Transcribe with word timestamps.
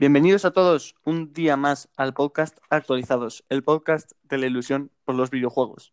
Bienvenidos 0.00 0.46
a 0.46 0.52
todos 0.52 0.94
un 1.04 1.34
día 1.34 1.58
más 1.58 1.90
al 1.94 2.14
podcast 2.14 2.56
Actualizados, 2.70 3.44
el 3.50 3.62
podcast 3.62 4.12
de 4.22 4.38
la 4.38 4.46
ilusión 4.46 4.90
por 5.04 5.14
los 5.14 5.28
videojuegos. 5.28 5.92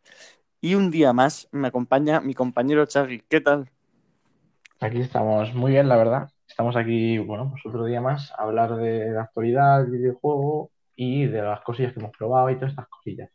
Y 0.61 0.75
un 0.75 0.91
día 0.91 1.11
más 1.11 1.49
me 1.51 1.67
acompaña 1.67 2.21
mi 2.21 2.33
compañero 2.33 2.85
Chagui. 2.85 3.25
¿Qué 3.27 3.41
tal? 3.41 3.69
Aquí 4.79 5.01
estamos 5.01 5.53
muy 5.53 5.73
bien, 5.73 5.89
la 5.89 5.97
verdad. 5.97 6.31
Estamos 6.47 6.77
aquí, 6.77 7.17
bueno, 7.17 7.49
pues 7.51 7.65
otro 7.65 7.83
día 7.83 7.99
más 7.99 8.31
a 8.31 8.43
hablar 8.43 8.77
de 8.77 9.11
la 9.11 9.23
actualidad 9.23 9.81
del 9.81 9.91
videojuego 9.91 10.71
y 10.95 11.25
de 11.25 11.41
las 11.41 11.59
cosillas 11.59 11.91
que 11.91 11.99
hemos 11.99 12.15
probado 12.15 12.49
y 12.49 12.55
todas 12.55 12.69
estas 12.69 12.87
cosillas. 12.87 13.29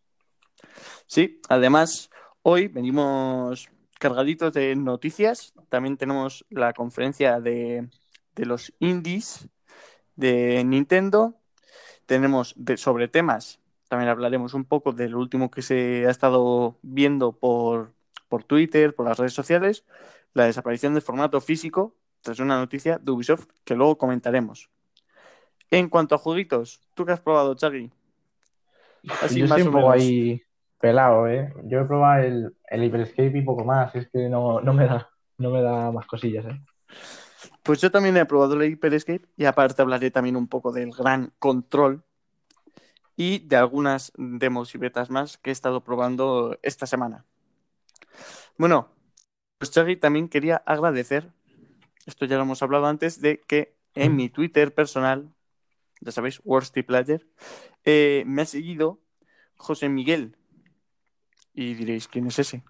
Sí, 1.05 1.39
además, 1.51 2.09
hoy 2.41 2.69
venimos 2.69 3.69
cargaditos 4.01 4.55
de 4.55 4.75
noticias. 4.75 5.53
También 5.69 5.99
tenemos 5.99 6.47
la 6.49 6.73
conferencia 6.73 7.41
de, 7.41 7.91
de 8.35 8.47
los 8.47 8.73
indies 8.79 9.51
de 10.23 10.63
Nintendo. 10.65 11.35
Tenemos 12.07 12.55
de, 12.57 12.77
sobre 12.77 13.09
temas, 13.09 13.61
también 13.89 14.09
hablaremos 14.09 14.55
un 14.55 14.65
poco 14.65 14.93
de 14.93 15.09
lo 15.09 15.19
último 15.19 15.51
que 15.51 15.61
se 15.61 16.07
ha 16.07 16.11
estado 16.11 16.79
viendo 16.81 17.33
por, 17.33 17.93
por 18.29 18.43
Twitter, 18.45 18.95
por 18.95 19.07
las 19.07 19.19
redes 19.19 19.35
sociales, 19.35 19.85
la 20.33 20.47
desaparición 20.47 20.95
del 20.95 21.03
formato 21.03 21.41
físico, 21.41 21.95
tras 22.23 22.39
una 22.39 22.57
noticia 22.57 22.99
de 22.99 23.13
Ubisoft 23.13 23.49
que 23.65 23.75
luego 23.75 23.99
comentaremos. 23.99 24.71
En 25.71 25.89
cuanto 25.89 26.15
a 26.15 26.19
jueguitos, 26.19 26.81
¿tú 26.95 27.05
qué 27.05 27.13
has 27.13 27.21
probado, 27.21 27.55
Chagui? 27.55 27.91
Así 29.21 29.41
Yo 29.41 29.49
más 29.49 29.59
estoy 29.59 29.63
un 29.63 29.79
poco 29.79 29.91
ahí 29.91 30.43
pelado, 30.79 31.29
¿eh? 31.29 31.53
Yo 31.65 31.81
he 31.81 31.85
probado 31.85 32.23
el, 32.23 32.57
el 32.69 32.85
Hyperscape 32.85 33.39
y 33.39 33.43
poco 33.43 33.65
más, 33.65 33.95
es 33.95 34.09
que 34.11 34.29
no, 34.29 34.61
no, 34.61 34.73
me 34.73 34.87
da, 34.87 35.11
no 35.39 35.51
me 35.51 35.61
da 35.61 35.93
más 35.93 36.07
cosillas, 36.07 36.47
¿eh? 36.47 36.61
Pues 37.63 37.81
yo 37.81 37.91
también 37.91 38.17
he 38.17 38.27
probado 38.27 38.61
el 38.61 38.71
Hyper 38.71 38.95
Escape 38.95 39.27
y 39.37 39.45
aparte 39.45 39.83
hablaré 39.83 40.11
también 40.11 40.37
un 40.37 40.49
poco 40.49 40.73
del 40.73 40.93
gran 40.93 41.33
control 41.39 42.05
y 43.17 43.41
de 43.41 43.57
algunas 43.57 44.13
demos 44.17 44.75
y 44.75 44.79
betas 44.79 45.11
más 45.11 45.39
que 45.39 45.51
he 45.51 45.53
estado 45.53 45.85
probando 45.85 46.59
esta 46.63 46.87
semana. 46.87 47.25
Bueno, 48.57 48.89
pues 49.59 49.71
Chagui 49.71 49.97
también 49.97 50.29
quería 50.29 50.57
agradecer, 50.67 51.33
esto 52.07 52.27
ya 52.27 52.37
lo 52.37 52.43
hemos 52.43 52.63
hablado 52.63 52.87
antes, 52.87 53.21
de 53.21 53.41
que 53.41 53.77
en 53.95 54.17
mi 54.17 54.29
Twitter 54.29 54.75
personal, 54.75 55.33
ya 56.01 56.13
sabéis, 56.13 56.41
Worsty 56.45 56.83
Player, 56.83 57.27
eh, 57.85 58.25
me 58.27 58.43
ha 58.43 58.47
seguido 58.47 59.01
José 59.57 59.89
Miguel. 59.89 60.37
Y 61.55 61.75
diréis, 61.75 62.09
¿quién 62.09 62.27
es 62.27 62.39
ese? 62.39 62.65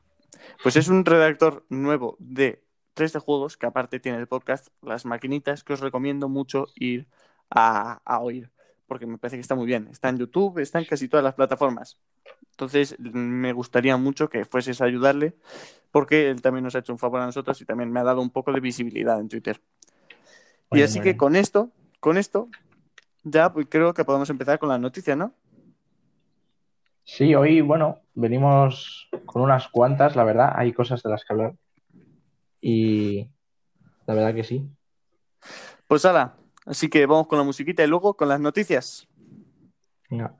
Pues 0.63 0.77
es 0.77 0.89
un 0.89 1.05
redactor 1.05 1.65
nuevo 1.69 2.17
de 2.19 2.62
tres 2.95 3.13
de 3.13 3.19
juegos, 3.19 3.57
que 3.57 3.67
aparte 3.67 4.01
tiene 4.01 4.19
el 4.19 4.27
podcast 4.27 4.69
Las 4.83 5.05
Maquinitas, 5.05 5.65
que 5.65 5.73
os 5.73 5.81
recomiendo 5.81 6.29
mucho 6.29 6.67
ir 6.75 7.07
a, 7.51 8.01
a, 8.05 8.21
oír, 8.21 8.51
porque 8.87 9.07
me 9.07 9.19
parece 9.19 9.37
que 9.37 9.41
está 9.41 9.55
muy 9.55 9.67
bien. 9.67 9.89
Está 9.91 10.09
en 10.09 10.19
YouTube, 10.19 10.59
está 10.59 10.79
en 10.79 10.85
casi 10.85 11.09
todas 11.09 11.25
las 11.25 11.35
plataformas. 11.35 11.99
Entonces, 12.51 12.97
me 12.99 13.53
gustaría 13.53 13.97
mucho 13.97 14.29
que 14.29 14.45
fueses 14.45 14.81
a 14.81 14.85
ayudarle, 14.85 15.35
porque 15.91 16.31
él 16.31 16.43
también 16.43 16.65
nos 16.65 16.75
ha 16.75 16.81
hecho 16.81 16.93
un 16.93 16.99
favor 16.99 17.21
a 17.21 17.27
nosotros 17.27 17.61
y 17.61 17.65
también 17.65 17.91
me 17.91 18.01
ha 18.01 18.05
dado 18.05 18.21
un 18.21 18.31
poco 18.31 18.53
de 18.53 18.61
visibilidad 18.61 19.19
en 19.21 19.29
Twitter. 19.29 19.61
y 20.71 20.83
así 20.83 21.01
que 21.01 21.17
con 21.17 21.37
esto, 21.37 21.71
con 22.01 22.19
esto, 22.19 22.49
ya 23.25 23.53
pues 23.53 23.67
creo 23.69 23.95
que 23.95 24.05
podemos 24.05 24.31
empezar 24.31 24.59
con 24.59 24.69
la 24.69 24.79
noticia, 24.79 25.17
¿no? 25.17 25.35
Sí, 27.05 27.35
hoy, 27.35 27.61
bueno, 27.61 28.01
venimos 28.15 29.09
con 29.27 29.43
unas 29.43 29.69
cuantas, 29.69 30.15
la 30.15 30.25
verdad, 30.25 30.53
hay 30.55 30.73
cosas 30.73 31.03
de 31.03 31.11
las 31.11 31.25
que 31.25 31.33
hablar. 31.33 31.55
Y 32.63 33.29
la 34.07 34.15
verdad 34.15 34.35
que 34.35 34.45
sí. 34.45 34.67
Pues 35.89 36.05
ahora, 36.07 36.39
así 36.65 36.89
que 36.89 37.05
vamos 37.05 37.27
con 37.27 37.37
la 37.37 37.45
musiquita 37.45 37.83
y 37.85 37.89
luego 37.89 38.15
con 38.15 38.29
las 38.29 38.41
noticias. 38.41 39.07
Venga. 40.09 40.37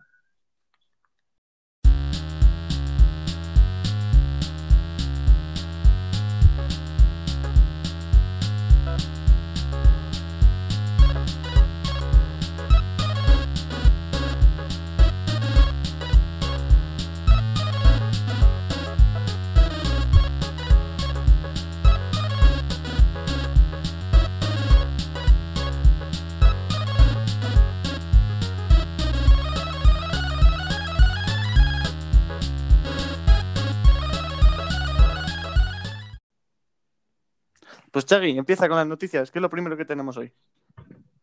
Pues 37.93 38.07
Chagui, 38.07 38.39
empieza 38.39 38.69
con 38.69 38.79
las 38.79 38.87
noticias. 38.87 39.31
¿Qué 39.31 39.39
es 39.39 39.43
lo 39.43 39.51
primero 39.51 39.77
que 39.77 39.85
tenemos 39.85 40.17
hoy? 40.17 40.33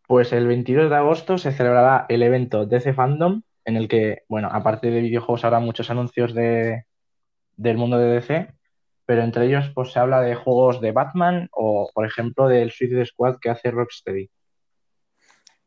Pues 0.08 0.32
el 0.34 0.46
22 0.46 0.92
de 0.92 0.96
agosto 0.96 1.40
se 1.40 1.52
celebrará 1.52 2.06
el 2.10 2.22
evento 2.22 2.68
DC 2.68 2.94
Fandom, 2.94 3.42
en 3.66 3.76
el 3.76 3.88
que, 3.88 4.24
bueno, 4.30 4.50
aparte 4.52 4.92
de 4.92 5.02
videojuegos 5.02 5.44
habrá 5.44 5.60
muchos 5.60 5.90
anuncios 5.90 6.36
de, 6.36 6.86
del 7.58 7.78
mundo 7.78 7.98
de 7.98 8.14
DC, 8.14 8.54
pero 9.08 9.24
entre 9.24 9.48
ellos 9.48 9.72
pues 9.74 9.92
se 9.92 9.98
habla 9.98 10.22
de 10.22 10.36
juegos 10.36 10.80
de 10.80 10.92
Batman 10.92 11.50
o, 11.52 11.90
por 11.92 12.06
ejemplo, 12.06 12.48
del 12.48 12.70
Suicide 12.70 13.08
Squad 13.08 13.38
que 13.42 13.50
hace 13.50 13.72
Rocksteady. 13.72 14.30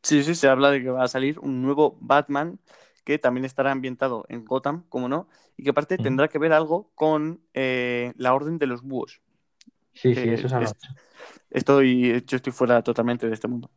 Sí, 0.04 0.22
sí, 0.22 0.36
se 0.36 0.48
habla 0.48 0.70
de 0.70 0.84
que 0.84 0.90
va 0.90 1.02
a 1.02 1.08
salir 1.08 1.40
un 1.40 1.62
nuevo 1.62 1.98
Batman 2.00 2.60
que 3.04 3.18
también 3.18 3.44
estará 3.44 3.72
ambientado 3.72 4.24
en 4.28 4.44
Gotham, 4.44 4.84
como 4.88 5.08
no, 5.08 5.28
y 5.56 5.64
que 5.64 5.70
aparte 5.70 5.98
tendrá 5.98 6.28
que 6.28 6.38
ver 6.38 6.52
algo 6.52 6.92
con 6.94 7.40
eh, 7.54 8.12
la 8.16 8.34
Orden 8.34 8.58
de 8.58 8.68
los 8.68 8.82
Búhos. 8.82 9.20
Sí, 9.94 10.14
sí, 10.14 10.28
eso 10.28 10.46
es 10.46 10.52
algo. 10.52 10.72
Estoy, 11.50 12.24
yo 12.26 12.36
estoy 12.36 12.52
fuera 12.52 12.82
totalmente 12.82 13.28
de 13.28 13.34
este 13.34 13.48
mundo. 13.48 13.70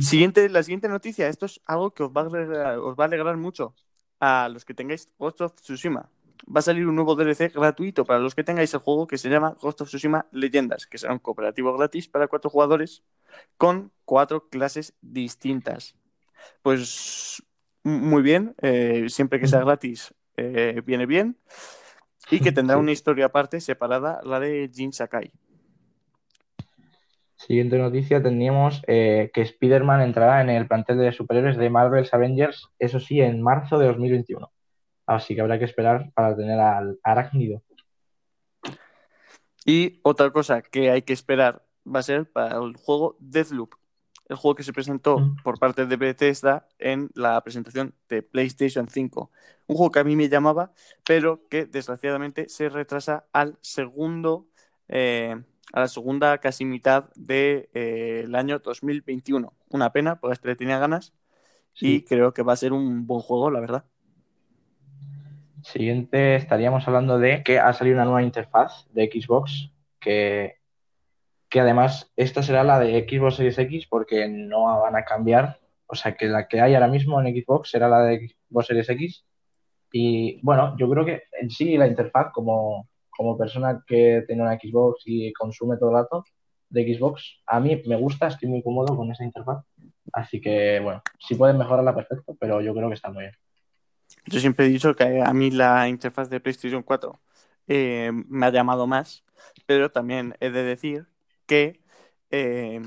Siguiente, 0.00 0.48
la 0.48 0.62
siguiente 0.62 0.88
noticia, 0.88 1.28
esto 1.28 1.46
es 1.46 1.60
algo 1.66 1.92
que 1.92 2.02
os 2.02 2.10
va, 2.10 2.22
a 2.22 2.24
alegrar, 2.24 2.78
os 2.78 2.96
va 2.98 3.04
a 3.04 3.06
alegrar 3.06 3.36
mucho 3.36 3.74
a 4.20 4.48
los 4.48 4.64
que 4.64 4.74
tengáis 4.74 5.08
Ghost 5.18 5.40
of 5.40 5.54
Tsushima. 5.54 6.10
Va 6.44 6.58
a 6.58 6.62
salir 6.62 6.86
un 6.86 6.96
nuevo 6.96 7.14
DLC 7.14 7.52
gratuito 7.54 8.04
para 8.04 8.18
los 8.18 8.34
que 8.34 8.44
tengáis 8.44 8.74
el 8.74 8.80
juego 8.80 9.06
que 9.06 9.18
se 9.18 9.30
llama 9.30 9.56
Ghost 9.60 9.82
of 9.82 9.88
Tsushima 9.88 10.26
Leyendas, 10.32 10.86
que 10.86 10.98
será 10.98 11.12
un 11.12 11.20
cooperativo 11.20 11.76
gratis 11.76 12.08
para 12.08 12.26
cuatro 12.26 12.50
jugadores 12.50 13.02
con 13.56 13.92
cuatro 14.04 14.48
clases 14.48 14.94
distintas. 15.00 15.96
Pues 16.62 17.42
muy 17.82 18.22
bien, 18.22 18.54
eh, 18.62 19.06
siempre 19.08 19.38
que 19.38 19.46
sea 19.46 19.60
gratis 19.60 20.12
eh, 20.36 20.82
viene 20.84 21.06
bien 21.06 21.38
y 22.30 22.40
que 22.40 22.52
tendrá 22.52 22.76
una 22.76 22.92
historia 22.92 23.26
aparte 23.26 23.60
separada, 23.60 24.20
la 24.24 24.40
de 24.40 24.70
Jin 24.72 24.92
Sakai. 24.92 25.32
Siguiente 27.36 27.76
noticia, 27.76 28.22
teníamos 28.22 28.82
eh, 28.86 29.30
que 29.34 29.42
Spider-Man 29.42 30.00
entrará 30.00 30.40
en 30.40 30.48
el 30.48 30.66
plantel 30.66 30.98
de 30.98 31.12
superhéroes 31.12 31.58
de 31.58 31.68
Marvel's 31.68 32.14
Avengers, 32.14 32.68
eso 32.78 33.00
sí, 33.00 33.20
en 33.20 33.42
marzo 33.42 33.78
de 33.78 33.86
2021. 33.86 34.50
Así 35.06 35.34
que 35.34 35.42
habrá 35.42 35.58
que 35.58 35.66
esperar 35.66 36.10
para 36.14 36.34
tener 36.34 36.58
al 36.58 36.98
arácnido. 37.02 37.62
Y 39.66 40.00
otra 40.02 40.30
cosa 40.30 40.62
que 40.62 40.90
hay 40.90 41.02
que 41.02 41.12
esperar 41.12 41.66
va 41.86 42.00
a 42.00 42.02
ser 42.02 42.30
para 42.30 42.56
el 42.56 42.76
juego 42.76 43.16
Deathloop, 43.18 43.74
el 44.28 44.36
juego 44.36 44.54
que 44.54 44.62
se 44.62 44.72
presentó 44.72 45.18
mm. 45.18 45.36
por 45.42 45.58
parte 45.58 45.86
de 45.86 45.96
Bethesda 45.96 46.66
en 46.78 47.10
la 47.14 47.40
presentación 47.42 47.94
de 48.08 48.22
PlayStation 48.22 48.88
5. 48.88 49.30
Un 49.66 49.76
juego 49.76 49.92
que 49.92 49.98
a 49.98 50.04
mí 50.04 50.16
me 50.16 50.28
llamaba, 50.28 50.72
pero 51.04 51.46
que 51.48 51.66
desgraciadamente 51.66 52.48
se 52.48 52.68
retrasa 52.68 53.26
al 53.32 53.58
segundo, 53.60 54.46
eh, 54.88 55.36
a 55.72 55.80
la 55.80 55.88
segunda 55.88 56.38
casi 56.38 56.64
mitad 56.64 57.10
del 57.14 57.68
de, 57.72 58.24
eh, 58.24 58.28
año 58.34 58.58
2021. 58.58 59.52
Una 59.70 59.92
pena, 59.92 60.20
porque 60.20 60.34
este 60.34 60.48
le 60.48 60.56
tenía 60.56 60.78
ganas 60.78 61.12
sí. 61.72 61.96
y 61.96 62.04
creo 62.04 62.32
que 62.32 62.42
va 62.42 62.54
a 62.54 62.56
ser 62.56 62.72
un 62.72 63.06
buen 63.06 63.20
juego, 63.20 63.50
la 63.50 63.60
verdad. 63.60 63.84
Siguiente, 65.62 66.36
estaríamos 66.36 66.86
hablando 66.86 67.18
de 67.18 67.42
que 67.42 67.58
ha 67.58 67.72
salido 67.72 67.96
una 67.96 68.04
nueva 68.04 68.22
interfaz 68.22 68.86
de 68.92 69.10
Xbox 69.10 69.70
que 69.98 70.58
que 71.54 71.60
además 71.60 72.10
esta 72.16 72.42
será 72.42 72.64
la 72.64 72.80
de 72.80 73.06
Xbox 73.08 73.36
Series 73.36 73.56
X 73.56 73.86
porque 73.88 74.26
no 74.28 74.64
van 74.64 74.96
a 74.96 75.04
cambiar, 75.04 75.60
o 75.86 75.94
sea 75.94 76.16
que 76.16 76.26
la 76.26 76.48
que 76.48 76.60
hay 76.60 76.74
ahora 76.74 76.88
mismo 76.88 77.20
en 77.20 77.32
Xbox 77.32 77.70
será 77.70 77.88
la 77.88 78.00
de 78.00 78.34
Xbox 78.50 78.66
Series 78.66 78.88
X. 78.88 79.24
Y 79.92 80.40
bueno, 80.42 80.74
yo 80.76 80.90
creo 80.90 81.04
que 81.04 81.22
en 81.40 81.50
sí 81.50 81.76
la 81.76 81.86
interfaz 81.86 82.32
como, 82.32 82.88
como 83.08 83.38
persona 83.38 83.84
que 83.86 84.24
tiene 84.26 84.42
una 84.42 84.58
Xbox 84.58 85.02
y 85.06 85.32
consume 85.32 85.76
todo 85.76 85.90
el 85.90 85.94
dato 85.94 86.24
de 86.70 86.92
Xbox, 86.92 87.40
a 87.46 87.60
mí 87.60 87.80
me 87.86 87.94
gusta, 87.94 88.26
estoy 88.26 88.48
muy 88.48 88.60
cómodo 88.60 88.96
con 88.96 89.12
esa 89.12 89.22
interfaz. 89.22 89.64
Así 90.12 90.40
que 90.40 90.80
bueno, 90.80 91.02
sí 91.20 91.36
pueden 91.36 91.56
mejorarla 91.56 91.94
perfecto, 91.94 92.36
pero 92.40 92.62
yo 92.62 92.74
creo 92.74 92.88
que 92.88 92.96
está 92.96 93.12
muy 93.12 93.22
bien. 93.22 93.34
Yo 94.26 94.40
siempre 94.40 94.66
he 94.66 94.70
dicho 94.70 94.92
que 94.96 95.22
a 95.22 95.32
mí 95.32 95.52
la 95.52 95.88
interfaz 95.88 96.28
de 96.30 96.40
PlayStation 96.40 96.82
4 96.82 97.20
eh, 97.68 98.10
me 98.12 98.46
ha 98.46 98.50
llamado 98.50 98.88
más, 98.88 99.22
pero 99.66 99.92
también 99.92 100.34
he 100.40 100.50
de 100.50 100.64
decir 100.64 101.13
que 101.46 101.80
eh, 102.30 102.80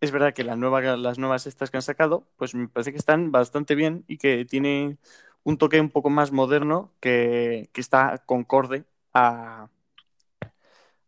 es 0.00 0.10
verdad 0.10 0.34
que 0.34 0.44
la 0.44 0.56
nueva, 0.56 0.80
las 0.96 1.18
nuevas 1.18 1.46
estas 1.46 1.70
que 1.70 1.76
han 1.76 1.82
sacado, 1.82 2.26
pues 2.36 2.54
me 2.54 2.68
parece 2.68 2.92
que 2.92 2.98
están 2.98 3.30
bastante 3.30 3.74
bien 3.74 4.04
y 4.08 4.18
que 4.18 4.44
tiene 4.44 4.98
un 5.44 5.58
toque 5.58 5.80
un 5.80 5.90
poco 5.90 6.10
más 6.10 6.32
moderno 6.32 6.92
que, 7.00 7.68
que 7.72 7.80
está 7.80 8.22
concorde 8.26 8.84
a, 9.14 9.68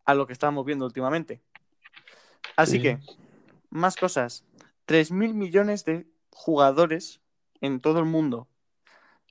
a 0.04 0.14
lo 0.14 0.26
que 0.26 0.32
estábamos 0.32 0.64
viendo 0.64 0.84
últimamente. 0.84 1.40
Así 2.56 2.76
Sí. 2.76 2.82
que, 2.82 2.98
más 3.70 3.96
cosas. 3.96 4.44
3.000 4.86 5.34
millones 5.34 5.84
de 5.84 6.06
jugadores 6.31 7.20
en 7.60 7.81
todo 7.81 7.98
el 7.98 8.04
mundo. 8.04 8.48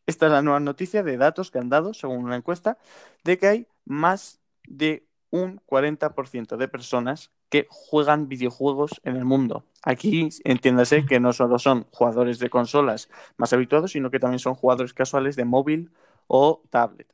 Esta 0.06 0.26
es 0.26 0.32
la 0.32 0.42
nueva 0.42 0.60
noticia 0.60 1.04
de 1.04 1.16
datos 1.18 1.52
que 1.52 1.60
han 1.60 1.70
dado, 1.70 1.94
según 1.94 2.26
una 2.26 2.36
encuesta, 2.36 2.78
de 3.24 3.38
que 3.38 3.48
hay 3.48 3.68
más 3.86 4.42
de 4.68 5.06
un 5.30 5.62
40% 5.66 6.58
de 6.58 6.68
personas 6.68 7.32
que 7.54 7.68
juegan 7.70 8.28
videojuegos 8.30 9.00
en 9.04 9.16
el 9.16 9.26
mundo. 9.26 9.64
Aquí 9.84 10.28
entiéndase 10.44 11.06
que 11.06 11.20
no 11.20 11.34
solo 11.34 11.60
son 11.60 11.86
jugadores 11.92 12.40
de 12.40 12.50
consolas 12.50 13.12
más 13.38 13.54
habituados, 13.54 13.92
sino 13.92 14.10
que 14.10 14.18
también 14.20 14.40
son 14.40 14.56
jugadores 14.56 14.92
casuales 14.92 15.36
de 15.36 15.46
móvil 15.46 15.92
o 16.26 16.64
tablet. 16.72 17.14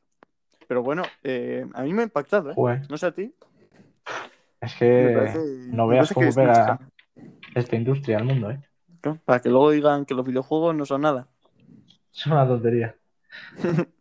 Pero 0.66 0.82
bueno, 0.82 1.02
eh, 1.24 1.66
a 1.74 1.82
mí 1.82 1.92
me 1.92 2.00
ha 2.00 2.04
impactado, 2.04 2.52
¿eh? 2.52 2.54
No 2.88 2.96
sé 2.96 3.04
a 3.04 3.12
ti. 3.12 3.34
es 4.62 4.74
que 4.76 5.12
parece- 5.14 5.66
no 5.76 5.86
veas 5.86 6.10
cómo 6.10 6.32
pega 6.34 6.78
esta 7.54 7.76
industria 7.76 8.16
al 8.16 8.24
mundo, 8.24 8.50
¿eh? 8.50 8.62
Para 9.26 9.40
que 9.40 9.50
luego 9.50 9.72
digan 9.72 10.06
que 10.06 10.14
los 10.14 10.24
videojuegos 10.24 10.74
no 10.74 10.86
son 10.86 11.02
nada. 11.02 11.28
Es 12.14 12.24
una 12.26 12.48
tontería. 12.48 12.96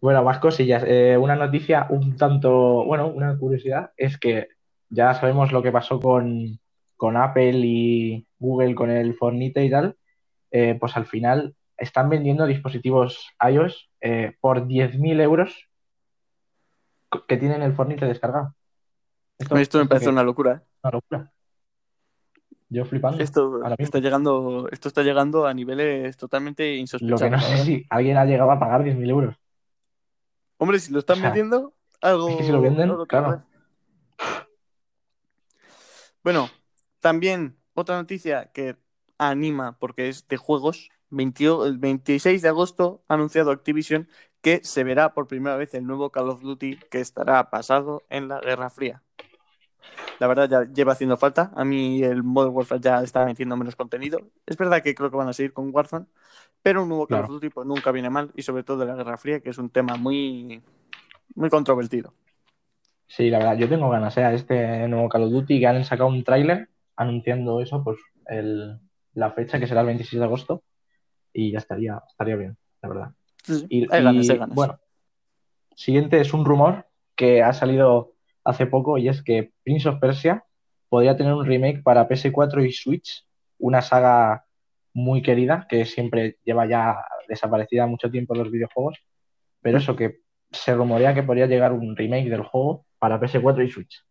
Bueno, 0.00 0.24
más 0.24 0.40
cosillas. 0.40 0.82
Eh, 0.86 1.16
una 1.16 1.36
noticia 1.36 1.86
un 1.90 2.16
tanto, 2.16 2.84
bueno, 2.84 3.06
una 3.06 3.38
curiosidad 3.38 3.92
es 3.96 4.18
que 4.18 4.48
ya 4.92 5.14
sabemos 5.14 5.52
lo 5.52 5.62
que 5.62 5.72
pasó 5.72 5.98
con, 5.98 6.60
con 6.96 7.16
Apple 7.16 7.58
y 7.64 8.26
Google 8.38 8.74
con 8.74 8.90
el 8.90 9.14
Fortnite 9.14 9.64
y 9.64 9.70
tal. 9.70 9.96
Eh, 10.50 10.76
pues 10.78 10.96
al 10.96 11.06
final 11.06 11.54
están 11.78 12.10
vendiendo 12.10 12.44
dispositivos 12.46 13.26
iOS 13.40 13.90
eh, 14.02 14.36
por 14.40 14.66
10.000 14.66 15.20
euros 15.22 15.68
que 17.26 17.36
tienen 17.38 17.62
el 17.62 17.74
Fortnite 17.74 18.04
descargado. 18.06 18.54
Esto 19.38 19.78
me 19.78 19.86
parece 19.86 20.10
una 20.10 20.22
locura. 20.22 20.56
¿eh? 20.56 20.66
una 20.82 20.90
locura. 20.92 21.32
Yo 22.68 22.84
flipando. 22.84 23.22
Esto 23.22 23.60
está 23.78 23.98
llegando, 23.98 24.68
esto 24.70 24.88
está 24.88 25.02
llegando 25.02 25.46
a 25.46 25.54
niveles 25.54 26.16
totalmente 26.16 26.64
Lo 26.64 26.74
que 26.74 26.80
insospechados. 26.80 27.30
no 27.30 27.40
sé 27.40 27.50
verdad. 27.50 27.64
si 27.64 27.86
alguien 27.90 28.16
ha 28.18 28.24
llegado 28.24 28.50
a 28.50 28.58
pagar 28.58 28.82
10.000 28.84 29.10
euros. 29.10 29.36
Hombre, 30.58 30.78
si 30.78 30.92
lo 30.92 30.98
están 31.00 31.16
O 31.16 31.20
sea, 31.20 31.30
vendiendo, 31.30 31.74
algo. 32.00 32.28
es 32.28 32.36
que 32.36 32.44
si 32.44 32.52
lo 32.52 32.60
venden, 32.60 32.94
claro. 33.06 33.42
Bueno, 36.22 36.48
también 37.00 37.56
otra 37.74 37.96
noticia 37.96 38.50
que 38.52 38.76
anima, 39.18 39.78
porque 39.78 40.08
es 40.08 40.28
de 40.28 40.36
juegos. 40.36 40.90
20 41.10 41.44
el 41.66 41.76
26 41.76 42.40
de 42.40 42.48
agosto 42.48 43.04
ha 43.08 43.14
anunciado 43.14 43.50
Activision 43.50 44.08
que 44.40 44.60
se 44.64 44.82
verá 44.82 45.12
por 45.12 45.28
primera 45.28 45.56
vez 45.56 45.74
el 45.74 45.86
nuevo 45.86 46.10
Call 46.10 46.30
of 46.30 46.40
Duty 46.40 46.76
que 46.90 47.00
estará 47.00 47.42
basado 47.44 48.02
en 48.08 48.28
la 48.28 48.40
Guerra 48.40 48.70
Fría. 48.70 49.02
La 50.20 50.26
verdad 50.26 50.48
ya 50.48 50.72
lleva 50.72 50.92
haciendo 50.92 51.16
falta. 51.16 51.52
A 51.54 51.64
mí 51.64 52.02
el 52.02 52.22
Modern 52.22 52.54
Warfare 52.54 52.80
ya 52.80 53.02
está 53.02 53.24
metiendo 53.24 53.56
menos 53.56 53.76
contenido. 53.76 54.20
Es 54.46 54.56
verdad 54.56 54.82
que 54.82 54.94
creo 54.94 55.10
que 55.10 55.16
van 55.16 55.28
a 55.28 55.32
seguir 55.32 55.52
con 55.52 55.70
Warzone, 55.74 56.06
pero 56.62 56.82
un 56.82 56.88
nuevo 56.88 57.06
Call 57.06 57.18
Claro. 57.18 57.24
of 57.24 57.30
Duty 57.30 57.50
pues, 57.50 57.66
nunca 57.66 57.90
viene 57.92 58.08
mal 58.10 58.30
y 58.34 58.42
sobre 58.42 58.62
todo 58.62 58.78
de 58.78 58.86
la 58.86 58.94
Guerra 58.94 59.18
Fría, 59.18 59.40
que 59.40 59.50
es 59.50 59.58
un 59.58 59.70
tema 59.70 59.96
muy, 59.96 60.62
muy 61.34 61.50
controvertido. 61.50 62.14
Sí, 63.14 63.28
la 63.28 63.40
verdad, 63.40 63.58
yo 63.58 63.68
tengo 63.68 63.90
ganas 63.90 64.16
¿eh? 64.16 64.24
a 64.24 64.32
este 64.32 64.88
nuevo 64.88 65.06
Call 65.10 65.24
of 65.24 65.32
Duty 65.32 65.60
que 65.60 65.66
han 65.66 65.84
sacado 65.84 66.08
un 66.08 66.24
tráiler 66.24 66.70
anunciando 66.96 67.60
eso, 67.60 67.84
pues 67.84 67.98
el- 68.26 68.78
la 69.12 69.32
fecha 69.32 69.60
que 69.60 69.66
será 69.66 69.82
el 69.82 69.88
26 69.88 70.18
de 70.18 70.24
agosto 70.24 70.62
y 71.30 71.52
ya 71.52 71.58
estaría, 71.58 72.02
estaría 72.08 72.36
bien, 72.36 72.56
la 72.80 72.88
verdad. 72.88 73.08
Sí, 73.44 73.58
sí. 73.58 73.66
Y, 73.68 73.80
hay 73.92 74.02
ganas, 74.02 74.30
hay 74.30 74.38
ganas. 74.38 74.54
bueno, 74.54 74.78
siguiente 75.76 76.22
es 76.22 76.32
un 76.32 76.46
rumor 76.46 76.86
que 77.14 77.42
ha 77.42 77.52
salido 77.52 78.14
hace 78.44 78.64
poco 78.64 78.96
y 78.96 79.08
es 79.08 79.22
que 79.22 79.52
Prince 79.62 79.90
of 79.90 80.00
Persia 80.00 80.46
podría 80.88 81.14
tener 81.14 81.34
un 81.34 81.44
remake 81.44 81.82
para 81.82 82.08
PS4 82.08 82.64
y 82.64 82.72
Switch, 82.72 83.26
una 83.58 83.82
saga 83.82 84.46
muy 84.94 85.20
querida 85.20 85.66
que 85.68 85.84
siempre 85.84 86.38
lleva 86.44 86.66
ya 86.66 86.96
desaparecida 87.28 87.86
mucho 87.86 88.10
tiempo 88.10 88.32
en 88.34 88.40
los 88.42 88.50
videojuegos, 88.50 88.96
pero 89.60 89.76
eso 89.76 89.96
que 89.96 90.20
se 90.50 90.74
rumorea 90.74 91.12
que 91.12 91.22
podría 91.22 91.44
llegar 91.46 91.74
un 91.74 91.94
remake 91.94 92.30
del 92.30 92.44
juego 92.44 92.86
para 93.02 93.18
PS4 93.18 93.64
y 93.64 93.68
Switch. 93.68 94.04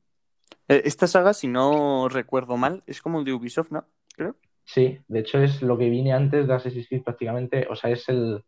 Eh, 0.67 0.81
Esta 0.83 1.07
saga, 1.07 1.33
si 1.33 1.47
no 1.47 2.09
recuerdo 2.09 2.57
mal, 2.57 2.83
es 2.85 3.01
como 3.01 3.23
de 3.23 3.31
Ubisoft, 3.31 3.71
¿no? 3.71 3.85
Creo. 4.17 4.35
Sí, 4.65 4.99
de 5.07 5.19
hecho 5.19 5.39
es 5.39 5.61
lo 5.61 5.77
que 5.77 5.89
viene 5.89 6.11
antes 6.11 6.45
de 6.45 6.53
Assassin's 6.53 6.89
Creed 6.89 7.01
prácticamente, 7.01 7.65
o 7.69 7.75
sea, 7.77 7.89
es 7.89 8.09
el... 8.09 8.43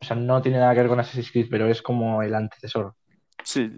O 0.00 0.04
sea, 0.04 0.14
no 0.14 0.40
tiene 0.40 0.58
nada 0.58 0.72
que 0.72 0.82
ver 0.82 0.88
con 0.88 1.00
Assassin's 1.00 1.32
Creed, 1.32 1.48
pero 1.50 1.66
es 1.66 1.82
como 1.82 2.22
el 2.22 2.32
antecesor. 2.32 2.94
Sí. 3.42 3.72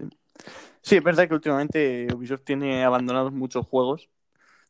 Sí, 0.83 0.97
es 0.97 1.03
verdad 1.03 1.27
que 1.27 1.33
últimamente 1.33 2.07
Ubisoft 2.13 2.43
tiene 2.43 2.83
abandonados 2.83 3.33
muchos 3.33 3.65
juegos. 3.65 4.11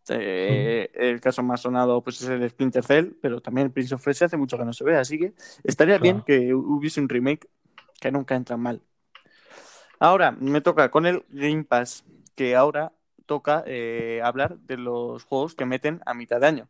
Eh, 0.08 0.90
el 0.94 1.20
caso 1.20 1.44
más 1.44 1.60
sonado 1.60 2.02
pues, 2.02 2.22
es 2.22 2.30
el 2.30 2.50
Splinter 2.50 2.86
Cell, 2.86 3.12
pero 3.22 3.42
también 3.42 3.68
el 3.68 3.74
Prince 3.74 3.94
of 3.94 4.06
Persia 4.06 4.28
hace 4.28 4.38
mucho 4.38 4.58
que 4.58 4.64
no 4.64 4.72
se 4.72 4.86
ve, 4.86 4.96
así 4.96 5.20
que 5.20 5.34
estaría 5.66 5.98
bien 5.98 6.22
que 6.22 6.54
hubiese 6.54 7.02
un 7.02 7.10
remake 7.10 7.50
que 8.00 8.10
nunca 8.10 8.38
entra 8.38 8.56
mal. 8.56 8.82
Ahora 10.06 10.34
me 10.34 10.62
toca 10.62 10.92
con 10.92 11.08
el 11.08 11.26
Game 11.30 11.64
Pass, 11.64 12.06
que 12.36 12.56
ahora 12.56 12.92
toca 13.26 13.64
eh, 13.66 14.22
hablar 14.24 14.60
de 14.60 14.78
los 14.78 15.24
juegos 15.24 15.56
que 15.56 15.66
meten 15.66 16.00
a 16.06 16.14
mitad 16.14 16.40
de 16.40 16.46
año. 16.46 16.68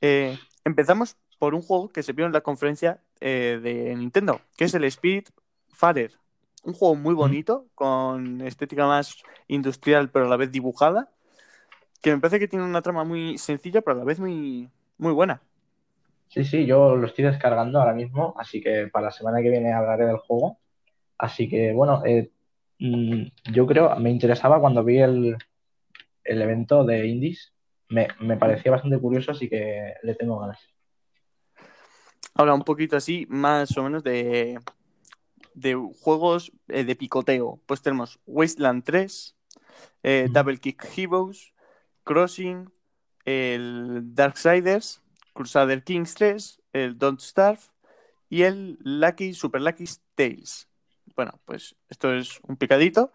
Eh, 0.00 0.38
empezamos 0.64 1.16
por 1.40 1.56
un 1.56 1.62
juego 1.62 1.88
que 1.88 2.04
se 2.04 2.12
vio 2.12 2.26
en 2.26 2.32
la 2.32 2.42
conferencia 2.42 3.00
eh, 3.20 3.58
de 3.60 3.96
Nintendo, 3.96 4.40
que 4.56 4.66
es 4.66 4.74
el 4.74 4.84
Spirit 4.84 5.30
Farer. 5.70 6.12
Un 6.62 6.72
juego 6.72 6.94
muy 6.94 7.14
bonito, 7.14 7.66
con 7.74 8.42
estética 8.42 8.86
más 8.86 9.16
industrial, 9.48 10.10
pero 10.10 10.26
a 10.26 10.28
la 10.28 10.36
vez 10.36 10.52
dibujada, 10.52 11.10
que 12.00 12.14
me 12.14 12.20
parece 12.20 12.38
que 12.38 12.46
tiene 12.46 12.64
una 12.64 12.80
trama 12.80 13.02
muy 13.02 13.38
sencilla, 13.38 13.80
pero 13.80 13.96
a 13.96 13.98
la 13.98 14.04
vez 14.04 14.20
muy, 14.20 14.70
muy 14.98 15.12
buena. 15.12 15.42
Sí, 16.28 16.44
sí, 16.44 16.64
yo 16.64 16.94
lo 16.94 17.08
estoy 17.08 17.24
descargando 17.24 17.80
ahora 17.80 17.92
mismo, 17.92 18.36
así 18.38 18.60
que 18.60 18.86
para 18.86 19.06
la 19.06 19.10
semana 19.10 19.42
que 19.42 19.50
viene 19.50 19.72
hablaré 19.72 20.06
del 20.06 20.18
juego. 20.18 20.60
Así 21.20 21.50
que, 21.50 21.72
bueno, 21.72 22.02
eh, 22.06 22.30
mm, 22.78 23.52
yo 23.52 23.66
creo, 23.66 23.94
me 23.96 24.10
interesaba 24.10 24.58
cuando 24.58 24.82
vi 24.82 24.98
el, 24.98 25.36
el 26.24 26.42
evento 26.42 26.82
de 26.82 27.06
Indies, 27.06 27.52
me, 27.90 28.08
me 28.20 28.38
parecía 28.38 28.72
bastante 28.72 28.98
curioso, 28.98 29.32
así 29.32 29.46
que 29.48 29.92
le 30.02 30.14
tengo 30.14 30.38
ganas. 30.38 30.58
Habla 32.34 32.54
un 32.54 32.62
poquito 32.62 32.96
así, 32.96 33.26
más 33.28 33.76
o 33.76 33.82
menos, 33.82 34.02
de, 34.02 34.58
de 35.52 35.74
juegos 35.74 36.52
eh, 36.68 36.84
de 36.84 36.96
picoteo. 36.96 37.60
Pues 37.66 37.82
tenemos 37.82 38.18
Wasteland 38.24 38.82
3, 38.84 39.36
eh. 40.02 40.28
Double 40.30 40.56
Kick 40.56 40.88
Heroes, 40.96 41.52
Crossing, 42.02 42.72
el 43.26 44.14
Darksiders, 44.14 45.02
Crusader 45.34 45.84
Kings 45.84 46.14
3, 46.14 46.62
el 46.72 46.96
Don't 46.96 47.20
Starve 47.20 47.60
y 48.30 48.42
el 48.42 48.78
Lucky 48.80 49.34
Super 49.34 49.60
Lucky 49.60 49.84
Tales. 50.14 50.69
Bueno, 51.16 51.32
pues 51.44 51.76
esto 51.88 52.14
es 52.14 52.40
un 52.46 52.56
picadito 52.56 53.12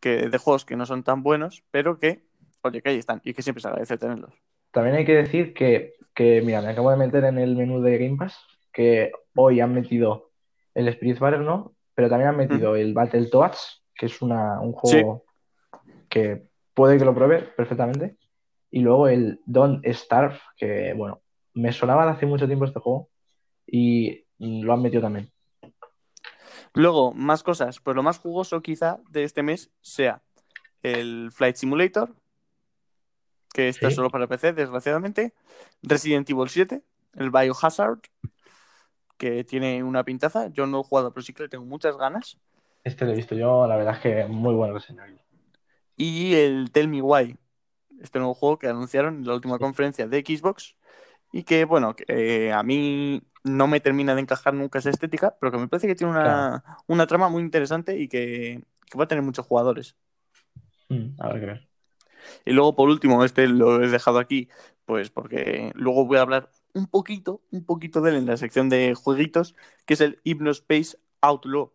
que, 0.00 0.28
de 0.28 0.38
juegos 0.38 0.64
que 0.64 0.76
no 0.76 0.86
son 0.86 1.02
tan 1.02 1.22
buenos, 1.22 1.64
pero 1.70 1.98
que, 1.98 2.24
oye, 2.62 2.82
que 2.82 2.90
ahí 2.90 2.98
están 2.98 3.20
y 3.24 3.34
que 3.34 3.42
siempre 3.42 3.62
se 3.62 3.68
agradece 3.68 3.98
tenerlos. 3.98 4.34
También 4.70 4.96
hay 4.96 5.04
que 5.04 5.14
decir 5.14 5.54
que, 5.54 5.94
que, 6.14 6.42
mira, 6.42 6.60
me 6.62 6.68
acabo 6.68 6.90
de 6.90 6.96
meter 6.96 7.24
en 7.24 7.38
el 7.38 7.56
menú 7.56 7.80
de 7.80 7.98
Game 7.98 8.16
Pass, 8.16 8.38
que 8.72 9.12
hoy 9.34 9.60
han 9.60 9.74
metido 9.74 10.30
el 10.74 10.88
Spirit 10.88 11.18
Farer, 11.18 11.40
¿no? 11.40 11.74
Pero 11.94 12.08
también 12.08 12.30
han 12.30 12.36
metido 12.36 12.76
el 12.76 12.94
Battletoads, 12.94 13.82
que 13.94 14.06
es 14.06 14.22
una, 14.22 14.60
un 14.60 14.72
juego 14.72 15.24
que 16.08 16.48
puede 16.74 16.98
que 16.98 17.04
lo 17.04 17.14
pruebe 17.14 17.42
perfectamente. 17.56 18.16
Y 18.70 18.80
luego 18.80 19.08
el 19.08 19.40
Don't 19.46 19.84
Starve, 19.86 20.38
que, 20.56 20.92
bueno, 20.94 21.22
me 21.54 21.72
sonaba 21.72 22.04
de 22.04 22.12
hace 22.12 22.26
mucho 22.26 22.46
tiempo 22.46 22.66
este 22.66 22.78
juego 22.78 23.08
y 23.66 24.24
lo 24.38 24.72
han 24.72 24.82
metido 24.82 25.02
también. 25.02 25.30
Luego, 26.78 27.12
más 27.12 27.42
cosas. 27.42 27.80
Pues 27.80 27.96
lo 27.96 28.04
más 28.04 28.18
jugoso 28.18 28.62
quizá 28.62 29.00
de 29.10 29.24
este 29.24 29.42
mes 29.42 29.70
sea 29.80 30.22
el 30.84 31.30
Flight 31.32 31.56
Simulator, 31.56 32.14
que 33.52 33.68
está 33.68 33.90
Sí. 33.90 33.96
solo 33.96 34.10
para 34.10 34.28
PC, 34.28 34.52
desgraciadamente. 34.52 35.34
Resident 35.82 36.30
Evil 36.30 36.48
7, 36.48 36.84
el 37.14 37.30
Biohazard, 37.30 37.98
que 39.16 39.42
tiene 39.42 39.82
una 39.82 40.04
pintaza. 40.04 40.46
Yo 40.52 40.68
no 40.68 40.80
he 40.80 40.84
jugado, 40.84 41.12
pero 41.12 41.24
sí 41.24 41.32
que 41.32 41.42
le 41.42 41.48
tengo 41.48 41.64
muchas 41.64 41.96
ganas. 41.96 42.38
Este 42.84 43.04
lo 43.04 43.10
he 43.10 43.16
visto 43.16 43.34
yo, 43.34 43.66
la 43.66 43.76
verdad 43.76 43.94
es 43.96 44.00
que 44.00 44.26
muy 44.26 44.54
buena 44.54 44.72
reseña. 44.72 45.04
Y 45.96 46.34
el 46.34 46.70
Tell 46.70 46.86
Me 46.86 47.02
Why, 47.02 47.36
este 48.00 48.20
nuevo 48.20 48.34
juego 48.34 48.56
que 48.60 48.68
anunciaron 48.68 49.16
en 49.16 49.26
la 49.26 49.34
última 49.34 49.56
Sí. 49.56 49.60
conferencia 49.64 50.06
de 50.06 50.20
Xbox. 50.20 50.76
Y 51.32 51.42
que, 51.42 51.64
bueno, 51.64 51.94
eh, 52.08 52.52
a 52.52 52.62
mí 52.62 53.22
no 53.44 53.66
me 53.66 53.80
termina 53.80 54.14
de 54.14 54.22
encajar 54.22 54.54
nunca 54.54 54.78
esa 54.78 54.90
estética, 54.90 55.36
pero 55.40 55.52
que 55.52 55.58
me 55.58 55.68
parece 55.68 55.86
que 55.86 55.94
tiene 55.94 56.12
una, 56.12 56.64
una 56.86 57.06
trama 57.06 57.28
muy 57.28 57.42
interesante 57.42 57.98
y 57.98 58.08
que, 58.08 58.62
que 58.90 58.98
va 58.98 59.04
a 59.04 59.08
tener 59.08 59.22
muchos 59.22 59.46
jugadores. 59.46 59.96
Mm, 60.88 61.20
habrá 61.20 61.40
que 61.40 61.46
ver. 61.46 61.68
Y 62.44 62.52
luego, 62.52 62.74
por 62.74 62.88
último, 62.88 63.24
este 63.24 63.46
lo 63.46 63.82
he 63.82 63.88
dejado 63.88 64.18
aquí, 64.18 64.48
pues 64.84 65.10
porque 65.10 65.72
luego 65.74 66.06
voy 66.06 66.18
a 66.18 66.22
hablar 66.22 66.50
un 66.74 66.86
poquito, 66.86 67.42
un 67.50 67.64
poquito 67.64 68.00
de 68.00 68.10
él 68.10 68.16
en 68.16 68.26
la 68.26 68.36
sección 68.36 68.68
de 68.68 68.94
jueguitos, 68.94 69.54
que 69.86 69.94
es 69.94 70.00
el 70.00 70.20
Hypnospace 70.24 70.98
Outlaw, 71.20 71.72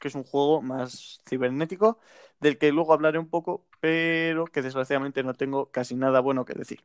que 0.00 0.08
es 0.08 0.14
un 0.14 0.24
juego 0.24 0.62
más 0.62 1.20
cibernético, 1.28 1.98
del 2.40 2.58
que 2.58 2.72
luego 2.72 2.92
hablaré 2.92 3.18
un 3.18 3.28
poco, 3.28 3.66
pero 3.80 4.46
que 4.46 4.62
desgraciadamente 4.62 5.22
no 5.22 5.34
tengo 5.34 5.70
casi 5.70 5.94
nada 5.94 6.20
bueno 6.20 6.44
que 6.44 6.54
decir. 6.54 6.84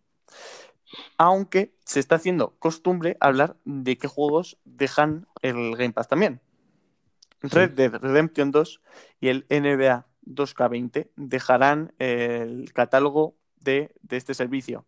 Aunque 1.17 1.74
se 1.86 2.00
está 2.00 2.15
haciendo 2.15 2.55
costumbre 2.60 3.17
hablar 3.19 3.57
de 3.65 3.98
qué 3.98 4.07
juegos 4.07 4.57
dejan 4.65 5.27
el 5.41 5.75
Game 5.75 5.93
Pass 5.93 6.07
también. 6.07 6.41
Red 7.41 7.71
Dead 7.71 7.95
Redemption 7.95 8.51
2 8.51 8.81
y 9.19 9.29
el 9.29 9.45
NBA 9.50 10.05
2K20 10.25 11.10
dejarán 11.15 11.93
el 11.98 12.71
catálogo 12.74 13.36
de, 13.57 13.93
de 14.01 14.17
este 14.17 14.33
servicio. 14.33 14.86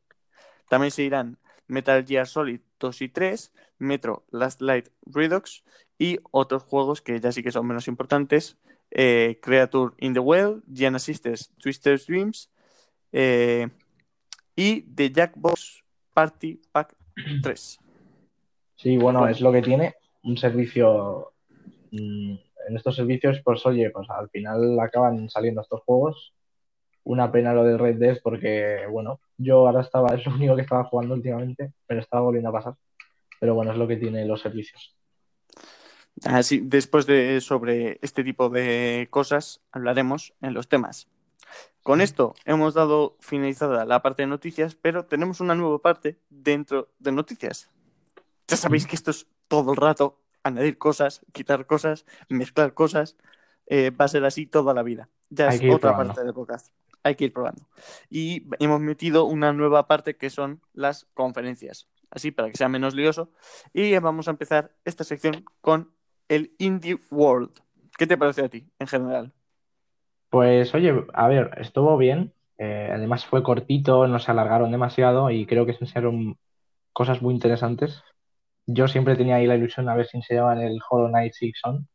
También 0.70 0.92
se 0.92 1.04
irán 1.04 1.40
Metal 1.68 2.06
Gear 2.06 2.28
Solid 2.28 2.62
2 2.80 3.02
y 3.02 3.10
3, 3.10 3.52
Metro 3.80 4.26
Last 4.32 4.62
Light 4.62 4.90
Redux 5.06 5.64
y 5.98 6.20
otros 6.32 6.64
juegos 6.64 7.02
que 7.02 7.20
ya 7.20 7.32
sí 7.32 7.44
que 7.44 7.52
son 7.52 7.68
menos 7.68 7.88
importantes, 7.88 8.58
eh, 8.92 9.40
Creature 9.42 9.96
in 9.98 10.14
the 10.14 10.20
Well, 10.20 10.62
Giana 10.72 11.00
Sisters 11.00 11.52
Twister's 11.58 12.06
Dreams 12.06 12.52
eh, 13.12 13.70
y 14.56 14.82
The 14.82 15.12
Jackbox 15.12 15.83
Party 16.14 16.62
Pack 16.72 16.96
3. 17.42 17.80
Sí, 18.76 18.98
bueno, 18.98 19.28
es 19.28 19.42
lo 19.42 19.52
que 19.52 19.62
tiene 19.62 19.96
un 20.24 20.38
servicio. 20.38 21.34
mm, 21.92 22.36
En 22.68 22.78
estos 22.78 22.96
servicios, 22.96 23.42
pues 23.44 23.66
oye, 23.66 23.90
pues 23.90 24.10
al 24.10 24.30
final 24.30 24.80
acaban 24.80 25.30
saliendo 25.30 25.62
estos 25.62 25.82
juegos. 25.82 26.34
Una 27.06 27.32
pena 27.32 27.54
lo 27.54 27.66
del 27.66 27.80
Red 27.80 27.98
Dead 27.98 28.18
porque, 28.24 28.86
bueno, 28.90 29.20
yo 29.38 29.68
ahora 29.68 29.82
estaba, 29.82 30.08
es 30.16 30.26
lo 30.26 30.34
único 30.34 30.56
que 30.56 30.62
estaba 30.62 30.86
jugando 30.86 31.16
últimamente, 31.16 31.74
pero 31.86 32.00
estaba 32.00 32.24
volviendo 32.24 32.50
a 32.50 32.54
pasar. 32.54 32.76
Pero 33.40 33.56
bueno, 33.56 33.72
es 33.72 33.78
lo 33.78 33.88
que 33.88 33.98
tiene 33.98 34.26
los 34.26 34.42
servicios. 34.42 34.96
Así, 36.24 36.62
después 36.64 37.06
de 37.06 37.42
sobre 37.42 37.98
este 38.02 38.24
tipo 38.24 38.50
de 38.50 39.08
cosas 39.10 39.62
hablaremos 39.72 40.34
en 40.42 40.54
los 40.54 40.68
temas. 40.68 41.08
Con 41.84 42.00
esto 42.00 42.34
hemos 42.46 42.74
dado 42.74 43.18
finalizada 43.20 43.86
la 43.86 44.02
parte 44.02 44.24
de 44.24 44.28
noticias, 44.28 44.76
pero 44.76 45.06
tenemos 45.06 45.42
una 45.42 45.54
nueva 45.54 45.80
parte 45.80 46.18
dentro 46.30 46.90
de 47.00 47.12
noticias. 47.12 47.70
Ya 48.48 48.56
sabéis 48.58 48.88
que 48.88 48.96
esto 48.96 49.12
es 49.12 49.28
todo 49.50 49.72
el 49.72 49.78
rato 49.78 50.24
añadir 50.44 50.78
cosas, 50.78 51.22
quitar 51.32 51.66
cosas, 51.66 52.06
mezclar 52.30 52.74
cosas. 52.74 53.18
Eh, 53.68 53.92
va 53.92 54.06
a 54.06 54.10
ser 54.10 54.26
así 54.26 54.46
toda 54.46 54.74
la 54.74 54.84
vida. 54.84 55.10
Ya 55.30 55.50
Hay 55.50 55.56
es 55.58 55.74
otra 55.74 55.92
probando. 55.92 56.14
parte 56.14 56.26
del 56.26 56.34
podcast. 56.34 56.74
Hay 57.04 57.16
que 57.16 57.26
ir 57.26 57.34
probando. 57.34 57.68
Y 58.10 58.48
hemos 58.60 58.80
metido 58.80 59.26
una 59.26 59.52
nueva 59.52 59.88
parte 59.88 60.16
que 60.16 60.30
son 60.30 60.62
las 60.74 61.06
conferencias. 61.14 61.88
Así 62.10 62.32
para 62.32 62.50
que 62.50 62.58
sea 62.58 62.70
menos 62.70 62.94
lioso. 62.94 63.32
Y 63.74 63.98
vamos 63.98 64.28
a 64.28 64.32
empezar 64.32 64.76
esta 64.86 65.04
sección 65.04 65.44
con 65.62 65.94
el 66.30 66.54
Indie 66.60 67.00
World. 67.10 67.52
¿Qué 67.98 68.08
te 68.08 68.18
parece 68.18 68.46
a 68.46 68.50
ti 68.50 68.70
en 68.80 68.88
general? 68.88 69.34
Pues 70.34 70.74
oye, 70.74 70.92
a 71.14 71.28
ver, 71.28 71.52
estuvo 71.62 71.96
bien. 71.96 72.34
eh, 72.58 72.90
además 72.92 73.24
fue 73.24 73.44
cortito, 73.44 74.08
no 74.08 74.18
se 74.18 74.32
alargaron 74.32 74.72
demasiado 74.72 75.30
y 75.30 75.46
creo 75.46 75.68
que 75.68 75.74
se 75.74 75.84
enseñaron 75.84 76.40
cosas 76.92 77.22
muy 77.22 77.36
interesantes. 77.36 78.02
Yo 78.66 78.88
siempre 78.88 79.16
tenía 79.16 79.36
ahí 79.36 79.46
la 79.46 79.56
ilusión 79.58 79.88
a 79.90 79.96
ver 79.96 80.08
si 80.08 80.18
enseñaban 80.18 80.60
el 80.60 80.80
Hollow 80.90 81.10
Knight 81.10 81.34
Six 81.34 81.60
On, 81.66 81.88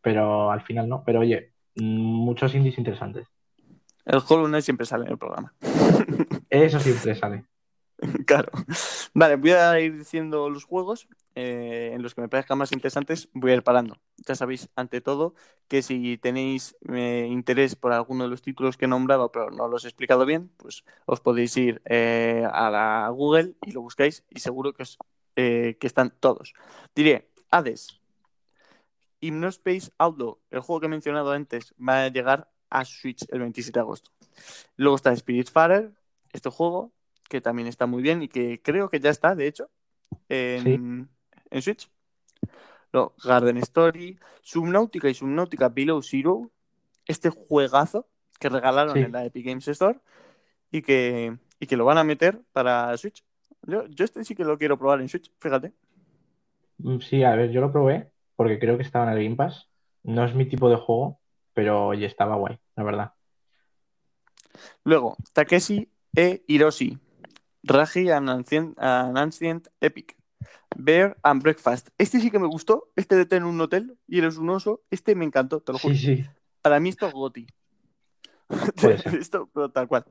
pero 0.00 0.50
al 0.50 0.62
final 0.62 0.88
no. 0.88 1.02
Pero 1.04 1.20
oye, 1.20 1.52
muchos 1.74 2.54
indies 2.54 2.78
interesantes. 2.78 3.28
El 4.06 4.22
Hollow 4.26 4.46
Knight 4.46 4.64
siempre 4.64 4.86
sale 4.86 5.04
en 5.04 5.10
el 5.10 5.18
programa. 5.18 5.52
Eso 6.48 6.80
siempre 6.80 7.14
sale. 7.14 7.44
Claro. 8.26 8.50
Vale, 9.14 9.36
voy 9.36 9.50
a 9.52 9.78
ir 9.80 9.96
diciendo 9.98 10.50
los 10.50 10.64
juegos 10.64 11.08
eh, 11.34 11.90
en 11.94 12.02
los 12.02 12.14
que 12.14 12.20
me 12.20 12.28
parezcan 12.28 12.58
más 12.58 12.72
interesantes. 12.72 13.28
Voy 13.32 13.52
a 13.52 13.54
ir 13.54 13.62
parando. 13.62 13.98
Ya 14.26 14.34
sabéis, 14.34 14.68
ante 14.76 15.00
todo, 15.00 15.34
que 15.68 15.82
si 15.82 16.18
tenéis 16.18 16.76
eh, 16.92 17.26
interés 17.30 17.76
por 17.76 17.92
alguno 17.92 18.24
de 18.24 18.30
los 18.30 18.42
títulos 18.42 18.76
que 18.76 18.86
he 18.86 18.88
nombrado, 18.88 19.30
pero 19.32 19.50
no 19.50 19.68
los 19.68 19.84
he 19.84 19.88
explicado 19.88 20.26
bien, 20.26 20.50
pues 20.56 20.84
os 21.06 21.20
podéis 21.20 21.56
ir 21.56 21.82
eh, 21.84 22.46
a 22.52 22.70
la 22.70 23.08
Google 23.10 23.54
y 23.62 23.72
lo 23.72 23.82
buscáis 23.82 24.24
y 24.30 24.40
seguro 24.40 24.72
que, 24.72 24.82
os, 24.82 24.98
que 25.34 25.76
están 25.82 26.12
todos. 26.20 26.54
Diré, 26.94 27.28
Hades, 27.50 28.00
Hypnospace 29.20 29.90
Outlaw, 29.98 30.38
el 30.50 30.60
juego 30.60 30.80
que 30.80 30.86
he 30.86 30.90
mencionado 30.90 31.32
antes, 31.32 31.74
va 31.76 32.04
a 32.04 32.08
llegar 32.08 32.50
a 32.70 32.84
Switch 32.84 33.24
el 33.30 33.40
27 33.40 33.78
de 33.78 33.80
agosto. 33.80 34.10
Luego 34.76 34.96
está 34.96 35.14
Spiritfarer, 35.14 35.92
este 36.32 36.50
juego, 36.50 36.92
que 37.32 37.40
también 37.40 37.66
está 37.66 37.86
muy 37.86 38.02
bien 38.02 38.22
y 38.22 38.28
que 38.28 38.60
creo 38.60 38.90
que 38.90 39.00
ya 39.00 39.08
está, 39.08 39.34
de 39.34 39.46
hecho, 39.46 39.70
en, 40.28 41.08
en 41.50 41.62
Switch. 41.62 41.88
Luego, 42.92 43.14
Garden 43.24 43.56
Story, 43.56 44.18
Subnautica 44.42 45.08
y 45.08 45.14
Subnautica 45.14 45.70
Below 45.70 46.02
Zero, 46.02 46.50
este 47.06 47.30
juegazo 47.30 48.06
que 48.38 48.50
regalaron 48.50 48.92
Sí. 48.94 49.00
en 49.00 49.12
la 49.12 49.24
Epic 49.24 49.46
Games 49.46 49.66
Store 49.68 49.98
y 50.70 50.82
que, 50.82 51.38
y 51.58 51.66
que 51.66 51.76
lo 51.78 51.86
van 51.86 51.96
a 51.96 52.04
meter 52.04 52.38
para 52.52 52.94
Switch. 52.98 53.24
Yo, 53.62 53.86
yo 53.86 54.04
este 54.04 54.22
sí 54.24 54.34
que 54.34 54.44
lo 54.44 54.58
quiero 54.58 54.76
probar 54.76 55.00
en 55.00 55.08
Switch, 55.08 55.32
fíjate. 55.40 55.72
Mm, 56.78 56.98
Sí, 56.98 57.22
a 57.24 57.34
ver, 57.34 57.50
yo 57.50 57.62
lo 57.62 57.72
probé 57.72 58.10
porque 58.36 58.58
creo 58.58 58.76
que 58.76 58.82
estaba 58.82 59.06
en 59.10 59.16
el 59.16 59.24
Game 59.24 59.36
Pass. 59.36 59.70
No 60.02 60.22
es 60.26 60.34
mi 60.34 60.44
tipo 60.46 60.68
de 60.68 60.76
juego, 60.76 61.18
pero 61.54 61.86
oye, 61.86 62.04
estaba 62.04 62.36
guay, 62.36 62.58
la 62.76 62.84
verdad. 62.84 63.12
Luego, 64.84 65.16
Takeshi 65.32 65.88
e 66.14 66.42
Hiroshi, 66.46 66.98
Raji 67.62 68.10
and 68.10 68.28
Ancient, 68.28 68.76
and 68.78 69.16
Ancient 69.18 69.68
Epic, 69.80 70.16
Bear 70.76 71.16
and 71.22 71.42
Breakfast. 71.42 71.88
Este 71.98 72.20
sí 72.20 72.30
que 72.30 72.38
me 72.38 72.46
gustó, 72.46 72.90
este 72.96 73.16
de 73.16 73.26
tener 73.26 73.44
un 73.44 73.60
hotel 73.60 73.96
y 74.06 74.18
eres 74.18 74.36
un 74.36 74.50
oso, 74.50 74.82
este 74.90 75.14
me 75.14 75.24
encantó, 75.24 75.60
te 75.60 75.72
lo 75.72 75.78
juro. 75.78 75.94
Sí, 75.94 76.16
sí, 76.16 76.26
Para 76.60 76.80
mí 76.80 76.88
esto 76.88 77.06
es 77.06 77.12
Goti. 77.12 77.46
Esto, 79.20 79.48
pero 79.52 79.70
tal 79.70 79.88
cual. 79.88 80.04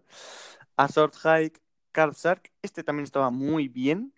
A 0.77 0.87
Hike, 0.87 1.59
Card 1.91 2.15
Shark, 2.15 2.51
este 2.61 2.83
también 2.83 3.03
estaba 3.03 3.29
muy 3.29 3.67
bien. 3.67 4.13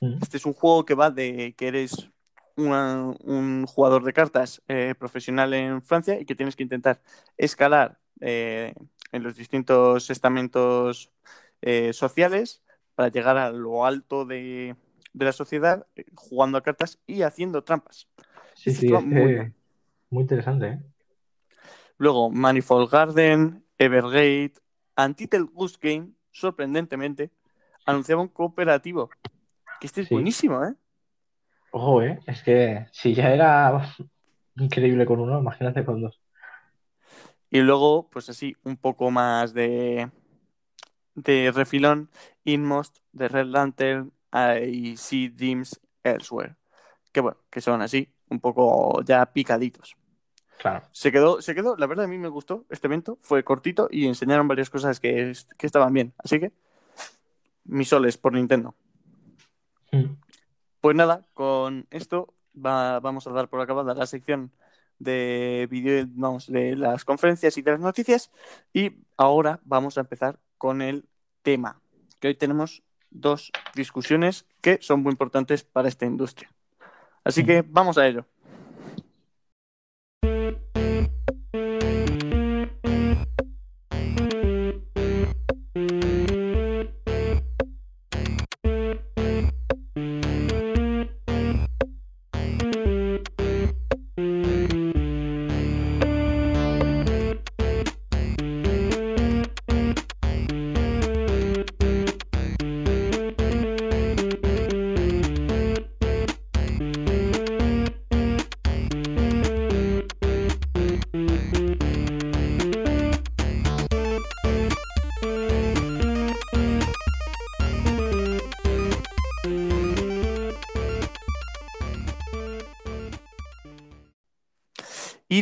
Mm, 0.00 0.18
Este 0.22 0.36
es 0.36 0.46
un 0.46 0.52
juego 0.54 0.84
que 0.84 0.94
va 0.94 1.10
de 1.10 1.54
que 1.56 1.68
eres 1.68 2.10
una- 2.56 3.14
un 3.24 3.66
jugador 3.66 4.02
de 4.04 4.12
cartas 4.12 4.62
eh, 4.68 4.94
profesional 4.98 5.52
en 5.54 5.82
Francia 5.82 6.18
y 6.20 6.24
que 6.24 6.34
tienes 6.34 6.56
que 6.56 6.62
intentar 6.62 7.00
escalar 7.36 7.98
eh, 8.20 8.74
en 9.12 9.22
los 9.22 9.36
distintos 9.36 10.10
estamentos 10.10 11.10
eh, 11.62 11.92
sociales 11.92 12.62
para 12.94 13.08
llegar 13.08 13.36
a 13.36 13.50
lo 13.50 13.84
alto 13.86 14.24
de, 14.24 14.76
de 15.12 15.24
la 15.24 15.32
sociedad 15.32 15.86
eh, 15.96 16.04
jugando 16.14 16.58
a 16.58 16.62
cartas 16.62 16.98
y 17.06 17.22
haciendo 17.22 17.62
trampas. 17.62 18.08
Sí, 18.54 18.72
sí, 18.72 18.88
muy 20.10 20.22
interesante, 20.22 20.66
¿eh? 20.68 20.80
Luego, 21.98 22.30
Manifold 22.30 22.90
Garden, 22.90 23.64
Evergate, 23.76 24.54
Untitled 24.96 25.48
Goose 25.52 25.78
Game, 25.80 26.10
sorprendentemente, 26.30 27.30
anunciaba 27.86 28.22
un 28.22 28.28
cooperativo. 28.28 29.10
Que 29.80 29.86
este 29.86 30.02
es 30.02 30.08
Sí. 30.08 30.14
buenísimo, 30.14 30.64
¿eh? 30.64 30.74
Ojo, 31.72 32.02
¿eh? 32.02 32.18
Es 32.26 32.42
que 32.42 32.86
si 32.92 33.14
ya 33.14 33.32
era 33.32 33.82
increíble 34.56 35.06
con 35.06 35.20
uno, 35.20 35.38
imagínate 35.38 35.84
con 35.84 36.00
dos. 36.02 36.20
Y 37.50 37.60
luego, 37.60 38.08
pues 38.10 38.28
así, 38.28 38.56
un 38.64 38.76
poco 38.76 39.10
más 39.10 39.54
de, 39.54 40.10
de 41.22 41.52
refilón, 41.52 42.10
Inmost, 42.44 42.98
de 43.12 43.28
Red 43.28 43.46
Lantern 43.46 44.12
y 44.66 44.96
Sea 44.96 45.30
Dreams 45.30 45.80
Elsewhere. 46.02 46.56
Que 47.12 47.20
bueno, 47.20 47.38
que 47.50 47.60
son 47.60 47.82
así, 47.82 48.12
un 48.28 48.40
poco 48.40 49.02
ya 49.02 49.26
picaditos. 49.26 49.96
Claro. 50.58 50.86
Se 50.92 51.12
quedó, 51.12 51.40
se 51.40 51.54
quedó, 51.54 51.76
la 51.76 51.86
verdad 51.86 52.06
a 52.06 52.08
mí 52.08 52.18
me 52.18 52.28
gustó 52.28 52.64
este 52.68 52.88
evento, 52.88 53.18
fue 53.20 53.44
cortito 53.44 53.88
y 53.90 54.06
enseñaron 54.06 54.48
varias 54.48 54.70
cosas 54.70 54.98
que, 55.00 55.32
que 55.56 55.66
estaban 55.66 55.92
bien. 55.92 56.12
Así 56.18 56.40
que, 56.40 56.52
mis 57.64 57.88
soles 57.88 58.16
por 58.16 58.32
Nintendo. 58.32 58.74
Mm. 59.92 60.14
Pues 60.80 60.96
nada, 60.96 61.26
con 61.34 61.86
esto 61.90 62.34
va- 62.54 63.00
vamos 63.00 63.26
a 63.26 63.30
dar 63.30 63.48
por 63.48 63.60
acabada 63.60 63.94
la 63.94 64.06
sección 64.06 64.52
de 64.98 65.68
vídeo, 65.70 66.04
vamos, 66.10 66.46
de 66.48 66.74
las 66.74 67.04
conferencias 67.04 67.56
y 67.56 67.62
de 67.62 67.70
las 67.72 67.80
noticias. 67.80 68.30
Y 68.72 69.04
ahora 69.16 69.60
vamos 69.64 69.96
a 69.96 70.00
empezar 70.00 70.38
con 70.58 70.82
el 70.82 71.08
tema. 71.42 71.80
Que 72.20 72.28
hoy 72.28 72.34
tenemos 72.34 72.82
dos 73.10 73.50
discusiones 73.74 74.44
que 74.60 74.78
son 74.82 75.02
muy 75.02 75.12
importantes 75.12 75.64
para 75.64 75.88
esta 75.88 76.04
industria. 76.04 76.52
Así 77.24 77.44
que 77.44 77.64
vamos 77.66 77.98
a 77.98 78.06
ello. 78.06 78.26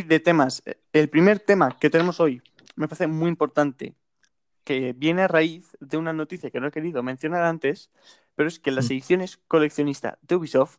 De 0.07 0.19
temas, 0.19 0.63
el 0.93 1.09
primer 1.09 1.39
tema 1.39 1.77
que 1.77 1.89
tenemos 1.89 2.19
hoy 2.19 2.41
me 2.75 2.87
parece 2.87 3.07
muy 3.07 3.29
importante, 3.29 3.95
que 4.63 4.93
viene 4.93 5.23
a 5.23 5.27
raíz 5.27 5.75
de 5.79 5.97
una 5.97 6.13
noticia 6.13 6.51
que 6.51 6.59
no 6.59 6.67
he 6.67 6.71
querido 6.71 7.01
mencionar 7.03 7.43
antes, 7.43 7.89
pero 8.35 8.47
es 8.47 8.59
que 8.59 8.71
las 8.71 8.85
Mm. 8.85 8.91
ediciones 8.93 9.37
coleccionistas 9.47 10.17
de 10.21 10.35
Ubisoft 10.35 10.77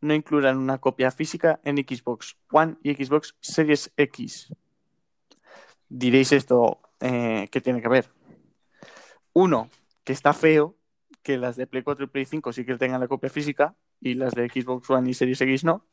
no 0.00 0.14
incluirán 0.14 0.58
una 0.58 0.78
copia 0.78 1.10
física 1.10 1.60
en 1.64 1.76
Xbox 1.76 2.36
One 2.50 2.76
y 2.82 2.94
Xbox 2.94 3.36
Series 3.40 3.92
X. 3.96 4.52
Diréis 5.88 6.32
esto, 6.32 6.80
eh, 7.00 7.48
¿qué 7.50 7.60
tiene 7.60 7.80
que 7.80 7.88
ver? 7.88 8.08
Uno, 9.32 9.70
que 10.04 10.12
está 10.12 10.32
feo 10.32 10.76
que 11.22 11.36
las 11.36 11.56
de 11.56 11.66
Play 11.66 11.82
4 11.82 12.04
y 12.04 12.08
Play 12.08 12.24
5 12.24 12.52
sí 12.52 12.64
que 12.64 12.76
tengan 12.76 13.00
la 13.00 13.08
copia 13.08 13.30
física 13.30 13.74
y 14.00 14.14
las 14.14 14.34
de 14.34 14.48
Xbox 14.48 14.88
One 14.90 15.10
y 15.10 15.14
Series 15.14 15.40
X 15.40 15.64
no. 15.64 15.84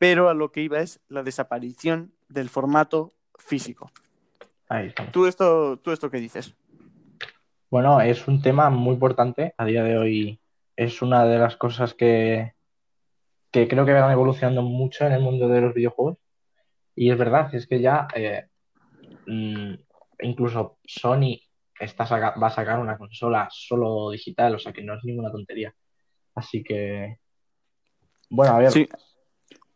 Pero 0.00 0.30
a 0.30 0.34
lo 0.34 0.50
que 0.50 0.62
iba 0.62 0.80
es 0.80 0.98
la 1.08 1.22
desaparición 1.22 2.14
del 2.30 2.48
formato 2.48 3.12
físico. 3.38 3.92
Ahí. 4.66 4.94
¿Tú 5.12 5.26
esto, 5.26 5.76
tú 5.76 5.90
esto 5.90 6.10
qué 6.10 6.16
dices? 6.16 6.54
Bueno, 7.70 8.00
es 8.00 8.26
un 8.26 8.40
tema 8.40 8.70
muy 8.70 8.94
importante. 8.94 9.52
A 9.58 9.66
día 9.66 9.84
de 9.84 9.98
hoy 9.98 10.40
es 10.74 11.02
una 11.02 11.26
de 11.26 11.38
las 11.38 11.56
cosas 11.58 11.92
que, 11.92 12.54
que 13.50 13.68
creo 13.68 13.84
que 13.84 13.92
van 13.92 14.10
evolucionando 14.10 14.62
mucho 14.62 15.04
en 15.06 15.12
el 15.12 15.20
mundo 15.20 15.48
de 15.48 15.60
los 15.60 15.74
videojuegos. 15.74 16.16
Y 16.96 17.10
es 17.10 17.18
verdad, 17.18 17.54
es 17.54 17.66
que 17.66 17.82
ya 17.82 18.08
eh, 18.14 18.46
mm, 19.26 19.74
incluso 20.20 20.78
Sony 20.86 21.40
está 21.78 22.06
saca- 22.06 22.34
va 22.42 22.46
a 22.46 22.50
sacar 22.50 22.78
una 22.78 22.96
consola 22.96 23.48
solo 23.50 24.08
digital, 24.12 24.54
o 24.54 24.58
sea 24.58 24.72
que 24.72 24.82
no 24.82 24.94
es 24.94 25.04
ninguna 25.04 25.30
tontería. 25.30 25.74
Así 26.34 26.62
que, 26.62 27.18
bueno, 28.30 28.54
a 28.54 28.58
ver, 28.60 28.70
Sí, 28.70 28.88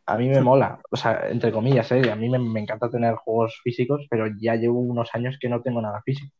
a 0.06 0.16
mí 0.18 0.28
me 0.28 0.40
mola, 0.40 0.80
o 0.90 0.96
sea, 0.96 1.28
entre 1.30 1.52
comillas, 1.52 1.90
¿eh? 1.92 2.10
A 2.10 2.16
mí 2.16 2.28
me, 2.28 2.38
me 2.38 2.60
encanta 2.60 2.90
tener 2.90 3.14
juegos 3.14 3.60
físicos, 3.62 4.06
pero 4.10 4.26
ya 4.38 4.54
llevo 4.56 4.80
unos 4.80 5.10
años 5.14 5.38
que 5.40 5.48
no 5.48 5.62
tengo 5.62 5.80
nada 5.80 6.02
físico. 6.02 6.32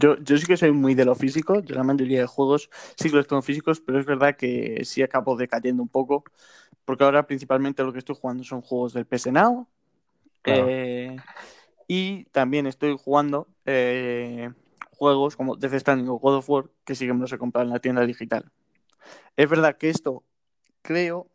yo, 0.00 0.16
yo 0.18 0.38
sí 0.38 0.46
que 0.46 0.56
soy 0.56 0.72
muy 0.72 0.94
de 0.94 1.04
lo 1.04 1.14
físico. 1.14 1.60
Yo 1.60 1.74
la 1.74 1.82
mayoría 1.84 2.20
de 2.20 2.26
juegos 2.26 2.70
sí 2.96 3.10
que 3.10 3.16
los 3.16 3.26
tengo 3.26 3.42
físicos, 3.42 3.80
pero 3.80 3.98
es 3.98 4.06
verdad 4.06 4.36
que 4.36 4.82
sí 4.84 5.02
acabo 5.02 5.36
decayendo 5.36 5.82
un 5.82 5.88
poco. 5.88 6.24
Porque 6.84 7.04
ahora 7.04 7.26
principalmente 7.26 7.82
lo 7.82 7.92
que 7.92 8.00
estoy 8.00 8.16
jugando 8.20 8.44
son 8.44 8.62
juegos 8.62 8.92
del 8.92 9.06
PS 9.06 9.32
Now. 9.32 9.68
Claro. 10.42 10.66
eh, 10.68 11.16
y 11.88 12.24
también 12.26 12.66
estoy 12.66 12.96
jugando 12.98 13.48
eh, 13.66 14.50
juegos 14.90 15.36
como 15.36 15.56
Death 15.56 15.74
Stranding 15.80 16.08
o 16.08 16.18
God 16.18 16.36
of 16.36 16.50
War, 16.50 16.70
que 16.84 16.94
sí 16.94 17.06
que 17.06 17.12
me 17.12 17.20
los 17.20 17.32
he 17.32 17.38
comprado 17.38 17.66
en 17.66 17.72
la 17.72 17.80
tienda 17.80 18.06
digital. 18.06 18.50
Es 19.36 19.48
verdad 19.48 19.76
que 19.76 19.90
esto 19.90 20.24
creo 20.82 21.31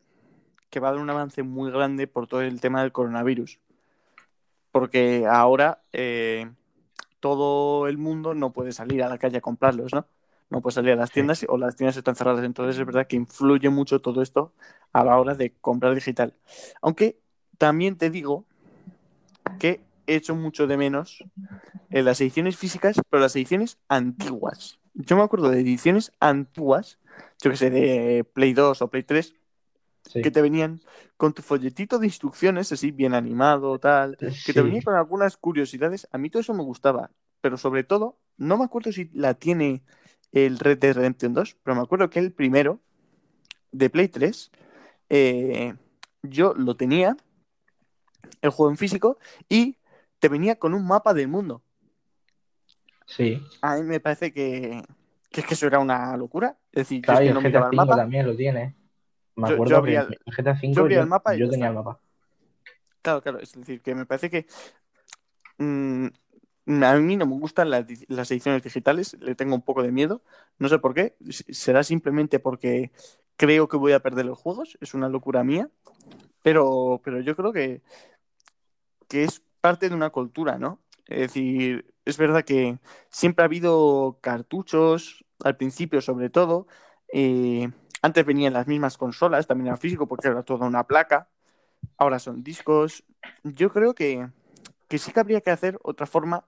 que 0.70 0.80
va 0.80 0.88
a 0.88 0.92
dar 0.92 1.00
un 1.00 1.10
avance 1.10 1.42
muy 1.42 1.70
grande 1.70 2.06
por 2.06 2.26
todo 2.26 2.42
el 2.42 2.60
tema 2.60 2.82
del 2.82 2.92
coronavirus. 2.92 3.58
Porque 4.70 5.26
ahora 5.26 5.82
eh, 5.92 6.50
todo 7.20 7.88
el 7.88 7.98
mundo 7.98 8.34
no 8.34 8.52
puede 8.52 8.72
salir 8.72 9.02
a 9.02 9.08
la 9.08 9.18
calle 9.18 9.38
a 9.38 9.40
comprarlos, 9.40 9.92
¿no? 9.92 10.06
No 10.50 10.62
puede 10.62 10.74
salir 10.74 10.92
a 10.92 10.96
las 10.96 11.10
tiendas 11.10 11.44
o 11.48 11.58
las 11.58 11.76
tiendas 11.76 11.96
están 11.96 12.16
cerradas. 12.16 12.44
Entonces 12.44 12.78
es 12.78 12.86
verdad 12.86 13.06
que 13.06 13.16
influye 13.16 13.68
mucho 13.68 14.00
todo 14.00 14.22
esto 14.22 14.52
a 14.92 15.04
la 15.04 15.18
hora 15.18 15.34
de 15.34 15.52
comprar 15.60 15.94
digital. 15.94 16.34
Aunque 16.80 17.18
también 17.58 17.96
te 17.96 18.10
digo 18.10 18.44
que 19.58 19.80
he 20.06 20.16
hecho 20.16 20.34
mucho 20.34 20.66
de 20.66 20.76
menos 20.76 21.22
en 21.90 22.04
las 22.04 22.20
ediciones 22.20 22.56
físicas, 22.56 23.00
pero 23.10 23.20
las 23.20 23.36
ediciones 23.36 23.78
antiguas. 23.88 24.78
Yo 24.94 25.16
me 25.16 25.22
acuerdo 25.22 25.50
de 25.50 25.60
ediciones 25.60 26.12
antiguas, 26.18 26.98
yo 27.42 27.50
que 27.50 27.56
sé, 27.56 27.70
de 27.70 28.24
Play 28.24 28.54
2 28.54 28.80
o 28.82 28.88
Play 28.88 29.02
3, 29.02 29.34
Sí. 30.08 30.22
que 30.22 30.30
te 30.30 30.40
venían 30.40 30.80
con 31.16 31.34
tu 31.34 31.42
folletito 31.42 31.98
de 31.98 32.06
instrucciones, 32.06 32.72
así 32.72 32.90
bien 32.90 33.12
animado, 33.14 33.78
tal, 33.78 34.16
que 34.16 34.30
Sí. 34.30 34.52
te 34.54 34.62
venía 34.62 34.80
con 34.82 34.94
algunas 34.94 35.36
curiosidades. 35.36 36.08
A 36.12 36.18
mí 36.18 36.30
todo 36.30 36.40
eso 36.40 36.54
me 36.54 36.62
gustaba, 36.62 37.10
pero 37.40 37.56
sobre 37.58 37.84
todo, 37.84 38.18
no 38.38 38.56
me 38.56 38.64
acuerdo 38.64 38.90
si 38.92 39.10
la 39.12 39.34
tiene 39.34 39.82
el 40.32 40.58
Red 40.58 40.78
Dead 40.78 40.94
Redemption 40.94 41.34
2, 41.34 41.56
pero 41.62 41.74
me 41.76 41.82
acuerdo 41.82 42.08
que 42.10 42.18
el 42.20 42.32
primero 42.32 42.80
de 43.72 43.90
Play 43.90 44.08
3, 44.08 44.50
eh, 45.10 45.74
yo 46.22 46.54
lo 46.54 46.74
tenía, 46.76 47.16
el 48.40 48.50
juego 48.50 48.70
en 48.70 48.76
físico, 48.78 49.18
y 49.48 49.76
te 50.18 50.28
venía 50.28 50.56
con 50.58 50.72
un 50.74 50.86
mapa 50.86 51.12
del 51.14 51.28
mundo. 51.28 51.62
Sí. 53.06 53.42
A 53.62 53.76
mí 53.76 53.82
me 53.82 54.00
parece 54.00 54.32
que, 54.32 54.82
que 55.30 55.40
es 55.40 55.46
que 55.46 55.54
eso 55.54 55.66
era 55.66 55.78
una 55.78 56.16
locura. 56.16 56.58
Es 56.72 56.82
decir, 56.88 57.02
yo 57.06 57.12
es 57.12 57.18
que 57.20 57.28
el 57.28 57.34
no 57.34 57.40
GTA 57.40 57.48
miraba 57.48 57.68
el 57.70 57.76
mapa. 57.76 57.96
también 57.96 58.26
lo 58.26 58.36
tiene. 58.36 58.74
Me 59.38 59.48
Yo- 59.48 59.48
yo 59.48 59.54
acuerdo 59.54 59.76
abría 59.76 60.06
que 60.06 60.14
el- 60.14 60.20
en 60.26 60.32
GTA 60.32 60.52
V 60.52 60.72
yo 60.72 60.82
abría 60.82 60.96
yo, 60.98 61.02
el 61.02 61.08
mapa 61.08 61.36
y 61.36 61.38
yo 61.38 61.48
tenía 61.48 61.68
el 61.68 61.74
mapa. 61.74 62.00
Claro, 63.02 63.22
claro, 63.22 63.38
es 63.38 63.52
decir, 63.52 63.80
que 63.80 63.94
me 63.94 64.04
parece 64.04 64.28
que 64.28 64.46
mm, 65.58 66.06
a 66.82 66.94
mí 66.96 67.16
no 67.16 67.26
me 67.26 67.38
gustan 67.38 67.70
las, 67.70 67.86
las 68.08 68.30
ediciones 68.30 68.62
digitales, 68.62 69.16
le 69.20 69.34
tengo 69.34 69.54
un 69.54 69.62
poco 69.62 69.82
de 69.82 69.92
miedo, 69.92 70.22
no 70.58 70.68
sé 70.68 70.78
por 70.78 70.94
qué, 70.94 71.16
será 71.30 71.82
simplemente 71.84 72.38
porque 72.40 72.90
creo 73.36 73.68
que 73.68 73.76
voy 73.76 73.92
a 73.92 74.00
perder 74.00 74.26
los 74.26 74.38
juegos, 74.38 74.76
es 74.80 74.94
una 74.94 75.08
locura 75.08 75.44
mía, 75.44 75.70
pero, 76.42 77.00
pero 77.04 77.20
yo 77.20 77.36
creo 77.36 77.52
que, 77.52 77.82
que 79.08 79.24
es 79.24 79.42
parte 79.60 79.88
de 79.88 79.94
una 79.94 80.10
cultura, 80.10 80.58
¿no? 80.58 80.80
Es 81.06 81.20
decir, 81.20 81.94
es 82.04 82.18
verdad 82.18 82.44
que 82.44 82.78
siempre 83.08 83.42
ha 83.42 83.46
habido 83.46 84.18
cartuchos, 84.20 85.24
al 85.44 85.56
principio 85.56 86.00
sobre 86.02 86.28
todo, 86.30 86.66
eh, 87.12 87.70
antes 88.02 88.24
venían 88.24 88.52
las 88.52 88.66
mismas 88.66 88.96
consolas, 88.96 89.46
también 89.46 89.68
era 89.68 89.76
físico 89.76 90.06
porque 90.06 90.28
era 90.28 90.42
toda 90.42 90.66
una 90.66 90.84
placa, 90.84 91.28
ahora 91.96 92.18
son 92.18 92.42
discos. 92.42 93.04
Yo 93.42 93.70
creo 93.70 93.94
que, 93.94 94.28
que 94.88 94.98
sí 94.98 95.12
que 95.12 95.20
habría 95.20 95.40
que 95.40 95.50
hacer 95.50 95.78
otra 95.82 96.06
forma 96.06 96.44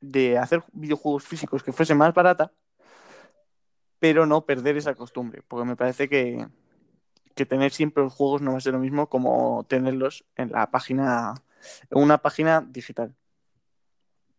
de 0.00 0.38
hacer 0.38 0.62
videojuegos 0.72 1.24
físicos 1.24 1.62
que 1.62 1.72
fuese 1.72 1.94
más 1.94 2.14
barata, 2.14 2.52
pero 3.98 4.26
no 4.26 4.44
perder 4.44 4.76
esa 4.76 4.94
costumbre, 4.94 5.42
porque 5.48 5.66
me 5.66 5.76
parece 5.76 6.08
que, 6.08 6.46
que 7.34 7.46
tener 7.46 7.72
siempre 7.72 8.02
los 8.02 8.12
juegos 8.12 8.42
no 8.42 8.52
va 8.52 8.58
a 8.58 8.60
ser 8.60 8.74
lo 8.74 8.78
mismo 8.78 9.08
como 9.08 9.64
tenerlos 9.68 10.24
en 10.36 10.52
la 10.52 10.70
página, 10.70 11.34
en 11.90 12.02
una 12.02 12.18
página 12.18 12.60
digital. 12.60 13.14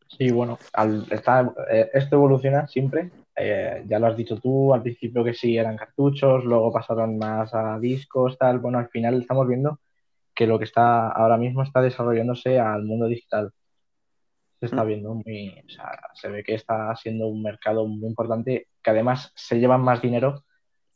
Sí, 0.08 0.32
bueno, 0.32 0.58
al 0.74 1.06
estar, 1.12 1.54
eh, 1.70 1.90
esto 1.94 2.16
evoluciona 2.16 2.68
siempre. 2.68 3.12
Eh, 3.40 3.84
ya 3.88 4.00
lo 4.00 4.08
has 4.08 4.18
dicho 4.18 4.40
tú, 4.40 4.74
al 4.74 4.82
principio 4.82 5.24
que 5.24 5.34
sí 5.34 5.58
eran 5.58 5.78
cartuchos, 5.78 6.44
luego 6.44 6.72
pasaron 6.72 7.18
más 7.20 7.54
a 7.54 7.78
discos, 7.80 8.38
tal. 8.38 8.60
Bueno, 8.60 8.80
al 8.80 8.90
final 8.90 9.22
estamos 9.22 9.48
viendo 9.48 9.80
que 10.34 10.48
lo 10.48 10.58
que 10.58 10.66
está 10.66 11.10
ahora 11.10 11.38
mismo 11.38 11.64
está 11.64 11.82
desarrollándose 11.82 12.60
al 12.60 12.84
mundo 12.84 13.08
digital. 13.08 13.52
Se 14.60 14.66
está 14.68 14.84
Mm. 14.84 14.88
viendo 14.88 15.14
muy, 15.14 15.50
o 15.66 15.70
sea, 15.70 16.00
se 16.16 16.30
ve 16.30 16.44
que 16.44 16.56
está 16.56 16.96
siendo 16.96 17.28
un 17.28 17.44
mercado 17.44 17.86
muy 17.88 18.08
importante, 18.10 18.68
que 18.82 18.90
además 18.90 19.32
se 19.36 19.60
llevan 19.60 19.82
más 19.82 20.02
dinero, 20.02 20.44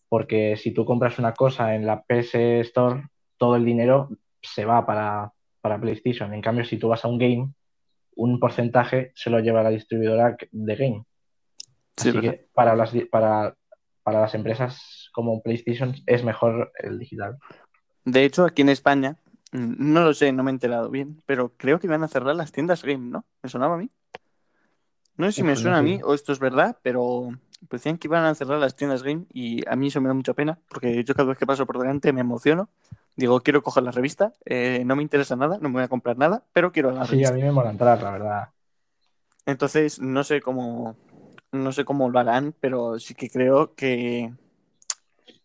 porque 0.09 0.57
si 0.57 0.71
tú 0.73 0.83
compras 0.85 1.19
una 1.19 1.33
cosa 1.33 1.75
en 1.75 1.85
la 1.85 2.01
PS 2.03 2.61
Store, 2.61 3.03
todo 3.37 3.55
el 3.55 3.65
dinero 3.65 4.09
se 4.41 4.65
va 4.65 4.85
para, 4.85 5.31
para 5.61 5.79
PlayStation. 5.79 6.33
En 6.33 6.41
cambio, 6.41 6.65
si 6.65 6.77
tú 6.77 6.89
vas 6.89 7.05
a 7.05 7.07
un 7.07 7.17
game, 7.19 7.53
un 8.15 8.39
porcentaje 8.39 9.11
se 9.15 9.29
lo 9.29 9.39
lleva 9.39 9.63
la 9.63 9.69
distribuidora 9.69 10.35
de 10.51 10.75
game. 10.75 11.05
Sí, 12.01 12.09
Así 12.09 12.17
¿verdad? 12.17 12.35
que 12.35 12.47
para 12.53 12.75
las, 12.75 12.91
para, 13.11 13.55
para 14.03 14.21
las 14.21 14.33
empresas 14.35 15.09
como 15.13 15.41
PlayStation 15.41 15.93
es 16.05 16.23
mejor 16.23 16.71
el 16.79 16.97
digital. 16.99 17.37
De 18.05 18.23
hecho, 18.25 18.45
aquí 18.45 18.61
en 18.63 18.69
España, 18.69 19.17
mm, 19.51 19.75
no 19.93 20.03
lo 20.03 20.13
sé, 20.13 20.31
no 20.31 20.43
me 20.43 20.51
he 20.51 20.53
enterado 20.53 20.89
bien, 20.89 21.21
pero 21.25 21.53
creo 21.57 21.79
que 21.79 21.87
van 21.87 22.03
a 22.03 22.07
cerrar 22.07 22.35
las 22.35 22.51
tiendas 22.51 22.83
game, 22.83 23.09
¿no? 23.09 23.25
¿Me 23.43 23.49
sonaba 23.49 23.75
a 23.75 23.77
mí? 23.77 23.89
No 25.17 25.25
sé 25.27 25.33
si 25.33 25.41
Uf, 25.41 25.47
me 25.47 25.51
no 25.53 25.57
suena 25.61 25.77
a 25.77 25.81
mí 25.81 25.99
o 26.03 26.13
esto 26.13 26.31
es 26.31 26.39
verdad, 26.39 26.77
pero 26.81 27.29
decían 27.69 27.97
que 27.97 28.07
iban 28.07 28.23
a 28.25 28.33
cerrar 28.33 28.59
las 28.59 28.75
tiendas 28.75 29.03
game 29.03 29.25
y 29.31 29.67
a 29.69 29.75
mí 29.75 29.87
eso 29.87 30.01
me 30.01 30.07
da 30.07 30.13
mucha 30.13 30.33
pena 30.33 30.57
porque 30.69 31.03
yo 31.03 31.13
cada 31.13 31.29
vez 31.29 31.37
que 31.37 31.45
paso 31.45 31.65
por 31.65 31.77
delante 31.79 32.11
me 32.13 32.21
emociono. 32.21 32.69
Digo, 33.15 33.41
quiero 33.41 33.61
coger 33.61 33.83
la 33.83 33.91
revista, 33.91 34.33
eh, 34.45 34.83
no 34.85 34.95
me 34.95 35.03
interesa 35.03 35.35
nada, 35.35 35.57
no 35.61 35.69
me 35.69 35.73
voy 35.73 35.83
a 35.83 35.89
comprar 35.89 36.17
nada, 36.17 36.43
pero 36.53 36.71
quiero 36.71 36.91
la 36.91 37.03
Sí, 37.05 37.23
a 37.23 37.31
revista. 37.31 37.33
mí 37.33 37.41
me 37.43 37.51
mola 37.51 37.69
entrar, 37.69 38.01
la 38.01 38.11
verdad. 38.11 38.49
Entonces, 39.45 39.99
no 39.99 40.23
sé 40.23 40.41
cómo, 40.41 40.95
no 41.51 41.71
sé 41.71 41.85
cómo 41.85 42.09
lo 42.09 42.19
harán, 42.19 42.55
pero 42.59 42.99
sí 42.99 43.13
que 43.13 43.29
creo 43.29 43.75
que, 43.75 44.33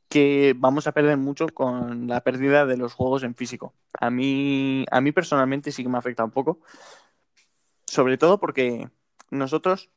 que 0.08 0.54
vamos 0.56 0.86
a 0.86 0.92
perder 0.92 1.16
mucho 1.16 1.46
con 1.48 2.06
la 2.06 2.22
pérdida 2.22 2.66
de 2.66 2.76
los 2.76 2.94
juegos 2.94 3.22
en 3.22 3.34
físico. 3.34 3.74
A 4.00 4.10
mí, 4.10 4.84
a 4.90 5.00
mí 5.00 5.12
personalmente 5.12 5.72
sí 5.72 5.82
que 5.82 5.88
me 5.88 5.98
afecta 5.98 6.24
un 6.24 6.30
poco, 6.30 6.60
sobre 7.86 8.18
todo 8.18 8.38
porque 8.38 8.88
nosotros 9.30 9.90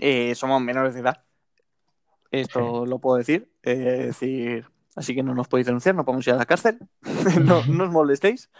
eh, 0.00 0.34
somos 0.34 0.62
menores 0.62 0.94
de 0.94 1.00
edad. 1.00 1.24
Esto 2.30 2.86
lo 2.86 3.00
puedo 3.00 3.16
decir, 3.16 3.50
eh, 3.64 3.74
decir, 3.74 4.66
así 4.94 5.14
que 5.16 5.22
no 5.22 5.34
nos 5.34 5.48
podéis 5.48 5.66
denunciar, 5.66 5.96
no 5.96 6.04
podemos 6.04 6.26
ir 6.28 6.34
a 6.34 6.36
la 6.36 6.46
cárcel, 6.46 6.78
no, 7.44 7.64
no 7.66 7.84
os 7.84 7.90
molestéis. 7.90 8.50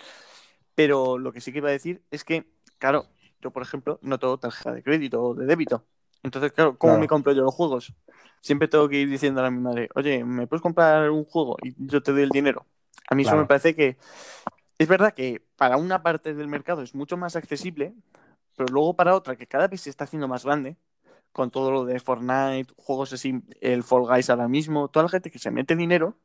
Pero 0.75 1.19
lo 1.19 1.33
que 1.33 1.41
sí 1.41 1.53
que 1.53 1.59
iba 1.59 1.69
a 1.69 1.73
decir 1.73 2.03
es 2.11 2.25
que, 2.25 2.47
claro, 2.79 3.07
yo 3.41 3.51
por 3.53 3.63
ejemplo 3.63 3.99
no 4.03 4.19
tengo 4.19 4.39
tarjeta 4.39 4.73
de 4.73 4.83
crédito 4.83 5.23
o 5.23 5.35
de 5.35 5.47
débito. 5.47 5.85
Entonces, 6.23 6.53
claro, 6.53 6.77
¿cómo 6.79 6.93
Claro. 6.93 7.01
me 7.03 7.09
compro 7.09 7.33
yo 7.33 7.43
los 7.43 7.55
juegos? 7.55 7.95
Siempre 8.43 8.69
tengo 8.69 8.89
que 8.89 9.01
ir 9.01 9.09
diciendo 9.09 9.45
a 9.45 9.51
mi 9.51 9.59
madre, 9.61 9.89
oye, 9.95 10.25
¿me 10.25 10.47
puedes 10.47 10.63
comprar 10.63 11.11
un 11.11 11.25
juego? 11.25 11.57
Y 11.63 11.75
yo 11.87 12.03
te 12.03 12.13
doy 12.13 12.23
el 12.23 12.31
dinero. 12.31 12.67
A 13.09 13.15
mí 13.15 13.23
eso 13.23 13.37
me 13.37 13.47
parece 13.47 13.75
que 13.75 13.97
es 14.79 14.89
verdad 14.89 15.15
que 15.15 15.43
para 15.57 15.77
una 15.77 16.03
parte 16.03 16.35
del 16.35 16.49
mercado 16.49 16.83
es 16.83 16.95
mucho 16.95 17.17
más 17.17 17.37
accesible, 17.37 17.95
pero 18.57 18.69
luego 18.73 18.95
para 18.97 19.15
otra 19.15 19.37
que 19.37 19.47
cada 19.47 19.69
vez 19.69 19.83
se 19.83 19.91
está 19.91 20.05
haciendo 20.05 20.29
más 20.29 20.45
grande, 20.45 20.77
con 21.33 21.51
todo 21.51 21.71
lo 21.71 21.85
de 21.85 22.01
Fortnite, 22.01 22.73
juegos 22.77 23.13
así, 23.13 23.43
el 23.61 23.83
Fall 23.85 24.07
Guys 24.07 24.31
ahora 24.31 24.49
mismo, 24.49 24.89
toda 24.89 25.05
la 25.05 25.11
gente 25.11 25.31
que 25.31 25.39
se 25.39 25.51
mete 25.51 25.77
dinero, 25.77 26.19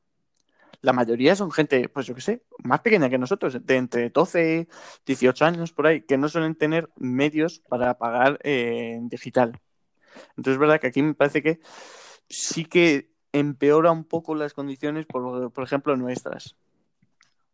la 0.82 0.94
mayoría 0.94 1.36
son 1.36 1.52
gente, 1.52 1.90
pues 1.90 2.06
yo 2.06 2.16
qué 2.16 2.22
sé, 2.22 2.44
más 2.64 2.82
pequeña 2.82 3.10
que 3.10 3.18
nosotros, 3.18 3.66
de 3.66 3.76
entre 3.78 4.10
12, 4.10 4.68
18 5.06 5.46
años 5.46 5.72
por 5.74 5.88
ahí, 5.88 6.02
que 6.02 6.18
no 6.18 6.30
suelen 6.30 6.56
tener 6.56 6.90
medios 6.96 7.62
para 7.70 7.98
pagar 7.98 8.40
eh, 8.44 8.94
en 8.96 9.10
digital. 9.10 9.60
Entonces 10.38 10.54
es 10.54 10.58
verdad 10.60 10.80
que 10.80 10.88
aquí 10.88 11.02
me 11.02 11.14
parece 11.14 11.42
que 11.42 11.60
sí 12.30 12.66
que 12.66 13.12
empeora 13.32 13.92
un 13.92 14.04
poco 14.06 14.36
las 14.36 14.54
condiciones, 14.54 15.06
por, 15.06 15.52
por 15.52 15.64
ejemplo, 15.64 15.96
nuestras. 15.98 16.56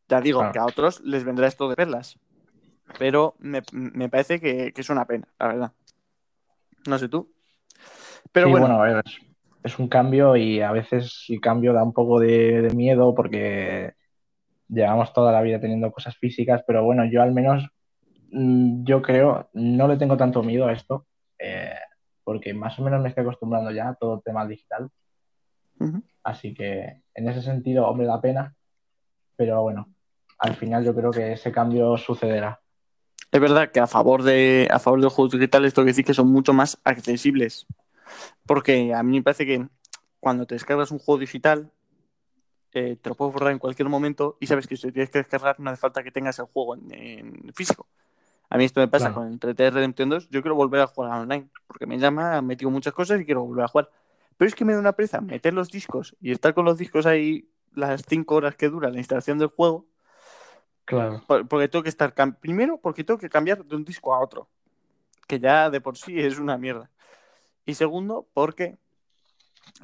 Ya 0.07 0.21
digo, 0.21 0.39
Claro. 0.39 0.53
que 0.53 0.59
a 0.59 0.65
otros 0.65 1.01
les 1.01 1.23
vendrá 1.23 1.47
esto 1.47 1.69
de 1.69 1.75
perlas. 1.75 2.19
Pero 2.99 3.35
me, 3.39 3.61
me 3.71 4.09
parece 4.09 4.39
que, 4.39 4.73
que 4.73 4.81
es 4.81 4.89
una 4.89 5.05
pena, 5.05 5.27
la 5.39 5.47
verdad. 5.47 5.71
No 6.87 6.97
sé 6.97 7.07
tú. 7.07 7.31
Pero 8.31 8.47
Sí, 8.47 8.51
bueno, 8.51 8.67
bueno, 8.67 8.83
a 8.83 8.85
ver, 8.87 9.03
es, 9.05 9.17
es 9.63 9.79
un 9.79 9.87
cambio 9.87 10.35
y 10.35 10.61
a 10.61 10.71
veces 10.71 11.25
el 11.29 11.39
cambio 11.39 11.73
da 11.73 11.83
un 11.83 11.93
poco 11.93 12.19
de, 12.19 12.61
de 12.61 12.73
miedo 12.75 13.13
porque 13.15 13.93
llevamos 14.67 15.13
toda 15.13 15.31
la 15.31 15.41
vida 15.41 15.59
teniendo 15.59 15.91
cosas 15.91 16.17
físicas, 16.17 16.63
pero 16.65 16.83
bueno, 16.83 17.05
yo 17.05 17.21
al 17.21 17.31
menos, 17.33 17.67
mm, 18.31 18.83
yo 18.83 19.01
creo, 19.01 19.49
no 19.53 19.87
le 19.87 19.97
tengo 19.97 20.17
tanto 20.17 20.43
miedo 20.43 20.67
a 20.67 20.73
esto, 20.73 21.07
eh, 21.39 21.73
porque 22.31 22.53
más 22.53 22.79
o 22.79 22.81
menos 22.81 23.01
me 23.01 23.09
estoy 23.09 23.23
acostumbrando 23.23 23.71
ya 23.71 23.89
a 23.89 23.95
todo 23.95 24.15
el 24.15 24.23
tema 24.23 24.47
digital, 24.47 24.89
ujú. 25.77 26.01
así 26.23 26.53
que 26.53 27.01
en 27.13 27.27
ese 27.27 27.41
sentido, 27.41 27.85
hombre, 27.85 28.07
da 28.07 28.21
pena, 28.21 28.55
pero 29.35 29.63
bueno, 29.63 29.93
al 30.39 30.55
final 30.55 30.85
yo 30.85 30.95
creo 30.95 31.11
que 31.11 31.33
ese 31.33 31.51
cambio 31.51 31.97
sucederá. 31.97 32.61
es 33.33 33.41
verdad 33.41 33.69
que 33.69 33.81
a 33.81 33.87
favor 33.87 34.23
de 34.23 34.69
a 34.71 34.79
favor 34.79 34.99
de 34.99 35.03
los 35.03 35.13
juegos 35.13 35.33
digitales 35.33 35.73
tengo 35.73 35.85
que 35.85 35.91
decir 35.91 36.05
que 36.05 36.13
son 36.13 36.31
mucho 36.31 36.53
más 36.53 36.79
accesibles. 36.85 37.67
Porque 38.45 38.93
a 38.93 39.03
mí 39.03 39.17
me 39.17 39.23
parece 39.23 39.45
que 39.45 39.67
cuando 40.21 40.45
te 40.45 40.55
descargas 40.55 40.91
un 40.91 40.99
juego 40.99 41.19
digital, 41.19 41.69
eh, 42.71 42.95
te 42.95 43.09
lo 43.09 43.15
puedes 43.15 43.33
borrar 43.33 43.51
en 43.51 43.59
cualquier 43.59 43.89
momento 43.89 44.37
y 44.39 44.47
sabes 44.47 44.67
que 44.67 44.77
si 44.77 44.83
te 44.83 44.93
tienes 44.93 45.09
que 45.09 45.17
descargar 45.17 45.59
no 45.59 45.69
hace 45.69 45.81
falta 45.81 46.01
que 46.01 46.11
tengas 46.11 46.39
el 46.39 46.45
juego 46.45 46.75
en, 46.75 46.93
en 46.93 47.53
físico. 47.53 47.89
A 48.51 48.57
mí 48.57 48.65
esto 48.65 48.79
me 48.81 48.87
pasa 48.89 49.05
Claro. 49.05 49.21
con 49.21 49.27
el 49.31 49.39
3D 49.39 49.71
Redemption 49.71 50.09
2. 50.09 50.29
Yo 50.29 50.41
quiero 50.41 50.55
volver 50.55 50.81
a 50.81 50.87
jugar 50.87 51.21
online 51.21 51.47
porque 51.67 51.85
me 51.85 51.97
llama, 51.97 52.37
han 52.37 52.45
metido 52.45 52.69
muchas 52.69 52.93
cosas 52.93 53.19
y 53.21 53.25
quiero 53.25 53.43
volver 53.43 53.63
a 53.63 53.67
jugar. 53.69 53.89
Pero 54.37 54.47
es 54.49 54.55
que 54.55 54.65
me 54.65 54.73
da 54.73 54.79
una 54.79 54.91
presa 54.91 55.21
meter 55.21 55.53
los 55.53 55.69
discos 55.69 56.15
y 56.19 56.31
estar 56.31 56.53
con 56.53 56.65
los 56.65 56.77
discos 56.77 57.05
ahí 57.05 57.47
las 57.73 58.03
5 58.07 58.35
horas 58.35 58.55
que 58.55 58.67
dura 58.69 58.89
la 58.89 58.97
instalación 58.97 59.37
del 59.39 59.47
juego 59.47 59.85
Claro, 60.83 61.23
por- 61.25 61.47
porque 61.47 61.69
tengo 61.69 61.83
que 61.83 61.89
estar. 61.89 62.13
Primero, 62.39 62.77
porque 62.77 63.03
tengo 63.05 63.17
que 63.17 63.29
cambiar 63.29 63.63
de 63.63 63.75
un 63.75 63.85
disco 63.85 64.13
a 64.13 64.19
otro. 64.19 64.49
Que 65.27 65.39
ya 65.39 65.69
de 65.69 65.79
por 65.79 65.97
sí 65.97 66.19
es 66.19 66.37
una 66.37 66.57
mierda. 66.57 66.89
Y 67.65 67.75
segundo, 67.75 68.27
porque 68.33 68.77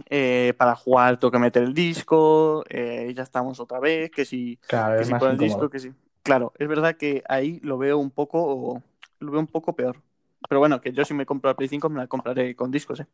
eh, 0.10 0.54
para 0.58 0.76
jugar 0.76 1.18
tengo 1.20 1.32
que 1.32 1.40
meter 1.40 1.64
el 1.64 1.74
disco. 1.74 2.66
eh, 2.68 3.14
ya 3.16 3.24
estamos 3.24 3.60
otra 3.62 3.80
vez. 3.80 4.12
Que 4.12 4.26
si, 4.26 4.58
claro, 4.68 4.98
que 4.98 5.06
si 5.06 5.12
con 5.12 5.30
el 5.30 5.36
incómodo. 5.36 5.46
disco, 5.46 5.70
que 5.70 5.80
si. 5.80 5.94
Claro, 6.28 6.52
es 6.60 6.68
verdad 6.68 6.98
que 6.98 7.24
ahí 7.30 7.62
lo 7.64 7.78
veo 7.78 7.98
un 7.98 8.12
poco. 8.12 8.84
Lo 9.20 9.32
veo 9.32 9.40
un 9.40 9.48
poco 9.48 9.76
peor. 9.78 10.04
Pero 10.50 10.60
bueno, 10.60 10.82
que 10.82 10.92
yo 10.92 11.06
si 11.06 11.14
me 11.14 11.26
compro 11.26 11.50
la 11.50 11.56
Play 11.56 11.70
5 11.70 11.90
me 11.90 12.00
la 12.02 12.08
compraré 12.08 12.54
con 12.54 12.70
discos, 12.70 13.00
¿eh? 13.00 13.08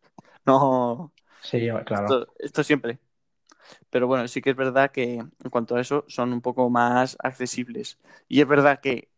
No. 0.48 1.14
Sí, 1.42 1.70
claro. 1.86 2.08
Esto, 2.08 2.34
esto 2.40 2.64
siempre. 2.64 3.00
Pero 3.90 4.08
bueno, 4.08 4.28
sí 4.28 4.42
que 4.42 4.52
es 4.52 4.56
verdad 4.56 4.92
que 4.92 5.16
en 5.16 5.50
cuanto 5.52 5.76
a 5.76 5.82
eso 5.82 6.06
son 6.08 6.34
un 6.34 6.42
poco 6.42 6.70
más 6.70 7.18
accesibles. 7.20 8.00
Y 8.28 8.42
es 8.42 8.48
verdad 8.48 8.82
que 8.82 9.10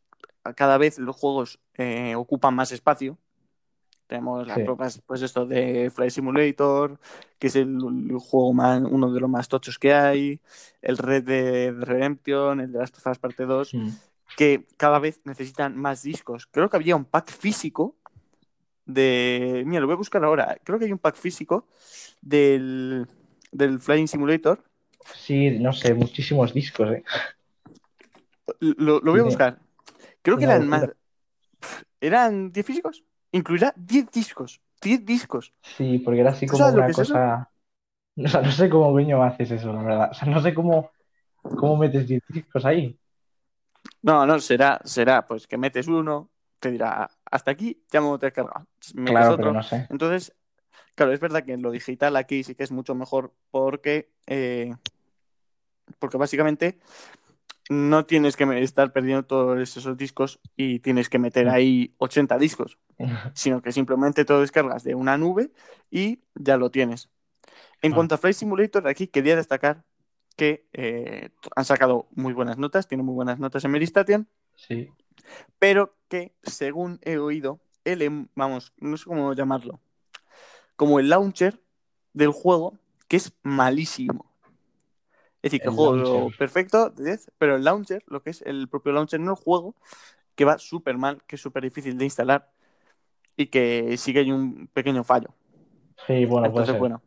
cada 0.55 0.77
vez 0.77 0.99
los 0.99 1.15
juegos 1.15 1.59
eh, 1.75 2.15
ocupan 2.15 2.55
más 2.55 2.71
espacio. 2.71 3.17
Tenemos 4.07 4.45
las 4.47 4.57
Sí. 4.57 4.63
pruebas, 4.63 5.01
pues 5.05 5.21
esto 5.23 5.45
de 5.47 5.89
Flight 5.93 6.11
Simulator, 6.11 6.99
que 7.39 7.47
es 7.47 7.55
el, 7.55 7.75
el 8.09 8.17
juego 8.19 8.53
más, 8.53 8.81
uno 8.83 9.11
de 9.11 9.19
los 9.19 9.29
más 9.29 9.47
tochos 9.47 9.79
que 9.79 9.93
hay, 9.93 10.39
el 10.81 10.97
Red 10.97 11.23
Dead 11.23 11.73
Redemption, 11.73 12.59
el 12.59 12.71
de 12.71 12.79
Last 12.79 12.97
of 12.99 13.07
Us 13.07 13.17
Parte 13.17 13.45
2, 13.45 13.73
Mm. 13.73 13.89
que 14.37 14.65
cada 14.77 14.99
vez 14.99 15.21
necesitan 15.23 15.75
más 15.77 16.03
discos. 16.03 16.45
Creo 16.51 16.69
que 16.69 16.77
había 16.77 16.95
un 16.95 17.05
pack 17.05 17.31
físico 17.31 17.95
de... 18.85 19.63
Mira, 19.65 19.81
lo 19.81 19.87
voy 19.87 19.93
a 19.95 19.97
buscar 19.97 20.23
ahora. 20.23 20.55
Creo 20.63 20.77
que 20.77 20.85
hay 20.85 20.91
un 20.91 20.99
pack 20.99 21.15
físico 21.15 21.67
del, 22.21 23.07
del 23.51 23.79
Flying 23.79 24.07
Simulator. 24.07 24.63
Sí, 25.15 25.51
no 25.59 25.73
sé, 25.73 25.93
muchísimos 25.95 26.53
discos, 26.53 26.91
¿eh? 26.91 27.03
Lo, 28.59 28.99
lo 28.99 29.11
voy 29.11 29.21
a 29.21 29.23
buscar. 29.23 29.59
Creo 30.21 30.37
que 30.37 30.43
eran 30.45 30.67
más... 30.67 30.87
¿Eran 32.01 32.51
10 32.51 32.65
físicos? 32.65 33.03
Incluirá 33.35 33.73
10 33.75 34.09
discos. 34.11 34.61
10 34.81 35.05
discos. 35.05 35.51
Sí, 35.61 35.99
porque 35.99 36.21
era 36.21 36.31
así 36.31 36.47
¿Tú 36.47 36.53
como 36.53 36.69
una 36.69 36.87
es 36.87 36.95
cosa. 36.95 37.49
O 38.17 38.29
sea, 38.29 38.41
no 38.41 38.49
sé 38.49 38.69
cómo 38.69 38.93
coño 38.93 39.21
haces 39.21 39.51
eso, 39.51 39.73
la 39.73 39.83
verdad. 39.83 40.11
O 40.11 40.13
sea, 40.13 40.25
no 40.29 40.39
sé 40.41 40.53
cómo, 40.53 40.89
cómo 41.41 41.75
metes 41.75 42.07
10 42.07 42.23
discos 42.29 42.63
ahí. 42.63 42.97
No, 44.03 44.25
no, 44.25 44.39
será, 44.39 44.79
será 44.85 45.27
pues 45.27 45.47
que 45.47 45.57
metes 45.57 45.89
uno, 45.89 46.29
te 46.61 46.71
dirá, 46.71 47.09
hasta 47.29 47.51
aquí 47.51 47.83
ya 47.91 47.99
me 47.99 48.07
lo 48.07 48.15
he 48.15 48.19
descargado. 48.19 48.67
Metes 48.93 49.11
Claro, 49.11 49.33
otro. 49.33 49.51
no 49.51 49.63
sé. 49.63 49.85
Entonces, 49.89 50.33
claro, 50.95 51.11
es 51.11 51.19
verdad 51.19 51.43
que 51.43 51.51
en 51.53 51.61
lo 51.61 51.71
digital 51.71 52.15
aquí 52.15 52.43
sí 52.45 52.55
que 52.55 52.63
es 52.63 52.71
mucho 52.71 52.95
mejor 52.95 53.33
porque, 53.51 54.11
eh, 54.27 54.73
porque 55.99 56.17
básicamente 56.17 56.79
no 57.69 58.05
tienes 58.05 58.35
que 58.37 58.43
estar 58.61 58.93
perdiendo 58.93 59.23
todos 59.25 59.59
esos 59.59 59.97
discos 59.97 60.39
y 60.55 60.79
tienes 60.79 61.09
que 61.09 61.17
meter 61.19 61.47
Mm. 61.47 61.49
ahí 61.49 61.95
80 61.97 62.37
discos, 62.37 62.77
sino 63.35 63.61
que 63.61 63.71
simplemente 63.71 64.23
te 64.25 64.33
lo 64.33 64.41
descargas 64.41 64.83
de 64.83 64.95
una 64.95 65.17
nube 65.17 65.51
y 65.89 66.19
ya 66.35 66.57
lo 66.57 66.69
tienes. 66.69 67.09
En 67.81 67.91
Ah. 67.93 67.95
cuanto 67.95 68.15
a 68.15 68.17
Flight 68.17 68.35
Simulator, 68.37 68.87
aquí 68.87 69.07
quería 69.07 69.35
destacar 69.35 69.83
que 70.35 70.67
eh, 70.73 71.29
han 71.55 71.65
sacado 71.65 72.07
muy 72.11 72.33
buenas 72.33 72.57
notas, 72.57 72.87
tienen 72.87 73.05
muy 73.05 73.15
buenas 73.15 73.39
notas 73.39 73.63
en 73.65 73.71
Meristation, 73.71 74.27
Sí. 74.55 74.89
pero 75.59 75.95
que 76.09 76.33
según 76.43 76.99
he 77.03 77.17
oído, 77.17 77.59
el, 77.85 78.01
em- 78.01 78.27
vamos, 78.35 78.73
no 78.77 78.97
sé 78.97 79.05
cómo 79.05 79.33
llamarlo, 79.33 79.79
como 80.75 80.99
el 80.99 81.09
launcher 81.09 81.61
del 82.13 82.29
juego, 82.31 82.77
que 83.07 83.17
es 83.17 83.33
malísimo. 83.43 84.25
Es 85.45 85.51
decir, 85.51 85.61
que 85.61 85.67
el, 85.67 85.75
juego 85.75 85.93
launcher. 85.93 86.39
perfecto 86.39 86.89
de 86.89 87.03
10, 87.05 87.31
pero 87.37 87.55
el 87.55 87.63
launcher, 87.63 88.03
lo 88.07 88.23
que 88.23 88.31
es 88.31 88.41
el 88.41 88.67
propio 88.67 88.93
launcher, 88.93 89.19
no 89.19 89.31
el 89.31 89.37
juego, 89.37 89.75
que 90.35 90.43
va 90.43 90.57
súper 90.57 90.97
mal, 90.97 91.21
que 91.27 91.35
es 91.35 91.41
súper 91.41 91.63
difícil 91.63 91.97
de 91.99 92.05
instalar 92.05 92.49
y 93.37 93.47
que 93.47 93.95
sí 93.97 94.13
que 94.13 94.19
hay 94.19 94.31
un 94.31 94.67
pequeño 94.73 95.03
fallo. 95.03 95.35
Sí, 96.07 96.25
bueno, 96.25 96.51
puede 96.51 96.67
Entonces, 96.67 96.73
ser. 96.73 96.79
bueno, 96.79 97.03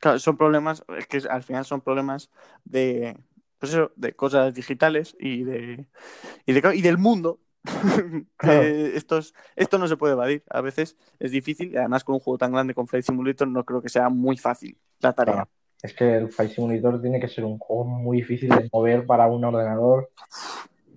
claro, 0.00 0.18
son 0.18 0.36
problemas, 0.36 0.84
es 0.98 1.06
que 1.06 1.18
al 1.28 1.44
final 1.44 1.64
son 1.64 1.80
problemas 1.80 2.30
de, 2.64 3.16
pues 3.58 3.72
eso, 3.72 3.92
de 3.96 4.14
cosas 4.14 4.54
digitales 4.54 5.16
y 5.20 5.44
de 5.44 5.86
y, 6.46 6.52
de- 6.52 6.76
y 6.76 6.82
del 6.82 6.98
mundo. 6.98 7.40
Claro. 8.36 8.62
estos, 8.62 9.34
esto 9.56 9.78
no 9.78 9.88
se 9.88 9.96
puede 9.96 10.14
evadir. 10.14 10.44
A 10.50 10.60
veces 10.60 10.96
es 11.20 11.30
difícil 11.32 11.72
y 11.72 11.76
además 11.76 12.04
con 12.04 12.14
un 12.16 12.20
juego 12.20 12.38
tan 12.38 12.52
grande 12.52 12.74
como 12.74 12.86
Flight 12.88 13.04
Simulator 13.06 13.48
no 13.48 13.64
creo 13.64 13.82
que 13.82 13.88
sea 13.88 14.08
muy 14.08 14.36
fácil 14.36 14.78
la 15.00 15.12
tarea. 15.14 15.34
Claro. 15.34 15.50
Es 15.82 15.94
que 15.94 16.16
el 16.16 16.32
Flight 16.32 16.52
Simulator 16.52 17.00
tiene 17.00 17.20
que 17.20 17.28
ser 17.28 17.44
un 17.44 17.58
juego 17.58 17.84
muy 17.84 18.18
difícil 18.18 18.48
de 18.48 18.68
mover 18.72 19.06
para 19.06 19.26
un 19.26 19.44
ordenador 19.44 20.10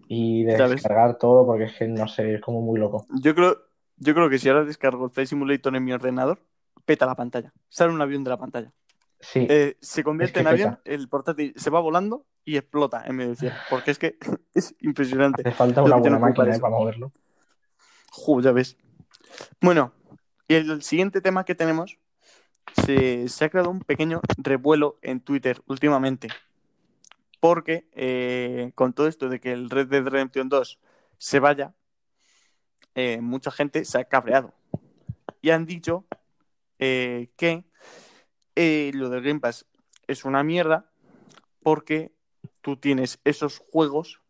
y 0.07 0.43
de 0.43 0.57
descargar 0.67 1.17
todo, 1.17 1.45
porque 1.45 1.65
es 1.65 1.73
que 1.73 1.87
no 1.87 2.07
sé, 2.07 2.35
es 2.35 2.41
como 2.41 2.61
muy 2.61 2.79
loco. 2.79 3.05
Yo 3.21 3.35
creo, 3.35 3.57
yo 3.97 4.13
creo 4.13 4.29
que 4.29 4.39
si 4.39 4.49
ahora 4.49 4.63
descargo 4.63 5.05
el 5.05 5.11
Flight 5.11 5.29
Simulator 5.29 5.75
en 5.75 5.83
mi 5.83 5.91
ordenador, 5.91 6.39
peta 6.85 7.05
la 7.05 7.15
pantalla. 7.15 7.53
Sale 7.67 7.93
un 7.93 8.01
avión 8.01 8.23
de 8.23 8.29
la 8.29 8.37
pantalla. 8.37 8.71
Sí, 9.19 9.45
Eh, 9.49 9.75
se 9.81 10.03
convierte 10.03 10.39
Es 10.39 10.45
en 10.45 10.47
avión, 10.47 10.79
el 10.85 11.09
portátil 11.09 11.53
se 11.57 11.69
va 11.69 11.81
volando 11.81 12.25
y 12.45 12.55
explota 12.57 13.03
en 13.05 13.17
medio 13.17 13.35
cielo. 13.35 13.55
Porque 13.69 13.91
es 13.91 13.99
que 13.99 14.17
es 14.53 14.73
impresionante. 14.79 15.41
hace 15.45 15.55
falta 15.55 15.83
una 15.83 15.97
buena 15.97 16.17
máquina 16.17 16.55
eh, 16.55 16.59
para 16.59 16.75
moverlo. 16.75 17.11
Jo, 18.11 18.41
ya 18.41 18.51
ves. 18.53 18.77
Bueno, 19.61 19.93
y 20.47 20.55
el 20.55 20.81
siguiente 20.81 21.21
tema 21.21 21.43
que 21.45 21.53
tenemos, 21.53 21.99
se, 22.85 23.27
ha 23.43 23.49
creado 23.49 23.69
un 23.69 23.81
pequeño 23.81 24.21
revuelo 24.37 24.97
en 25.01 25.19
Twitter 25.19 25.61
últimamente. 25.67 26.29
Porque 27.39 27.87
eh, 27.93 28.71
con 28.75 28.93
todo 28.93 29.07
esto 29.07 29.29
de 29.29 29.39
que 29.39 29.53
el 29.53 29.69
Red 29.69 29.87
Dead 29.87 30.05
Redemption 30.05 30.49
2 30.49 30.79
se 31.17 31.39
vaya, 31.39 31.73
eh, 32.95 33.21
mucha 33.21 33.51
gente 33.51 33.85
se 33.85 33.97
ha 33.97 34.05
cabreado. 34.05 34.53
Y 35.41 35.51
han 35.51 35.65
dicho 35.65 36.05
eh, 36.79 37.29
que 37.37 37.63
lo 38.93 39.09
del 39.09 39.23
Game 39.23 39.39
Pass 39.39 39.65
es 40.07 40.25
una 40.25 40.43
mierda 40.43 40.91
porque 41.63 42.11
tú 42.61 42.75
tienes 42.75 43.19
esos 43.23 43.59
juegos 43.71 44.21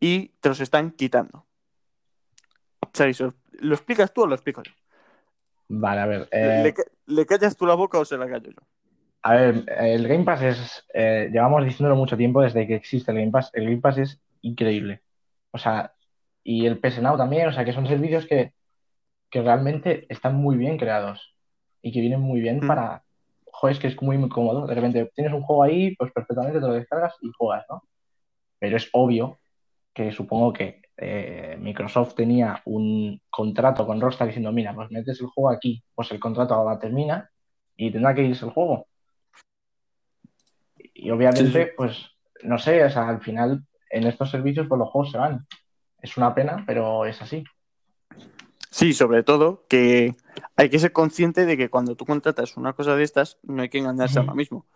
y 0.00 0.28
te 0.40 0.48
los 0.48 0.60
están 0.60 0.90
quitando. 0.90 1.46
Xavi, 2.96 3.14
¿so- 3.14 3.34
¿lo 3.52 3.74
explicas 3.74 4.12
tú 4.12 4.22
o 4.22 4.26
lo 4.26 4.34
explico 4.34 4.62
yo? 4.62 4.72
Vale, 5.72 6.00
a 6.00 6.06
ver. 6.06 6.28
¿Le, 6.32 6.60
eh, 6.60 6.62
le 6.64 6.74
ca- 6.74 6.82
le 7.06 7.26
callas 7.26 7.56
tú 7.56 7.64
la 7.66 7.74
boca 7.74 7.98
o 7.98 8.04
se 8.04 8.18
la 8.18 8.28
callo 8.28 8.50
yo? 8.50 8.66
A 9.22 9.34
ver, 9.34 9.64
el 9.78 10.08
Game 10.08 10.24
Pass 10.24 10.42
es, 10.42 10.84
eh, 10.94 11.28
llevamos 11.30 11.64
diciéndolo 11.64 11.94
mucho 11.94 12.16
tiempo 12.16 12.40
desde 12.42 12.66
que 12.66 12.74
existe 12.74 13.12
el 13.12 13.18
Game 13.18 13.30
Pass. 13.30 13.50
El 13.52 13.64
Game 13.64 13.80
Pass 13.80 13.98
es 13.98 14.20
increíble. 14.42 15.02
O 15.52 15.58
sea, 15.58 15.92
y 16.42 16.66
el 16.66 16.78
PS 16.80 17.00
Now 17.02 17.16
también, 17.16 17.46
o 17.48 17.52
sea, 17.52 17.64
que 17.64 17.72
son 17.72 17.86
servicios 17.86 18.26
que, 18.26 18.52
que 19.30 19.42
realmente 19.42 20.06
están 20.08 20.34
muy 20.36 20.56
bien 20.56 20.76
creados 20.78 21.34
y 21.82 21.92
que 21.92 22.00
vienen 22.00 22.20
muy 22.20 22.40
bien 22.40 22.60
Mm. 22.62 22.66
para, 22.66 23.04
joder, 23.52 23.76
es 23.76 23.80
que 23.80 23.88
es 23.88 24.02
muy, 24.02 24.16
muy 24.18 24.28
cómodo. 24.30 24.66
De 24.66 24.74
repente 24.74 25.10
tienes 25.14 25.34
un 25.34 25.42
juego 25.42 25.62
ahí, 25.62 25.94
pues 25.96 26.10
perfectamente 26.12 26.58
te 26.60 26.66
lo 26.66 26.72
descargas 26.72 27.14
y 27.20 27.30
juegas, 27.38 27.64
¿no? 27.68 27.82
Pero 28.58 28.76
es 28.76 28.88
obvio 28.92 29.38
que 29.94 30.12
supongo 30.12 30.52
que 30.52 30.82
eh, 31.02 31.56
Microsoft 31.58 32.14
tenía 32.14 32.60
un 32.66 33.22
contrato 33.30 33.86
con 33.86 33.98
Rockstar 33.98 34.26
diciendo, 34.26 34.52
mira, 34.52 34.74
pues 34.74 34.90
metes 34.90 35.18
el 35.20 35.28
juego 35.28 35.50
aquí, 35.50 35.82
pues 35.94 36.10
el 36.12 36.20
contrato 36.20 36.52
ahora 36.52 36.78
termina 36.78 37.30
y 37.74 37.90
tendrá 37.90 38.14
que 38.14 38.22
irse 38.22 38.44
el 38.44 38.50
juego. 38.50 38.86
Y 40.92 41.10
obviamente, 41.10 41.64
Sí, 41.64 41.70
pues, 41.74 42.06
no 42.42 42.58
sé, 42.58 42.84
o 42.84 42.90
sea, 42.90 43.08
al 43.08 43.22
final 43.22 43.64
en 43.88 44.06
estos 44.06 44.30
servicios 44.30 44.66
pues 44.68 44.78
los 44.78 44.90
juegos 44.90 45.10
se 45.10 45.16
van. 45.16 45.46
Es 46.02 46.18
una 46.18 46.34
pena, 46.34 46.64
pero 46.66 47.06
es 47.06 47.22
así. 47.22 47.44
Sí, 48.70 48.92
sobre 48.92 49.22
todo 49.22 49.64
que 49.68 50.14
hay 50.56 50.68
que 50.68 50.78
ser 50.78 50.92
consciente 50.92 51.46
de 51.46 51.56
que 51.56 51.70
cuando 51.70 51.96
tú 51.96 52.04
contratas 52.04 52.58
una 52.58 52.74
cosa 52.74 52.94
de 52.94 53.04
estas, 53.04 53.38
no 53.42 53.62
hay 53.62 53.70
que 53.70 53.78
engañarse 53.78 54.18
a 54.18 54.22
uno 54.22 54.34
mismo. 54.34 54.66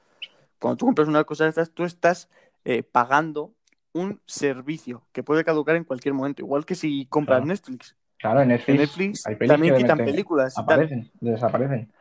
Cuando 0.58 0.78
tú 0.78 0.86
compras 0.86 1.06
una 1.06 1.24
cosa 1.24 1.44
de 1.44 1.50
estas, 1.50 1.70
tú 1.70 1.84
estás 1.84 2.30
eh, 2.64 2.82
pagando 2.82 3.52
un 3.94 4.20
servicio 4.26 5.06
que 5.12 5.22
puede 5.22 5.44
caducar 5.44 5.76
en 5.76 5.84
cualquier 5.84 6.12
momento. 6.14 6.42
Igual 6.42 6.66
que 6.66 6.74
si 6.74 7.06
compras 7.06 7.38
Claro. 7.38 7.46
Netflix. 7.46 7.96
Claro, 8.18 8.42
en 8.42 8.50
En 8.50 8.76
Netflix, 8.76 8.96
Netflix 8.98 9.26
hay 9.26 9.48
también 9.48 9.74
quitan 9.76 9.98
películas 9.98 10.54
tal. 10.54 10.64
aparecen, 10.64 11.10
desaparecen. 11.20 11.92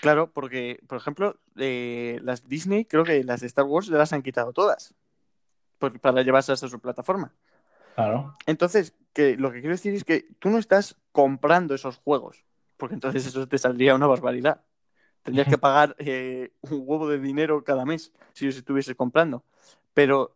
Claro, 0.00 0.30
porque, 0.30 0.80
por 0.86 0.98
ejemplo, 0.98 1.38
eh, 1.56 2.18
las 2.22 2.46
Disney, 2.48 2.84
creo 2.84 3.04
que 3.04 3.24
las 3.24 3.40
de 3.40 3.46
Star 3.46 3.64
Wars 3.64 3.86
ya 3.86 3.96
las 3.96 4.12
han 4.12 4.22
quitado 4.22 4.52
todas. 4.52 4.94
por- 5.78 5.98
para 6.00 6.22
llevarse 6.22 6.52
hasta 6.52 6.68
su 6.68 6.80
plataforma. 6.80 7.34
Claro, 7.94 8.34
Entonces, 8.46 8.94
que 9.12 9.36
lo 9.36 9.50
que 9.52 9.60
quiero 9.60 9.74
decir 9.74 9.94
es 9.94 10.04
que 10.04 10.26
tú 10.38 10.48
no 10.50 10.58
estás 10.58 10.96
comprando 11.12 11.74
esos 11.74 11.96
juegos, 11.98 12.44
porque 12.76 12.94
entonces 12.94 13.26
eso 13.26 13.46
te 13.48 13.58
saldría 13.58 13.94
una 13.94 14.06
barbaridad. 14.06 14.62
Tendrías 15.22 15.48
que 15.48 15.58
pagar 15.58 15.96
eh, 15.98 16.52
un 16.62 16.82
huevo 16.86 17.08
de 17.08 17.18
dinero 17.18 17.64
cada 17.64 17.84
mes 17.84 18.12
si 18.32 18.46
los 18.46 18.56
estuvieses 18.56 18.94
comprando. 18.96 19.44
Pero 19.94 20.35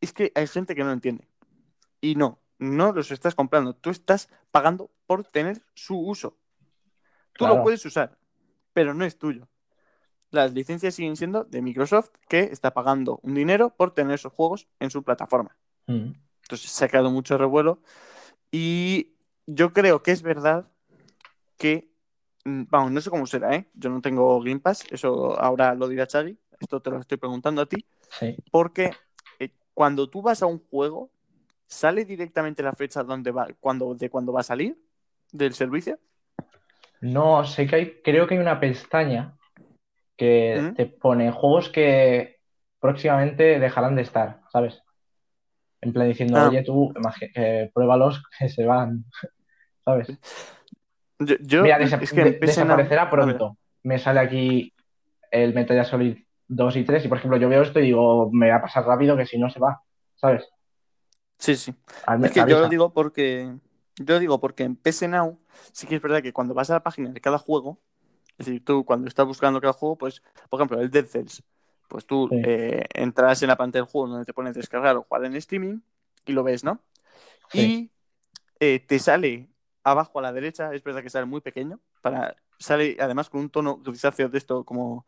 es 0.00 0.12
que 0.12 0.32
hay 0.34 0.46
gente 0.46 0.74
que 0.74 0.80
no 0.82 0.88
lo 0.88 0.92
entiende. 0.94 1.26
Y 2.00 2.14
no, 2.14 2.38
no 2.58 2.92
los 2.92 3.10
estás 3.10 3.34
comprando. 3.34 3.74
Tú 3.74 3.90
estás 3.90 4.28
pagando 4.50 4.90
por 5.06 5.24
tener 5.24 5.62
su 5.74 5.98
uso. 5.98 6.36
Tú 7.32 7.44
Claro. 7.44 7.56
lo 7.56 7.62
puedes 7.62 7.84
usar, 7.84 8.18
pero 8.72 8.94
no 8.94 9.04
es 9.04 9.18
tuyo. 9.18 9.48
Las 10.30 10.52
licencias 10.54 10.94
siguen 10.94 11.16
siendo 11.16 11.44
de 11.44 11.60
Microsoft, 11.62 12.10
que 12.28 12.40
está 12.40 12.72
pagando 12.72 13.18
un 13.22 13.34
dinero 13.34 13.70
por 13.70 13.92
tener 13.92 14.14
esos 14.14 14.32
juegos 14.32 14.68
en 14.78 14.90
su 14.90 15.02
plataforma. 15.02 15.56
Mm. 15.86 16.12
Entonces 16.42 16.70
se 16.70 16.84
ha 16.84 16.88
creado 16.88 17.10
mucho 17.10 17.36
revuelo. 17.36 17.82
Y 18.52 19.14
yo 19.46 19.72
creo 19.72 20.02
que 20.02 20.12
es 20.12 20.22
verdad 20.22 20.70
que. 21.56 21.90
mm, 22.44 22.64
Vamos, 22.70 22.92
no 22.92 23.00
sé 23.00 23.10
cómo 23.10 23.26
será, 23.26 23.54
¿eh? 23.54 23.68
Yo 23.74 23.90
no 23.90 24.00
tengo 24.00 24.40
Game 24.40 24.60
Pass, 24.60 24.84
eso 24.90 25.38
ahora 25.40 25.74
lo 25.74 25.88
dirá 25.88 26.06
Chagui. 26.06 26.38
Esto 26.60 26.80
te 26.80 26.90
lo 26.90 26.98
estoy 27.00 27.18
preguntando 27.18 27.62
a 27.62 27.66
ti. 27.66 27.84
sí. 28.18 28.36
Porque 28.50 28.90
cuando 29.80 30.10
tú 30.10 30.20
vas 30.20 30.42
a 30.42 30.46
un 30.46 30.58
juego, 30.58 31.08
¿sale 31.66 32.04
directamente 32.04 32.62
la 32.62 32.74
fecha 32.74 33.02
donde 33.02 33.30
va, 33.30 33.48
cuando, 33.60 33.94
de 33.94 34.10
cuando 34.10 34.30
va 34.30 34.40
a 34.40 34.42
salir 34.42 34.76
del 35.32 35.54
servicio? 35.54 35.98
No, 37.00 37.46
sé 37.46 37.66
que 37.66 37.76
hay, 37.76 37.92
creo 38.04 38.26
que 38.26 38.34
hay 38.34 38.40
una 38.40 38.60
pestaña 38.60 39.38
que 40.18 40.60
¿Mm? 40.60 40.74
te 40.74 40.84
pone 40.84 41.32
juegos 41.32 41.70
que 41.70 42.40
próximamente 42.78 43.58
dejarán 43.58 43.96
de 43.96 44.02
estar, 44.02 44.42
¿sabes? 44.52 44.82
En 45.80 45.94
plan 45.94 46.08
diciendo, 46.08 46.36
Ah. 46.36 46.48
oye, 46.50 46.62
tú, 46.62 46.92
eh, 47.34 47.70
pruébalos 47.72 48.22
que 48.38 48.50
se 48.50 48.66
van, 48.66 49.06
¿sabes? 49.86 50.08
Yo, 51.20 51.36
yo- 51.40 51.62
Mira, 51.62 51.78
desa- 51.78 52.02
es 52.02 52.12
que 52.12 52.20
en 52.20 52.26
de- 52.26 52.32
PSN 52.38 52.46
desaparecerá 52.46 53.02
a 53.04 53.10
pronto. 53.10 53.56
Me 53.82 53.98
sale 53.98 54.20
aquí 54.20 54.74
el 55.30 55.54
Metal 55.54 55.82
Solid 55.86 56.18
2 56.50 56.76
y 56.76 56.84
3 56.84 57.04
y, 57.04 57.08
por 57.08 57.18
ejemplo, 57.18 57.38
yo 57.38 57.48
veo 57.48 57.62
esto 57.62 57.78
y 57.78 57.84
digo, 57.84 58.28
me 58.32 58.50
va 58.50 58.56
a 58.56 58.62
pasar 58.62 58.84
rápido 58.84 59.16
que 59.16 59.24
si 59.24 59.38
no 59.38 59.48
se 59.48 59.60
va, 59.60 59.82
¿sabes? 60.16 60.48
Sí, 61.38 61.54
sí. 61.56 61.74
Al 62.06 62.24
Es 62.24 62.32
que 62.32 62.40
yo 62.40 62.60
lo 62.60 62.68
digo 62.68 62.92
porque. 62.92 63.54
Yo 63.96 64.14
lo 64.14 64.18
digo 64.18 64.40
porque 64.40 64.64
en 64.64 64.76
PS 64.76 65.08
Now 65.08 65.38
sí 65.72 65.86
que 65.86 65.96
es 65.96 66.02
verdad 66.02 66.22
que 66.22 66.32
cuando 66.32 66.54
vas 66.54 66.70
a 66.70 66.74
la 66.74 66.82
página 66.82 67.10
de 67.10 67.20
cada 67.20 67.38
juego, 67.38 67.78
es 68.38 68.46
decir, 68.46 68.64
tú 68.64 68.84
cuando 68.84 69.08
estás 69.08 69.26
buscando 69.26 69.60
cada 69.60 69.74
juego, 69.74 69.96
pues, 69.96 70.22
por 70.48 70.58
ejemplo, 70.58 70.80
el 70.80 70.90
Dead 70.90 71.04
Cells, 71.04 71.42
pues 71.86 72.06
tú 72.06 72.28
Sí. 72.30 72.40
eh, 72.44 72.84
entras 72.94 73.42
en 73.42 73.48
la 73.48 73.56
pantalla 73.56 73.82
del 73.84 73.90
juego 73.90 74.08
donde 74.08 74.24
te 74.24 74.32
pones 74.32 74.54
descargar 74.54 74.96
o 74.96 75.02
jugar 75.02 75.24
en 75.26 75.36
streaming 75.36 75.80
y 76.24 76.32
lo 76.32 76.42
ves, 76.42 76.64
¿no? 76.64 76.80
Sí, 77.50 77.60
Y 77.60 77.90
eh, 78.58 78.80
te 78.80 78.98
sale 78.98 79.48
abajo 79.84 80.18
a 80.18 80.22
la 80.22 80.32
derecha, 80.32 80.72
es 80.74 80.82
verdad 80.82 81.02
que 81.02 81.10
sale 81.10 81.26
muy 81.26 81.40
pequeño, 81.42 81.78
para, 82.00 82.36
sale 82.58 82.96
además 83.00 83.28
con 83.28 83.40
un 83.42 83.50
tono 83.50 83.76
grisáceo 83.78 84.28
de 84.28 84.38
esto 84.38 84.64
como 84.64 85.04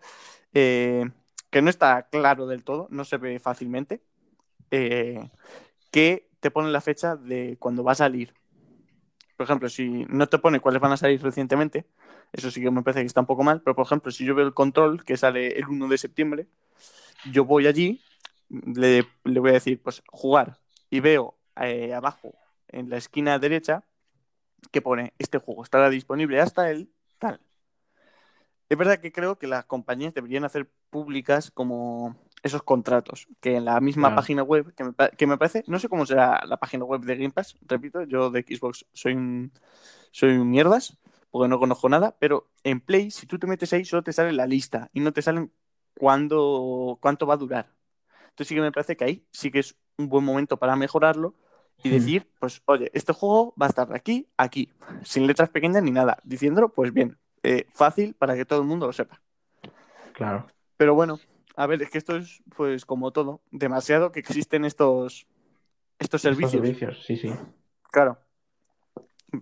eh, 0.54 1.10
que 1.52 1.60
no 1.60 1.68
está 1.68 2.08
claro 2.08 2.46
del 2.46 2.64
todo, 2.64 2.88
no 2.90 3.04
se 3.04 3.18
ve 3.18 3.38
fácilmente, 3.38 4.02
eh, 4.70 5.30
que 5.90 6.30
te 6.40 6.50
pone 6.50 6.70
la 6.70 6.80
fecha 6.80 7.14
de 7.14 7.58
cuando 7.60 7.84
va 7.84 7.92
a 7.92 7.96
salir. 7.96 8.32
Por 9.36 9.44
ejemplo, 9.44 9.68
si 9.68 10.06
no 10.08 10.26
te 10.28 10.38
pone 10.38 10.60
cuáles 10.60 10.80
van 10.80 10.92
a 10.92 10.96
salir 10.96 11.22
recientemente, 11.22 11.84
eso 12.32 12.50
sí 12.50 12.62
que 12.62 12.70
me 12.70 12.82
parece 12.82 13.00
que 13.00 13.06
está 13.06 13.20
un 13.20 13.26
poco 13.26 13.42
mal, 13.42 13.60
pero 13.60 13.76
por 13.76 13.84
ejemplo, 13.84 14.10
si 14.10 14.24
yo 14.24 14.34
veo 14.34 14.46
el 14.46 14.54
control 14.54 15.04
que 15.04 15.18
sale 15.18 15.48
el 15.58 15.68
1 15.68 15.88
de 15.88 15.98
septiembre, 15.98 16.46
yo 17.30 17.44
voy 17.44 17.66
allí, 17.66 18.00
le, 18.48 19.06
voy 19.24 19.50
a 19.50 19.54
decir, 19.54 19.82
pues 19.82 20.02
jugar, 20.08 20.58
y 20.88 21.00
veo 21.00 21.36
eh, 21.60 21.92
abajo 21.92 22.34
en 22.68 22.88
la 22.88 22.96
esquina 22.96 23.38
derecha 23.38 23.84
que 24.70 24.80
pone 24.80 25.12
este 25.18 25.36
juego 25.36 25.62
estará 25.62 25.90
disponible 25.90 26.40
hasta 26.40 26.70
el 26.70 26.90
tal. 27.18 27.40
Es 28.70 28.78
verdad 28.78 29.00
que 29.00 29.12
creo 29.12 29.38
que 29.38 29.46
las 29.46 29.66
compañías 29.66 30.14
deberían 30.14 30.44
hacer 30.44 30.70
públicas 30.92 31.50
como 31.50 32.16
esos 32.44 32.62
contratos, 32.64 33.28
que 33.40 33.56
en 33.56 33.64
la 33.66 33.80
misma 33.80 34.10
Claro. 34.10 34.16
página 34.16 34.44
web, 34.44 34.74
que 34.76 34.84
me, 34.84 34.92
que 35.18 35.26
me 35.28 35.38
parece, 35.38 35.64
no 35.68 35.80
sé 35.80 35.88
cómo 35.88 36.06
será 36.06 36.44
la 36.46 36.58
página 36.58 36.84
web 36.84 37.02
de 37.02 37.16
Game 37.16 37.32
Pass, 37.32 37.56
repito, 37.68 38.04
yo 38.04 38.30
de 38.30 38.42
Xbox 38.42 38.86
soy 38.92 39.14
un, 39.14 39.52
soy 40.12 40.32
un 40.38 40.50
mierdas, 40.50 40.98
porque 41.30 41.48
no 41.48 41.58
conozco 41.60 41.88
nada, 41.88 42.16
pero 42.20 42.50
en 42.64 42.80
Play, 42.80 43.10
si 43.12 43.26
tú 43.26 43.38
te 43.40 43.48
metes 43.48 43.72
ahí, 43.74 43.84
solo 43.84 44.02
te 44.04 44.12
sale 44.12 44.32
la 44.32 44.46
lista 44.46 44.90
y 44.94 45.00
no 45.00 45.12
te 45.12 45.22
salen 45.22 45.52
cuándo, 45.98 46.98
cuánto 47.00 47.26
va 47.26 47.34
a 47.34 47.38
durar. 47.38 47.72
Entonces 48.30 48.48
sí 48.48 48.54
que 48.54 48.60
me 48.62 48.72
parece 48.72 48.96
que 48.96 49.04
ahí 49.04 49.26
sí 49.32 49.50
que 49.50 49.60
es 49.60 49.76
un 49.98 50.08
buen 50.08 50.24
momento 50.24 50.58
para 50.58 50.76
mejorarlo 50.76 51.34
y 51.82 51.90
Hmm. 51.90 51.94
decir, 51.94 52.30
pues, 52.40 52.62
oye, 52.66 52.90
este 52.94 53.12
juego 53.12 53.54
va 53.60 53.66
a 53.66 53.70
estar 53.70 53.88
de 53.88 53.96
aquí 53.96 54.28
aquí, 54.36 54.72
sin 55.04 55.26
letras 55.26 55.50
pequeñas 55.50 55.82
ni 55.82 55.90
nada. 55.90 56.18
Diciéndolo, 56.24 56.72
pues 56.72 56.92
bien, 56.92 57.18
eh, 57.42 57.66
fácil 57.72 58.14
para 58.14 58.36
que 58.36 58.44
todo 58.46 58.60
el 58.62 58.66
mundo 58.68 58.86
lo 58.86 58.92
sepa. 58.92 59.22
claro. 60.12 60.46
Pero 60.82 60.96
bueno, 60.96 61.20
a 61.54 61.68
ver, 61.68 61.80
es 61.80 61.90
que 61.90 61.98
esto 61.98 62.16
es, 62.16 62.42
pues, 62.56 62.84
como 62.84 63.12
todo, 63.12 63.40
demasiado 63.52 64.10
que 64.10 64.18
existen 64.18 64.64
estos, 64.64 65.28
estos 66.00 66.18
Estos 66.18 66.22
servicios. 66.22 66.50
servicios, 66.50 67.04
sí, 67.06 67.16
sí. 67.16 67.32
Claro. 67.92 68.18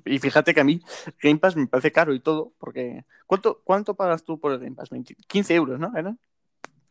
Y 0.04 0.18
fíjate 0.18 0.52
que 0.52 0.60
a 0.60 0.64
mí 0.64 0.82
Game 1.22 1.38
Pass 1.38 1.56
me 1.56 1.66
parece 1.66 1.92
caro 1.92 2.12
y 2.12 2.20
todo, 2.20 2.52
porque 2.58 3.06
¿cuánto, 3.26 3.62
cuánto 3.64 3.94
pagas 3.94 4.22
tú 4.22 4.38
por 4.38 4.52
el 4.52 4.58
Game 4.58 4.76
Pass? 4.76 4.90
20 4.90 5.14
15 5.14 5.54
euros, 5.54 5.80
¿no? 5.80 5.96
¿Eran? 5.96 6.18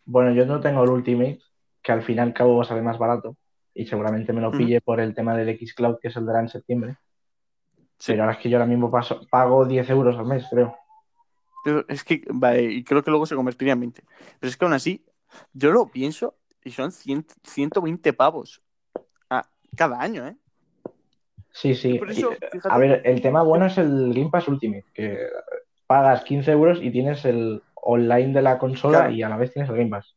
Bueno, 0.05 0.31
yo 0.33 0.47
no 0.47 0.59
tengo 0.59 0.83
el 0.83 0.89
Ultimate, 0.89 1.41
que 1.83 1.91
al 1.91 2.01
fin 2.01 2.17
y 2.17 2.21
al 2.21 2.33
cabo 2.33 2.63
sale 2.63 2.81
más 2.81 2.97
barato 2.97 3.37
y 3.75 3.85
seguramente 3.85 4.33
me 4.33 4.41
lo 4.41 4.49
pille 4.49 4.81
por 4.81 4.99
el 4.99 5.13
tema 5.13 5.37
del 5.37 5.55
Xcloud 5.59 5.99
que 6.01 6.09
saldrá 6.09 6.39
en 6.39 6.49
septiembre. 6.49 6.97
Sí. 7.99 8.13
Pero 8.13 8.23
ahora 8.23 8.33
es 8.33 8.39
que 8.39 8.49
yo 8.49 8.57
ahora 8.57 8.65
mismo 8.65 8.89
paso, 8.89 9.21
pago 9.29 9.63
10 9.67 9.87
euros 9.91 10.17
al 10.17 10.25
mes, 10.25 10.43
creo. 10.49 10.75
Es 11.87 12.03
que, 12.03 12.21
vale, 12.29 12.63
y 12.63 12.83
creo 12.83 13.03
que 13.03 13.11
luego 13.11 13.25
se 13.25 13.35
convertiría 13.35 13.73
en 13.73 13.79
20. 13.81 14.03
Pero 14.39 14.49
es 14.49 14.57
que 14.57 14.65
aún 14.65 14.73
así, 14.73 15.05
yo 15.53 15.71
lo 15.71 15.87
pienso 15.87 16.37
y 16.63 16.71
son 16.71 16.91
100 16.91 17.25
120 17.43 18.13
pavos 18.13 18.61
a- 19.29 19.49
cada 19.75 19.99
año, 20.01 20.25
¿eh? 20.27 20.35
Sí, 21.51 21.75
sí. 21.75 21.97
Por 21.99 22.11
eso, 22.11 22.31
fíjate, 22.51 22.69
a 22.69 22.77
ver, 22.77 23.01
el 23.05 23.21
tema 23.21 23.43
bueno 23.43 23.65
es 23.65 23.77
el 23.77 24.13
Game 24.13 24.29
Pass 24.29 24.47
Ultimate, 24.47 24.85
que 24.93 25.17
pagas 25.87 26.23
15 26.23 26.51
euros 26.51 26.79
y 26.81 26.91
tienes 26.91 27.25
el 27.25 27.61
online 27.75 28.33
de 28.33 28.41
la 28.41 28.57
consola 28.57 28.99
Claro. 28.99 29.13
y 29.13 29.23
a 29.23 29.29
la 29.29 29.37
vez 29.37 29.51
tienes 29.53 29.69
el 29.69 29.77
Game 29.77 29.89
Pass. 29.89 30.15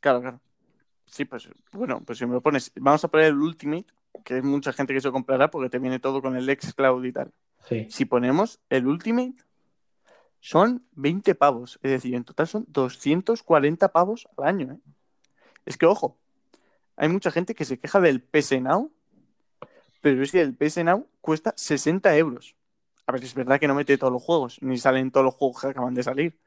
claro, 0.00 0.20
claro. 0.20 0.40
Sí, 1.06 1.24
pues 1.24 1.50
bueno, 1.72 2.02
pues 2.04 2.18
si 2.18 2.26
me 2.26 2.34
lo 2.34 2.40
pones, 2.40 2.72
vamos 2.76 3.04
a 3.04 3.08
poner 3.08 3.26
el 3.26 3.34
Ultimate, 3.38 3.86
que 4.24 4.34
hay 4.34 4.42
mucha 4.42 4.72
gente 4.72 4.94
que 4.94 5.00
se 5.00 5.10
comprará 5.10 5.50
porque 5.50 5.68
te 5.68 5.78
viene 5.80 5.98
todo 5.98 6.22
con 6.22 6.36
el 6.36 6.46
Xcloud 6.48 7.04
y 7.04 7.12
tal. 7.12 7.32
Sí, 7.68 7.86
Si 7.90 8.04
ponemos 8.04 8.60
el 8.70 8.86
Ultimate, 8.86 9.34
son 10.40 10.84
20 10.92 11.34
pavos. 11.34 11.78
Es 11.82 11.90
decir, 11.90 12.14
en 12.14 12.24
total 12.24 12.46
son 12.48 12.64
240 12.68 13.92
pavos 13.92 14.28
al 14.36 14.44
año. 14.46 14.72
¿eh? 14.72 14.78
Es 15.66 15.76
que, 15.76 15.86
ojo, 15.86 16.18
hay 16.96 17.08
mucha 17.08 17.30
gente 17.30 17.54
que 17.54 17.64
se 17.64 17.78
queja 17.78 18.00
del 18.00 18.22
PS 18.22 18.60
Now, 18.60 18.92
pero 20.00 20.22
es 20.22 20.32
que 20.32 20.40
el 20.40 20.54
PS 20.56 20.82
Now 20.84 21.06
cuesta 21.20 21.52
60 21.56 22.16
euros. 22.16 22.56
A 23.06 23.12
ver, 23.12 23.22
es 23.24 23.34
verdad 23.34 23.58
que 23.60 23.68
no 23.68 23.74
mete 23.74 23.98
todos 23.98 24.12
los 24.12 24.22
juegos, 24.22 24.58
ni 24.62 24.78
salen 24.78 25.10
todos 25.10 25.24
los 25.24 25.34
juegos 25.34 25.60
que 25.60 25.68
acaban 25.68 25.94
de 25.94 26.02
salir. 26.02 26.38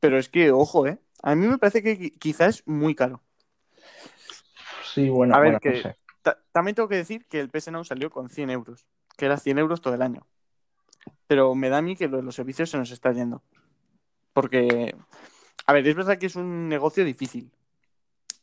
Pero 0.00 0.18
es 0.18 0.28
que, 0.28 0.50
ojo, 0.52 0.86
¿eh? 0.86 0.98
A 1.22 1.34
mí 1.34 1.46
me 1.46 1.58
parece 1.58 1.82
que 1.82 1.98
qui- 1.98 2.18
quizás 2.18 2.56
es 2.56 2.66
muy 2.66 2.94
caro. 2.94 3.22
Sí, 4.94 5.08
bueno, 5.08 5.34
A 5.34 5.40
ver, 5.40 5.52
bueno, 5.52 5.60
no 5.64 5.72
que 5.72 5.82
sé. 5.82 5.96
también 6.52 6.74
tengo 6.74 6.88
que 6.88 6.96
decir 6.96 7.26
que 7.26 7.40
el 7.40 7.50
PS 7.50 7.70
Now 7.70 7.84
salió 7.84 8.10
con 8.10 8.28
100 8.28 8.50
euros, 8.50 8.86
que 9.16 9.26
era 9.26 9.36
100 9.38 9.58
euros 9.58 9.80
todo 9.80 9.94
el 9.94 10.02
año. 10.02 10.26
Pero 11.26 11.54
me 11.54 11.68
da 11.68 11.78
a 11.78 11.82
mí 11.82 11.96
que 11.96 12.08
lo 12.08 12.18
de 12.18 12.22
los 12.22 12.34
servicios 12.34 12.70
se 12.70 12.78
nos 12.78 12.90
está 12.90 13.12
yendo. 13.12 13.42
Porque, 14.32 14.94
a 15.66 15.72
ver, 15.72 15.86
es 15.86 15.94
verdad 15.94 16.18
que 16.18 16.26
es 16.26 16.36
un 16.36 16.68
negocio 16.68 17.04
difícil. 17.04 17.50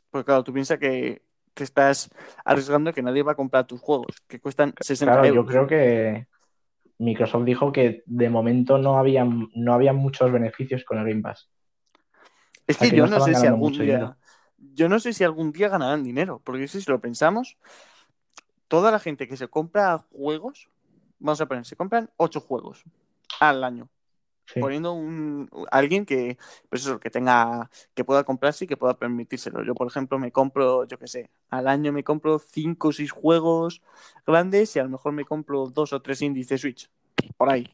Porque 0.10 0.26
claro, 0.26 0.44
tú 0.44 0.54
piensas 0.54 0.80
que 0.80 1.22
te 1.54 1.64
estás 1.64 2.10
arriesgando 2.46 2.94
que 2.94 3.02
nadie 3.04 3.24
va 3.24 3.34
a 3.34 3.36
comprar 3.36 3.66
tus 3.68 3.80
juegos, 3.80 4.22
que 4.28 4.40
cuestan 4.40 4.74
60 4.80 5.14
Claro, 5.14 5.28
yo 5.28 5.36
euros. 5.36 5.52
creo 5.52 5.68
que 5.68 6.28
Microsoft 7.00 7.46
dijo 7.46 7.72
que 7.72 8.04
de 8.06 8.30
momento 8.30 8.78
no 8.78 8.98
había, 8.98 9.26
no 9.26 9.74
había 9.74 9.94
muchos 9.94 10.32
beneficios 10.32 10.84
con 10.84 10.98
el 11.00 11.08
Game 11.08 11.22
Pass. 11.22 11.50
Es 12.68 12.76
O 12.78 12.80
sea, 12.80 12.90
que 12.90 12.96
yo 12.98 13.08
no 13.08 13.20
sé 13.20 13.36
si 13.36 13.46
algún 13.48 13.72
día. 13.74 13.82
dinero. 13.84 14.18
Yo 14.58 14.90
no 14.90 15.00
sé 15.00 15.14
si 15.14 15.24
algún 15.24 15.52
día 15.52 15.70
ganarán 15.70 16.04
dinero. 16.04 16.42
Porque 16.44 16.68
si 16.68 16.82
lo 16.90 17.00
pensamos, 17.00 17.58
toda 18.68 18.92
la 18.92 19.00
gente 19.00 19.28
que 19.28 19.38
se 19.38 19.48
compra 19.48 19.98
juegos, 20.12 20.70
vamos 21.24 21.42
a 21.42 21.48
poner, 21.48 21.66
se 21.66 21.76
compran 21.76 22.10
8 22.18 22.42
juegos 22.42 22.84
al 23.40 23.64
año. 23.64 23.90
Sí, 24.46 24.60
Poniendo 24.60 24.92
un 24.92 25.50
alguien 25.72 26.06
que, 26.06 26.38
pues 26.68 26.82
eso, 26.82 27.00
que 27.00 27.10
tenga, 27.10 27.70
que 27.94 28.04
pueda 28.04 28.26
comprarse 28.26 28.66
y 28.66 28.68
que 28.68 28.76
pueda 28.76 28.98
permitírselo. 28.98 29.64
Yo, 29.64 29.74
por 29.74 29.88
ejemplo, 29.88 30.20
me 30.20 30.34
compro, 30.34 30.86
yo 30.86 31.00
qué 31.00 31.08
sé, 31.08 31.30
al 31.50 31.70
año 31.70 31.94
me 31.94 32.04
compro 32.04 32.40
5 32.40 32.90
o 32.90 32.92
6 32.92 33.12
juegos 33.12 33.82
grandes 34.28 34.76
y 34.76 34.80
a 34.80 34.84
lo 34.84 34.90
mejor 34.90 35.14
me 35.14 35.24
compro 35.24 35.68
dos 35.68 35.94
o 35.94 36.02
tres 36.02 36.22
indies 36.22 36.50
de 36.50 36.58
Switch. 36.58 36.90
Por 37.38 37.50
ahí. 37.50 37.74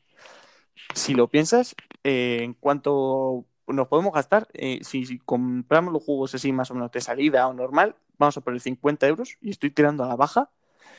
Si 0.93 1.15
lo 1.15 1.27
piensas, 1.27 1.75
eh, 2.03 2.41
en 2.43 2.53
cuanto 2.53 3.45
nos 3.65 3.87
podemos 3.87 4.13
gastar, 4.13 4.47
eh, 4.53 4.79
si, 4.83 5.07
si 5.07 5.17
compramos 5.17 5.91
los 5.91 6.03
juegos 6.03 6.35
así 6.35 6.51
más 6.51 6.69
o 6.69 6.75
menos 6.75 6.91
de 6.91 7.01
salida 7.01 7.47
o 7.47 7.53
normal, 7.53 7.95
vamos 8.19 8.37
a 8.37 8.41
poner 8.41 8.61
50 8.61 9.07
euros 9.07 9.37
y 9.41 9.49
estoy 9.49 9.71
tirando 9.71 10.03
a 10.03 10.07
la 10.07 10.15
baja, 10.15 10.51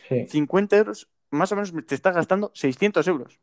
sí, 0.09 0.27
50 0.27 0.77
euros, 0.77 1.09
más 1.31 1.53
o 1.53 1.57
menos 1.57 1.73
te 1.87 1.95
estás 1.95 2.15
gastando 2.15 2.51
600 2.55 3.07
euros. 3.09 3.39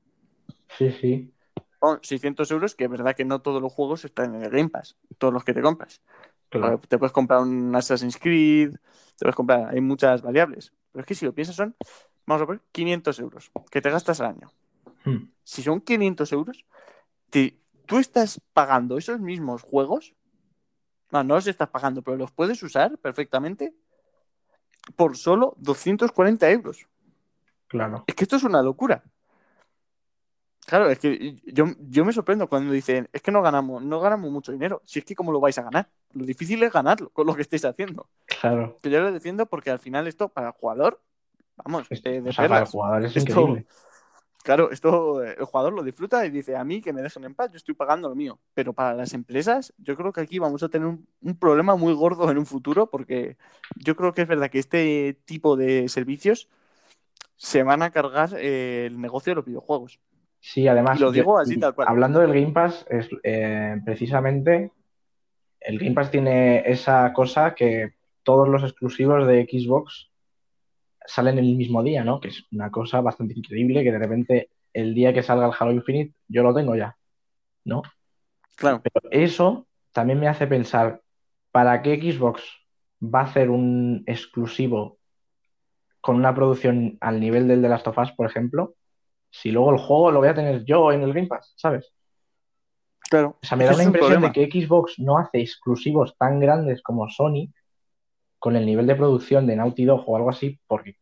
sí, 0.77 0.91
sí, 0.91 1.33
Son 1.79 1.99
600 2.01 2.49
euros, 2.51 2.75
que 2.75 2.85
es 2.85 2.89
verdad 2.89 3.15
que 3.15 3.25
no 3.25 3.41
todos 3.41 3.61
los 3.61 3.71
juegos 3.71 4.03
están 4.03 4.33
en 4.35 4.43
el 4.43 4.49
Game 4.49 4.69
Pass, 4.69 4.95
todos 5.17 5.33
los 5.33 5.43
que 5.43 5.53
te 5.53 5.61
compras. 5.61 6.01
claro. 6.49 6.79
Te 6.87 6.97
puedes 6.97 7.13
comprar 7.13 7.41
un 7.41 7.75
Assassin's 7.75 8.17
Creed, 8.17 8.71
te 8.73 9.19
puedes 9.19 9.35
comprar, 9.35 9.69
hay 9.69 9.81
muchas 9.81 10.21
variables. 10.21 10.73
Pero 10.91 11.01
es 11.01 11.07
que 11.07 11.15
si 11.15 11.25
lo 11.25 11.33
piensas 11.33 11.55
son, 11.55 11.75
vamos 12.25 12.41
a 12.41 12.45
poner, 12.47 12.61
500 12.71 13.19
euros 13.19 13.51
que 13.69 13.81
te 13.81 13.91
gastas 13.91 14.19
al 14.21 14.27
año. 14.27 14.51
Hmm. 15.05 15.29
Si 15.43 15.61
son 15.61 15.81
500 15.81 16.31
euros, 16.31 16.65
te- 17.29 17.57
tú 17.85 17.99
estás 17.99 18.41
pagando 18.53 18.97
esos 18.97 19.19
mismos 19.19 19.61
juegos, 19.61 20.15
no, 21.11 21.23
no 21.23 21.35
los 21.35 21.47
estás 21.47 21.69
pagando, 21.69 22.01
pero 22.01 22.17
los 22.17 22.31
puedes 22.31 22.61
usar 22.63 22.97
perfectamente 22.97 23.73
por 24.95 25.15
solo 25.17 25.53
240 25.57 26.49
euros. 26.49 26.87
Claro. 27.67 28.03
Es 28.07 28.15
que 28.15 28.23
esto 28.23 28.35
es 28.37 28.43
una 28.43 28.61
locura. 28.61 29.03
Claro, 30.65 30.89
es 30.89 30.99
que 30.99 31.35
yo, 31.45 31.65
yo 31.79 32.03
me 32.03 32.11
sorprendo 32.11 32.47
cuando 32.49 32.73
dicen, 32.73 33.07
es 33.13 33.21
que 33.21 33.31
no 33.31 33.41
ganamos, 33.41 33.81
no 33.81 34.01
ganamos 34.01 34.29
mucho 34.31 34.51
dinero. 34.51 34.81
Si 34.85 34.99
es 34.99 35.05
que 35.05 35.15
cómo 35.15 35.31
lo 35.31 35.39
vais 35.39 35.57
a 35.57 35.63
ganar. 35.63 35.89
Lo 36.11 36.25
difícil 36.25 36.61
es 36.63 36.73
ganarlo 36.73 37.09
con 37.11 37.25
lo 37.25 37.35
que 37.35 37.41
estáis 37.41 37.63
haciendo. 37.63 38.09
Claro. 38.41 38.77
Que 38.81 38.89
yo 38.89 38.99
lo 38.99 39.11
defiendo 39.13 39.45
porque 39.45 39.69
al 39.71 39.79
final 39.79 40.07
esto 40.07 40.27
para 40.27 40.47
el 40.47 40.53
jugador, 40.53 41.01
vamos, 41.63 41.87
Es- 41.89 42.03
de 42.03 42.19
o 42.19 42.33
sea, 42.33 42.47
para 42.49 42.61
el 42.61 42.67
jugador 42.67 43.05
es 43.05 43.15
Esto- 43.15 43.31
increíble. 43.41 43.65
Claro, 44.43 44.71
esto 44.71 45.21
el 45.23 45.43
jugador 45.43 45.73
lo 45.73 45.83
disfruta 45.83 46.25
y 46.25 46.29
dice 46.29 46.55
a 46.55 46.63
mí 46.63 46.81
que 46.81 46.93
me 46.93 47.01
dejen 47.01 47.25
en 47.25 47.35
paz, 47.35 47.51
yo 47.51 47.57
estoy 47.57 47.75
pagando 47.75 48.07
lo 48.07 48.15
mío. 48.15 48.39
Pero 48.53 48.71
para 48.71 48.93
las 48.93 49.13
empresas, 49.13 49.73
yo 49.77 49.97
creo 49.97 50.13
que 50.13 50.21
aquí 50.21 50.39
vamos 50.39 50.63
a 50.63 50.69
tener 50.69 50.87
un, 50.87 51.05
un 51.21 51.37
problema 51.37 51.75
muy 51.75 51.93
gordo 51.93 52.29
en 52.31 52.37
un 52.37 52.45
futuro 52.45 52.89
porque 52.89 53.35
yo 53.75 53.95
creo 53.97 54.13
que 54.13 54.21
es 54.21 54.27
verdad 54.27 54.49
que 54.49 54.59
este 54.59 55.19
tipo 55.25 55.57
de 55.57 55.89
servicios 55.89 56.47
se 57.37 57.63
van 57.63 57.81
a 57.83 57.91
cargar 57.91 58.31
eh, 58.37 58.87
el 58.87 58.99
negocio 58.99 59.31
de 59.31 59.35
los 59.35 59.45
videojuegos. 59.45 59.99
Sí, 60.39 60.67
además, 60.67 60.99
Y 60.99 61.01
lo 61.03 61.07
yo- 61.07 61.13
digo 61.13 61.39
así 61.39 61.57
tal 61.59 61.73
cual. 61.73 61.87
hablando 61.89 62.19
del 62.19 62.33
Game 62.33 62.51
Pass, 62.53 62.85
es, 62.89 63.09
eh, 63.23 63.79
precisamente 63.85 64.71
el 65.61 65.79
Game 65.79 65.93
Pass 65.93 66.11
tiene 66.11 66.63
esa 66.69 67.11
cosa 67.13 67.55
que 67.55 67.93
todos 68.23 68.47
los 68.47 68.63
exclusivos 68.63 69.25
de 69.27 69.45
Xbox 69.45 70.09
salen 71.05 71.37
el 71.39 71.55
mismo 71.55 71.81
día, 71.83 72.03
¿no? 72.03 72.19
Que 72.19 72.27
es 72.29 72.45
una 72.51 72.69
cosa 72.69 73.01
bastante 73.01 73.33
increíble 73.35 73.83
que 73.83 73.91
de 73.91 73.99
repente 73.99 74.49
el 74.73 74.93
día 74.93 75.13
que 75.13 75.23
salga 75.23 75.47
el 75.47 75.53
Halo 75.57 75.71
Infinite 75.71 76.13
yo 76.27 76.43
lo 76.43 76.53
tengo 76.53 76.75
ya, 76.75 76.97
¿no? 77.65 77.81
Claro, 78.55 78.81
Pero 78.81 79.09
eso 79.11 79.67
también 79.91 80.19
me 80.19 80.27
hace 80.27 80.45
pensar, 80.47 81.01
¿para 81.51 81.81
qué 81.81 81.95
Xbox 81.99 82.43
va 83.01 83.21
a 83.21 83.25
hacer 83.25 83.49
un 83.49 84.03
exclusivo 84.05 84.96
con 86.01 86.15
una 86.15 86.33
producción 86.33 86.97
al 87.01 87.19
nivel 87.19 87.47
del 87.47 87.61
de 87.61 87.69
Last 87.69 87.87
of 87.87 87.97
Us, 87.97 88.11
por 88.11 88.27
ejemplo? 88.27 88.75
Si 89.29 89.51
luego 89.51 89.71
el 89.71 89.79
juego 89.79 90.11
lo 90.11 90.19
voy 90.19 90.29
a 90.29 90.35
tener 90.35 90.63
yo 90.63 90.91
en 90.91 91.03
el 91.03 91.13
Game 91.13 91.27
Pass, 91.27 91.53
¿sabes? 91.55 91.93
claro. 93.09 93.37
O 93.41 93.45
sea, 93.45 93.57
me 93.57 93.65
da 93.65 93.75
un 93.75 93.81
impresión 93.81 94.21
de 94.21 94.31
que 94.31 94.49
Xbox 94.49 94.99
no 94.99 95.17
hace 95.17 95.39
exclusivos 95.39 96.17
tan 96.17 96.39
grandes 96.39 96.81
como 96.81 97.09
Sony 97.09 97.49
con 98.39 98.55
el 98.55 98.65
nivel 98.65 98.85
de 98.87 98.95
producción 98.95 99.47
de 99.47 99.55
Naughty 99.55 99.85
Dog 99.85 100.03
o 100.07 100.17
algo 100.17 100.29
así, 100.29 100.59
porque, 100.67 100.97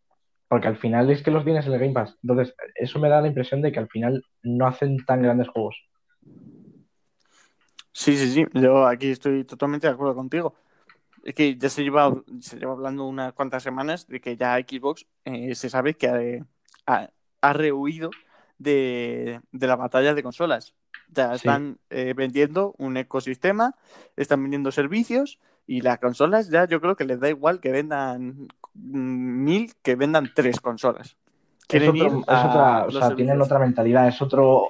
porque 0.48 0.68
al 0.68 0.78
final 0.78 1.10
es 1.10 1.24
que 1.24 1.32
los 1.32 1.44
tienes 1.44 1.66
en 1.66 1.74
el 1.74 1.80
Game 1.80 1.94
Pass. 1.94 2.18
Entonces, 2.24 2.56
eso 2.76 3.00
me 3.00 3.10
da 3.10 3.22
la 3.22 3.28
impresión 3.28 3.62
de 3.62 3.72
que 3.72 3.80
al 3.80 3.90
final 3.90 4.24
no 4.44 4.68
hacen 4.68 4.98
tan 5.06 5.22
grandes 5.22 5.48
juegos. 5.50 5.76
Sí, 7.92 8.18
sí, 8.18 8.32
sí. 8.32 8.46
Yo 8.54 8.86
aquí 8.86 9.12
estoy 9.12 9.44
totalmente 9.46 9.88
de 9.88 9.94
acuerdo 9.94 10.16
contigo. 10.16 10.54
Es 11.26 11.34
que 11.36 11.58
ya 11.58 11.70
se 11.70 11.84
lleva, 11.84 12.14
se 12.40 12.58
lleva 12.58 12.72
hablando 12.74 13.06
unas 13.06 13.34
cuantas 13.34 13.64
semanas 13.64 14.08
de 14.08 14.22
que 14.22 14.38
ya 14.38 14.56
Xbox 14.58 15.06
eh, 15.26 15.54
se 15.56 15.70
sabe 15.70 15.96
que 15.96 16.08
ha, 16.08 16.94
ha- 16.94 17.10
ha 17.42 17.54
rehuido 17.54 18.12
de, 18.60 19.42
de 19.52 19.68
la 19.68 19.76
batalla 19.76 20.14
de 20.14 20.24
consolas. 20.24 20.74
Ya 21.10 21.30
Sí. 21.32 21.36
están 21.38 21.78
eh, 21.90 22.14
vendiendo 22.16 22.74
un 22.78 22.96
ecosistema, 22.98 23.76
están 24.16 24.42
vendiendo 24.44 24.72
servicios 24.72 25.40
y 25.68 25.82
las 25.82 25.98
consolas 26.00 26.50
ya 26.50 26.68
yo 26.68 26.80
creo 26.80 26.96
que 26.96 27.06
les 27.06 27.20
da 27.20 27.28
igual 27.30 27.60
que 27.60 27.72
vendan 27.72 28.48
mil 28.76 29.74
que 29.82 29.96
vendan 29.96 30.32
tres 30.34 30.60
consolas. 30.62 31.08
Es, 31.08 31.66
Quieren 31.68 31.90
otro- 31.90 32.06
ir 32.06 32.12
es 32.22 32.28
a 32.28 32.48
otra, 32.50 32.86
o 32.86 32.92
sea, 32.92 33.16
tienen 33.16 33.42
otra 33.42 33.58
mentalidad, 33.60 34.08
es 34.08 34.22
otro, 34.22 34.68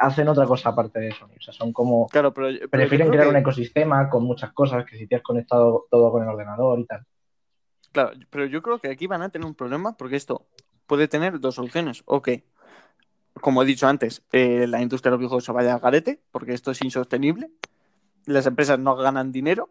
hacen 0.00 0.28
otra 0.28 0.46
cosa 0.46 0.70
aparte 0.70 1.00
de 1.00 1.12
Sony. 1.12 1.34
O 1.38 1.40
sea, 1.40 1.52
son 1.54 1.72
como, 1.72 2.06
Claro, 2.08 2.32
pero, 2.34 2.48
pero 2.58 2.68
prefieren 2.70 3.08
crear 3.08 3.24
que- 3.24 3.30
un 3.30 3.36
ecosistema 3.36 4.08
con 4.08 4.24
muchas 4.24 4.52
cosas, 4.52 4.84
que 4.84 4.96
si 4.96 5.06
te 5.06 5.16
has 5.16 5.22
conectado 5.22 5.86
todo 5.90 6.10
con 6.10 6.22
el 6.22 6.28
ordenador 6.28 6.78
y 6.80 6.86
tal. 6.86 7.04
Claro, 7.92 8.10
pero 8.30 8.46
yo 8.46 8.62
creo 8.62 8.78
que 8.78 8.90
aquí 8.90 9.06
van 9.06 9.22
a 9.22 9.28
tener 9.28 9.46
un 9.46 9.54
problema 9.54 9.96
porque 9.96 10.16
esto 10.16 10.46
puede 10.86 11.06
tener 11.08 11.38
dos 11.40 11.54
soluciones. 11.54 12.02
O 12.06 12.22
que, 12.22 12.44
como 13.40 13.62
he 13.62 13.66
dicho 13.66 13.86
antes, 13.86 14.22
eh, 14.32 14.66
la 14.66 14.82
industria 14.82 15.10
de 15.10 15.12
los 15.14 15.20
videojuegos 15.20 15.44
se 15.44 15.52
vaya 15.52 15.74
al 15.74 15.80
garete 15.80 16.20
porque 16.30 16.54
esto 16.54 16.70
es 16.72 16.82
insostenible. 16.82 17.50
Las 18.26 18.46
empresas 18.46 18.78
no 18.78 18.96
ganan 18.96 19.32
dinero 19.32 19.70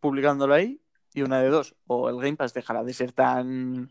publicándolo 0.00 0.54
ahí. 0.54 0.80
Y 1.14 1.22
una 1.22 1.40
de 1.40 1.48
dos, 1.50 1.74
o 1.86 2.08
el 2.08 2.16
Game 2.16 2.36
Pass 2.36 2.54
dejará 2.54 2.82
de 2.84 2.94
ser 2.94 3.12
tan 3.12 3.90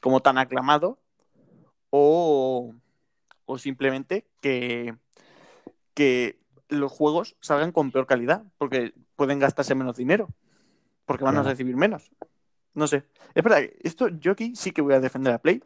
como 0.00 0.20
tan 0.20 0.38
aclamado, 0.38 0.98
o, 1.90 2.74
o 3.44 3.58
simplemente 3.58 4.26
que, 4.40 4.94
que 5.96 6.38
los 6.68 6.92
juegos 6.92 7.36
salgan 7.40 7.72
con 7.72 7.90
peor 7.90 8.06
calidad, 8.06 8.44
porque 8.58 8.92
pueden 9.16 9.38
gastarse 9.38 9.74
menos 9.74 9.96
dinero, 9.96 10.28
porque 11.06 11.24
van 11.24 11.34
Claro. 11.34 11.48
a 11.48 11.50
recibir 11.52 11.74
menos. 11.74 12.10
No 12.74 12.86
sé. 12.86 13.04
Es 13.34 13.42
verdad, 13.42 13.62
esto 13.80 14.08
yo 14.08 14.32
aquí 14.32 14.54
sí 14.54 14.72
que 14.72 14.82
voy 14.82 14.92
a 14.92 15.00
defender 15.00 15.32
a 15.32 15.38
Play, 15.38 15.64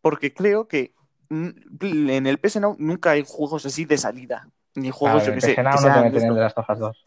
porque 0.00 0.32
creo 0.32 0.68
que 0.68 0.94
en 1.28 2.26
el 2.26 2.38
PS 2.38 2.60
Now 2.60 2.76
nunca 2.78 3.10
hay 3.10 3.24
juegos 3.26 3.66
así 3.66 3.84
de 3.84 3.98
salida, 3.98 4.48
ni 4.76 4.92
juegos, 4.92 5.24
Claro, 5.24 5.34
yo 5.34 5.34
que 5.34 5.54
sé, 5.54 5.60
no 5.60 5.70
te 5.70 6.10
meten 6.10 6.34
de 6.34 6.44
of 6.44 6.70
Us 6.70 6.78
2. 6.78 7.06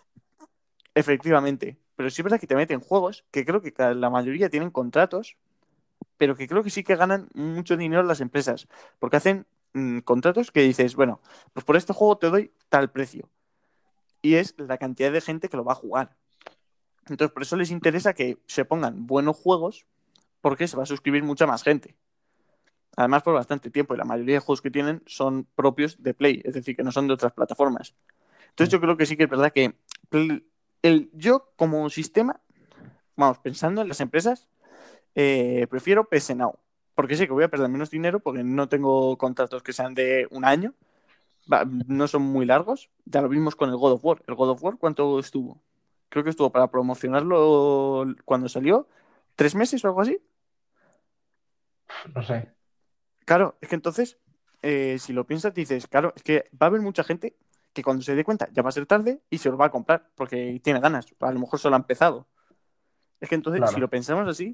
Efectivamente. 0.93 1.77
Pero 1.95 2.09
sí 2.09 2.21
es 2.21 2.23
verdad 2.23 2.39
que 2.39 2.47
te 2.47 2.55
meten 2.55 2.81
juegos 2.81 3.23
que 3.31 3.45
creo 3.45 3.61
que 3.61 3.73
la 3.95 4.09
mayoría 4.09 4.49
tienen 4.49 4.71
contratos, 4.71 5.37
pero 6.17 6.35
que 6.35 6.47
creo 6.49 6.63
que 6.63 6.69
sí 6.69 6.83
que 6.83 6.97
ganan 6.97 7.29
mucho 7.33 7.77
dinero 7.77 8.03
las 8.03 8.19
empresas. 8.19 8.67
Porque 8.99 9.17
hacen 9.17 9.45
mm, 9.73 9.99
contratos 9.99 10.51
que 10.51 10.61
dices, 10.61 10.95
bueno, 10.95 11.21
pues 11.53 11.65
por 11.65 11.75
este 11.75 11.93
juego 11.93 12.17
te 12.17 12.29
doy 12.29 12.51
tal 12.69 12.91
precio. 12.91 13.29
Y 14.21 14.35
es 14.35 14.55
la 14.57 14.77
cantidad 14.77 15.11
de 15.11 15.21
gente 15.21 15.49
que 15.49 15.57
lo 15.57 15.63
va 15.63 15.73
a 15.73 15.75
jugar. 15.75 16.15
Entonces, 17.07 17.33
por 17.33 17.43
eso 17.43 17.55
les 17.55 17.71
interesa 17.71 18.13
que 18.13 18.37
se 18.45 18.65
pongan 18.65 19.07
buenos 19.07 19.37
juegos, 19.37 19.85
porque 20.41 20.67
se 20.67 20.77
va 20.77 20.83
a 20.83 20.85
suscribir 20.85 21.23
mucha 21.23 21.47
más 21.47 21.63
gente. 21.63 21.95
Además, 22.95 23.23
por 23.23 23.33
bastante 23.33 23.69
tiempo. 23.69 23.93
Y 23.93 23.97
la 23.97 24.05
mayoría 24.05 24.35
de 24.35 24.39
juegos 24.39 24.61
que 24.61 24.71
tienen 24.71 25.01
son 25.05 25.45
propios 25.55 26.01
de 26.01 26.13
Play, 26.13 26.41
es 26.43 26.53
decir, 26.53 26.75
que 26.75 26.83
no 26.83 26.91
son 26.91 27.07
de 27.07 27.13
otras 27.13 27.33
plataformas. 27.33 27.95
Entonces, 28.49 28.71
yo 28.71 28.81
creo 28.81 28.97
que 28.97 29.05
sí 29.05 29.15
que 29.15 29.23
es 29.23 29.29
verdad 29.29 29.53
que 29.53 29.75
el, 30.81 31.09
yo 31.13 31.51
como 31.55 31.89
sistema, 31.89 32.41
vamos, 33.15 33.39
pensando 33.39 33.81
en 33.81 33.87
las 33.87 34.01
empresas, 34.01 34.47
eh, 35.15 35.67
prefiero 35.69 36.07
PS 36.09 36.35
Now. 36.35 36.57
Porque 36.99 37.15
sé 37.15 37.27
que 37.27 37.31
voy 37.31 37.45
a 37.45 37.47
perder 37.47 37.69
menos 37.69 37.89
dinero 37.89 38.19
porque 38.19 38.43
no 38.43 38.67
tengo 38.67 39.17
contratos 39.17 39.63
que 39.63 39.71
sean 39.71 39.93
de 39.93 40.27
un 40.31 40.43
año. 40.43 40.73
No 41.87 42.09
son 42.09 42.23
muy 42.23 42.45
largos. 42.45 42.89
Ya 43.05 43.21
lo 43.21 43.29
vimos 43.29 43.55
con 43.55 43.69
el 43.69 43.77
God 43.77 43.93
of 43.93 44.03
War. 44.03 44.21
¿El 44.27 44.35
God 44.35 44.49
of 44.49 44.61
War 44.61 44.75
cuánto 44.77 45.17
estuvo? 45.17 45.61
Creo 46.09 46.25
que 46.25 46.29
estuvo 46.31 46.51
para 46.51 46.69
promocionarlo 46.69 48.03
cuando 48.25 48.49
salió 48.49 48.85
tres 49.37 49.55
meses 49.55 49.81
o 49.85 49.87
algo 49.87 50.01
así. 50.01 50.21
No 52.13 52.21
sé. 52.21 52.51
Claro, 53.23 53.55
es 53.61 53.69
que 53.69 53.75
entonces, 53.75 54.17
eh, 54.61 54.97
si 54.99 55.13
lo 55.13 55.25
piensas, 55.25 55.53
dices, 55.53 55.87
claro, 55.87 56.11
es 56.17 56.23
que 56.23 56.49
va 56.61 56.65
a 56.65 56.69
haber 56.69 56.81
mucha 56.81 57.05
gente 57.05 57.37
que 57.71 57.81
cuando 57.81 58.03
se 58.03 58.13
dé 58.13 58.25
cuenta 58.25 58.49
ya 58.51 58.61
va 58.61 58.67
a 58.67 58.73
ser 58.73 58.85
tarde 58.85 59.21
y 59.29 59.37
se 59.37 59.49
lo 59.49 59.55
va 59.55 59.67
a 59.67 59.71
comprar 59.71 60.09
porque 60.15 60.59
tiene 60.61 60.81
ganas. 60.81 61.07
A 61.21 61.31
lo 61.31 61.39
mejor 61.39 61.59
solo 61.59 61.77
ha 61.77 61.79
empezado. 61.79 62.27
Es 63.21 63.29
que 63.29 63.35
entonces, 63.35 63.61
Claro. 63.61 63.73
si 63.73 63.79
lo 63.79 63.89
pensamos 63.89 64.27
así, 64.27 64.51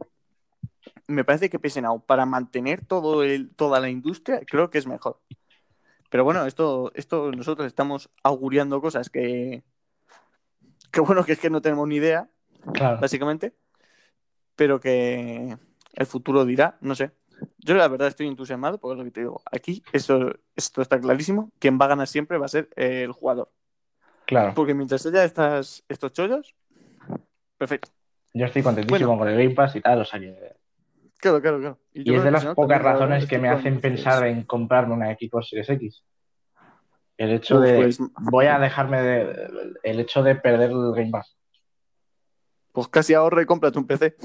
me 1.07 1.23
parece 1.23 1.49
que 1.49 1.59
PSNOW 1.59 2.01
para 2.05 2.25
mantener 2.25 2.85
todo 2.85 3.23
el, 3.23 3.49
toda 3.55 3.79
la 3.79 3.89
industria, 3.89 4.41
creo 4.45 4.69
que 4.69 4.77
es 4.77 4.87
mejor. 4.87 5.19
Pero 6.09 6.23
bueno, 6.23 6.45
esto, 6.45 6.91
esto 6.95 7.31
nosotros 7.31 7.67
estamos 7.67 8.09
auguriando 8.23 8.79
cosas 8.81 9.09
que, 9.09 9.63
que 10.91 11.01
bueno, 11.01 11.23
que 11.25 11.33
es 11.33 11.39
que 11.39 11.49
no 11.49 11.61
tenemos 11.61 11.87
ni 11.87 11.95
idea, 11.97 12.29
Claro. 12.73 12.99
básicamente, 12.99 13.53
pero 14.55 14.79
que 14.79 15.57
el 15.93 16.05
futuro 16.05 16.45
dirá, 16.45 16.77
no 16.81 16.95
sé. 16.95 17.11
Yo 17.57 17.75
la 17.75 17.87
verdad 17.89 18.07
estoy 18.07 18.27
entusiasmado 18.27 18.77
porque 18.79 18.93
es 18.93 18.97
lo 18.99 19.03
que 19.03 19.11
te 19.11 19.19
digo. 19.21 19.41
Aquí 19.51 19.83
esto, 19.91 20.33
esto 20.55 20.81
está 20.81 20.99
clarísimo. 20.99 21.51
Quien 21.59 21.77
va 21.79 21.85
a 21.85 21.89
ganar 21.89 22.07
siempre 22.07 22.37
va 22.37 22.45
a 22.45 22.49
ser 22.49 22.69
eh, 22.75 23.03
el 23.03 23.11
jugador. 23.11 23.51
Claro. 24.25 24.53
Porque 24.55 24.73
mientras 24.73 25.05
haya 25.05 25.23
estas, 25.25 25.83
estos 25.89 26.13
chollos, 26.13 26.55
perfecto. 27.57 27.89
Yo 28.33 28.45
estoy 28.45 28.63
contentísimo 28.63 29.09
Bueno. 29.09 29.19
con 29.19 29.27
el 29.27 29.37
Game 29.37 29.53
Pass 29.55 29.75
y 29.75 29.81
tal, 29.81 30.01
o 30.01 30.05
sea 30.05 30.19
que... 30.19 30.55
Claro, 31.19 31.41
claro, 31.41 31.59
claro. 31.59 31.79
Y 31.93 32.13
es 32.13 32.23
de 32.23 32.31
las 32.31 32.45
pocas 32.47 32.81
razones 32.81 33.25
que 33.25 33.37
me 33.39 33.49
hacen 33.49 33.79
pensar 33.81 34.25
en 34.27 34.43
comprarme 34.43 34.93
una 34.93 35.13
Xbox 35.15 35.49
Series 35.49 35.69
X. 35.69 36.03
El 37.17 37.31
hecho 37.31 37.59
de... 37.59 37.75
pues, 37.77 37.99
Voy 38.19 38.45
a 38.47 38.59
dejarme 38.59 39.01
de... 39.01 39.49
El 39.83 39.99
hecho 39.99 40.21
de 40.21 40.35
perder 40.35 40.71
el 40.71 40.91
Game 40.93 41.11
Pass. 41.11 41.35
pues 42.73 42.87
casi 42.89 43.13
ahorra 43.13 43.41
y 43.41 43.45
cómprate 43.45 43.79
un 43.79 43.87
PC. 43.87 44.15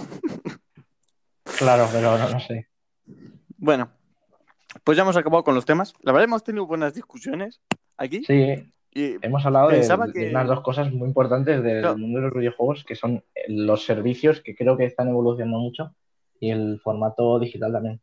Claro, 1.59 1.87
pero 1.93 2.19
no, 2.19 2.29
no 2.31 2.41
sé. 2.41 2.69
Bueno, 3.57 3.91
pues 4.85 4.97
ya 4.97 5.03
hemos 5.03 5.17
acabado 5.17 5.45
con 5.45 5.55
los 5.55 5.65
temas. 5.65 5.95
La 6.03 6.13
verdad 6.13 6.25
hemos 6.25 6.43
tenido 6.45 6.67
buenas 6.67 6.95
discusiones 6.95 7.61
aquí. 7.97 8.25
Sí, 8.25 8.73
Y 8.93 9.25
hemos 9.25 9.45
hablado 9.47 9.69
de, 9.69 9.79
unas 10.31 10.49
dos 10.49 10.61
cosas 10.63 10.91
muy 10.93 11.09
importantes 11.09 11.63
del 11.63 11.81
Claro. 11.83 11.99
mundo 11.99 12.19
de 12.19 12.25
los 12.27 12.35
videojuegos, 12.35 12.85
que 12.85 12.97
son 12.97 13.23
los 13.49 13.85
servicios, 13.85 14.41
que 14.41 14.55
creo 14.57 14.77
que 14.77 14.85
están 14.85 15.09
evolucionando 15.09 15.59
mucho, 15.59 15.95
y 16.41 16.51
el 16.51 16.81
formato 16.83 17.39
digital 17.39 17.73
también. 17.73 18.01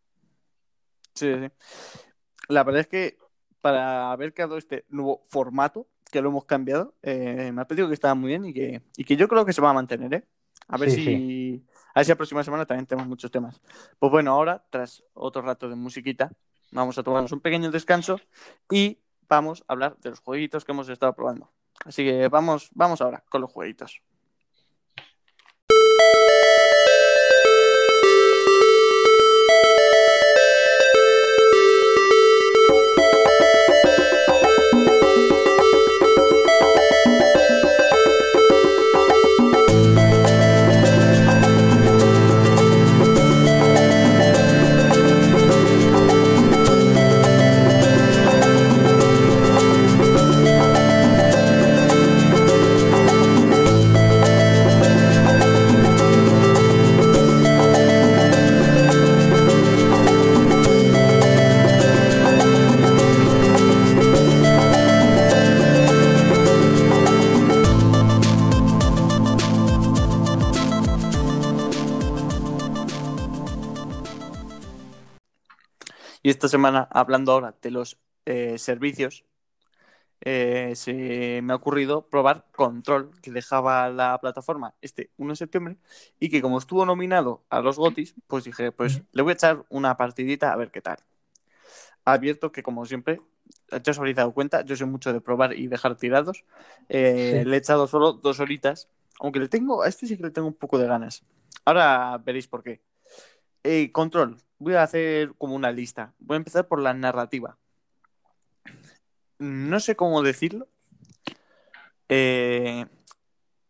Sí, 1.16 1.34
sí. 1.34 1.50
La 2.48 2.64
verdad 2.64 2.82
es 2.82 2.88
que 2.88 3.18
para 3.62 4.12
haber 4.12 4.34
creado 4.34 4.58
este 4.58 4.86
nuevo 4.90 5.24
formato, 5.26 5.88
que 6.12 6.22
lo 6.22 6.30
hemos 6.30 6.46
cambiado, 6.46 6.96
eh, 7.02 7.52
me 7.52 7.62
ha 7.62 7.68
pedido 7.68 7.88
que 7.88 7.94
estaba 7.94 8.16
muy 8.16 8.30
bien 8.30 8.46
y 8.46 8.54
que, 8.54 8.82
y 8.96 9.04
que 9.04 9.18
yo 9.18 9.28
creo 9.28 9.46
que 9.46 9.52
se 9.54 9.62
va 9.62 9.72
a 9.72 9.74
mantener, 9.74 10.14
¿eh? 10.14 10.24
A 10.70 10.78
ver 10.78 10.90
Sí, 10.92 11.04
si, 11.04 11.66
a 11.94 12.00
ver 12.00 12.06
si 12.06 12.12
la 12.12 12.16
próxima 12.16 12.44
semana 12.44 12.66
también 12.66 12.86
tenemos 12.86 13.08
muchos 13.10 13.32
temas. 13.32 13.60
Pues 14.00 14.12
bueno, 14.12 14.32
ahora, 14.32 14.66
tras 14.70 15.04
otro 15.14 15.42
rato 15.42 15.68
de 15.70 15.76
musiquita, 15.76 16.32
vamos 16.72 16.98
a 16.98 17.04
tomarnos 17.04 17.32
un 17.32 17.42
pequeño 17.42 17.72
descanso 17.72 18.20
y 18.72 19.00
vamos 19.28 19.64
a 19.68 19.74
hablar 19.74 19.98
de 19.98 20.12
los 20.12 20.20
jueguitos 20.20 20.64
que 20.64 20.72
hemos 20.72 20.88
estado 20.90 21.14
probando. 21.14 21.52
Así 21.86 22.04
que 22.06 22.28
vamos, 22.28 22.70
vamos 22.74 23.02
ahora 23.02 23.24
con 23.30 23.42
los 23.42 23.52
jueguitos. 23.52 24.02
Esta 76.38 76.48
semana, 76.48 76.88
hablando 76.92 77.32
ahora 77.32 77.56
de 77.62 77.72
los 77.72 77.98
eh, 78.26 78.58
servicios, 78.60 79.26
eh, 80.22 80.74
se 80.76 81.42
me 81.44 81.54
ha 81.54 81.56
ocurrido 81.56 82.08
probar 82.10 82.46
Control, 82.52 83.12
que 83.22 83.32
dejaba 83.32 83.90
la 83.90 84.20
plataforma 84.20 84.74
este 84.82 85.12
1 85.18 85.34
de 85.34 85.36
septiembre, 85.36 85.78
y 86.20 86.30
que 86.30 86.42
como 86.42 86.60
estuvo 86.60 86.86
nominado 86.86 87.44
a 87.50 87.60
los 87.62 87.78
GOTIS, 87.78 88.16
pues 88.28 88.44
dije, 88.44 88.72
pues 88.72 89.02
le 89.12 89.22
voy 89.24 89.32
a 89.32 89.34
echar 89.34 89.66
una 89.70 89.98
partidita 89.98 90.54
a 90.54 90.56
ver 90.56 90.70
qué 90.72 90.82
tal. 90.82 90.98
Advierto 92.06 92.52
que, 92.52 92.64
como 92.64 92.86
siempre, 92.86 93.20
ya 93.70 93.92
os 93.92 93.98
habréis 93.98 94.16
dado 94.16 94.32
cuenta, 94.32 94.64
yo 94.64 94.76
soy 94.76 94.88
mucho 94.88 95.12
de 95.12 95.22
probar 95.22 95.54
y 95.54 95.68
dejar 95.68 95.96
tirados. 95.98 96.46
Eh, 96.90 97.42
Sí. 97.44 97.50
Le 97.50 97.56
he 97.56 97.60
echado 97.60 97.88
solo 97.88 98.14
dos 98.14 98.40
horitas, 98.40 98.90
aunque 99.20 99.40
le 99.40 99.50
tengo, 99.50 99.82
a 99.82 99.88
este 99.88 100.06
sí 100.08 100.18
que 100.18 100.24
le 100.24 100.32
tengo 100.32 100.48
un 100.48 100.54
poco 100.54 100.78
de 100.78 100.88
ganas. 100.88 101.24
Ahora 101.66 102.18
veréis 102.24 102.48
por 102.48 102.64
qué. 102.64 102.82
Eh, 103.70 103.92
control, 103.92 104.38
voy 104.60 104.76
a 104.76 104.84
hacer 104.84 105.34
como 105.38 105.54
una 105.54 105.74
lista. 105.74 106.14
Voy 106.20 106.36
a 106.36 106.38
empezar 106.38 106.70
por 106.70 106.82
la 106.82 106.94
narrativa. 106.94 107.58
No 109.40 109.82
sé 109.82 109.98
cómo 109.98 110.24
decirlo. 110.24 110.70
Eh, 112.08 112.86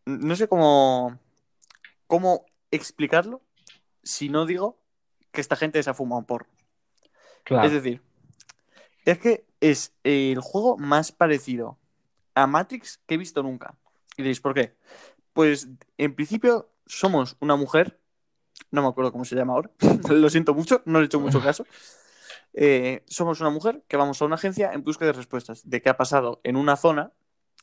no 0.05 0.35
sé 0.35 0.47
cómo, 0.47 1.17
cómo 2.05 2.45
explicarlo 2.69 3.41
si 4.03 4.29
no 4.29 4.45
digo 4.45 4.77
que 5.31 5.41
esta 5.41 5.55
gente 5.55 5.81
se 5.81 5.89
ha 5.89 5.95
fumado. 5.95 6.27
Claro. 7.43 7.65
Es 7.65 7.73
decir, 7.73 8.03
es 9.03 9.17
que 9.17 9.47
es 9.61 9.93
el 10.03 10.41
juego 10.41 10.77
más 10.77 11.11
parecido 11.11 11.79
a 12.35 12.45
Matrix 12.45 12.99
que 13.07 13.15
he 13.15 13.17
visto 13.17 13.41
nunca. 13.41 13.75
Y 14.15 14.21
diréis, 14.21 14.41
¿por 14.41 14.53
qué? 14.53 14.75
Pues 15.33 15.67
en 15.97 16.13
principio 16.13 16.69
somos 16.85 17.35
una 17.39 17.55
mujer, 17.55 17.99
no 18.71 18.81
me 18.81 18.87
acuerdo 18.87 19.11
cómo 19.11 19.25
se 19.25 19.35
llama 19.35 19.53
ahora, 19.53 19.71
lo 20.09 20.29
siento 20.29 20.53
mucho, 20.53 20.81
no 20.85 20.99
le 20.99 21.05
he 21.05 21.07
hecho 21.07 21.19
mucho 21.19 21.41
caso. 21.41 21.65
Eh, 22.53 23.03
somos 23.07 23.39
una 23.39 23.49
mujer 23.49 23.83
que 23.87 23.97
vamos 23.97 24.21
a 24.21 24.25
una 24.25 24.35
agencia 24.35 24.73
en 24.73 24.83
busca 24.83 25.05
de 25.05 25.13
respuestas 25.13 25.69
de 25.69 25.81
qué 25.81 25.89
ha 25.89 25.97
pasado 25.97 26.41
en 26.43 26.55
una 26.55 26.75
zona 26.75 27.11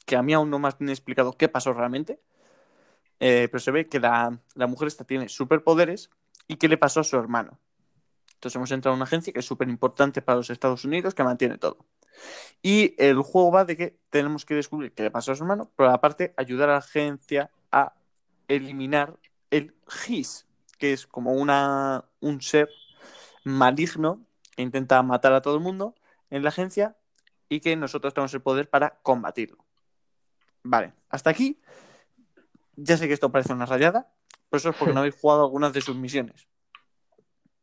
que 0.06 0.16
a 0.16 0.22
mí 0.22 0.32
aún 0.32 0.50
no 0.50 0.58
me 0.58 0.68
han 0.68 0.88
explicado 0.88 1.32
qué 1.36 1.48
pasó 1.48 1.72
realmente. 1.72 2.20
Eh, 3.20 3.48
pero 3.50 3.60
se 3.60 3.70
ve 3.70 3.88
que 3.88 4.00
la, 4.00 4.38
la 4.54 4.66
mujer 4.66 4.88
esta 4.88 5.04
tiene 5.04 5.28
superpoderes 5.28 6.10
y 6.46 6.56
qué 6.56 6.68
le 6.68 6.76
pasó 6.76 7.00
a 7.00 7.04
su 7.04 7.16
hermano. 7.16 7.58
Entonces 8.34 8.56
hemos 8.56 8.70
entrado 8.72 8.92
a 8.92 8.96
una 8.96 9.04
agencia 9.04 9.32
que 9.32 9.38
es 9.38 9.46
súper 9.46 9.68
importante 9.68 10.20
para 10.20 10.36
los 10.36 10.50
Estados 10.50 10.84
Unidos, 10.84 11.14
que 11.14 11.24
mantiene 11.24 11.56
todo. 11.56 11.86
Y 12.62 12.94
el 12.98 13.20
juego 13.22 13.50
va 13.50 13.64
de 13.64 13.76
que 13.76 13.98
tenemos 14.10 14.44
que 14.44 14.54
descubrir 14.54 14.92
qué 14.92 15.02
le 15.02 15.10
pasó 15.10 15.32
a 15.32 15.34
su 15.34 15.42
hermano, 15.42 15.70
pero 15.76 15.90
aparte 15.90 16.34
ayudar 16.36 16.68
a 16.68 16.72
la 16.72 16.78
agencia 16.78 17.50
a 17.72 17.94
eliminar 18.48 19.18
el 19.50 19.74
GIS, 19.88 20.46
que 20.76 20.92
es 20.92 21.06
como 21.06 21.32
una, 21.32 22.04
un 22.20 22.40
ser 22.40 22.68
maligno 23.44 24.24
que 24.56 24.62
intenta 24.62 25.02
matar 25.02 25.32
a 25.32 25.42
todo 25.42 25.54
el 25.56 25.60
mundo 25.60 25.94
en 26.30 26.42
la 26.42 26.48
agencia 26.48 26.96
y 27.48 27.60
que 27.60 27.76
nosotros 27.76 28.14
tenemos 28.14 28.34
el 28.34 28.42
poder 28.42 28.68
para 28.68 28.98
combatirlo. 29.02 29.64
Vale, 30.62 30.94
hasta 31.10 31.30
aquí 31.30 31.60
ya 32.76 32.96
sé 32.96 33.06
que 33.06 33.14
esto 33.14 33.30
parece 33.30 33.52
una 33.52 33.66
rayada, 33.66 34.10
pero 34.50 34.58
eso 34.58 34.70
es 34.70 34.76
porque 34.76 34.94
no 34.94 35.00
habéis 35.00 35.16
jugado 35.16 35.42
algunas 35.42 35.72
de 35.72 35.80
sus 35.80 35.96
misiones. 35.96 36.48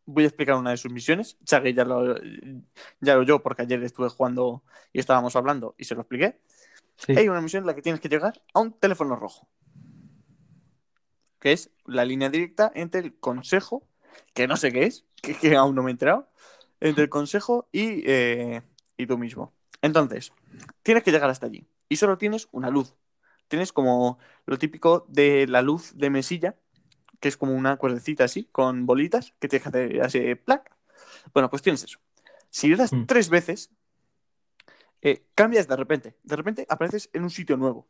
Voy 0.06 0.24
a 0.24 0.28
explicar 0.28 0.56
una 0.56 0.72
de 0.72 0.78
sus 0.78 0.92
misiones. 0.92 1.38
Chagui 1.44 1.74
ya 1.74 1.86
lo, 1.86 2.16
ya 3.00 3.16
lo 3.16 3.24
yo, 3.24 3.42
porque 3.42 3.62
ayer 3.62 3.82
estuve 3.84 4.10
jugando 4.10 4.64
y 4.92 5.00
estábamos 5.00 5.36
hablando 5.36 5.76
y 5.78 5.86
se 5.86 5.96
lo 5.96 6.02
expliqué. 6.02 6.40
Sí. 6.98 7.14
Hay 7.18 7.30
una 7.30 7.42
misión 7.42 7.64
en 7.64 7.68
la 7.68 7.76
que 7.76 7.82
tienes 7.82 8.02
que 8.02 8.10
llegar 8.10 8.42
a 8.54 8.60
un 8.60 8.74
teléfono 8.74 9.16
rojo. 9.16 9.48
Que 11.42 11.52
es 11.52 11.72
la 11.86 12.06
línea 12.06 12.30
directa 12.30 12.72
entre 12.74 13.02
el 13.02 13.14
consejo, 13.20 13.84
que 14.34 14.48
no 14.48 14.56
sé 14.56 14.72
qué 14.72 14.86
es, 14.86 15.04
que, 15.22 15.36
que 15.36 15.56
aún 15.58 15.76
no 15.76 15.84
me 15.84 15.90
he 15.90 15.92
enterado, 15.92 16.30
entre 16.80 17.04
el 17.04 17.10
consejo 17.10 17.68
y, 17.74 18.04
eh, 18.10 18.62
y 18.96 19.06
tú 19.06 19.18
mismo. 19.18 19.54
Entonces, 19.82 20.32
tienes 20.84 21.04
que 21.04 21.12
llegar 21.12 21.30
hasta 21.30 21.48
allí. 21.48 21.68
Y 21.90 21.98
solo 21.98 22.18
tienes 22.18 22.48
una 22.54 22.70
luz. 22.70 22.96
Tienes 23.50 23.74
como 23.74 24.18
lo 24.46 24.58
típico 24.58 25.06
de 25.10 25.46
la 25.48 25.62
luz 25.62 25.92
de 25.98 26.10
mesilla, 26.10 26.56
que 27.20 27.28
es 27.28 27.36
como 27.36 27.54
una 27.54 27.76
cuerdecita 27.78 28.24
así, 28.24 28.46
con 28.52 28.86
bolitas, 28.86 29.34
que 29.40 29.48
tienes 29.50 29.64
que 29.64 29.70
hacer 29.70 30.02
así, 30.02 30.36
plac. 30.36 30.74
Bueno, 31.34 31.50
pues 31.50 31.62
tienes 31.62 31.84
eso. 31.84 32.00
Si 32.50 32.70
le 32.70 32.78
das 32.78 32.94
Mm. 32.94 33.06
tres 33.06 33.30
veces, 33.30 33.70
eh, 35.02 35.24
cambias 35.36 35.68
de 35.68 35.76
repente. 35.76 36.16
De 36.24 36.36
repente 36.36 36.66
apareces 36.70 37.10
en 37.14 37.24
un 37.24 37.30
sitio 37.30 37.58
nuevo. 37.58 37.88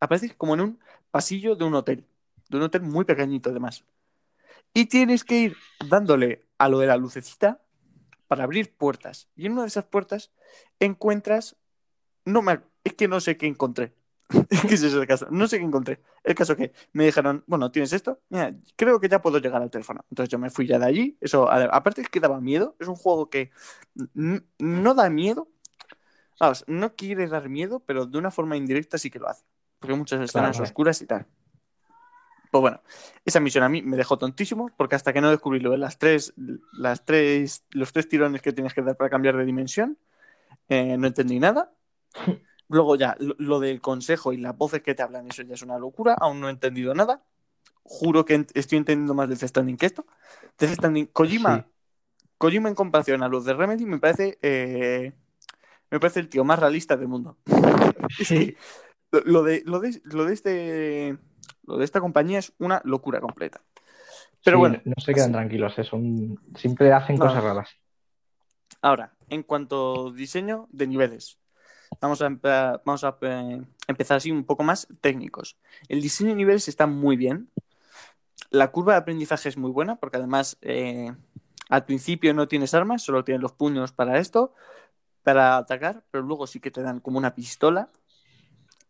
Apareces 0.00 0.34
como 0.34 0.54
en 0.54 0.60
un 0.60 0.80
pasillo 1.10 1.56
de 1.56 1.64
un 1.64 1.74
hotel. 1.74 2.06
De 2.48 2.56
un 2.56 2.64
hotel 2.64 2.82
muy 2.82 3.04
pequeñito, 3.04 3.50
además. 3.50 3.84
Y 4.72 4.86
tienes 4.86 5.24
que 5.24 5.38
ir 5.38 5.56
dándole 5.88 6.46
a 6.58 6.68
lo 6.68 6.78
de 6.78 6.86
la 6.86 6.96
lucecita 6.96 7.60
para 8.26 8.44
abrir 8.44 8.74
puertas. 8.76 9.28
Y 9.36 9.46
en 9.46 9.52
una 9.52 9.62
de 9.62 9.68
esas 9.68 9.84
puertas 9.84 10.32
encuentras. 10.80 11.56
No 12.24 12.42
me. 12.42 12.60
Es 12.82 12.94
que 12.94 13.06
no 13.06 13.20
sé 13.20 13.36
qué 13.36 13.46
encontré. 13.46 13.94
¿Qué 14.28 14.38
es 14.74 14.82
eso 14.82 15.00
el 15.00 15.06
caso? 15.06 15.26
No 15.30 15.46
sé 15.46 15.58
qué 15.58 15.64
encontré. 15.64 16.00
El 16.22 16.34
caso 16.34 16.56
que 16.56 16.72
me 16.92 17.04
dijeron, 17.04 17.44
bueno, 17.46 17.70
¿tienes 17.70 17.92
esto? 17.92 18.20
Mira, 18.30 18.50
creo 18.76 18.98
que 18.98 19.08
ya 19.08 19.20
puedo 19.20 19.38
llegar 19.38 19.62
al 19.62 19.70
teléfono. 19.70 20.04
Entonces 20.10 20.30
yo 20.30 20.38
me 20.38 20.50
fui 20.50 20.66
ya 20.66 20.78
de 20.78 20.86
allí. 20.86 21.18
Eso, 21.20 21.50
aparte 21.50 22.00
es 22.00 22.08
que 22.08 22.20
daba 22.20 22.40
miedo. 22.40 22.76
Es 22.80 22.88
un 22.88 22.96
juego 22.96 23.28
que 23.28 23.50
no 24.58 24.94
da 24.94 25.10
miedo. 25.10 25.48
Vamos, 26.40 26.64
no 26.66 26.94
quiere 26.96 27.28
dar 27.28 27.48
miedo, 27.48 27.80
pero 27.80 28.06
de 28.06 28.18
una 28.18 28.30
forma 28.30 28.56
indirecta 28.56 28.98
sí 28.98 29.10
que 29.10 29.18
lo 29.18 29.28
hace. 29.28 29.44
Porque 29.78 29.92
hay 29.92 29.98
muchas 29.98 30.20
escenas 30.20 30.58
oscuras 30.58 31.00
y 31.02 31.06
tal. 31.06 31.26
Pues 32.54 32.60
bueno, 32.60 32.80
esa 33.24 33.40
misión 33.40 33.64
a 33.64 33.68
mí 33.68 33.82
me 33.82 33.96
dejó 33.96 34.16
tontísimo, 34.16 34.70
porque 34.76 34.94
hasta 34.94 35.12
que 35.12 35.20
no 35.20 35.28
descubrí 35.28 35.58
lo 35.58 35.72
de 35.72 35.78
las 35.78 35.98
tres, 35.98 36.34
las 36.70 37.04
tres, 37.04 37.64
los 37.70 37.92
tres 37.92 38.08
tirones 38.08 38.42
que 38.42 38.52
tienes 38.52 38.72
que 38.72 38.80
dar 38.80 38.96
para 38.96 39.10
cambiar 39.10 39.36
de 39.36 39.44
dimensión, 39.44 39.98
eh, 40.68 40.96
no 40.96 41.08
entendí 41.08 41.40
nada. 41.40 41.72
Luego 42.68 42.94
ya, 42.94 43.16
lo, 43.18 43.58
del 43.58 43.80
consejo 43.80 44.32
y 44.32 44.36
las 44.36 44.56
voces 44.56 44.82
que 44.82 44.94
te 44.94 45.02
hablan, 45.02 45.26
eso 45.26 45.42
ya 45.42 45.54
es 45.54 45.62
una 45.62 45.78
locura, 45.78 46.14
aún 46.14 46.38
no 46.38 46.46
he 46.46 46.52
entendido 46.52 46.94
nada. 46.94 47.24
Juro 47.82 48.24
que 48.24 48.46
estoy 48.54 48.78
entendiendo 48.78 49.14
más 49.14 49.28
del 49.28 49.36
Standing 49.36 49.76
que 49.76 49.86
esto. 49.86 50.06
Death 50.56 50.74
Standing, 50.74 51.06
Kojima, 51.06 51.66
Kojima 52.38 52.68
en 52.68 52.76
comparación 52.76 53.24
a 53.24 53.28
los 53.28 53.44
de 53.44 53.54
Remedy 53.54 53.84
me 53.84 53.98
parece, 53.98 54.38
eh, 54.42 55.12
me 55.90 55.98
parece 55.98 56.20
el 56.20 56.28
tío 56.28 56.44
más 56.44 56.60
realista 56.60 56.96
del 56.96 57.08
mundo. 57.08 57.36
Sí. 58.24 58.56
lo, 59.24 59.42
de, 59.42 59.62
lo, 59.66 59.80
de, 59.80 60.00
lo, 60.04 60.24
de 60.24 60.34
este, 60.34 61.18
lo 61.66 61.78
de 61.78 61.84
esta 61.84 62.00
compañía 62.00 62.38
es 62.38 62.52
una 62.58 62.80
locura 62.84 63.20
completa. 63.20 63.60
Pero 64.42 64.58
bueno. 64.58 64.80
No 64.84 64.94
se 64.98 65.14
quedan 65.14 65.32
tranquilos, 65.32 65.78
¿eh? 65.78 65.84
son, 65.84 66.38
siempre 66.56 66.92
hacen 66.92 67.16
cosas 67.16 67.42
raras. 67.42 67.70
Ahora, 68.82 69.14
en 69.28 69.42
cuanto 69.42 70.08
a 70.08 70.12
diseño 70.12 70.68
de 70.70 70.86
niveles, 70.86 71.38
Vamos 72.00 72.22
a, 72.22 72.28
vamos 72.84 73.04
a 73.04 73.16
eh, 73.22 73.62
empezar 73.86 74.16
así 74.16 74.30
un 74.30 74.44
poco 74.44 74.62
más 74.62 74.88
técnicos. 75.00 75.56
El 75.88 76.00
diseño 76.00 76.30
de 76.30 76.36
niveles 76.36 76.68
está 76.68 76.86
muy 76.86 77.16
bien. 77.16 77.50
La 78.50 78.70
curva 78.70 78.92
de 78.92 78.98
aprendizaje 78.98 79.48
es 79.48 79.56
muy 79.56 79.70
buena 79.70 79.96
porque 79.96 80.16
además 80.16 80.58
eh, 80.62 81.12
al 81.68 81.84
principio 81.84 82.34
no 82.34 82.48
tienes 82.48 82.74
armas, 82.74 83.02
solo 83.02 83.24
tienes 83.24 83.42
los 83.42 83.52
puños 83.52 83.92
para 83.92 84.18
esto, 84.18 84.54
para 85.22 85.56
atacar, 85.56 86.04
pero 86.10 86.24
luego 86.24 86.46
sí 86.46 86.60
que 86.60 86.70
te 86.70 86.82
dan 86.82 87.00
como 87.00 87.18
una 87.18 87.34
pistola 87.34 87.90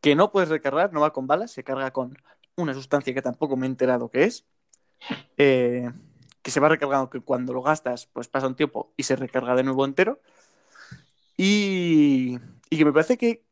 que 0.00 0.14
no 0.14 0.32
puedes 0.32 0.50
recargar, 0.50 0.92
no 0.92 1.00
va 1.00 1.12
con 1.12 1.26
balas, 1.26 1.50
se 1.50 1.64
carga 1.64 1.90
con 1.92 2.18
una 2.56 2.74
sustancia 2.74 3.14
que 3.14 3.22
tampoco 3.22 3.56
me 3.56 3.66
he 3.66 3.70
enterado 3.70 4.10
qué 4.10 4.24
es, 4.24 4.44
eh, 5.36 5.90
que 6.42 6.50
se 6.50 6.60
va 6.60 6.68
recargando, 6.68 7.10
que 7.10 7.20
cuando 7.20 7.52
lo 7.52 7.62
gastas, 7.62 8.06
pues 8.06 8.28
pasa 8.28 8.46
un 8.46 8.54
tiempo 8.54 8.92
y 8.96 9.04
se 9.04 9.16
recarga 9.16 9.54
de 9.54 9.62
nuevo 9.62 9.84
entero. 9.84 10.20
Y, 11.36 12.38
y 12.70 12.78
que 12.78 12.84
me 12.84 12.92
parece 12.92 13.16
que 13.16 13.42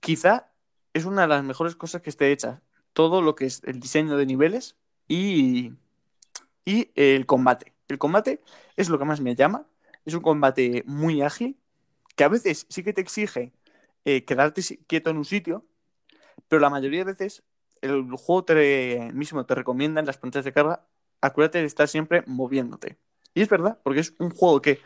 quizá 0.00 0.50
es 0.92 1.04
una 1.04 1.22
de 1.22 1.28
las 1.28 1.44
mejores 1.44 1.76
cosas 1.76 2.02
que 2.02 2.10
esté 2.10 2.30
hecha. 2.30 2.60
Todo 2.92 3.22
lo 3.22 3.34
que 3.34 3.46
es 3.46 3.62
el 3.64 3.80
diseño 3.80 4.16
de 4.16 4.26
niveles 4.26 4.76
y, 5.08 5.72
y 6.64 6.90
el 6.94 7.26
combate. 7.26 7.72
El 7.88 7.98
combate 7.98 8.42
es 8.76 8.88
lo 8.88 8.98
que 8.98 9.04
más 9.04 9.20
me 9.20 9.34
llama. 9.34 9.66
Es 10.04 10.14
un 10.14 10.20
combate 10.20 10.82
muy 10.86 11.22
ágil, 11.22 11.56
que 12.16 12.24
a 12.24 12.28
veces 12.28 12.66
sí 12.68 12.82
que 12.82 12.92
te 12.92 13.00
exige 13.00 13.52
eh, 14.04 14.24
quedarte 14.24 14.62
quieto 14.86 15.10
en 15.10 15.16
un 15.16 15.24
sitio, 15.24 15.64
pero 16.48 16.60
la 16.60 16.70
mayoría 16.70 17.00
de 17.00 17.12
veces 17.12 17.42
el 17.82 18.10
juego 18.12 18.44
te, 18.44 19.10
mismo 19.12 19.44
te 19.44 19.54
recomienda 19.54 20.00
en 20.00 20.06
las 20.06 20.16
pantallas 20.16 20.44
de 20.44 20.52
carga, 20.52 20.86
acuérdate 21.20 21.58
de 21.58 21.66
estar 21.66 21.88
siempre 21.88 22.22
moviéndote. 22.26 22.96
Y 23.34 23.42
es 23.42 23.48
verdad, 23.48 23.78
porque 23.82 24.00
es 24.00 24.14
un 24.18 24.30
juego 24.30 24.62
que 24.62 24.80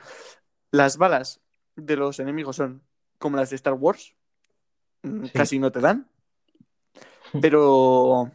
las 0.70 0.96
balas 0.96 1.40
de 1.76 1.96
los 1.96 2.18
enemigos 2.18 2.56
son 2.56 2.82
como 3.18 3.36
las 3.36 3.50
de 3.50 3.56
Star 3.56 3.74
Wars, 3.74 4.14
mm, 5.02 5.26
casi 5.34 5.58
no 5.58 5.70
te 5.70 5.80
dan. 5.80 6.08
Pero, 7.42 8.30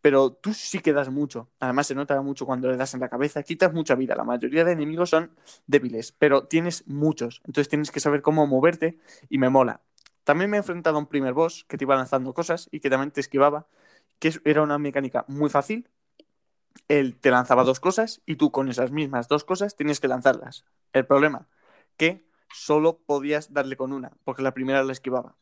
pero 0.00 0.32
tú 0.32 0.52
sí 0.52 0.80
que 0.80 0.92
das 0.92 1.10
mucho. 1.10 1.50
Además, 1.60 1.86
se 1.86 1.94
nota 1.94 2.20
mucho 2.22 2.44
cuando 2.44 2.68
le 2.68 2.76
das 2.76 2.94
en 2.94 3.00
la 3.00 3.08
cabeza. 3.08 3.42
Quitas 3.42 3.72
mucha 3.72 3.94
vida. 3.94 4.16
La 4.16 4.24
mayoría 4.24 4.64
de 4.64 4.72
enemigos 4.72 5.10
son 5.10 5.30
débiles, 5.66 6.12
pero 6.12 6.48
tienes 6.48 6.84
muchos. 6.88 7.40
Entonces 7.44 7.68
tienes 7.68 7.90
que 7.92 8.00
saber 8.00 8.22
cómo 8.22 8.46
moverte 8.46 8.98
y 9.28 9.38
me 9.38 9.48
mola. 9.50 9.82
También 10.24 10.50
me 10.50 10.56
he 10.56 10.58
enfrentado 10.58 10.96
a 10.96 10.98
un 10.98 11.06
primer 11.06 11.34
boss 11.34 11.64
que 11.68 11.76
te 11.76 11.84
iba 11.84 11.94
lanzando 11.94 12.32
cosas 12.34 12.68
y 12.72 12.80
que 12.80 12.90
también 12.90 13.10
te 13.12 13.20
esquivaba, 13.20 13.68
que 14.22 14.40
era 14.44 14.62
una 14.62 14.78
mecánica 14.78 15.24
muy 15.26 15.50
fácil. 15.50 15.88
Él 16.86 17.18
te 17.18 17.32
lanzaba 17.32 17.64
dos 17.64 17.80
cosas 17.80 18.22
y 18.24 18.36
tú 18.36 18.52
con 18.52 18.68
esas 18.68 18.92
mismas 18.92 19.26
dos 19.26 19.42
cosas 19.42 19.74
tienes 19.74 19.98
que 19.98 20.06
lanzarlas. 20.06 20.64
El 20.92 21.04
problema, 21.06 21.48
que 21.96 22.24
solo 22.54 22.98
podías 23.04 23.52
darle 23.52 23.76
con 23.76 23.92
una, 23.92 24.12
porque 24.22 24.42
la 24.42 24.54
primera 24.54 24.84
la 24.84 24.92
esquivaba. 24.92 25.34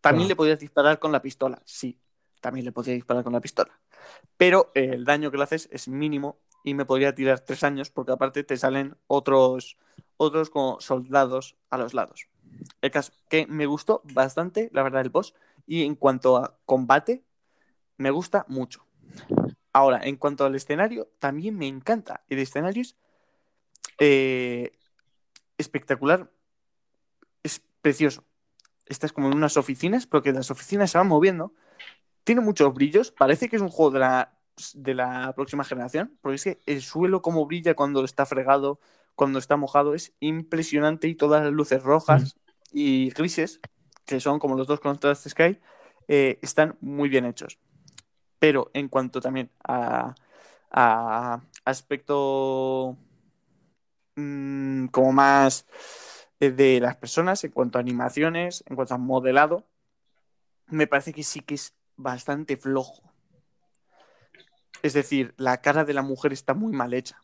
También 0.00 0.26
le 0.26 0.36
podías 0.36 0.58
disparar 0.58 1.00
con 1.00 1.12
la 1.12 1.20
pistola, 1.20 1.60
sí, 1.66 1.98
también 2.40 2.64
le 2.64 2.72
podías 2.72 2.94
disparar 2.94 3.24
con 3.24 3.34
la 3.34 3.42
pistola. 3.42 3.78
Pero 4.38 4.72
eh, 4.74 4.92
el 4.94 5.04
daño 5.04 5.30
que 5.30 5.36
le 5.36 5.42
haces 5.42 5.68
es 5.70 5.86
mínimo 5.86 6.38
y 6.64 6.72
me 6.72 6.86
podría 6.86 7.14
tirar 7.14 7.40
tres 7.40 7.62
años, 7.62 7.90
porque 7.90 8.12
aparte 8.12 8.42
te 8.42 8.56
salen 8.56 8.96
otros, 9.06 9.76
otros 10.16 10.48
como 10.48 10.80
soldados 10.80 11.56
a 11.68 11.76
los 11.76 11.92
lados. 11.92 12.26
El 12.80 12.90
caso 12.90 13.12
que 13.28 13.46
me 13.46 13.66
gustó 13.66 14.00
bastante, 14.14 14.70
la 14.72 14.82
verdad, 14.82 15.02
el 15.02 15.10
boss. 15.10 15.34
Y 15.66 15.84
en 15.84 15.94
cuanto 15.94 16.38
a 16.38 16.56
combate, 16.64 17.22
me 17.96 18.10
gusta 18.10 18.44
mucho. 18.48 18.86
Ahora, 19.72 20.00
en 20.02 20.16
cuanto 20.16 20.44
al 20.44 20.54
escenario, 20.54 21.08
también 21.18 21.56
me 21.56 21.66
encanta. 21.66 22.24
El 22.28 22.38
escenario 22.38 22.82
es 22.82 22.96
eh, 23.98 24.72
espectacular. 25.56 26.30
Es 27.42 27.62
precioso. 27.80 28.24
Estás 28.86 29.12
como 29.12 29.28
en 29.28 29.36
unas 29.36 29.56
oficinas, 29.56 30.06
pero 30.06 30.22
que 30.22 30.32
las 30.32 30.50
oficinas 30.50 30.90
se 30.90 30.98
van 30.98 31.08
moviendo. 31.08 31.54
Tiene 32.24 32.42
muchos 32.42 32.72
brillos. 32.74 33.12
Parece 33.12 33.48
que 33.48 33.56
es 33.56 33.62
un 33.62 33.70
juego 33.70 33.92
de 33.92 34.00
la, 34.00 34.38
de 34.74 34.94
la 34.94 35.32
próxima 35.34 35.64
generación, 35.64 36.18
porque 36.20 36.36
es 36.36 36.44
que 36.44 36.60
el 36.66 36.82
suelo 36.82 37.22
como 37.22 37.46
brilla 37.46 37.74
cuando 37.74 38.04
está 38.04 38.26
fregado, 38.26 38.80
cuando 39.14 39.38
está 39.38 39.56
mojado, 39.56 39.94
es 39.94 40.12
impresionante 40.20 41.08
y 41.08 41.14
todas 41.14 41.44
las 41.44 41.52
luces 41.52 41.82
rojas 41.82 42.36
y 42.72 43.10
grises, 43.10 43.60
que 44.04 44.20
son 44.20 44.38
como 44.38 44.56
los 44.56 44.66
dos 44.66 44.80
contrastes 44.80 45.34
que 45.34 45.42
hay, 45.42 45.60
eh, 46.08 46.38
están 46.42 46.76
muy 46.80 47.08
bien 47.08 47.24
hechos. 47.24 47.58
Pero 48.42 48.72
en 48.74 48.88
cuanto 48.88 49.20
también 49.20 49.50
a, 49.62 50.16
aspecto 51.64 52.98
Mm, 54.16 54.88
como 54.88 55.12
más 55.12 55.66
eh, 56.40 56.50
de 56.50 56.80
las 56.80 56.96
personas 56.96 57.44
en 57.44 57.52
cuanto 57.52 57.78
a 57.78 57.80
animaciones, 57.80 58.64
en 58.66 58.76
cuanto 58.76 58.94
a 58.94 58.98
modelado, 58.98 59.66
me 60.66 60.86
parece 60.86 61.12
que 61.12 61.22
sí 61.22 61.40
que 61.40 61.54
es 61.54 61.74
bastante 61.96 62.56
flojo. 62.56 63.02
Es 64.82 64.94
decir, 64.94 65.34
la 65.36 65.60
cara 65.60 65.84
de 65.84 65.94
la 65.94 66.02
mujer 66.02 66.32
está 66.32 66.54
muy 66.54 66.72
mal 66.72 66.94
hecha. 66.94 67.22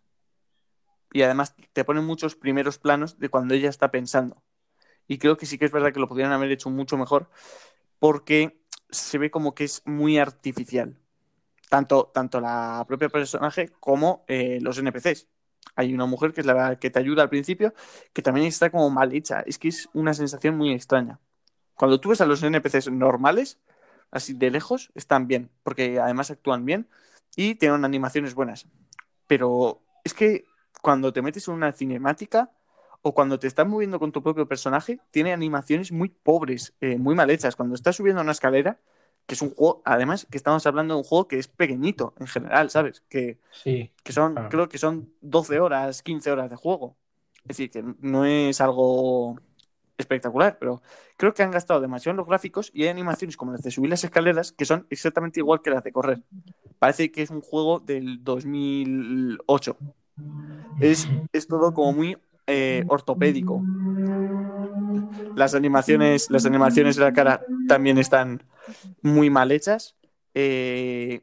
Y 1.13 1.23
además 1.23 1.55
te 1.73 1.85
ponen 1.85 2.05
muchos 2.05 2.37
primeros 2.37 2.79
planos 2.79 3.19
de 3.19 3.29
cuando 3.29 3.55
ella 3.55 3.71
está 3.71 3.91
pensando. 3.91 4.43
Y 5.09 5.19
creo 5.19 5.37
que 5.37 5.47
sí 5.47 5.59
que 5.59 5.65
es 5.65 5.73
verdad 5.73 5.93
que 5.93 6.01
lo 6.01 6.09
podrían 6.09 6.33
haber 6.33 6.53
hecho 6.53 6.71
mucho 6.71 6.97
mejor 6.97 7.29
porque 7.99 8.63
se 8.91 9.19
ve 9.19 9.31
como 9.31 9.55
que 9.55 9.65
es 9.65 9.83
muy 9.87 10.19
artificial. 10.19 10.99
Tanto, 11.69 12.11
tanto 12.15 12.41
la 12.41 12.85
propia 12.87 13.09
personaje 13.09 13.71
como 13.81 14.25
eh, 14.27 14.59
los 14.63 14.79
NPCs 14.79 15.29
hay 15.79 15.95
una 15.95 16.07
mujer 16.07 16.33
que 16.33 16.41
es 16.41 16.47
la 16.47 16.77
que 16.77 16.91
te 16.91 16.99
ayuda 16.99 17.23
al 17.23 17.29
principio, 17.29 17.73
que 18.13 18.23
también 18.23 18.47
está 18.47 18.71
como 18.71 18.91
mal 18.91 19.15
hecha. 19.15 19.43
Es 19.47 19.59
que 19.59 19.69
es 19.69 19.89
una 19.93 20.15
sensación 20.15 20.57
muy 20.57 20.73
extraña. 20.73 21.21
Cuando 21.75 22.01
tú 22.01 22.09
ves 22.09 22.21
a 22.21 22.27
los 22.27 22.43
NPCs 22.43 22.91
normales, 22.91 23.61
así 24.11 24.33
de 24.35 24.51
lejos, 24.51 24.91
están 24.95 25.29
bien, 25.29 25.51
porque 25.63 26.01
además 26.01 26.31
actúan 26.31 26.65
bien 26.65 26.89
y 27.37 27.55
tienen 27.55 27.85
animaciones 27.85 28.35
buenas. 28.35 28.67
Pero 29.27 29.81
es 30.03 30.15
que 30.15 30.47
cuando 30.83 31.13
te 31.13 31.23
metes 31.23 31.47
en 31.49 31.55
una 31.55 31.73
cinemática 31.73 32.51
o 33.03 33.15
cuando 33.15 33.39
te 33.39 33.47
estás 33.47 33.67
moviendo 33.67 34.01
con 34.01 34.11
tu 34.11 34.23
propio 34.23 34.49
personaje, 34.49 34.99
tiene 35.13 35.33
animaciones 35.33 35.93
muy 35.93 36.09
pobres, 36.09 36.75
eh, 36.81 36.99
muy 36.99 37.15
mal 37.15 37.31
hechas. 37.31 37.55
Cuando 37.55 37.77
estás 37.77 37.95
subiendo 37.95 38.21
una 38.21 38.33
escalera, 38.33 38.81
que 39.29 39.35
es 39.35 39.43
un 39.43 39.51
juego, 39.51 39.83
además 39.85 40.27
que 40.31 40.39
estamos 40.39 40.67
hablando 40.67 40.95
de 40.95 40.99
un 41.01 41.05
juego 41.05 41.29
que 41.29 41.39
es 41.39 41.49
pequeñito 41.49 42.15
en 42.19 42.27
general, 42.27 42.71
¿sabes? 42.71 43.03
Que, 43.11 43.39
sí, 43.53 43.93
que 44.03 44.15
son, 44.15 44.35
creo 44.49 44.71
que 44.71 44.79
son 44.79 45.13
12 45.21 45.61
horas, 45.61 46.03
15 46.03 46.33
horas 46.33 46.49
de 46.49 46.57
juego. 46.57 46.97
Es 47.43 47.49
decir, 47.49 47.71
que 47.71 47.85
no 48.01 48.25
es 48.25 48.59
algo 48.63 49.39
espectacular, 49.99 50.57
pero 50.59 50.81
creo 51.19 51.35
que 51.35 51.43
han 51.43 51.51
gastado 51.51 51.79
demasiado 51.83 52.13
en 52.13 52.17
los 52.17 52.27
gráficos 52.27 52.71
y 52.73 52.85
hay 52.85 52.89
animaciones 52.89 53.37
como 53.37 53.53
las 53.53 53.61
de 53.61 53.71
subir 53.71 53.91
las 53.91 54.03
escaleras 54.03 54.51
que 54.51 54.65
son 54.65 54.87
exactamente 54.89 55.41
igual 55.41 55.61
que 55.61 55.69
las 55.69 55.85
de 55.85 55.93
correr. 55.93 56.23
Parece 56.79 57.13
que 57.13 57.21
es 57.21 57.29
un 57.29 57.43
juego 57.43 57.81
del 57.81 58.25
2008. 58.25 59.77
Es, 60.81 61.07
es 61.35 61.47
todo 61.47 61.75
como 61.75 61.93
muy 61.93 62.17
eh, 62.47 62.83
ortopédico. 62.89 63.63
Las 65.37 65.55
animaciones, 65.55 66.31
las 66.31 66.47
animaciones 66.47 66.97
de 66.97 67.05
la 67.05 67.13
cara 67.13 67.43
también 67.67 67.99
están 67.99 68.43
muy 69.03 69.31
mal 69.31 69.53
hechas. 69.53 69.97
Eh, 70.35 71.23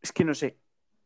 es 0.00 0.12
que 0.12 0.24
no 0.24 0.34
sé. 0.34 0.58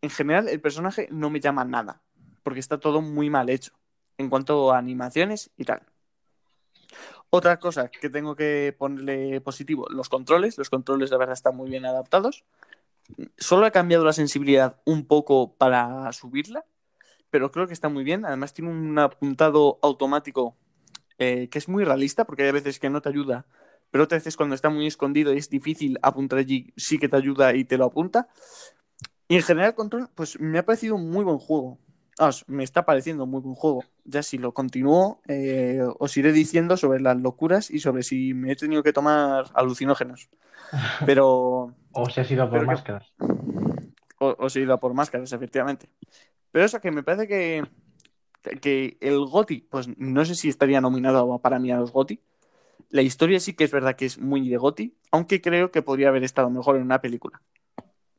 en 0.03 0.11
general 0.11 0.49
el 0.49 0.61
personaje 0.61 1.09
no 1.11 1.31
me 1.31 1.41
llama 1.41 1.65
nada, 1.65 2.03
porque 2.43 2.61
está 2.61 2.79
todo 2.79 3.01
muy 3.01 3.31
mal 3.31 3.49
hecho 3.51 3.73
en 4.19 4.31
cuanto 4.31 4.73
a 4.73 4.79
animaciones 4.79 5.51
y 5.57 5.65
tal. 5.65 5.83
Otra 7.31 7.59
cosa 7.59 7.89
que 7.89 8.09
tengo 8.09 8.37
que 8.37 8.75
ponerle 8.79 9.41
positivo, 9.41 9.87
los 9.91 10.09
controles. 10.09 10.57
Los 10.59 10.71
controles 10.71 11.11
de 11.11 11.19
verdad 11.19 11.35
están 11.35 11.57
muy 11.57 11.69
bien 11.69 11.85
adaptados. 11.85 12.45
Solo 13.37 13.67
ha 13.67 13.71
cambiado 13.71 14.05
la 14.05 14.13
sensibilidad 14.13 14.81
un 14.85 15.07
poco 15.07 15.55
para 15.55 16.13
subirla, 16.13 16.65
pero 17.31 17.51
creo 17.51 17.67
que 17.67 17.73
está 17.73 17.89
muy 17.89 18.05
bien. 18.05 18.25
Además 18.25 18.55
tiene 18.55 18.71
un 18.71 18.99
apuntado 18.99 19.79
automático 19.83 20.57
eh, 21.19 21.49
que 21.49 21.59
es 21.59 21.69
muy 21.69 21.85
realista, 21.85 22.25
porque 22.25 22.45
hay 22.45 22.53
veces 22.53 22.79
que 22.79 22.91
no 22.91 23.01
te 23.03 23.09
ayuda, 23.09 23.47
pero 23.91 24.05
otras 24.05 24.23
veces 24.23 24.37
cuando 24.37 24.55
está 24.55 24.71
muy 24.71 24.87
escondido 24.87 25.33
y 25.33 25.39
es 25.39 25.49
difícil 25.49 25.99
apuntar 26.03 26.39
allí, 26.39 26.73
sí 26.77 26.99
que 26.99 27.09
te 27.09 27.17
ayuda 27.17 27.55
y 27.55 27.65
te 27.65 27.79
lo 27.79 27.85
apunta. 27.85 28.29
Y 29.29 29.37
en 29.37 29.43
general, 29.43 29.75
Control, 29.75 30.09
pues 30.15 30.39
me 30.39 30.59
ha 30.59 30.65
parecido 30.65 30.95
un 30.95 31.11
muy 31.11 31.25
buen 31.25 31.39
juego. 31.39 31.79
Ah, 32.19 32.31
me 32.47 32.65
está 32.65 32.87
pareciendo 32.87 33.27
muy 33.27 33.41
buen 33.41 33.55
juego. 33.55 33.85
Ya 34.05 34.23
si 34.23 34.39
lo 34.39 34.55
continúo, 34.55 35.21
eh, 35.29 35.83
os 35.99 36.17
iré 36.17 36.33
diciendo 36.33 36.77
sobre 36.77 37.01
las 37.01 37.17
locuras 37.19 37.71
y 37.71 37.81
sobre 37.81 38.03
si 38.03 38.33
me 38.33 38.53
he 38.53 38.57
tenido 38.57 38.83
que 38.83 38.93
tomar 38.93 39.47
alucinógenos. 39.55 40.31
Pero. 41.07 41.75
o 41.93 42.11
si 42.11 42.21
has 42.21 42.31
ido 42.31 42.45
a 42.45 42.51
por 42.51 42.65
máscaras. 42.65 43.13
O, 44.19 44.35
o 44.39 44.49
si 44.49 44.61
he 44.61 44.63
ido 44.63 44.73
a 44.73 44.81
por 44.81 44.95
máscaras, 44.95 45.33
efectivamente. 45.33 45.89
Pero 46.53 46.65
eso 46.65 46.81
que 46.81 46.91
me 46.91 47.03
parece 47.03 47.29
que, 47.29 47.65
que 48.61 48.97
el 49.01 49.19
GOTI, 49.27 49.67
pues 49.69 49.89
no 49.99 50.25
sé 50.25 50.35
si 50.35 50.49
estaría 50.49 50.81
nominado 50.81 51.39
para 51.41 51.59
mí 51.59 51.71
a 51.71 51.77
los 51.77 51.93
GOTI. 51.93 52.19
La 52.91 53.03
historia 53.03 53.41
sí 53.41 53.55
que 53.55 53.65
es 53.65 53.73
verdad 53.73 53.97
que 53.97 54.07
es 54.07 54.19
muy 54.19 54.49
de 54.49 54.57
GOTI, 54.57 54.95
aunque 55.11 55.41
creo 55.41 55.71
que 55.71 55.83
podría 55.83 56.09
haber 56.09 56.25
estado 56.25 56.51
mejor 56.51 56.77
en 56.77 56.83
una 56.83 57.01
película. 57.01 57.43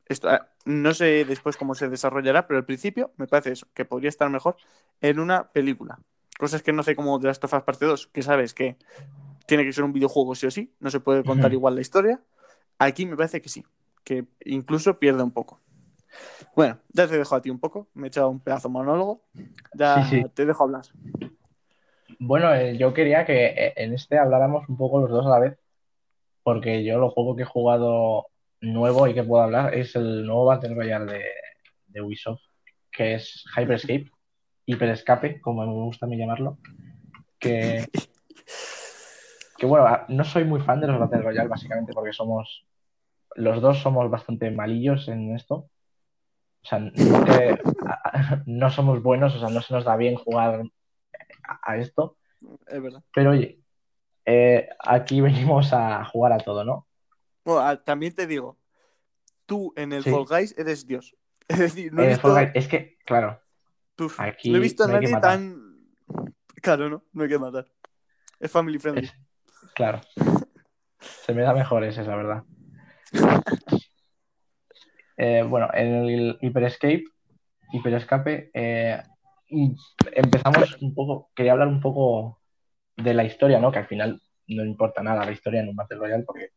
Esto, 0.06 0.30
no 0.64 0.94
sé 0.94 1.24
después 1.24 1.56
cómo 1.56 1.74
se 1.74 1.88
desarrollará, 1.88 2.46
pero 2.46 2.58
al 2.58 2.64
principio 2.64 3.12
me 3.16 3.26
parece 3.26 3.52
eso, 3.52 3.66
que 3.74 3.84
podría 3.84 4.08
estar 4.08 4.28
mejor 4.30 4.56
en 5.00 5.18
una 5.20 5.50
película. 5.50 6.00
Cosas 6.38 6.62
que 6.62 6.72
no 6.72 6.82
sé 6.82 6.96
como 6.96 7.18
de 7.18 7.26
las 7.26 7.40
tofas 7.40 7.62
parte 7.62 7.84
2, 7.84 8.06
que 8.06 8.22
sabes 8.22 8.54
que 8.54 8.76
tiene 9.46 9.64
que 9.64 9.72
ser 9.72 9.84
un 9.84 9.92
videojuego 9.92 10.34
sí 10.34 10.46
o 10.46 10.50
sí, 10.50 10.72
no 10.80 10.90
se 10.90 11.00
puede 11.00 11.24
contar 11.24 11.52
igual 11.52 11.74
la 11.74 11.80
historia. 11.80 12.20
Aquí 12.78 13.06
me 13.06 13.16
parece 13.16 13.42
que 13.42 13.48
sí, 13.48 13.64
que 14.04 14.26
incluso 14.44 14.98
pierde 14.98 15.22
un 15.22 15.30
poco. 15.30 15.60
Bueno, 16.54 16.78
ya 16.88 17.06
te 17.06 17.18
dejo 17.18 17.34
a 17.34 17.42
ti 17.42 17.50
un 17.50 17.58
poco, 17.58 17.88
me 17.94 18.06
he 18.06 18.08
echado 18.08 18.30
un 18.30 18.40
pedazo 18.40 18.68
monólogo, 18.68 19.24
ya 19.74 20.00
te 20.34 20.46
dejo 20.46 20.64
hablar. 20.64 20.84
Bueno, 22.18 22.52
eh, 22.54 22.76
yo 22.76 22.92
quería 22.92 23.24
que 23.24 23.46
eh, 23.46 23.72
en 23.76 23.94
este 23.94 24.18
habláramos 24.18 24.68
un 24.68 24.76
poco 24.76 25.00
los 25.00 25.10
dos 25.10 25.26
a 25.26 25.30
la 25.30 25.38
vez, 25.38 25.58
porque 26.42 26.84
yo 26.84 26.98
lo 26.98 27.10
juego 27.10 27.36
que 27.36 27.42
he 27.42 27.46
jugado 27.46 28.26
nuevo 28.60 29.06
y 29.06 29.14
que 29.14 29.22
puedo 29.22 29.42
hablar 29.44 29.74
es 29.74 29.94
el 29.94 30.26
nuevo 30.26 30.46
Battle 30.46 30.74
Royale 30.74 31.12
de, 31.12 31.24
de 31.86 32.00
Ubisoft, 32.00 32.42
que 32.90 33.14
es 33.14 33.44
Hyperscape, 33.56 34.10
Hiperescape, 34.66 35.40
como 35.40 35.64
me 35.64 35.72
gusta 35.72 36.06
a 36.06 36.08
mí 36.08 36.16
llamarlo, 36.16 36.58
que, 37.38 37.86
que 39.56 39.66
bueno, 39.66 39.86
no 40.08 40.24
soy 40.24 40.44
muy 40.44 40.60
fan 40.60 40.80
de 40.80 40.88
los 40.88 40.98
Battle 40.98 41.22
Royale 41.22 41.48
básicamente 41.48 41.92
porque 41.92 42.12
somos, 42.12 42.66
los 43.36 43.62
dos 43.62 43.78
somos 43.78 44.10
bastante 44.10 44.50
malillos 44.50 45.06
en 45.08 45.36
esto, 45.36 45.54
o 45.54 46.66
sea, 46.66 46.80
no, 48.46 48.70
somos 48.70 49.02
buenos, 49.02 49.36
o 49.36 49.38
sea, 49.38 49.48
no 49.48 49.60
se 49.62 49.72
nos 49.72 49.84
da 49.84 49.96
bien 49.96 50.16
jugar 50.16 50.64
a, 51.62 51.76
esto. 51.76 52.16
Es 52.66 52.82
verdad. 52.82 53.02
Pero 53.14 53.30
oye, 53.30 53.60
eh, 54.24 54.68
aquí 54.78 55.20
venimos 55.20 55.72
a 55.72 56.04
jugar 56.04 56.32
a 56.32 56.38
todo, 56.38 56.64
¿no? 56.64 56.86
Bueno, 57.44 57.78
también 57.80 58.14
te 58.14 58.26
digo, 58.26 58.58
tú 59.46 59.72
en 59.76 59.92
el 59.92 60.04
Fall 60.04 60.26
Guys 60.26 60.56
eres 60.58 60.86
Dios. 60.86 61.14
Es 61.48 61.58
decir, 61.58 61.94
no 61.94 62.02
he 62.02 62.08
visto... 62.08 62.36
Es 62.38 62.68
que, 62.68 62.98
claro. 63.06 63.40
aquí 64.18 64.50
no 64.50 64.58
he 64.58 64.60
visto 64.60 64.84
a 64.84 64.88
nadie 64.88 65.18
tan. 65.18 65.78
Claro, 66.60 66.90
no, 66.90 67.04
no 67.10 67.22
hay 67.22 67.28
que 67.30 67.38
matar. 67.38 67.66
Es 68.38 68.50
family 68.50 68.78
friendly. 68.78 69.10
Claro. 69.74 70.02
Se 70.98 71.32
me 71.32 71.40
da 71.40 71.54
mejor 71.54 71.84
ese, 71.84 72.04
la 72.04 72.16
verdad. 72.16 72.44
Eh, 75.16 75.42
bueno, 75.42 75.68
en 75.72 75.94
el 75.94 76.38
Hyperscape, 76.40 77.04
Hyperescape, 77.72 78.50
eh, 78.54 79.02
empezamos 79.50 80.80
un 80.80 80.94
poco, 80.94 81.30
quería 81.34 81.52
hablar 81.52 81.68
un 81.68 81.80
poco 81.80 82.40
de 82.96 83.14
la 83.14 83.24
historia, 83.24 83.58
¿no? 83.60 83.72
Que 83.72 83.78
al 83.78 83.86
final 83.86 84.20
no 84.48 84.64
importa 84.64 85.02
nada 85.02 85.24
la 85.24 85.32
historia 85.32 85.60
en 85.60 85.68
un 85.68 85.76
Battle 85.76 85.98
Royale 85.98 86.24
porque 86.24 86.50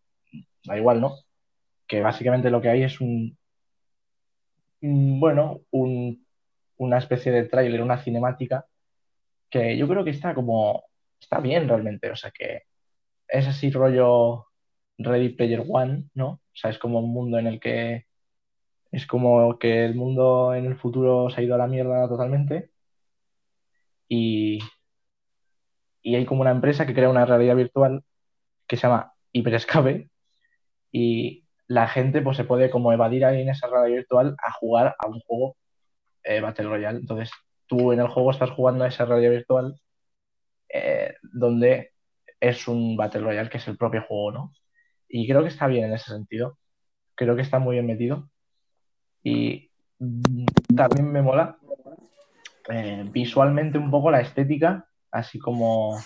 da 0.65 0.77
igual, 0.77 1.01
¿no? 1.01 1.15
Que 1.87 2.01
básicamente 2.01 2.49
lo 2.49 2.61
que 2.61 2.69
hay 2.69 2.83
es 2.83 3.01
un, 3.01 3.37
bueno, 4.81 5.61
una 5.71 6.97
especie 6.97 7.31
de 7.31 7.45
tráiler, 7.45 7.81
una 7.81 8.03
cinemática 8.03 8.65
que 9.49 9.77
yo 9.77 9.87
creo 9.87 10.03
que 10.03 10.11
está 10.11 10.33
como, 10.33 10.85
está 11.19 11.39
bien 11.39 11.67
realmente, 11.67 12.09
o 12.09 12.15
sea 12.15 12.31
que 12.31 12.63
es 13.27 13.47
así 13.47 13.69
rollo 13.71 14.47
Ready 14.97 15.29
Player 15.29 15.63
One, 15.67 16.05
¿no? 16.15 16.29
O 16.29 16.41
sea, 16.53 16.71
es 16.71 16.77
como 16.79 16.99
un 16.99 17.13
mundo 17.13 17.37
en 17.37 17.47
el 17.47 17.59
que 17.59 18.07
es 18.91 19.07
como 19.07 19.57
que 19.57 19.85
el 19.85 19.95
mundo 19.95 20.53
en 20.53 20.65
el 20.65 20.77
futuro 20.77 21.29
se 21.29 21.41
ha 21.41 21.43
ido 21.43 21.55
a 21.55 21.57
la 21.57 21.67
mierda 21.67 22.07
totalmente 22.09 22.71
y, 24.13 24.59
y 26.01 26.15
hay 26.15 26.25
como 26.25 26.41
una 26.41 26.51
empresa 26.51 26.85
que 26.85 26.93
crea 26.93 27.07
una 27.07 27.25
realidad 27.25 27.55
virtual 27.55 28.03
que 28.67 28.75
se 28.75 28.81
llama 28.81 29.13
Hyperescape 29.31 30.09
y 30.91 31.45
la 31.67 31.87
gente 31.87 32.21
pues 32.21 32.35
se 32.35 32.43
puede 32.43 32.69
como 32.69 32.91
evadir 32.91 33.23
ahí 33.23 33.41
en 33.41 33.49
esa 33.49 33.67
realidad 33.67 33.99
virtual 33.99 34.35
a 34.43 34.51
jugar 34.51 34.97
a 34.99 35.07
un 35.07 35.21
juego 35.21 35.55
eh, 36.23 36.41
Battle 36.41 36.67
Royale. 36.67 36.99
Entonces 36.99 37.31
tú 37.67 37.93
en 37.93 38.01
el 38.01 38.09
juego 38.09 38.31
estás 38.31 38.49
jugando 38.51 38.83
a 38.83 38.89
esa 38.89 39.05
realidad 39.05 39.31
virtual 39.31 39.79
eh, 40.67 41.15
donde 41.31 41.93
es 42.41 42.67
un 42.67 42.97
Battle 42.97 43.21
Royale 43.21 43.49
que 43.49 43.59
es 43.59 43.67
el 43.69 43.77
propio 43.77 44.03
juego, 44.05 44.33
¿no? 44.33 44.53
Y 45.07 45.25
creo 45.25 45.41
que 45.41 45.47
está 45.47 45.67
bien 45.67 45.85
en 45.85 45.93
ese 45.93 46.11
sentido. 46.11 46.57
Creo 47.15 47.37
que 47.37 47.43
está 47.43 47.59
muy 47.59 47.75
bien 47.75 47.87
metido. 47.87 48.29
Y 49.23 49.71
también 50.75 51.09
me 51.13 51.21
mola 51.21 51.57
eh, 52.69 53.05
visualmente 53.11 53.77
un 53.77 53.91
poco 53.91 54.11
la 54.11 54.21
estética, 54.21 54.87
así 55.11 55.39
como, 55.39 55.99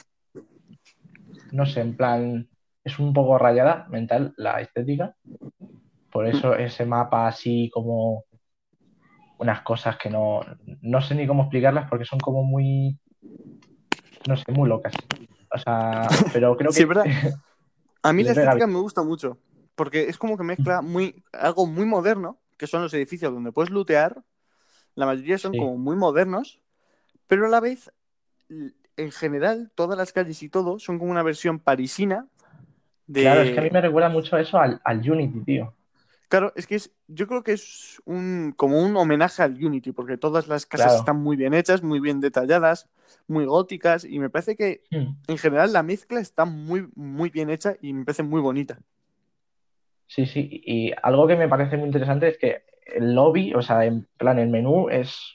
no 1.51 1.65
sé, 1.65 1.81
en 1.81 1.95
plan, 1.95 2.49
es 2.83 2.99
un 2.99 3.13
poco 3.13 3.37
rayada 3.37 3.87
mental 3.89 4.33
la 4.37 4.61
estética. 4.61 5.15
Por 6.11 6.27
eso 6.27 6.55
ese 6.55 6.85
mapa 6.85 7.27
así 7.27 7.69
como 7.73 8.23
unas 9.37 9.61
cosas 9.61 9.97
que 9.97 10.09
no, 10.09 10.41
no 10.81 11.01
sé 11.01 11.13
ni 11.15 11.27
cómo 11.27 11.43
explicarlas 11.43 11.89
porque 11.89 12.05
son 12.05 12.19
como 12.19 12.43
muy, 12.43 12.97
no 14.27 14.37
sé, 14.37 14.51
muy 14.51 14.69
locas. 14.69 14.93
O 15.53 15.57
sea, 15.57 16.07
pero 16.33 16.55
creo 16.55 16.69
que... 16.71 16.77
Sí, 16.77 16.85
¿verdad? 16.85 17.05
A 18.03 18.13
mí 18.13 18.23
la 18.23 18.31
estética 18.31 18.67
me 18.67 18.79
gusta 18.79 19.03
mucho 19.03 19.39
porque 19.75 20.09
es 20.09 20.17
como 20.17 20.37
que 20.37 20.43
mezcla 20.43 20.81
muy, 20.81 21.23
algo 21.33 21.67
muy 21.67 21.85
moderno 21.85 22.39
que 22.57 22.67
son 22.67 22.81
los 22.81 22.93
edificios 22.93 23.33
donde 23.33 23.51
puedes 23.51 23.69
lootear, 23.69 24.23
la 24.95 25.05
mayoría 25.05 25.37
son 25.37 25.53
como 25.53 25.77
muy 25.77 25.95
modernos, 25.95 26.59
pero 27.27 27.45
a 27.45 27.49
la 27.49 27.59
vez, 27.59 27.91
en 28.49 29.11
general, 29.11 29.71
todas 29.75 29.97
las 29.97 30.13
calles 30.13 30.41
y 30.41 30.49
todo 30.49 30.79
son 30.79 30.99
como 30.99 31.11
una 31.11 31.23
versión 31.23 31.59
parisina 31.59 32.27
de... 33.07 33.21
Claro, 33.21 33.41
es 33.41 33.51
que 33.51 33.59
a 33.59 33.63
mí 33.63 33.69
me 33.69 33.81
recuerda 33.81 34.09
mucho 34.09 34.37
eso 34.37 34.57
al, 34.57 34.81
Unity, 34.85 35.41
tío. 35.41 35.73
Claro, 36.27 36.53
es 36.55 36.65
que 36.65 36.75
es, 36.75 36.91
yo 37.07 37.27
creo 37.27 37.43
que 37.43 37.51
es 37.51 38.01
un, 38.05 38.53
como 38.55 38.81
un 38.81 38.95
homenaje 38.97 39.43
al 39.43 39.63
Unity, 39.63 39.91
porque 39.91 40.17
todas 40.17 40.47
las 40.47 40.65
casas 40.65 40.95
están 40.95 41.17
muy 41.17 41.35
bien 41.35 41.53
hechas, 41.53 41.83
muy 41.83 41.99
bien 41.99 42.19
detalladas, 42.19 42.89
muy 43.27 43.45
góticas, 43.45 44.05
y 44.05 44.19
me 44.19 44.29
parece 44.29 44.55
que 44.55 44.81
hmm. 44.91 45.17
en 45.27 45.37
general 45.37 45.71
la 45.71 45.83
mezcla 45.83 46.19
está 46.19 46.45
muy, 46.45 46.87
muy 46.95 47.29
bien 47.29 47.49
hecha 47.49 47.75
y 47.81 47.93
me 47.93 48.05
parece 48.05 48.23
muy 48.23 48.41
bonita. 48.41 48.79
Sí, 50.07 50.25
sí, 50.25 50.61
y 50.63 50.91
algo 51.03 51.27
que 51.27 51.35
me 51.35 51.47
parece 51.47 51.77
muy 51.77 51.87
interesante 51.87 52.29
es 52.29 52.37
que 52.37 52.63
el 52.85 53.13
lobby, 53.13 53.53
o 53.53 53.61
sea, 53.61 53.85
en 53.85 54.07
plan 54.17 54.39
el 54.39 54.49
menú 54.49 54.89
es, 54.89 55.33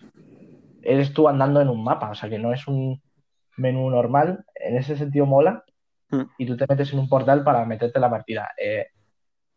eres 0.83 1.13
tú 1.13 1.29
andando 1.29 1.61
en 1.61 1.69
un 1.69 1.83
mapa, 1.83 2.11
o 2.11 2.15
sea, 2.15 2.29
que 2.29 2.39
no 2.39 2.53
es 2.53 2.67
un 2.67 3.03
menú 3.57 3.91
normal, 3.91 4.45
en 4.55 4.77
ese 4.77 4.97
sentido 4.97 5.27
mola, 5.27 5.65
hmm. 6.11 6.23
y 6.39 6.47
tú 6.47 6.57
te 6.57 6.67
metes 6.69 6.93
en 6.93 7.01
un 7.01 7.09
portal 7.09 7.45
para 7.45 7.65
meterte 7.65 8.01
la 8.01 8.11
partida. 8.11 8.51
Eh, 8.57 8.87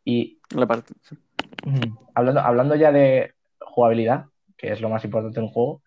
y 0.05 0.39
la 0.55 0.67
parte, 0.67 0.93
hablando, 2.13 2.41
hablando 2.41 2.75
ya 2.75 2.91
de 2.91 3.33
jugabilidad, 3.59 4.25
que 4.57 4.71
es 4.71 4.81
lo 4.81 4.89
más 4.89 5.05
importante 5.05 5.39
en 5.39 5.45
un 5.45 5.51
juego, 5.51 5.81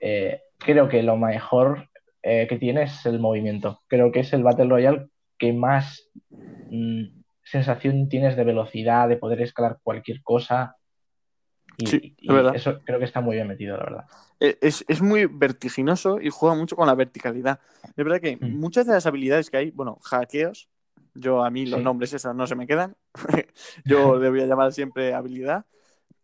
eh, 0.00 0.40
creo 0.58 0.88
que 0.88 1.02
lo 1.02 1.16
mejor 1.16 1.88
eh, 2.22 2.46
que 2.48 2.58
tiene 2.58 2.82
es 2.82 3.06
el 3.06 3.20
movimiento. 3.20 3.82
Creo 3.88 4.10
que 4.10 4.20
es 4.20 4.32
el 4.32 4.42
Battle 4.42 4.68
Royale 4.68 5.08
que 5.38 5.52
más 5.52 6.10
mm, 6.70 7.04
sensación 7.44 8.08
tienes 8.08 8.36
de 8.36 8.44
velocidad, 8.44 9.08
de 9.08 9.16
poder 9.16 9.42
escalar 9.42 9.78
cualquier 9.82 10.22
cosa. 10.22 10.76
Y, 11.78 11.86
sí, 11.86 12.16
eso 12.54 12.80
creo 12.84 12.98
que 12.98 13.04
está 13.04 13.20
muy 13.20 13.36
bien 13.36 13.48
metido, 13.48 13.76
la 13.76 13.84
verdad. 13.84 14.04
Eh, 14.40 14.58
es, 14.60 15.02
muy 15.02 15.26
vertiginoso 15.26 16.20
y 16.20 16.30
juega 16.30 16.54
mucho 16.54 16.76
con 16.76 16.86
la 16.86 16.94
verticalidad. 16.94 17.60
Es 17.84 18.04
verdad 18.04 18.20
que 18.20 18.36
mm. 18.36 18.58
muchas 18.58 18.86
de 18.86 18.92
las 18.92 19.06
habilidades 19.06 19.50
que 19.50 19.58
hay, 19.58 19.70
bueno, 19.70 19.98
hackeos, 20.02 20.68
yo 21.14 21.44
a 21.44 21.50
mí 21.50 21.66
los 21.66 21.82
nombres 21.82 22.12
esos 22.12 22.34
no 22.34 22.46
se 22.46 22.54
me 22.54 22.66
quedan. 22.66 22.96
yo 23.84 24.18
le 24.18 24.30
voy 24.30 24.42
a 24.42 24.46
llamar 24.46 24.72
siempre 24.72 25.14
habilidad. 25.14 25.66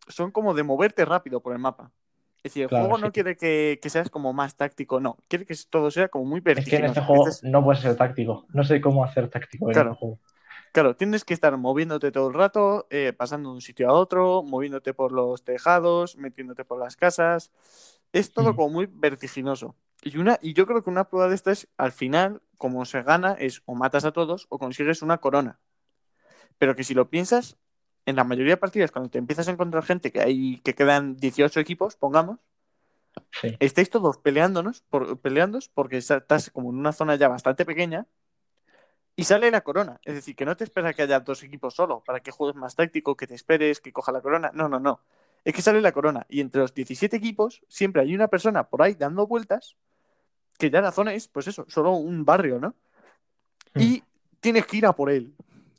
son 0.07 0.31
como 0.31 0.53
de 0.53 0.63
moverte 0.63 1.05
rápido 1.05 1.41
por 1.41 1.53
el 1.53 1.59
mapa. 1.59 1.91
Es 2.37 2.51
decir, 2.51 2.63
el 2.63 2.69
Claro, 2.69 2.85
juego 2.85 2.97
sí. 2.97 3.03
no 3.03 3.11
quiere 3.13 3.37
que, 3.37 3.79
que 3.81 3.89
seas 3.89 4.09
como 4.09 4.33
más 4.33 4.55
táctico, 4.55 4.99
no. 4.99 5.17
Quiere 5.29 5.45
que 5.45 5.55
todo 5.69 5.89
sea 5.89 6.09
como 6.09 6.25
muy 6.25 6.39
Es 6.39 6.43
que 6.43 6.51
en 6.51 6.55
vertiginoso. 6.55 6.85
este 6.87 7.01
juego 7.01 7.27
Estés- 7.27 7.49
no 7.49 7.63
puedes 7.63 7.81
ser 7.81 7.95
táctico. 7.95 8.45
No 8.49 8.63
sé 8.65 8.81
cómo 8.81 9.05
hacer 9.05 9.29
táctico 9.29 9.69
en 9.69 9.73
Claro. 9.73 9.91
este 9.91 9.99
juego. 9.99 10.19
Claro, 10.73 10.95
tienes 10.95 11.23
que 11.23 11.35
estar 11.35 11.55
moviéndote 11.55 12.11
todo 12.11 12.27
el 12.29 12.33
rato, 12.33 12.87
eh, 12.89 13.13
pasando 13.15 13.49
de 13.49 13.55
un 13.55 13.61
sitio 13.61 13.89
a 13.89 13.93
otro, 13.93 14.41
moviéndote 14.41 14.95
por 14.95 15.11
los 15.11 15.43
tejados, 15.43 16.17
metiéndote 16.17 16.65
por 16.65 16.79
las 16.79 16.95
casas. 16.97 17.51
Es 18.11 18.31
todo 18.31 18.53
Mm. 18.53 18.55
como 18.55 18.69
muy 18.69 18.87
vertiginoso. 18.91 19.75
Y, 20.01 20.17
una, 20.17 20.39
y 20.41 20.53
yo 20.53 20.65
creo 20.65 20.83
que 20.83 20.89
una 20.89 21.03
prueba 21.09 21.29
de 21.29 21.35
estas, 21.35 21.67
al 21.77 21.91
final, 21.91 22.41
como 22.57 22.85
se 22.85 23.03
gana, 23.03 23.33
es 23.33 23.61
o 23.65 23.75
matas 23.75 24.03
a 24.03 24.13
todos 24.13 24.47
o 24.49 24.57
consigues 24.57 25.03
una 25.03 25.19
corona. 25.19 25.59
Pero 26.57 26.75
que 26.75 26.83
si 26.83 26.95
lo 26.95 27.07
piensas, 27.07 27.55
en 28.07 28.15
la 28.15 28.23
mayoría 28.23 28.53
de 28.53 28.57
partidas, 28.57 28.91
cuando 28.91 29.11
te 29.11 29.19
empiezas 29.19 29.47
a 29.47 29.51
encontrar 29.51 29.83
gente 29.83 30.11
que 30.11 30.21
hay 30.21 30.57
que 30.61 30.73
quedan 30.73 31.17
18 31.17 31.59
equipos, 31.59 31.95
pongamos, 31.97 32.39
Sí. 33.29 33.55
estáis 33.59 33.91
todos 33.91 34.17
peleándonos, 34.17 34.81
por, 34.89 35.19
peleándos 35.19 35.69
porque 35.69 35.97
estás 35.97 36.49
como 36.49 36.71
en 36.71 36.77
una 36.79 36.93
zona 36.93 37.15
ya 37.15 37.27
bastante 37.27 37.63
pequeña 37.63 38.07
y 39.15 39.23
sale 39.23 39.51
la 39.51 39.61
corona. 39.61 39.99
Es 40.03 40.15
decir, 40.15 40.35
que 40.35 40.45
no 40.45 40.57
te 40.57 40.63
espera 40.63 40.93
que 40.93 41.03
haya 41.03 41.19
dos 41.19 41.43
equipos 41.43 41.75
solo 41.75 42.03
para 42.05 42.19
que 42.19 42.31
juegues 42.31 42.55
más 42.55 42.75
táctico, 42.75 43.15
que 43.15 43.27
te 43.27 43.35
esperes, 43.35 43.79
que 43.79 43.93
coja 43.93 44.11
la 44.11 44.21
corona. 44.21 44.51
No, 44.53 44.67
no, 44.67 44.79
no. 44.79 45.01
Es 45.43 45.53
que 45.53 45.61
sale 45.61 45.81
la 45.81 45.91
corona 45.91 46.25
y 46.29 46.39
entre 46.39 46.61
los 46.61 46.73
17 46.73 47.15
equipos 47.17 47.61
siempre 47.67 48.01
hay 48.01 48.15
una 48.15 48.27
persona 48.27 48.63
por 48.63 48.81
ahí 48.81 48.95
dando 48.95 49.27
vueltas 49.27 49.75
que 50.57 50.69
ya 50.69 50.81
la 50.81 50.91
zona 50.91 51.13
es, 51.13 51.27
pues 51.27 51.47
eso, 51.47 51.65
solo 51.67 51.91
un 51.91 52.23
barrio, 52.23 52.59
¿no? 52.59 52.75
Y 53.75 54.03
tienes 54.39 54.65
que 54.65 54.77
ir 54.77 54.85
a 54.85 54.93
por 54.93 55.09
él. 55.09 55.33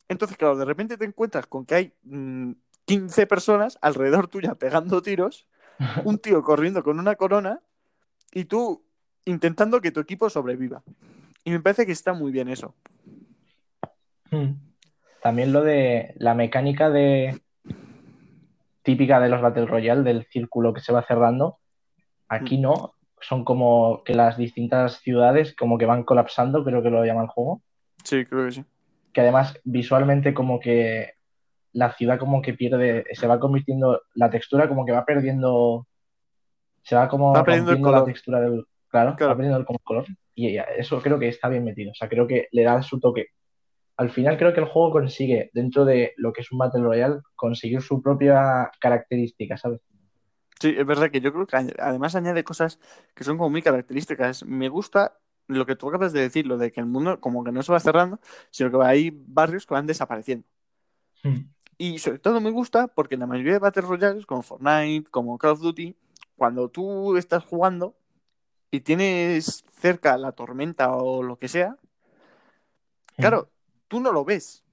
Entonces, 0.08 0.36
claro, 0.36 0.56
de 0.56 0.64
repente 0.64 0.98
te 0.98 1.04
encuentras 1.04 1.46
con 1.46 1.64
que 1.64 1.74
hay 1.74 1.92
mm, 2.02 2.52
15 2.84 3.26
personas 3.26 3.78
alrededor 3.80 4.28
tuya 4.28 4.54
pegando 4.54 5.00
tiros 5.00 5.46
un 6.04 6.18
tío 6.18 6.42
corriendo 6.42 6.82
con 6.82 6.98
una 6.98 7.14
corona 7.16 7.60
y 8.32 8.44
tú 8.44 8.84
intentando 9.24 9.80
que 9.80 9.92
tu 9.92 10.00
equipo 10.00 10.28
sobreviva. 10.28 10.82
Y 11.44 11.50
me 11.50 11.60
parece 11.60 11.86
que 11.86 11.92
está 11.92 12.12
muy 12.12 12.32
bien 12.32 12.48
eso. 12.48 12.74
Mm. 14.30 14.52
También 15.22 15.52
lo 15.52 15.62
de 15.62 16.14
la 16.18 16.34
mecánica 16.34 16.90
de 16.90 17.40
típica 18.82 19.20
de 19.20 19.28
los 19.28 19.40
Battle 19.40 19.66
Royale, 19.66 20.02
del 20.02 20.24
círculo 20.26 20.74
que 20.74 20.80
se 20.80 20.92
va 20.92 21.02
cerrando. 21.06 21.58
Aquí 22.28 22.58
no, 22.58 22.94
son 23.20 23.44
como 23.44 24.02
que 24.04 24.14
las 24.14 24.36
distintas 24.36 24.98
ciudades 25.00 25.54
como 25.56 25.78
que 25.78 25.86
van 25.86 26.04
colapsando, 26.04 26.64
creo 26.64 26.82
que 26.82 26.90
lo 26.90 27.04
llama 27.04 27.22
el 27.22 27.28
juego. 27.28 27.62
Sí, 28.02 28.24
creo 28.26 28.44
que 28.46 28.52
sí. 28.52 28.64
Que 29.12 29.22
además 29.22 29.58
visualmente 29.64 30.34
como 30.34 30.60
que 30.60 31.12
la 31.72 31.92
ciudad 31.94 32.18
como 32.18 32.42
que 32.42 32.52
pierde, 32.54 33.04
se 33.12 33.26
va 33.26 33.40
convirtiendo, 33.40 34.02
la 34.14 34.28
textura 34.30 34.68
como 34.68 34.84
que 34.84 34.92
va 34.92 35.04
perdiendo, 35.04 35.86
se 36.82 36.94
va 36.94 37.08
como 37.08 37.32
Va 37.32 37.44
perdiendo 37.44 37.70
el 37.70 37.76
rompiendo 37.76 37.90
la 37.90 37.98
color. 38.00 38.12
textura 38.12 38.40
del, 38.40 38.66
claro, 38.88 39.16
Claro. 39.16 39.30
va 39.32 39.36
perdiendo 39.36 39.58
el 39.58 39.66
color. 39.82 40.04
Y 40.34 40.56
eso 40.76 41.00
creo 41.00 41.18
que 41.18 41.28
está 41.28 41.48
bien 41.48 41.64
metido, 41.64 41.92
o 41.92 41.94
sea, 41.94 42.08
creo 42.08 42.26
que 42.26 42.48
le 42.52 42.62
da 42.62 42.82
su 42.82 43.00
toque. 43.00 43.28
Al 43.96 44.10
final 44.10 44.36
creo 44.36 44.52
que 44.52 44.60
el 44.60 44.66
juego 44.66 44.90
consigue, 44.90 45.50
dentro 45.52 45.84
de 45.84 46.12
lo 46.16 46.32
que 46.32 46.40
es 46.40 46.50
un 46.50 46.58
Battle 46.58 46.82
Royale, 46.82 47.20
conseguir 47.36 47.80
su 47.80 48.02
propia 48.02 48.70
característica, 48.80 49.56
¿sabes? 49.56 49.80
Sí, 50.60 50.74
es 50.76 50.86
verdad 50.86 51.10
que 51.10 51.20
yo 51.20 51.32
creo 51.32 51.46
que 51.46 51.74
además 51.78 52.14
añade 52.14 52.44
cosas 52.44 52.80
que 53.14 53.24
son 53.24 53.36
como 53.36 53.50
muy 53.50 53.62
características. 53.62 54.44
Me 54.44 54.68
gusta 54.68 55.18
lo 55.46 55.66
que 55.66 55.76
tú 55.76 55.88
acabas 55.88 56.12
de 56.12 56.20
decir, 56.20 56.46
lo 56.46 56.58
de 56.58 56.72
que 56.72 56.80
el 56.80 56.86
mundo 56.86 57.20
como 57.20 57.44
que 57.44 57.52
no 57.52 57.62
se 57.62 57.72
va 57.72 57.80
cerrando, 57.80 58.18
sino 58.50 58.70
que 58.70 58.84
hay 58.84 59.10
barrios 59.12 59.66
que 59.66 59.74
van 59.74 59.86
desapareciendo. 59.86 60.46
Y 61.76 61.98
sobre 61.98 62.18
todo 62.18 62.40
me 62.40 62.50
gusta 62.50 62.88
porque 62.88 63.14
en 63.14 63.20
la 63.20 63.26
mayoría 63.26 63.54
de 63.54 63.58
Battle 63.58 63.82
Royales, 63.82 64.26
como 64.26 64.42
Fortnite, 64.42 65.10
como 65.10 65.38
Call 65.38 65.52
of 65.52 65.60
Duty, 65.60 65.96
cuando 66.36 66.68
tú 66.68 67.16
estás 67.16 67.44
jugando 67.44 67.96
y 68.70 68.80
tienes 68.80 69.64
cerca 69.72 70.16
la 70.18 70.32
tormenta 70.32 70.92
o 70.94 71.22
lo 71.22 71.36
que 71.36 71.48
sea, 71.48 71.76
claro, 73.16 73.50
tú 73.94 74.00
no 74.00 74.10
lo 74.10 74.24
ves. 74.24 74.64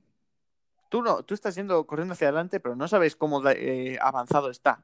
Tú 0.90 1.04
no, 1.04 1.22
tú 1.22 1.36
estás 1.36 1.54
yendo 1.54 1.86
corriendo 1.86 2.14
hacia 2.14 2.30
adelante, 2.30 2.60
pero 2.60 2.76
no 2.76 2.88
sabes 2.88 3.16
cómo 3.16 3.48
eh, 3.52 4.00
avanzado 4.02 4.50
está. 4.50 4.84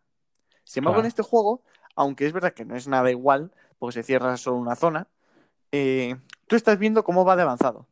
Sin 0.63 0.81
embargo, 0.81 0.99
en 0.99 1.07
este 1.07 1.23
juego, 1.23 1.63
aunque 1.95 2.27
es 2.27 2.33
verdad 2.33 2.53
que 2.53 2.63
no 2.63 2.75
es 2.75 2.87
nada 2.87 3.09
igual, 3.09 3.51
porque 3.79 3.93
se 3.93 4.03
cierra 4.03 4.37
solo 4.37 4.57
una 4.57 4.75
zona, 4.75 5.07
eh, 5.71 6.17
tú 6.45 6.55
estás 6.55 6.77
viendo 6.77 7.03
cómo 7.03 7.25
va 7.25 7.35
de 7.35 7.41
avanzado. 7.41 7.87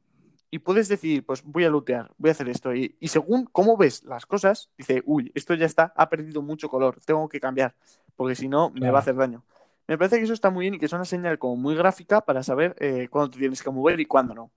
Y 0.52 0.60
puedes 0.60 0.88
decir, 0.88 1.26
pues 1.26 1.42
voy 1.44 1.64
a 1.66 1.70
lootear, 1.72 2.12
voy 2.20 2.30
a 2.30 2.34
hacer 2.34 2.48
esto. 2.48 2.76
Y, 2.76 2.96
y 3.00 3.08
según 3.08 3.46
cómo 3.46 3.76
ves 3.76 4.04
las 4.04 4.28
cosas, 4.28 4.70
dice, 4.78 5.02
uy, 5.08 5.32
esto 5.34 5.56
ya 5.56 5.66
está, 5.66 5.94
ha 5.96 6.10
perdido 6.12 6.44
mucho 6.44 6.70
color, 6.70 7.00
tengo 7.04 7.28
que 7.28 7.40
cambiar, 7.40 7.74
porque 8.16 8.36
si 8.36 8.48
no, 8.48 8.70
me 8.70 8.82
Claro. 8.82 8.94
va 8.94 9.00
a 9.00 9.02
hacer 9.02 9.16
daño. 9.16 9.44
Me 9.88 9.98
parece 9.98 10.18
que 10.20 10.26
eso 10.26 10.34
está 10.34 10.52
muy 10.52 10.66
bien 10.66 10.76
y 10.76 10.78
que 10.78 10.86
es 10.86 10.94
una 10.94 11.06
señal 11.06 11.40
como 11.40 11.56
muy 11.56 11.74
gráfica 11.76 12.22
para 12.22 12.44
saber 12.44 12.76
eh, 12.80 13.08
cuándo 13.10 13.32
te 13.32 13.40
tienes 13.40 13.64
que 13.64 13.72
mover 13.72 14.00
y 14.00 14.06
cuándo 14.06 14.36
no. 14.36 14.52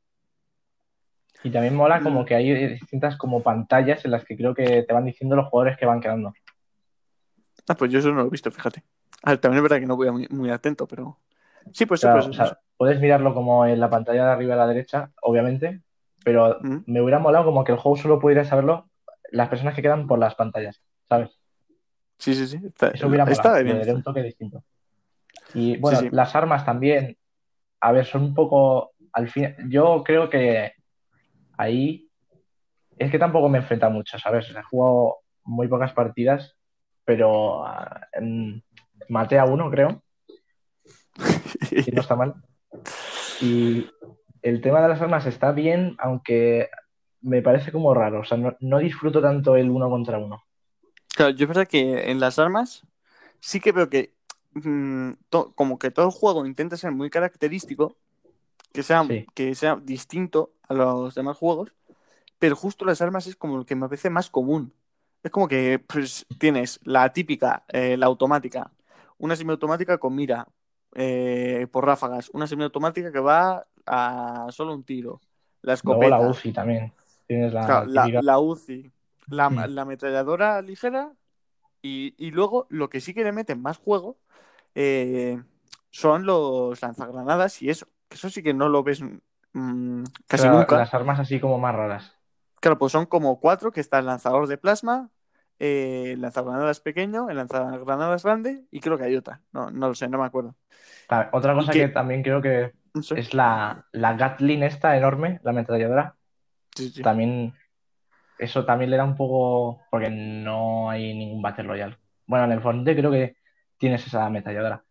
Y 1.44 1.50
también 1.50 1.74
mola 1.74 2.00
Mm. 2.00 2.04
como 2.04 2.24
que 2.24 2.34
hay 2.34 2.66
distintas 2.68 3.16
como 3.16 3.42
pantallas 3.42 4.04
en 4.04 4.10
las 4.10 4.24
que 4.24 4.36
creo 4.36 4.54
que 4.54 4.82
te 4.82 4.92
van 4.92 5.04
diciendo 5.04 5.36
los 5.36 5.46
jugadores 5.48 5.78
que 5.78 5.86
van 5.86 6.00
quedando. 6.00 6.32
Ah, 7.68 7.74
pues 7.74 7.90
yo 7.92 7.98
eso 7.98 8.08
no 8.08 8.22
lo 8.22 8.26
he 8.26 8.30
visto, 8.30 8.50
fíjate. 8.50 8.82
A 9.22 9.30
ver, 9.30 9.38
también 9.40 9.58
es 9.58 9.62
verdad 9.62 9.80
que 9.80 9.86
no 9.86 9.96
voy 9.96 10.10
muy, 10.10 10.26
muy 10.30 10.50
atento, 10.50 10.86
pero... 10.86 11.18
Sí, 11.72 11.86
pues 11.86 12.00
sí, 12.00 12.06
Claro, 12.06 12.20
pues 12.22 12.28
o 12.28 12.32
sea, 12.32 12.58
puedes 12.76 13.00
mirarlo 13.00 13.34
como 13.34 13.66
en 13.66 13.78
la 13.78 13.90
pantalla 13.90 14.24
de 14.24 14.30
arriba 14.32 14.54
a 14.54 14.58
la 14.58 14.66
derecha, 14.66 15.10
obviamente, 15.22 15.82
pero 16.24 16.58
Mm. 16.60 16.78
me 16.86 17.00
hubiera 17.02 17.18
molado 17.18 17.44
como 17.44 17.62
que 17.64 17.72
el 17.72 17.78
juego 17.78 17.96
solo 17.96 18.18
pudiera 18.18 18.44
saberlo 18.44 18.88
las 19.30 19.48
personas 19.48 19.74
que 19.74 19.82
quedan 19.82 20.06
por 20.06 20.18
las 20.18 20.34
pantallas, 20.34 20.80
¿sabes? 21.08 21.38
Sí, 22.18 22.34
sí, 22.34 22.46
sí. 22.46 22.60
Está, 22.64 22.88
Eso 22.88 23.06
hubiera 23.06 23.24
está 23.24 23.50
molado, 23.50 23.64
bien. 23.64 23.96
un 23.96 24.02
toque 24.02 24.22
distinto. 24.22 24.64
Y 25.54 25.76
bueno, 25.76 25.98
Sí, 26.00 26.04
sí. 26.08 26.10
las 26.14 26.34
armas 26.34 26.64
también, 26.64 27.16
a 27.80 27.92
ver, 27.92 28.06
son 28.06 28.22
un 28.22 28.34
poco, 28.34 28.92
al 29.12 29.28
fin, 29.28 29.54
yo 29.68 30.02
creo 30.04 30.30
que 30.30 30.72
ahí 31.58 32.08
es 32.96 33.10
que 33.10 33.18
tampoco 33.18 33.48
me 33.48 33.58
enfrenta 33.58 33.88
mucho, 33.88 34.18
¿sabes? 34.18 34.48
He 34.50 34.62
jugado 34.62 35.18
muy 35.44 35.68
pocas 35.68 35.92
partidas, 35.92 36.56
pero 37.04 37.64
ah, 37.66 38.08
mm, 38.20 38.58
maté 39.08 39.38
a 39.38 39.44
uno, 39.44 39.70
creo, 39.70 40.02
si 41.84 41.90
no 41.90 42.00
está 42.00 42.16
mal. 42.16 42.34
Y 43.40 43.88
el 44.42 44.60
tema 44.60 44.80
de 44.80 44.88
las 44.88 45.00
armas 45.00 45.26
está 45.26 45.52
bien, 45.52 45.96
aunque 45.98 46.70
me 47.20 47.42
parece 47.42 47.72
como 47.72 47.94
raro, 47.94 48.20
o 48.20 48.24
sea, 48.24 48.38
no, 48.38 48.56
no 48.60 48.78
disfruto 48.78 49.20
tanto 49.20 49.56
el 49.56 49.70
uno 49.70 49.90
contra 49.90 50.18
uno. 50.18 50.44
Claro, 51.14 51.32
yo 51.32 51.44
es 51.44 51.48
verdad 51.48 51.68
que 51.68 52.10
en 52.10 52.20
las 52.20 52.38
armas 52.38 52.86
sí 53.40 53.60
que 53.60 53.72
veo 53.72 53.88
que 53.88 54.14
mm, 54.54 55.12
como 55.54 55.78
que 55.78 55.90
todo 55.90 56.06
el 56.06 56.12
juego 56.12 56.46
intenta 56.46 56.76
ser 56.76 56.92
muy 56.92 57.10
característico, 57.10 57.96
que 58.72 58.82
sea, 58.82 59.04
Sí. 59.04 59.26
que 59.34 59.54
sea 59.54 59.76
distinto 59.76 60.52
a 60.68 60.74
los 60.74 61.14
demás 61.14 61.36
juegos, 61.36 61.72
pero 62.38 62.54
justo 62.56 62.84
las 62.84 63.00
armas 63.00 63.26
es 63.26 63.36
como 63.36 63.56
lo 63.56 63.64
que 63.66 63.74
me 63.74 63.88
parece 63.88 64.10
más 64.10 64.30
común. 64.30 64.72
Es 65.22 65.30
como 65.30 65.48
que 65.48 65.78
pues, 65.80 66.26
tienes 66.38 66.78
la 66.84 67.12
típica, 67.12 67.64
eh, 67.68 67.96
la 67.96 68.06
automática, 68.06 68.70
una 69.18 69.34
semiautomática 69.34 69.98
con 69.98 70.14
mira 70.14 70.46
eh, 70.94 71.66
por 71.70 71.84
ráfagas, 71.84 72.30
una 72.32 72.46
semiautomática 72.46 73.12
que 73.12 73.20
va 73.20 73.66
a 73.86 74.46
solo 74.50 74.74
un 74.74 74.84
tiro, 74.84 75.20
la 75.62 75.72
Luego 75.82 76.00
escopeta, 76.02 76.18
la 76.18 76.28
UCI 76.30 76.52
también. 76.52 76.92
Tienes 77.26 77.52
la, 77.52 77.66
Claro, 77.66 77.86
la, 77.86 78.22
la 78.22 78.38
UCI, 78.38 78.90
la, 79.28 79.50
Mm. 79.50 79.74
la 79.74 79.82
ametralladora 79.82 80.62
ligera 80.62 81.12
y, 81.82 82.14
y 82.16 82.30
luego 82.30 82.66
lo 82.70 82.88
que 82.88 83.00
sí 83.00 83.12
que 83.12 83.24
le 83.24 83.32
meten 83.32 83.60
más 83.60 83.76
juego 83.78 84.16
eh, 84.74 85.42
son 85.90 86.24
los 86.24 86.80
lanzagranadas 86.80 87.60
y 87.60 87.70
eso. 87.70 87.86
Eso 88.10 88.30
sí 88.30 88.42
que 88.42 88.54
no 88.54 88.68
lo 88.68 88.82
ves 88.82 89.02
mm, 89.52 90.04
casi 90.26 90.42
Claro, 90.44 90.58
nunca. 90.58 90.76
Las 90.76 90.94
armas 90.94 91.20
así 91.20 91.40
como 91.40 91.58
más 91.58 91.74
raras. 91.74 92.14
Claro, 92.60 92.78
pues 92.78 92.92
son 92.92 93.06
como 93.06 93.40
cuatro, 93.40 93.70
que 93.70 93.80
está 93.80 93.98
el 93.98 94.06
lanzador 94.06 94.48
de 94.48 94.58
plasma, 94.58 95.10
eh, 95.58 96.12
el 96.14 96.20
lanzagranadas 96.20 96.80
pequeño, 96.80 97.30
el 97.30 97.36
lanzagranadas 97.36 98.24
grande 98.24 98.64
y 98.70 98.80
creo 98.80 98.98
que 98.98 99.04
hay 99.04 99.16
otra. 99.16 99.42
No, 99.52 99.70
no 99.70 99.88
lo 99.88 99.94
sé, 99.94 100.08
no 100.08 100.18
me 100.18 100.26
acuerdo. 100.26 100.56
Otra 101.32 101.54
cosa 101.54 101.72
que 101.72 101.88
también 101.88 102.22
creo 102.22 102.42
que 102.42 102.72
es 103.16 103.34
la, 103.34 103.86
la 103.92 104.14
Gatling 104.14 104.62
esta 104.62 104.96
enorme, 104.96 105.40
la 105.42 105.50
ametralladora. 105.50 106.16
Sí, 106.74 106.90
sí. 106.90 107.02
También, 107.02 107.54
eso 108.38 108.64
también 108.64 108.90
le 108.90 108.96
da 108.96 109.04
un 109.04 109.16
poco, 109.16 109.80
porque 109.90 110.10
no 110.10 110.90
hay 110.90 111.14
ningún 111.14 111.42
Battle 111.42 111.64
Royale. 111.64 111.98
Bueno, 112.26 112.44
en 112.44 112.52
el 112.52 112.60
Fortnite 112.60 112.96
creo 112.96 113.10
que 113.10 113.36
tienes 113.78 114.06
esa 114.06 114.26
ametralladora, 114.26 114.84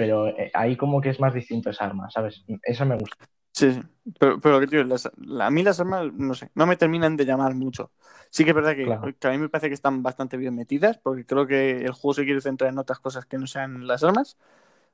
pero 0.00 0.28
eh, 0.28 0.50
ahí 0.54 0.78
como 0.78 0.98
que 0.98 1.10
es 1.10 1.20
más 1.20 1.34
distinto 1.34 1.68
esa 1.68 1.84
arma, 1.84 2.08
¿sabes? 2.10 2.42
Esa 2.62 2.86
me 2.86 2.96
gusta. 2.96 3.28
Sí, 3.52 3.70
sí. 3.70 3.80
Pero, 4.18 4.40
pero 4.40 4.66
tío, 4.66 4.82
las- 4.82 5.10
la- 5.18 5.48
a 5.48 5.50
mí 5.50 5.62
las 5.62 5.78
armas, 5.78 6.10
no 6.14 6.32
sé, 6.32 6.50
no 6.54 6.66
me 6.66 6.76
terminan 6.76 7.18
de 7.18 7.26
llamar 7.26 7.54
mucho. 7.54 7.90
Sí 8.30 8.44
que 8.44 8.50
es 8.50 8.56
verdad 8.56 8.74
que, 8.74 8.84
Claro. 8.86 9.12
que 9.18 9.28
a 9.28 9.30
mí 9.30 9.36
me 9.36 9.50
parece 9.50 9.68
que 9.68 9.74
están 9.74 10.02
bastante 10.02 10.38
bien 10.38 10.54
metidas, 10.54 10.96
porque 10.96 11.26
creo 11.26 11.46
que 11.46 11.82
el 11.82 11.92
juego 11.92 12.14
se 12.14 12.24
quiere 12.24 12.40
centrar 12.40 12.70
en 12.72 12.78
otras 12.78 12.98
cosas 12.98 13.26
que 13.26 13.36
no 13.36 13.46
sean 13.46 13.86
las 13.86 14.02
armas. 14.02 14.38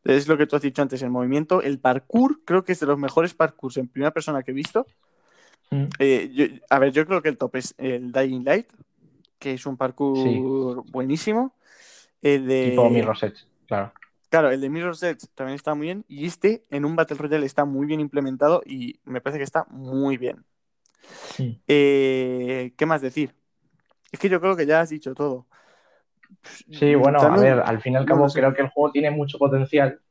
Es 0.03 0.27
lo 0.27 0.37
que 0.37 0.49
tú 0.49 0.57
has 0.57 0.63
dicho 0.63 0.83
antes, 0.83 1.01
el 1.03 1.11
movimiento. 1.11 1.63
El 1.63 1.79
parkour, 1.79 2.41
creo 2.45 2.65
que 2.65 2.73
es 2.73 2.81
de 2.81 2.87
los 2.87 2.99
mejores 2.99 3.33
parkours 3.33 3.77
en 3.77 3.87
primera 3.87 4.11
persona 4.11 4.43
que 4.43 4.51
he 4.51 4.55
visto. 4.55 4.89
Mm. 5.71 5.85
Eh, 6.01 6.31
yo- 6.35 6.47
a 6.69 6.81
ver, 6.81 6.91
yo 6.91 7.07
creo 7.07 7.23
que 7.23 7.29
el 7.29 7.39
top 7.39 7.55
es 7.55 7.77
el 7.79 8.11
Dying 8.11 8.45
Light, 8.45 8.73
que 9.39 9.53
es 9.53 9.67
un 9.67 9.77
parkour 9.77 10.85
buenísimo. 10.91 11.55
El 12.23 12.49
de... 12.49 12.71
Tipo 12.71 12.91
Mirror's 12.91 13.23
Edge, 13.23 13.45
claro. 13.69 13.93
Claro, 14.37 14.51
el 14.51 14.61
de 14.61 14.68
Mirror's 14.68 15.03
Edge 15.03 15.28
también 15.34 15.55
está 15.55 15.74
muy 15.74 15.87
bien. 15.87 16.05
Y 16.09 16.26
este 16.26 16.66
en 16.68 16.84
un 16.84 16.95
Battle 16.95 17.16
Royale 17.16 17.47
está 17.47 17.64
muy 17.64 17.87
bien 17.87 18.01
implementado 18.01 18.61
y 18.66 19.01
me 19.05 19.22
parece 19.22 19.39
que 19.39 19.45
está 19.45 19.64
muy 19.70 20.18
bien. 20.18 20.45
Sí. 21.34 21.59
Eh, 21.66 22.74
¿Qué 22.76 22.84
más 22.84 23.01
decir? 23.01 23.34
Es 24.12 24.20
que 24.20 24.28
yo 24.28 24.39
creo 24.39 24.55
que 24.55 24.66
ya 24.66 24.82
has 24.82 24.91
dicho 24.91 25.14
todo. 25.14 25.47
Sí, 26.70 26.95
bueno, 26.97 27.18
a 27.18 27.34
ver, 27.34 27.61
al 27.61 27.80
fin 27.80 27.95
y 27.95 27.97
al 27.97 28.05
cabo 28.05 28.28
sé. 28.28 28.41
creo 28.41 28.53
que 28.53 28.61
el 28.61 28.68
juego 28.68 28.93
tiene 28.93 29.11
mucho 29.11 29.39
potencial, 29.39 30.03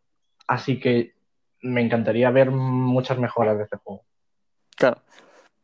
así 0.48 0.80
que 0.80 1.14
me 1.62 1.82
encantaría 1.82 2.32
ver 2.32 2.50
muchas 2.50 3.20
mejoras 3.20 3.60
de 3.60 3.66
este 3.66 3.78
juego. 3.78 4.06
Claro. 4.76 5.04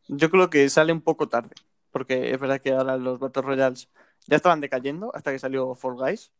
Yo 0.06 0.30
creo 0.30 0.50
que 0.50 0.68
sale 0.68 0.92
un 0.92 1.00
poco 1.00 1.28
tarde. 1.28 1.56
Porque 1.90 2.32
es 2.32 2.38
verdad 2.38 2.60
que 2.60 2.70
ahora 2.70 2.96
los 2.96 3.18
Battle 3.18 3.42
Royales 3.42 3.88
ya 4.28 4.36
estaban 4.36 4.60
decayendo 4.60 5.10
hasta 5.16 5.32
que 5.32 5.40
salió 5.40 5.74
Fall 5.74 5.96
Guys. 5.96 6.30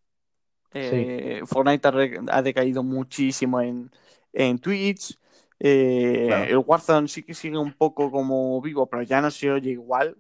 Eh, 0.74 1.42
Fortnite 1.46 1.88
ha, 2.30 2.42
decaído 2.42 2.82
muchísimo 2.82 3.60
en, 3.60 3.90
en 4.32 4.58
Twitch. 4.58 5.18
Eh, 5.60 6.24
Claro. 6.28 6.44
El 6.44 6.58
Warzone 6.58 7.08
sí 7.08 7.22
que 7.22 7.34
sigue 7.34 7.58
un 7.58 7.72
poco 7.72 8.10
como 8.10 8.60
vivo, 8.60 8.86
pero 8.86 9.02
ya 9.02 9.20
no 9.20 9.30
se 9.30 9.50
oye 9.50 9.70
igual. 9.70 10.16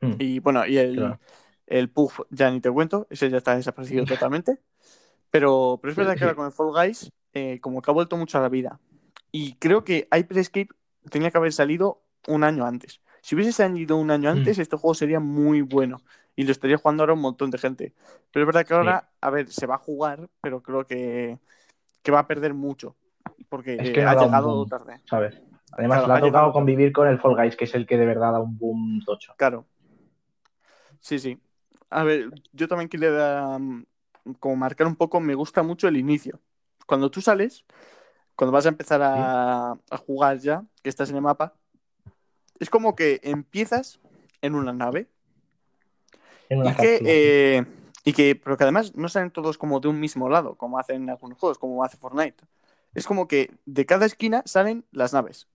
Mm, 0.00 0.14
Y 0.18 0.38
bueno, 0.40 0.66
y 0.66 0.76
el, 0.78 0.96
claro. 0.96 1.18
el 1.66 1.88
Puff 1.90 2.20
ya 2.30 2.50
ni 2.50 2.60
te 2.60 2.70
cuento, 2.70 3.06
ese 3.10 3.30
ya 3.30 3.38
está 3.38 3.56
desaparecido 3.56 4.04
totalmente. 4.28 4.58
Pero, 5.30 5.78
pero 5.80 5.90
es 5.90 5.96
verdad 5.96 6.16
que 6.16 6.24
ahora 6.24 6.36
con 6.36 6.46
el 6.46 6.52
Fall 6.52 6.72
Guys, 6.72 7.10
eh, 7.32 7.58
como 7.60 7.82
que 7.82 7.90
ha 7.90 7.94
vuelto 7.94 8.16
mucho 8.16 8.38
a 8.38 8.42
la 8.42 8.48
vida. 8.48 8.78
Y 9.32 9.54
creo 9.54 9.82
que 9.84 10.06
Hyper 10.14 10.38
Escape 10.38 10.68
tenía 11.10 11.30
que 11.30 11.38
haber 11.38 11.52
salido 11.52 12.02
un 12.28 12.44
año 12.44 12.64
antes. 12.64 13.00
Si 13.20 13.34
hubiese 13.34 13.52
salido 13.52 13.96
un 13.96 14.10
año 14.10 14.30
antes, 14.30 14.58
Mm. 14.58 14.60
este 14.60 14.76
juego 14.76 14.94
sería 14.94 15.18
muy 15.18 15.62
bueno. 15.62 16.02
Y 16.36 16.44
lo 16.44 16.52
estaría 16.52 16.78
jugando 16.78 17.02
ahora 17.02 17.12
un 17.14 17.20
montón 17.20 17.50
de 17.50 17.58
gente. 17.58 17.94
Pero 18.32 18.42
es 18.42 18.46
verdad 18.46 18.66
que 18.66 18.74
ahora, 18.74 19.10
a 19.20 19.30
ver, 19.30 19.50
se 19.52 19.66
va 19.66 19.76
a 19.76 19.78
jugar, 19.78 20.28
pero 20.40 20.62
creo 20.62 20.84
que, 20.84 21.38
que 22.02 22.12
va 22.12 22.20
a 22.20 22.26
perder 22.26 22.54
mucho. 22.54 22.96
Porque 23.48 23.74
Es 23.74 23.88
eh, 23.88 23.92
que 23.92 24.02
ha 24.02 24.14
llegado 24.14 24.54
boom. 24.54 24.68
tarde. 24.68 25.00
¿sabes? 25.04 25.40
Además, 25.72 25.98
Claro, 25.98 26.06
le 26.08 26.12
ha 26.12 26.16
ha 26.16 26.20
tocado 26.20 26.52
convivir 26.52 26.92
con 26.92 27.08
el 27.08 27.18
Fall 27.20 27.36
Guys, 27.36 27.56
que 27.56 27.64
es 27.64 27.74
el 27.74 27.86
que 27.86 27.96
de 27.96 28.06
verdad 28.06 28.32
da 28.32 28.40
un 28.40 28.58
boom 28.58 29.00
tocho. 29.04 29.34
Claro. 29.36 29.66
Sí, 31.00 31.18
sí. 31.18 31.38
A 31.90 32.02
ver, 32.02 32.30
yo 32.52 32.66
también 32.66 32.88
quería 32.88 33.56
um, 33.56 33.84
como 34.40 34.56
marcar 34.56 34.86
un 34.86 34.96
poco, 34.96 35.20
me 35.20 35.34
gusta 35.34 35.62
mucho 35.62 35.86
el 35.86 35.96
inicio. 35.96 36.40
Cuando 36.86 37.10
tú 37.10 37.20
sales, 37.20 37.64
cuando 38.34 38.52
vas 38.52 38.66
a 38.66 38.70
empezar 38.70 39.02
a, 39.02 39.72
a 39.72 39.96
jugar 39.98 40.38
ya, 40.38 40.64
que 40.82 40.88
estás 40.88 41.10
en 41.10 41.16
el 41.16 41.22
mapa, 41.22 41.54
es 42.58 42.70
como 42.70 42.94
que 42.94 43.20
empiezas 43.22 44.00
en 44.42 44.54
una 44.54 44.72
nave 44.72 45.08
En 46.48 46.60
una 46.60 46.72
y 46.72 46.74
que, 46.76 47.00
eh, 47.04 47.64
y 48.04 48.12
que, 48.12 48.36
pero 48.36 48.56
que 48.56 48.64
además 48.64 48.94
no 48.94 49.08
salen 49.08 49.30
todos 49.30 49.58
como 49.58 49.80
de 49.80 49.88
un 49.88 50.00
mismo 50.00 50.28
lado, 50.28 50.56
como 50.56 50.78
hacen 50.78 51.02
en 51.04 51.10
algunos 51.10 51.38
juegos, 51.38 51.58
como 51.58 51.82
hace 51.84 51.96
Fortnite. 51.96 52.44
Es 52.94 53.06
como 53.06 53.26
que 53.28 53.50
de 53.66 53.86
cada 53.86 54.06
esquina 54.06 54.42
salen 54.46 54.84
las 54.92 55.12
naves, 55.12 55.48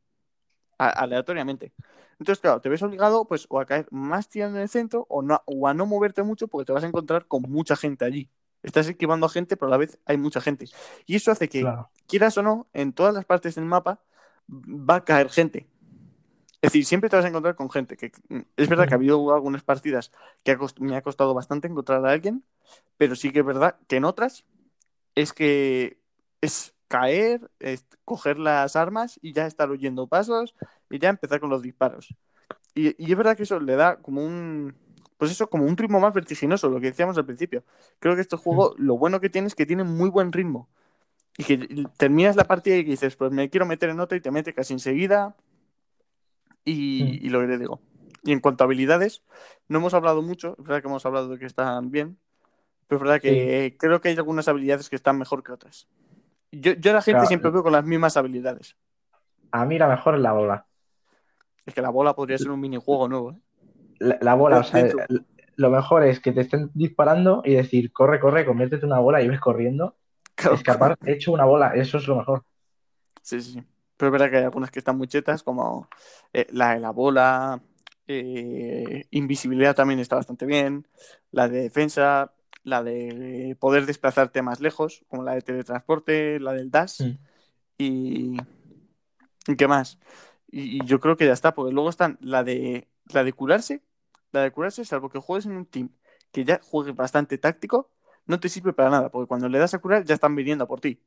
a- 0.77 0.89
aleatoriamente. 0.89 1.71
Entonces, 2.19 2.41
claro, 2.41 2.59
te 2.59 2.67
ves 2.69 2.81
obligado 2.83 3.25
pues 3.25 3.45
o 3.49 3.59
a 3.59 3.65
caer 3.65 3.87
más 3.91 4.27
tirando 4.27 4.57
en 4.57 4.63
el 4.63 4.69
centro 4.69 5.05
o, 5.09 5.21
no, 5.21 5.41
o 5.45 5.67
a 5.67 5.73
no 5.73 5.85
moverte 5.85 6.21
mucho 6.23 6.47
porque 6.47 6.65
te 6.65 6.73
vas 6.73 6.83
a 6.83 6.87
encontrar 6.87 7.25
con 7.27 7.43
mucha 7.43 7.75
gente 7.75 8.03
allí. 8.03 8.29
Estás 8.61 8.89
esquivando 8.89 9.25
a 9.25 9.29
gente, 9.29 9.55
pero 9.55 9.67
a 9.67 9.71
la 9.71 9.77
vez 9.77 9.97
hay 10.05 10.17
mucha 10.17 10.41
gente. 10.41 10.65
Y 11.05 11.15
eso 11.15 11.31
hace 11.31 11.47
que, 11.47 11.61
Claro. 11.61 11.89
quieras 12.07 12.37
o 12.37 12.43
no, 12.43 12.67
en 12.73 12.91
todas 12.91 13.13
las 13.13 13.23
partes 13.23 13.55
del 13.55 13.63
mapa 13.65 14.01
va 14.49 14.95
a 14.95 15.05
caer 15.05 15.29
gente. 15.29 15.67
Es 16.61 16.71
decir, 16.73 16.85
siempre 16.85 17.09
te 17.09 17.15
vas 17.15 17.25
a 17.25 17.29
encontrar 17.29 17.55
con 17.55 17.69
gente. 17.69 17.95
Que, 17.97 18.11
mm, 18.29 18.39
es 18.57 18.67
verdad 18.69 18.87
que 18.87 18.93
ha 18.93 18.97
habido 18.97 19.33
algunas 19.33 19.63
partidas 19.63 20.11
que 20.43 20.51
ha 20.51 20.57
cost- 20.57 20.79
me 20.79 20.95
ha 20.95 21.01
costado 21.01 21.33
bastante 21.33 21.67
encontrar 21.67 22.05
a 22.05 22.11
alguien, 22.11 22.43
pero 22.97 23.15
sí 23.15 23.31
que 23.31 23.39
es 23.39 23.45
verdad 23.45 23.77
que 23.87 23.97
en 23.97 24.05
otras 24.05 24.45
es 25.15 25.33
que 25.33 25.99
es 26.41 26.73
caer, 26.87 27.51
es 27.59 27.85
coger 28.05 28.39
las 28.39 28.75
armas 28.75 29.19
y 29.21 29.33
ya 29.33 29.47
estar 29.47 29.69
oyendo 29.71 30.07
pasos 30.07 30.55
y 30.89 30.99
ya 30.99 31.09
empezar 31.09 31.39
con 31.39 31.49
los 31.49 31.61
disparos. 31.61 32.15
Y, 32.75 32.95
y 33.03 33.11
es 33.11 33.17
verdad 33.17 33.37
que 33.37 33.43
eso 33.43 33.59
le 33.59 33.75
da 33.75 33.97
como 33.97 34.23
un, 34.25 34.75
pues 35.17 35.31
eso, 35.31 35.49
como 35.49 35.65
un 35.65 35.77
ritmo 35.77 35.99
más 35.99 36.13
vertiginoso, 36.13 36.69
lo 36.69 36.79
que 36.79 36.87
decíamos 36.87 37.17
al 37.17 37.25
principio. 37.25 37.63
Creo 37.99 38.15
que 38.15 38.21
este 38.21 38.37
juego, 38.37 38.75
lo 38.77 38.97
bueno 38.97 39.19
que 39.21 39.29
tiene 39.29 39.47
es 39.47 39.55
que 39.55 39.65
tiene 39.65 39.83
muy 39.83 40.09
buen 40.09 40.31
ritmo. 40.31 40.69
Y 41.37 41.43
que 41.45 41.85
terminas 41.97 42.35
la 42.35 42.45
partida 42.45 42.75
y 42.75 42.83
dices, 42.83 43.15
pues 43.15 43.31
me 43.31 43.49
quiero 43.49 43.65
meter 43.65 43.89
en 43.89 43.99
otra 44.01 44.17
y 44.17 44.21
te 44.21 44.31
mete 44.31 44.53
casi 44.53 44.73
enseguida. 44.73 45.35
Y, 46.69 47.03
Mm. 47.03 47.25
y 47.25 47.29
lo 47.29 47.57
digo. 47.57 47.81
Y 48.23 48.31
en 48.33 48.39
cuanto 48.41 48.63
a 48.63 48.65
habilidades, 48.65 49.23
no 49.67 49.79
hemos 49.79 49.93
hablado 49.93 50.21
mucho, 50.21 50.55
es 50.59 50.63
verdad 50.65 50.81
que 50.81 50.87
hemos 50.87 51.05
hablado 51.05 51.29
de 51.29 51.39
que 51.39 51.45
están 51.45 51.89
bien, 51.89 52.17
pero 52.87 52.97
es 52.97 53.03
verdad 53.03 53.21
que 53.21 53.75
creo 53.79 54.01
que 54.01 54.09
hay 54.09 54.15
algunas 54.17 54.47
habilidades 54.47 54.89
que 54.89 54.95
están 54.95 55.17
mejor 55.17 55.41
que 55.43 55.51
otras. 55.53 55.87
Yo, 56.51 56.73
yo 56.73 56.91
a 56.91 56.95
la 56.95 57.01
gente 57.01 57.17
Claro. 57.17 57.27
siempre 57.27 57.51
veo 57.51 57.63
con 57.63 57.71
las 57.71 57.85
mismas 57.85 58.17
habilidades. 58.17 58.75
A 59.51 59.65
mí 59.65 59.77
la 59.77 59.87
mejor 59.87 60.15
es 60.15 60.21
la 60.21 60.33
bola. 60.33 60.65
Es 61.65 61.73
que 61.73 61.81
la 61.81 61.89
bola 61.89 62.13
podría 62.15 62.37
ser 62.37 62.49
un 62.51 62.59
minijuego 62.59 63.07
nuevo. 63.07 63.31
¿eh? 63.31 63.35
La, 63.99 64.17
la 64.21 64.33
bola, 64.33 64.57
o 64.59 64.63
sea, 64.63 64.81
el- 64.81 65.25
lo 65.55 65.69
mejor 65.69 66.03
es 66.03 66.19
que 66.19 66.31
te 66.31 66.41
estén 66.41 66.71
disparando 66.73 67.41
y 67.45 67.53
decir, 67.53 67.91
corre, 67.91 68.19
corre, 68.19 68.45
conviértete 68.45 68.85
en 68.85 68.91
una 68.91 69.01
bola 69.01 69.21
y 69.21 69.27
ves 69.27 69.39
corriendo. 69.39 69.95
Claro. 70.35 70.55
Escapar 70.55 70.97
hecho 71.05 71.31
una 71.33 71.43
bola, 71.45 71.73
eso 71.75 71.97
es 71.97 72.07
lo 72.07 72.15
mejor. 72.17 72.43
Sí, 73.21 73.41
sí, 73.41 73.53
sí. 73.53 73.63
Pero 73.99 74.07
es 74.07 74.11
verdad 74.13 74.31
que 74.31 74.37
hay 74.37 74.45
algunas 74.45 74.71
que 74.71 74.79
están 74.79 74.97
muy 74.97 75.09
chetas, 75.09 75.43
como 75.43 75.89
eh, 76.31 76.47
la 76.51 76.73
de 76.73 76.79
la 76.79 76.91
bola, 76.91 77.61
eh, 78.07 79.05
invisibilidad 79.11 79.75
también 79.75 79.99
está 79.99 80.15
bastante 80.15 80.45
bien, 80.45 80.87
la 81.31 81.49
de 81.49 81.63
defensa, 81.63 82.31
la 82.63 82.81
de 82.81 83.57
poder 83.59 83.85
desplazarte 83.85 84.41
más 84.41 84.61
lejos, 84.61 85.03
como 85.09 85.23
la 85.23 85.33
de 85.35 85.41
teletransporte, 85.41 86.39
la 86.39 86.53
del 86.53 86.71
dash, 86.71 87.01
Mm. 87.03 87.17
y... 87.77 88.37
¿y 89.47 89.55
qué 89.57 89.67
más? 89.67 89.99
Y, 90.49 90.77
y 90.77 90.85
yo 90.85 91.01
creo 91.01 91.17
que 91.17 91.25
ya 91.25 91.33
está, 91.33 91.53
porque 91.53 91.73
luego 91.73 91.89
están 91.89 92.17
la 92.21 92.43
de, 92.45 92.87
la 93.13 93.25
de 93.25 93.33
curarse, 93.33 93.81
la 94.31 94.43
de 94.43 94.51
curarse, 94.51 94.85
salvo 94.85 95.09
que 95.09 95.19
juegues 95.19 95.45
en 95.45 95.57
un 95.57 95.65
team 95.65 95.89
que 96.31 96.45
ya 96.45 96.61
juegues 96.63 96.95
bastante 96.95 97.37
táctico, 97.37 97.89
no 98.25 98.39
te 98.39 98.47
sirve 98.47 98.71
para 98.73 98.89
nada, 98.91 99.09
porque 99.09 99.27
cuando 99.27 99.49
le 99.49 99.59
das 99.59 99.73
a 99.73 99.79
curar 99.79 100.05
ya 100.05 100.13
están 100.13 100.35
viniendo 100.35 100.63
a 100.63 100.67
por 100.67 100.79
ti. 100.79 101.01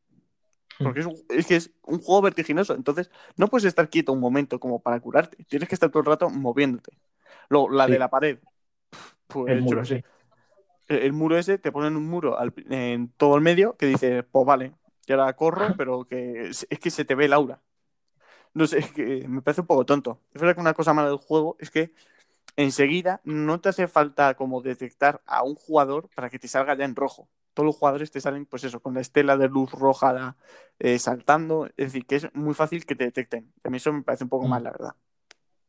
Porque 0.82 1.00
es, 1.00 1.06
un- 1.06 1.22
es 1.30 1.46
que 1.46 1.56
es 1.56 1.72
un 1.82 2.00
juego 2.00 2.22
vertiginoso. 2.22 2.74
Entonces, 2.74 3.10
no 3.36 3.48
puedes 3.48 3.66
estar 3.66 3.90
quieto 3.90 4.12
un 4.12 4.20
momento 4.20 4.60
como 4.60 4.80
para 4.82 5.00
curarte. 5.00 5.44
Tienes 5.44 5.68
que 5.68 5.74
estar 5.76 5.90
todo 5.90 6.00
el 6.00 6.06
rato 6.06 6.30
moviéndote. 6.30 6.92
Luego, 7.48 7.70
la 7.70 7.86
Sí. 7.86 7.92
de 7.92 7.98
la 7.98 8.10
pared. 8.10 8.38
Pues, 9.28 9.52
El 9.52 9.62
muro, 9.62 9.84
sí. 9.84 10.02
El, 10.88 10.98
el 10.98 11.12
muro 11.12 11.38
ese, 11.38 11.58
te 11.58 11.72
ponen 11.72 11.96
un 11.96 12.08
muro 12.08 12.38
al- 12.38 12.54
en 12.70 13.08
todo 13.16 13.36
el 13.36 13.42
medio 13.42 13.76
que 13.76 13.86
dice, 13.86 14.22
pues 14.24 14.46
vale, 14.46 14.74
y 15.06 15.12
ahora 15.12 15.34
corro, 15.36 15.74
pero 15.76 16.04
que 16.06 16.48
es, 16.48 16.66
es 16.70 16.78
que 16.80 16.90
se 16.90 17.04
te 17.04 17.14
ve 17.14 17.26
el 17.26 17.32
aura. 17.32 17.60
No 18.54 18.66
sé, 18.66 18.80
es 18.80 18.92
que 18.92 19.26
me 19.28 19.42
parece 19.42 19.62
un 19.62 19.66
poco 19.68 19.86
tonto. 19.86 20.20
Es 20.34 20.40
verdad 20.40 20.54
que 20.56 20.60
una 20.62 20.74
cosa 20.74 20.94
mala 20.94 21.08
del 21.08 21.18
juego 21.18 21.56
es 21.60 21.70
que 21.70 21.92
enseguida 22.56 23.20
no 23.24 23.60
te 23.60 23.70
hace 23.70 23.88
falta 23.88 24.34
como 24.36 24.62
detectar 24.62 25.22
a 25.26 25.44
un 25.44 25.56
jugador 25.56 26.10
para 26.14 26.30
que 26.30 26.38
te 26.40 26.48
salga 26.48 26.76
ya 26.76 26.84
en 26.86 26.96
rojo. 26.96 27.28
Todos 27.54 27.66
los 27.66 27.76
jugadores 27.76 28.10
te 28.10 28.20
salen, 28.20 28.46
pues 28.46 28.64
eso, 28.64 28.80
con 28.80 28.94
la 28.94 29.00
estela 29.00 29.36
de 29.36 29.48
luz 29.48 29.70
roja 29.72 30.36
eh, 30.78 30.98
saltando. 30.98 31.66
Es 31.76 31.92
decir, 31.92 32.06
que 32.06 32.16
es 32.16 32.34
muy 32.34 32.54
fácil 32.54 32.86
que 32.86 32.94
te 32.94 33.04
detecten. 33.04 33.52
A 33.64 33.70
mí 33.70 33.76
eso 33.76 33.92
me 33.92 34.02
parece 34.02 34.24
un 34.24 34.30
poco 34.30 34.46
Mm. 34.46 34.50
mal, 34.50 34.64
la 34.64 34.70
verdad. 34.70 34.94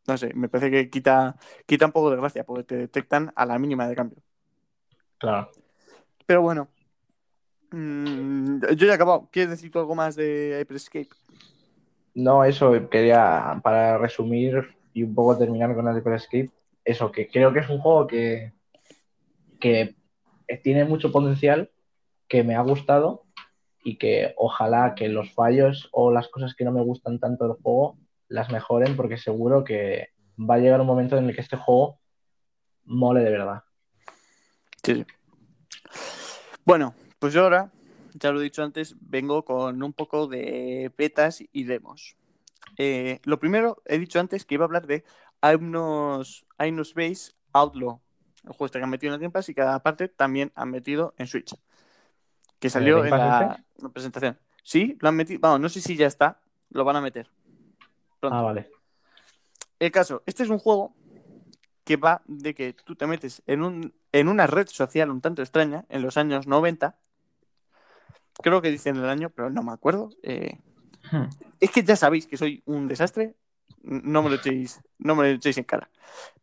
No 0.07 0.17
sé, 0.17 0.34
me 0.34 0.49
parece 0.49 0.69
que 0.71 0.89
quita, 0.89 1.38
quita 1.65 1.86
un 1.86 1.91
poco 1.91 2.09
de 2.11 2.17
gracia 2.17 2.43
porque 2.43 2.63
te 2.63 2.75
detectan 2.75 3.31
a 3.36 3.45
la 3.45 3.57
mínima 3.59 3.88
de 3.88 3.95
cambio. 3.95 4.21
Claro. 5.17 5.49
Pero 6.25 6.41
bueno, 6.41 6.67
mm, 7.71 8.59
yo 8.75 8.86
ya 8.86 8.91
he 8.91 8.95
acabado. 8.95 9.29
¿Quieres 9.31 9.51
decir 9.51 9.71
tú 9.71 9.79
algo 9.79 9.95
más 9.95 10.15
de 10.15 10.59
Hyper 10.61 10.75
Escape? 10.77 11.09
No, 12.15 12.43
eso 12.43 12.71
quería, 12.89 13.59
para 13.63 13.97
resumir 13.97 14.75
y 14.93 15.03
un 15.03 15.15
poco 15.15 15.38
terminar 15.38 15.73
con 15.73 15.86
Hyper 15.97 16.13
Escape, 16.13 16.51
eso, 16.86 17.11
que 17.11 17.27
creo 17.27 17.51
que 17.53 17.59
es 17.59 17.69
un 17.69 17.79
juego 17.79 18.05
que, 18.05 18.53
que 19.59 19.95
tiene 20.64 20.86
mucho 20.86 21.12
potencial, 21.12 21.72
que 22.28 22.44
me 22.44 22.56
ha 22.56 22.62
gustado 22.62 23.24
y 23.84 23.98
que 23.98 24.34
ojalá 24.38 24.96
que 24.96 25.10
los 25.10 25.32
fallos 25.34 25.89
o 25.91 26.12
las 26.12 26.30
cosas 26.30 26.56
que 26.56 26.64
no 26.64 26.72
me 26.72 26.82
gustan 26.82 27.20
tanto 27.20 27.48
del 27.48 27.58
juego 27.62 27.98
las 28.28 28.52
mejoren 28.52 28.96
porque 28.96 29.18
seguro 29.18 29.64
que 29.64 30.10
va 30.39 30.56
a 30.56 30.60
llegar 30.60 30.82
un 30.82 30.88
momento 30.88 31.18
en 31.18 31.30
el 31.30 31.36
que 31.36 31.41
este 31.41 31.58
juego 31.58 32.00
mole 32.86 33.22
de 33.22 33.30
verdad. 33.30 33.64
Sí. 34.84 35.06
Bueno, 36.66 36.96
pues 37.20 37.34
yo 37.34 37.44
ahora, 37.44 37.72
ya 38.14 38.32
lo 38.32 38.39
he 38.39 38.44
dicho 38.44 38.64
antes, 38.64 38.96
vengo 39.00 39.46
con 39.46 39.84
un 39.84 39.94
poco 39.94 40.28
de 40.28 40.91
betas 40.98 41.44
y 41.52 41.64
demos. 41.66 42.16
Eh, 42.78 43.20
lo 43.24 43.39
primero, 43.39 43.82
he 43.86 44.00
dicho 44.00 44.20
antes 44.20 44.46
que 44.46 44.56
iba 44.56 44.64
a 44.64 44.68
hablar 44.68 44.88
de 44.88 45.04
Hypnos, 45.41 46.46
Hypnos 46.60 46.94
Base 46.94 47.34
Outlaw, 47.54 48.02
el 48.44 48.52
juego 48.52 48.66
este 48.66 48.80
que 48.80 48.84
han 48.84 48.89
metido 48.89 49.12
en 49.12 49.16
el 49.16 49.22
Game 49.22 49.32
Pass 49.32 49.50
y 49.50 49.54
cada 49.54 49.82
parte 49.82 50.08
también 50.08 50.52
han 50.56 50.70
metido 50.70 51.14
en 51.18 51.28
Switch, 51.28 51.56
que 52.60 52.70
salió 52.70 53.04
en 53.04 53.10
Pass 53.10 53.60
la, 53.78 53.89
presentación. 53.89 54.39
Sí, 54.64 54.98
lo 55.00 55.10
han 55.10 55.16
metido, 55.16 55.39
vamos, 55.41 55.60
no 55.60 55.70
sé 55.70 55.82
si 55.82 55.96
ya 55.96 56.08
está, 56.08 56.39
lo 56.70 56.84
van 56.84 56.96
a 56.96 57.02
meter. 57.02 57.30
Pronto. 58.20 58.38
Ah, 58.38 58.41
vale. 58.41 58.70
El 59.80 59.91
caso, 59.91 60.24
este 60.26 60.44
es 60.44 60.50
un 60.50 60.60
juego 60.60 60.96
que 61.84 61.98
va 61.98 62.22
de 62.26 62.54
que 62.56 62.74
tú 62.74 62.96
te 62.96 63.06
metes 63.08 63.44
en, 63.46 63.64
un, 63.64 63.94
en 64.12 64.28
una 64.30 64.48
red 64.48 64.68
social 64.68 65.10
un 65.10 65.20
tanto 65.20 65.41
extraña 65.41 65.86
en 65.89 66.02
los 66.02 66.16
años 66.16 66.48
90. 66.48 66.98
Creo 68.41 68.62
que 68.62 68.72
dicen 68.72 68.96
el 68.96 69.10
año, 69.10 69.30
pero 69.30 69.50
no 69.50 69.64
me 69.64 69.74
acuerdo. 69.74 70.10
Eh, 70.24 70.58
Hmm. 71.12 71.26
es 71.60 71.72
que 71.72 71.84
ya 71.84 71.96
sabéis 71.96 72.28
que 72.28 72.38
soy 72.38 72.62
un 72.66 72.88
desastre. 72.88 73.36
No 73.82 74.24
me 74.24 74.30
lo 74.30 74.36
echéis, 74.36 74.82
no 75.00 75.16
me 75.16 75.24
lo 75.24 75.36
echéis 75.36 75.58
en 75.58 75.66
cara. 75.66 75.89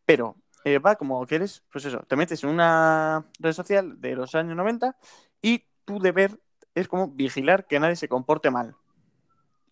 Pero 0.05 0.35
eh, 0.63 0.79
va 0.79 0.95
como 0.95 1.25
que 1.25 1.35
eres, 1.35 1.63
pues 1.71 1.85
eso, 1.85 1.99
te 2.07 2.15
metes 2.15 2.43
en 2.43 2.49
una 2.49 3.25
red 3.39 3.53
social 3.53 3.99
de 3.99 4.15
los 4.15 4.35
años 4.35 4.55
90 4.55 4.95
y 5.41 5.65
tu 5.85 5.99
deber 5.99 6.39
es 6.75 6.87
como 6.87 7.07
vigilar 7.07 7.67
que 7.67 7.79
nadie 7.79 7.95
se 7.95 8.07
comporte 8.07 8.49
mal. 8.51 8.75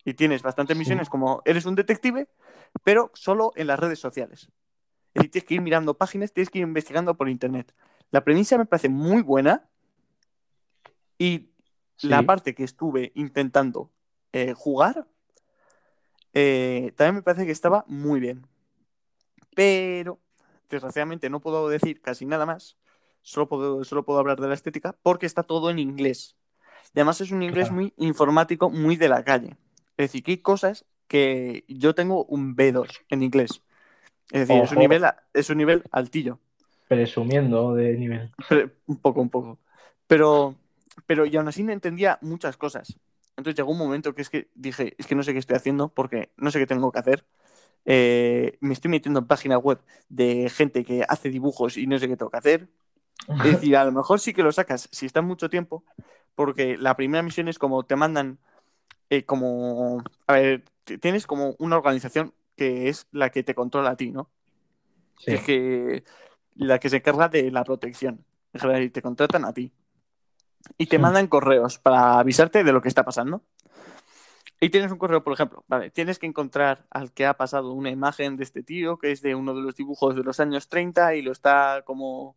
Y 0.04 0.14
tienes 0.14 0.42
bastantes 0.42 0.76
Sí. 0.76 0.80
misiones 0.80 1.10
como 1.10 1.42
eres 1.46 1.66
un 1.66 1.76
detective, 1.76 2.28
pero 2.84 3.12
solo 3.14 3.52
en 3.56 3.68
las 3.68 3.80
redes 3.80 4.00
sociales. 4.00 4.50
Es 5.14 5.14
decir, 5.16 5.32
tienes 5.32 5.48
que 5.48 5.54
ir 5.56 5.62
mirando 5.62 5.94
páginas, 5.96 6.32
tienes 6.34 6.50
que 6.50 6.60
ir 6.60 6.64
investigando 6.64 7.16
por 7.16 7.30
internet. 7.30 7.74
La 8.12 8.24
premisa 8.24 8.58
me 8.58 8.66
parece 8.66 8.90
muy 8.90 9.22
buena 9.22 9.68
y 11.18 11.52
la 12.02 12.24
parte 12.24 12.56
que 12.56 12.64
estuve 12.64 13.12
intentando 13.16 13.92
eh, 14.32 14.54
jugar 14.54 15.08
eh, 16.34 16.94
también 16.96 17.16
me 17.16 17.22
parece 17.24 17.46
que 17.46 17.52
estaba 17.52 17.84
muy 17.88 18.20
bien. 18.20 18.46
Pero, 19.56 20.20
desgraciadamente, 20.70 21.30
no 21.30 21.40
puedo 21.40 21.68
decir 21.70 22.02
casi 22.02 22.26
nada 22.26 22.46
más. 22.46 22.78
Solo 23.22 23.48
puedo, 23.50 23.84
solo 23.84 24.04
puedo 24.04 24.20
hablar 24.20 24.40
de 24.40 24.48
la 24.48 24.54
estética 24.54 24.96
porque 25.04 25.26
está 25.26 25.44
todo 25.44 25.70
en 25.70 25.80
inglés. 25.80 26.36
Y 26.94 27.00
además 27.00 27.22
es 27.22 27.32
un 27.32 27.44
inglés 27.44 27.68
Claro. 27.68 27.76
muy 27.82 27.94
informático, 27.98 28.70
muy 28.70 28.96
de 28.96 29.10
la 29.10 29.24
calle. 29.24 29.58
Es 29.98 30.06
decir, 30.06 30.24
que 30.24 30.32
hay 30.32 30.38
cosas 30.38 30.86
que 31.08 31.66
yo 31.68 31.94
tengo 31.96 32.24
un 32.26 32.56
B2 32.56 32.88
en 33.10 33.24
inglés. 33.24 33.62
Es 34.32 34.48
decir, 34.48 34.64
es 34.64 34.72
un, 34.72 34.80
nivel, 34.80 35.04
es 35.34 35.50
un 35.50 35.58
nivel 35.58 35.84
altillo. 35.92 36.40
Presumiendo 36.88 37.74
de 37.74 37.98
nivel. 37.98 38.32
Pero- 38.48 38.72
un 38.88 38.98
poco, 38.98 39.22
un 39.22 39.30
poco. 39.30 39.60
Pero, 40.08 40.56
pero 41.06 41.26
y 41.26 41.36
aún 41.36 41.48
así 41.48 41.64
no 41.64 41.72
entendía 41.72 42.18
muchas 42.22 42.58
cosas. 42.58 42.98
Entonces 43.38 43.56
llegó 43.58 43.72
un 43.72 43.78
momento 43.78 44.14
que 44.16 44.22
es 44.22 44.30
que 44.30 44.50
dije, 44.56 44.96
es 44.98 45.08
que 45.08 45.16
no 45.16 45.24
sé 45.24 45.34
qué 45.34 45.40
estoy 45.40 45.56
haciendo 45.56 45.90
porque 45.90 46.30
no 46.38 46.52
sé 46.52 46.60
qué 46.60 46.66
tengo 46.68 46.92
que 46.92 47.00
hacer. 47.00 47.26
Eh, 47.86 48.58
me 48.62 48.74
estoy 48.74 48.92
metiendo 48.92 49.20
en 49.20 49.28
páginas 49.28 49.60
web 49.62 49.80
de 50.10 50.50
gente 50.50 50.84
que 50.84 51.04
hace 51.08 51.30
dibujos 51.30 51.78
y 51.78 51.88
no 51.88 51.98
sé 51.98 52.08
qué 52.08 52.18
tengo 52.18 52.32
que 52.32 52.38
hacer. 52.38 52.68
Es 53.28 53.44
decir, 53.44 53.76
a 53.78 53.86
lo 53.86 53.92
mejor 53.92 54.20
sí 54.20 54.34
que 54.34 54.44
lo 54.44 54.52
sacas 54.52 54.90
si 54.92 55.06
está 55.06 55.22
mucho 55.22 55.50
tiempo, 55.50 55.84
porque 56.36 56.78
la 56.78 56.96
primera 56.96 57.24
misión 57.24 57.48
es 57.48 57.60
como 57.60 57.84
te 57.84 57.96
mandan, 57.96 58.40
eh, 59.10 59.24
como, 59.26 60.04
a 60.28 60.34
ver, 60.34 60.64
tienes 61.02 61.28
como 61.28 61.56
una 61.60 61.78
organización 61.78 62.34
que 62.56 62.90
es 62.90 63.08
la 63.12 63.30
que 63.30 63.44
te 63.44 63.56
controla 63.56 63.92
a 63.92 63.96
ti, 63.96 64.12
¿no? 64.12 64.30
Sí. 65.20 65.32
Es 65.32 65.42
que 65.42 66.04
la 66.56 66.80
que 66.80 66.90
se 66.90 66.98
encarga 66.98 67.30
de 67.30 67.52
la 67.52 67.64
protección. 67.64 68.26
En 68.54 68.62
general, 68.62 68.84
y 68.84 68.90
te 68.90 69.02
contratan 69.02 69.46
a 69.46 69.54
ti. 69.54 69.72
Y 70.78 70.88
te 70.88 70.98
Sí. 70.98 71.02
mandan 71.02 71.28
correos 71.28 71.78
para 71.78 72.20
avisarte 72.20 72.64
de 72.64 72.72
lo 72.74 72.82
que 72.82 72.90
está 72.90 73.04
pasando. 73.04 73.44
Y 74.60 74.70
tienes 74.70 74.92
un 74.92 74.98
correo, 74.98 75.24
por 75.24 75.34
ejemplo, 75.34 75.64
vale, 75.68 75.90
tienes 75.90 76.20
que 76.20 76.26
encontrar 76.28 76.86
al 76.90 77.14
que 77.14 77.26
ha 77.26 77.36
pasado 77.36 77.72
una 77.72 77.90
imagen 77.92 78.36
de 78.36 78.44
este 78.44 78.62
tío, 78.62 78.98
que 78.98 79.12
es 79.12 79.22
de 79.22 79.34
uno 79.36 79.54
de 79.56 79.62
los 79.62 79.76
dibujos 79.76 80.16
de 80.16 80.24
los 80.24 80.40
años 80.42 80.68
30 80.68 81.16
y 81.16 81.22
lo 81.22 81.32
está 81.32 81.84
como 81.86 82.36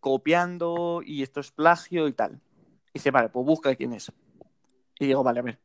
copiando 0.00 1.00
y 1.04 1.22
esto 1.22 1.40
es 1.40 1.52
plagio 1.52 2.08
y 2.08 2.12
tal. 2.12 2.40
Y 2.88 2.94
dice, 2.98 3.10
vale, 3.12 3.28
pues 3.28 3.46
busca 3.46 3.74
quién 3.76 3.92
es. 3.92 4.10
Y 4.98 5.06
digo, 5.06 5.22
vale, 5.22 5.40
a 5.40 5.42
ver. 5.42 5.60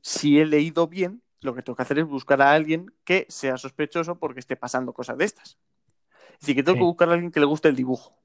Si 0.00 0.40
he 0.40 0.46
leído 0.46 0.86
bien, 0.88 1.22
lo 1.42 1.54
que 1.54 1.62
tengo 1.62 1.76
que 1.76 1.82
hacer 1.82 1.98
es 1.98 2.06
buscar 2.06 2.40
a 2.40 2.52
alguien 2.52 2.92
que 3.04 3.26
sea 3.28 3.58
sospechoso 3.58 4.18
porque 4.18 4.40
esté 4.40 4.56
pasando 4.56 4.94
cosas 4.94 5.18
de 5.18 5.26
estas. 5.26 5.58
Es 6.34 6.40
decir, 6.40 6.56
que 6.56 6.62
tengo 6.62 6.76
Sí. 6.76 6.80
que 6.80 6.84
buscar 6.86 7.08
a 7.10 7.12
alguien 7.12 7.30
que 7.30 7.40
le 7.40 7.46
guste 7.46 7.68
el 7.68 7.76
dibujo. 7.76 8.16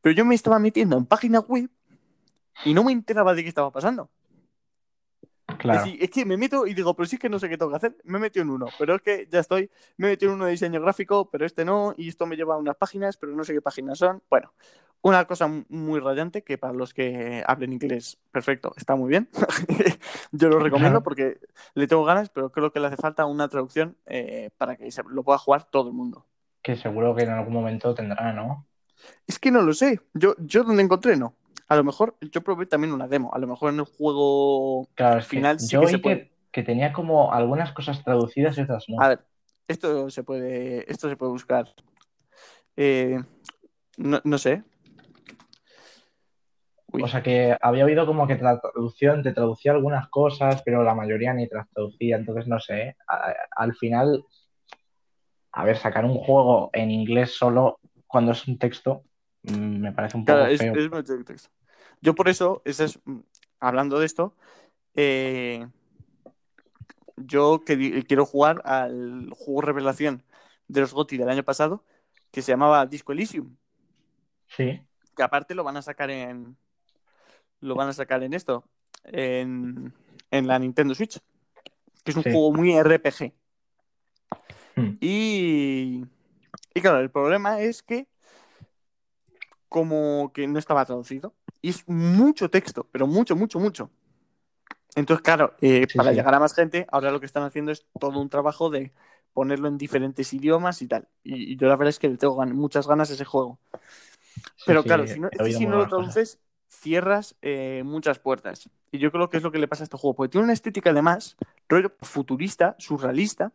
Pero 0.00 0.14
yo 0.14 0.24
me 0.24 0.34
estaba 0.34 0.58
metiendo 0.58 0.96
en 0.96 1.06
páginas 1.06 1.44
web 1.48 1.68
y 2.64 2.74
no 2.74 2.84
me 2.84 2.92
enteraba 2.92 3.34
de 3.34 3.42
qué 3.42 3.48
estaba 3.48 3.70
pasando. 3.72 4.08
Claro. 5.60 5.84
Es, 5.84 5.94
es 6.00 6.10
que 6.10 6.24
me 6.24 6.38
meto 6.38 6.66
y 6.66 6.72
digo, 6.72 6.94
pero 6.94 7.06
sí 7.06 7.18
que 7.18 7.28
no 7.28 7.38
sé 7.38 7.48
qué 7.48 7.58
tengo 7.58 7.70
que 7.70 7.76
hacer. 7.76 7.96
Me 8.04 8.18
metido 8.18 8.42
en 8.42 8.50
uno, 8.50 8.66
pero 8.78 8.94
es 8.94 9.02
que 9.02 9.28
ya 9.30 9.40
estoy. 9.40 9.70
Me 9.98 10.08
metido 10.08 10.32
en 10.32 10.36
uno 10.36 10.46
de 10.46 10.52
diseño 10.52 10.80
gráfico, 10.80 11.28
pero 11.30 11.44
este 11.44 11.64
no. 11.64 11.94
Y 11.98 12.08
esto 12.08 12.24
me 12.24 12.36
lleva 12.36 12.54
a 12.54 12.58
unas 12.58 12.76
páginas, 12.76 13.18
pero 13.18 13.32
no 13.32 13.44
sé 13.44 13.52
qué 13.52 13.60
páginas 13.60 13.98
son. 13.98 14.22
Bueno, 14.30 14.52
una 15.02 15.26
cosa 15.26 15.50
muy 15.68 16.00
rayante 16.00 16.42
que 16.42 16.58
para 16.58 16.72
los 16.72 16.94
que 16.94 17.42
hablen 17.46 17.72
inglés, 17.74 18.18
perfecto, 18.32 18.72
está 18.76 18.96
muy 18.96 19.10
bien. 19.10 19.28
Yo 20.32 20.48
lo 20.48 20.58
recomiendo 20.58 21.02
porque 21.02 21.40
le 21.74 21.86
tengo 21.86 22.04
ganas, 22.04 22.30
pero 22.30 22.50
creo 22.50 22.72
que 22.72 22.80
le 22.80 22.86
hace 22.86 22.96
falta 22.96 23.26
una 23.26 23.48
traducción 23.48 23.96
eh, 24.06 24.50
para 24.56 24.76
que 24.76 24.90
se 24.90 25.02
lo 25.02 25.22
pueda 25.22 25.38
jugar 25.38 25.64
todo 25.64 25.88
el 25.88 25.94
mundo. 25.94 26.26
Que 26.62 26.76
seguro 26.76 27.14
que 27.14 27.22
en 27.24 27.30
algún 27.30 27.54
momento 27.54 27.94
tendrá, 27.94 28.32
¿no? 28.32 28.66
Es 29.26 29.38
que 29.38 29.50
no 29.50 29.62
lo 29.62 29.72
sé. 29.72 30.00
Yo, 30.12 30.34
yo 30.38 30.64
donde 30.64 30.82
encontré, 30.82 31.16
no. 31.16 31.34
A 31.70 31.76
lo 31.76 31.84
mejor 31.84 32.16
yo 32.20 32.42
probé 32.42 32.66
también 32.66 32.92
una 32.92 33.06
demo. 33.06 33.32
A 33.32 33.38
lo 33.38 33.46
mejor 33.46 33.72
en 33.72 33.78
el 33.78 33.84
juego 33.84 34.88
Claro, 34.96 35.20
es 35.20 35.24
que 35.26 35.30
final 35.36 35.60
sí 35.60 35.68
yo 35.68 35.82
que 35.82 35.86
se 35.86 35.98
puede. 36.00 36.24
que, 36.24 36.32
que 36.50 36.62
tenía 36.64 36.92
como 36.92 37.32
algunas 37.32 37.72
cosas 37.72 38.02
traducidas 38.02 38.58
y 38.58 38.62
otras 38.62 38.86
no. 38.88 39.00
A 39.00 39.06
ver, 39.10 39.24
esto 39.68 40.10
se 40.10 40.24
puede, 40.24 40.90
esto 40.90 41.08
se 41.08 41.16
puede 41.16 41.30
buscar. 41.30 41.72
Eh, 42.76 43.20
no, 43.98 44.20
no 44.24 44.36
sé. 44.38 44.64
Uy, 46.92 47.04
O 47.04 47.06
sea 47.06 47.22
que 47.22 47.56
había 47.60 47.84
oído 47.84 48.04
como 48.04 48.26
que 48.26 48.34
la 48.38 48.60
traducción 48.60 49.22
te 49.22 49.30
traducía 49.32 49.70
algunas 49.70 50.08
cosas, 50.08 50.62
pero 50.64 50.82
la 50.82 50.96
mayoría 50.96 51.32
ni 51.34 51.48
traducía, 51.48 52.16
entonces 52.16 52.48
no 52.48 52.58
sé. 52.58 52.96
A- 53.06 53.32
al 53.54 53.76
final, 53.76 54.24
a 55.52 55.64
ver, 55.64 55.76
sacar 55.76 56.04
un 56.04 56.16
juego 56.18 56.70
en 56.72 56.90
inglés 56.90 57.36
solo 57.36 57.78
cuando 58.08 58.32
es 58.32 58.48
un 58.48 58.58
texto 58.58 59.04
mm, 59.44 59.80
me 59.82 59.92
parece 59.92 60.16
un 60.16 60.24
poco 60.24 60.36
claro, 60.36 60.50
es, 60.52 60.58
feo. 60.60 60.74
es 60.74 60.90
mucho 60.90 61.24
texto. 61.24 61.48
Yo 62.00 62.14
por 62.14 62.28
eso, 62.28 62.62
ese 62.64 62.84
es, 62.84 62.98
mm, 63.04 63.20
hablando 63.60 63.98
de 63.98 64.06
esto, 64.06 64.34
eh, 64.94 65.66
yo 67.16 67.62
quiero 67.64 68.24
jugar 68.24 68.62
al 68.64 69.30
juego 69.36 69.60
revelación 69.60 70.24
de 70.68 70.80
los 70.80 70.94
GOTY 70.94 71.18
del 71.18 71.28
año 71.28 71.42
pasado, 71.42 71.84
que 72.30 72.42
se 72.42 72.52
llamaba 72.52 72.86
Disco 72.86 73.12
Elysium. 73.12 73.56
Sí, 74.46 74.80
que 75.16 75.22
aparte 75.22 75.54
lo 75.54 75.64
van 75.64 75.76
a 75.76 75.82
sacar 75.82 76.10
en 76.10 76.56
lo 77.60 77.74
van 77.74 77.88
a 77.88 77.92
sacar 77.92 78.22
en 78.22 78.32
esto 78.32 78.64
en, 79.04 79.92
en 80.30 80.46
la 80.46 80.58
Nintendo 80.58 80.94
Switch 80.94 81.18
que 82.02 82.10
es 82.10 82.16
un 82.16 82.22
Sí. 82.22 82.30
juego 82.32 82.52
muy 82.52 82.72
RPG 82.72 83.32
Mm. 84.76 84.96
y 85.00 86.04
y 86.74 86.80
claro 86.80 87.00
el 87.00 87.10
problema 87.10 87.60
es 87.60 87.82
que 87.82 88.08
como 89.68 90.32
que 90.32 90.46
no 90.48 90.58
estaba 90.58 90.84
traducido 90.84 91.34
y 91.62 91.70
es 91.70 91.88
mucho 91.88 92.50
texto 92.50 92.86
pero 92.92 93.06
mucho 93.06 93.36
mucho 93.36 93.58
mucho 93.60 93.90
entonces 94.96 95.22
claro 95.22 95.54
eh, 95.60 95.86
Sí, 95.88 95.98
para 95.98 96.12
sí. 96.12 96.12
llegar 96.12 96.34
a 96.34 96.40
más 96.40 96.54
gente 96.54 96.86
ahora 96.90 97.10
lo 97.10 97.20
que 97.20 97.26
están 97.26 97.42
haciendo 97.44 97.72
es 97.72 97.86
todo 97.98 98.20
un 98.20 98.28
trabajo 98.28 98.70
de 98.70 98.92
ponerlo 99.32 99.68
en 99.68 99.78
diferentes 99.78 100.32
idiomas 100.32 100.82
y 100.82 100.88
tal 100.88 101.08
y, 101.22 101.52
y 101.52 101.56
yo 101.56 101.68
la 101.68 101.76
verdad 101.76 101.90
es 101.90 101.98
que 101.98 102.08
le 102.08 102.16
tengo 102.16 102.36
gan- 102.36 102.54
muchas 102.54 102.86
ganas 102.88 103.10
a 103.10 103.14
ese 103.14 103.24
juego 103.24 103.58
pero 104.64 104.84
sí, 104.84 104.86
claro, 104.86 105.06
si 105.06 105.20
no, 105.20 105.30
es 105.38 105.42
si 105.50 105.66
no 105.66 105.76
lo 105.76 105.88
cosas. 105.88 105.88
traduces, 105.88 106.38
cierras 106.68 107.36
eh, 107.42 107.82
muchas 107.84 108.18
puertas. 108.18 108.70
Y 108.92 108.98
yo 108.98 109.10
creo 109.12 109.28
que 109.30 109.36
es 109.38 109.42
lo 109.42 109.52
que 109.52 109.58
le 109.58 109.68
pasa 109.68 109.82
a 109.82 109.84
este 109.84 109.96
juego, 109.96 110.14
porque 110.14 110.30
tiene 110.32 110.44
una 110.44 110.52
estética 110.52 110.90
además, 110.90 111.36
rollo 111.68 111.92
futurista, 112.02 112.76
surrealista, 112.78 113.52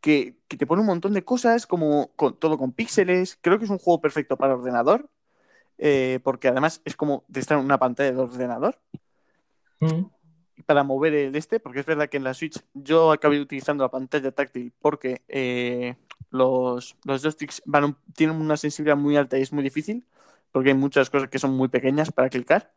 que, 0.00 0.36
que 0.48 0.56
te 0.58 0.66
pone 0.66 0.82
un 0.82 0.88
montón 0.88 1.14
de 1.14 1.24
cosas, 1.24 1.66
como 1.66 2.12
con, 2.16 2.38
todo 2.38 2.58
con 2.58 2.72
píxeles. 2.72 3.38
Creo 3.42 3.58
que 3.58 3.66
es 3.66 3.70
un 3.70 3.78
juego 3.78 4.00
perfecto 4.00 4.36
para 4.36 4.54
ordenador, 4.56 5.10
eh, 5.78 6.20
porque 6.22 6.48
además 6.48 6.82
es 6.84 6.96
como 6.96 7.24
de 7.28 7.40
estar 7.40 7.58
en 7.58 7.64
una 7.64 7.78
pantalla 7.78 8.12
de 8.12 8.18
ordenador 8.18 8.78
Mm. 9.80 10.06
para 10.66 10.82
mover 10.82 11.14
el 11.14 11.36
este, 11.36 11.60
porque 11.60 11.80
es 11.80 11.86
verdad 11.86 12.08
que 12.08 12.16
en 12.16 12.24
la 12.24 12.34
Switch 12.34 12.60
yo 12.74 13.12
acabé 13.12 13.40
utilizando 13.40 13.84
la 13.84 13.90
pantalla 13.90 14.32
táctil 14.32 14.72
porque 14.80 15.22
eh, 15.28 15.94
los, 16.30 16.96
los 17.04 17.22
joysticks 17.22 17.62
van 17.64 17.96
tienen 18.14 18.40
una 18.40 18.56
sensibilidad 18.56 18.96
muy 18.96 19.16
alta 19.16 19.38
y 19.38 19.42
es 19.42 19.52
muy 19.52 19.62
difícil, 19.62 20.04
porque 20.50 20.70
hay 20.70 20.74
muchas 20.74 21.10
cosas 21.10 21.28
que 21.28 21.38
son 21.38 21.52
muy 21.56 21.68
pequeñas 21.68 22.10
para 22.10 22.28
clicar. 22.28 22.72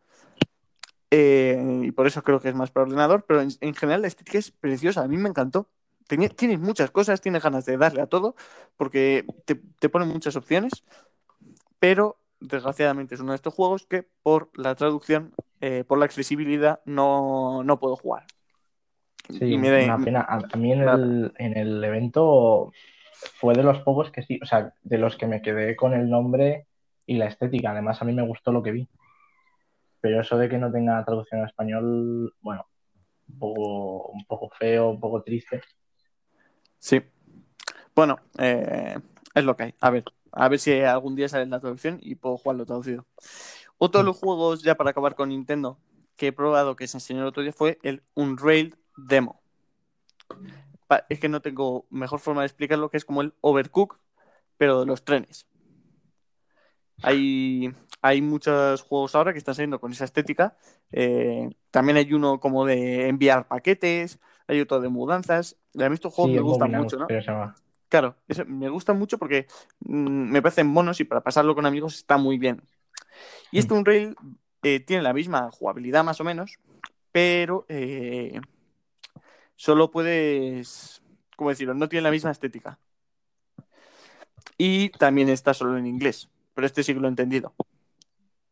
Eh, 1.10 1.82
y 1.84 1.92
por 1.92 2.06
eso 2.08 2.24
creo 2.24 2.40
que 2.40 2.50
es 2.50 2.56
más 2.56 2.72
para 2.72 2.86
ordenador, 2.86 3.26
pero 3.28 3.42
en, 3.42 3.50
en 3.60 3.74
general 3.74 4.02
la 4.04 4.08
estética 4.08 4.38
es 4.38 4.52
preciosa, 4.52 5.02
a 5.02 5.08
mí 5.08 5.18
me 5.18 5.30
encantó. 5.30 5.68
Tenía- 6.08 6.30
tienes 6.30 6.60
muchas 6.60 6.92
cosas, 6.92 7.20
tienes 7.20 7.42
ganas 7.42 7.66
de 7.66 7.78
darle 7.78 8.02
a 8.02 8.08
todo, 8.08 8.36
porque 8.78 9.26
te, 9.46 9.56
te 9.56 9.90
ponen 9.90 10.08
muchas 10.08 10.36
opciones, 10.36 10.84
pero 11.80 12.21
desgraciadamente 12.42 13.16
es 13.16 13.22
uno 13.22 13.32
de 13.32 13.38
estos 13.38 13.54
juegos 13.54 13.86
que 13.86 14.08
por 14.24 14.50
la 14.58 14.76
traducción, 14.76 15.34
eh, 15.62 15.84
por 15.88 16.00
la 16.00 16.06
accesibilidad, 16.06 16.82
no, 16.86 17.64
no 17.64 17.80
puedo 17.80 17.96
jugar. 17.96 18.26
Sí, 19.30 19.46
y 19.54 19.58
me 19.58 19.70
da- 19.70 19.96
una 19.96 20.04
pena. 20.04 20.22
A, 20.28 20.58
mí 20.58 20.74
en 20.74 20.82
el, 20.82 21.34
en 21.38 21.58
el 21.58 21.84
evento 21.84 22.72
fue 23.40 23.54
de 23.56 23.64
los 23.64 23.80
pocos 23.80 24.12
que 24.12 24.24
sí, 24.24 24.40
o 24.42 24.46
sea, 24.46 24.74
de 24.82 24.98
los 24.98 25.16
que 25.16 25.28
me 25.28 25.42
quedé 25.42 25.76
con 25.76 25.94
el 25.94 26.10
nombre 26.10 26.68
y 27.06 27.16
la 27.18 27.28
estética. 27.28 27.72
Además, 27.72 28.02
a 28.02 28.06
mí 28.06 28.14
me 28.14 28.28
gustó 28.28 28.52
lo 28.52 28.62
que 28.64 28.72
vi. 28.72 28.90
Pero 30.02 30.20
eso 30.20 30.38
de 30.38 30.50
que 30.50 30.58
no 30.58 30.72
tenga 30.72 31.04
traducción 31.06 31.42
en 31.42 31.48
español, 31.48 32.34
bueno, 32.42 32.66
un 33.30 33.40
poco, 33.40 34.08
un 34.08 34.26
poco 34.26 34.50
feo, 34.50 34.90
un 34.90 35.00
poco 35.00 35.22
triste. 35.22 35.62
Sí. 36.80 37.02
Bueno, 37.96 38.18
eh, 38.40 38.98
Es 39.36 39.44
lo 39.44 39.56
que 39.56 39.64
hay. 39.64 39.76
A 39.80 39.92
ver, 39.92 40.04
a 40.32 40.48
ver 40.50 40.60
si 40.60 40.82
algún 40.82 41.16
día 41.16 41.30
sale 41.30 41.46
la 41.46 41.60
traducción 41.60 42.00
y 42.02 42.16
puedo 42.16 42.38
jugarlo 42.38 42.66
traducido. 42.66 43.06
Otro 43.78 44.02
de 44.02 44.06
los 44.06 44.18
juegos, 44.18 44.64
ya 44.64 44.76
para 44.76 44.92
acabar 44.92 45.16
con 45.16 45.30
Nintendo, 45.30 45.80
que 46.16 46.28
he 46.28 46.32
probado 46.32 46.76
que 46.76 46.88
se 46.88 46.98
enseñó 46.98 47.22
el 47.22 47.28
otro 47.28 47.44
día 47.44 47.52
fue 47.52 47.80
el 47.84 48.04
Unrail 48.14 48.78
Demo. 48.96 49.42
Es 51.10 51.20
que 51.20 51.30
no 51.30 51.42
tengo 51.42 51.86
mejor 51.90 52.20
forma 52.20 52.42
de 52.42 52.48
explicarlo 52.48 52.90
que 52.90 52.98
es 52.98 53.06
como 53.06 53.22
el 53.22 53.34
Overcook, 53.42 54.00
pero 54.58 54.82
de 54.82 54.86
los 54.86 55.04
trenes. 55.04 55.48
Hay, 57.02 57.74
hay 58.02 58.22
muchos 58.22 58.82
juegos 58.84 59.16
ahora 59.16 59.32
que 59.32 59.40
están 59.40 59.56
saliendo 59.56 59.80
con 59.80 59.92
esa 59.92 60.06
estética. 60.06 60.56
Eh, 60.92 61.50
también 61.72 61.98
hay 61.98 62.14
uno 62.14 62.40
como 62.40 62.66
de 62.66 63.08
enviar 63.08 63.48
paquetes, 63.48 64.20
hay 64.48 64.60
otro 64.60 64.80
de 64.80 64.90
mudanzas. 64.90 65.58
A 65.80 65.90
mí 65.90 65.96
estos 65.96 66.14
juegos 66.14 66.32
Sí, 66.32 66.36
me 66.36 66.42
gustan 66.42 66.72
mucho, 66.72 66.98
¿no? 66.98 67.08
se 67.08 67.22
llama. 67.22 67.56
Claro, 67.92 68.18
eso 68.30 68.46
me 68.48 68.70
gustan 68.70 69.00
mucho 69.00 69.20
porque 69.20 69.48
mm, 69.82 70.32
me 70.32 70.42
parecen 70.44 70.68
monos 70.68 71.02
y 71.02 71.06
para 71.06 71.24
pasarlo 71.24 71.56
con 71.56 71.68
amigos 71.68 71.96
está 71.98 72.18
muy 72.18 72.40
bien. 72.40 72.64
Y 73.52 73.60
este 73.60 73.74
Unrail 73.76 74.16
eh, 74.64 74.82
tiene 74.82 75.04
la 75.04 75.14
misma 75.14 75.52
jugabilidad 75.52 76.04
más 76.06 76.22
o 76.22 76.26
menos, 76.26 76.60
pero 77.12 77.66
eh, 77.70 78.42
solo 79.58 79.92
puedes, 79.92 81.02
¿cómo 81.38 81.50
decirlo? 81.52 81.74
No 81.74 81.90
tiene 81.90 82.04
la 82.04 82.12
misma 82.12 82.32
estética. 82.32 82.80
Y 84.58 84.90
también 84.92 85.30
está 85.30 85.54
solo 85.54 85.78
en 85.78 85.88
inglés, 85.88 86.30
pero 86.54 86.66
este 86.68 86.84
sí 86.84 86.94
que 86.94 87.00
lo 87.02 87.08
he 87.08 87.10
entendido. 87.10 87.54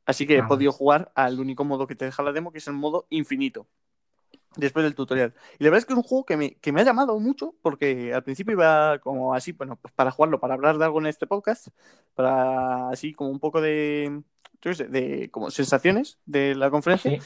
Así 0.06 0.26
que 0.28 0.40
he 0.40 0.44
Ah, 0.44 0.44
podido 0.44 0.72
jugar 0.72 1.12
al 1.16 1.40
único 1.40 1.64
modo 1.66 1.88
que 1.88 1.96
te 1.96 2.06
deja 2.06 2.24
la 2.24 2.32
demo, 2.34 2.52
que 2.52 2.58
es 2.60 2.68
el 2.68 2.74
modo 2.74 3.06
infinito, 3.10 3.68
después 4.56 4.84
del 4.84 4.96
tutorial. 4.96 5.34
Y 5.60 5.64
la 5.64 5.70
verdad 5.70 5.80
es 5.80 5.86
que 5.86 5.94
es 5.94 5.98
un 5.98 6.04
juego 6.04 6.26
que 6.26 6.38
me, 6.38 6.56
que 6.56 6.72
me 6.72 6.82
ha 6.82 6.86
llamado 6.86 7.20
mucho, 7.20 7.56
porque 7.62 8.14
al 8.14 8.24
principio 8.24 8.54
iba 8.54 9.00
como 9.00 9.34
así, 9.34 9.52
bueno, 9.52 9.76
pues 9.76 9.94
para 9.94 10.12
jugarlo, 10.12 10.40
para 10.40 10.56
hablar 10.56 10.78
de 10.78 10.86
algo 10.86 11.00
en 11.00 11.08
este 11.08 11.28
podcast, 11.28 11.68
para 12.16 12.90
así 12.90 13.14
como 13.14 13.30
un 13.30 13.40
poco 13.40 13.62
de, 13.62 14.22
yo 14.62 14.74
sé, 14.74 14.86
de 14.86 15.30
como 15.32 15.52
sensaciones 15.52 16.20
de 16.26 16.56
la 16.56 16.70
conferencia, 16.70 17.12
Sí, 17.12 17.20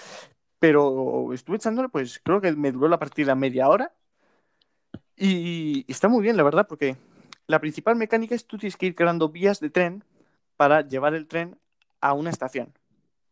pero 0.59 1.33
estuve 1.33 1.57
echándole, 1.57 1.89
pues 1.89 2.21
creo 2.23 2.39
que 2.39 2.53
me 2.53 2.71
duró 2.71 2.87
la 2.87 2.99
partida 2.99 3.35
media 3.35 3.67
hora 3.67 3.93
y 5.15 5.85
está 5.91 6.07
muy 6.07 6.21
bien, 6.21 6.37
la 6.37 6.43
verdad, 6.43 6.67
porque 6.67 6.95
la 7.47 7.59
principal 7.59 7.95
mecánica 7.95 8.35
es 8.35 8.47
tú 8.47 8.57
tienes 8.57 8.77
que 8.77 8.85
ir 8.85 8.95
creando 8.95 9.29
vías 9.29 9.59
de 9.59 9.69
tren 9.69 10.03
para 10.55 10.87
llevar 10.87 11.13
el 11.13 11.27
tren 11.27 11.59
a 11.99 12.13
una 12.13 12.29
estación. 12.29 12.73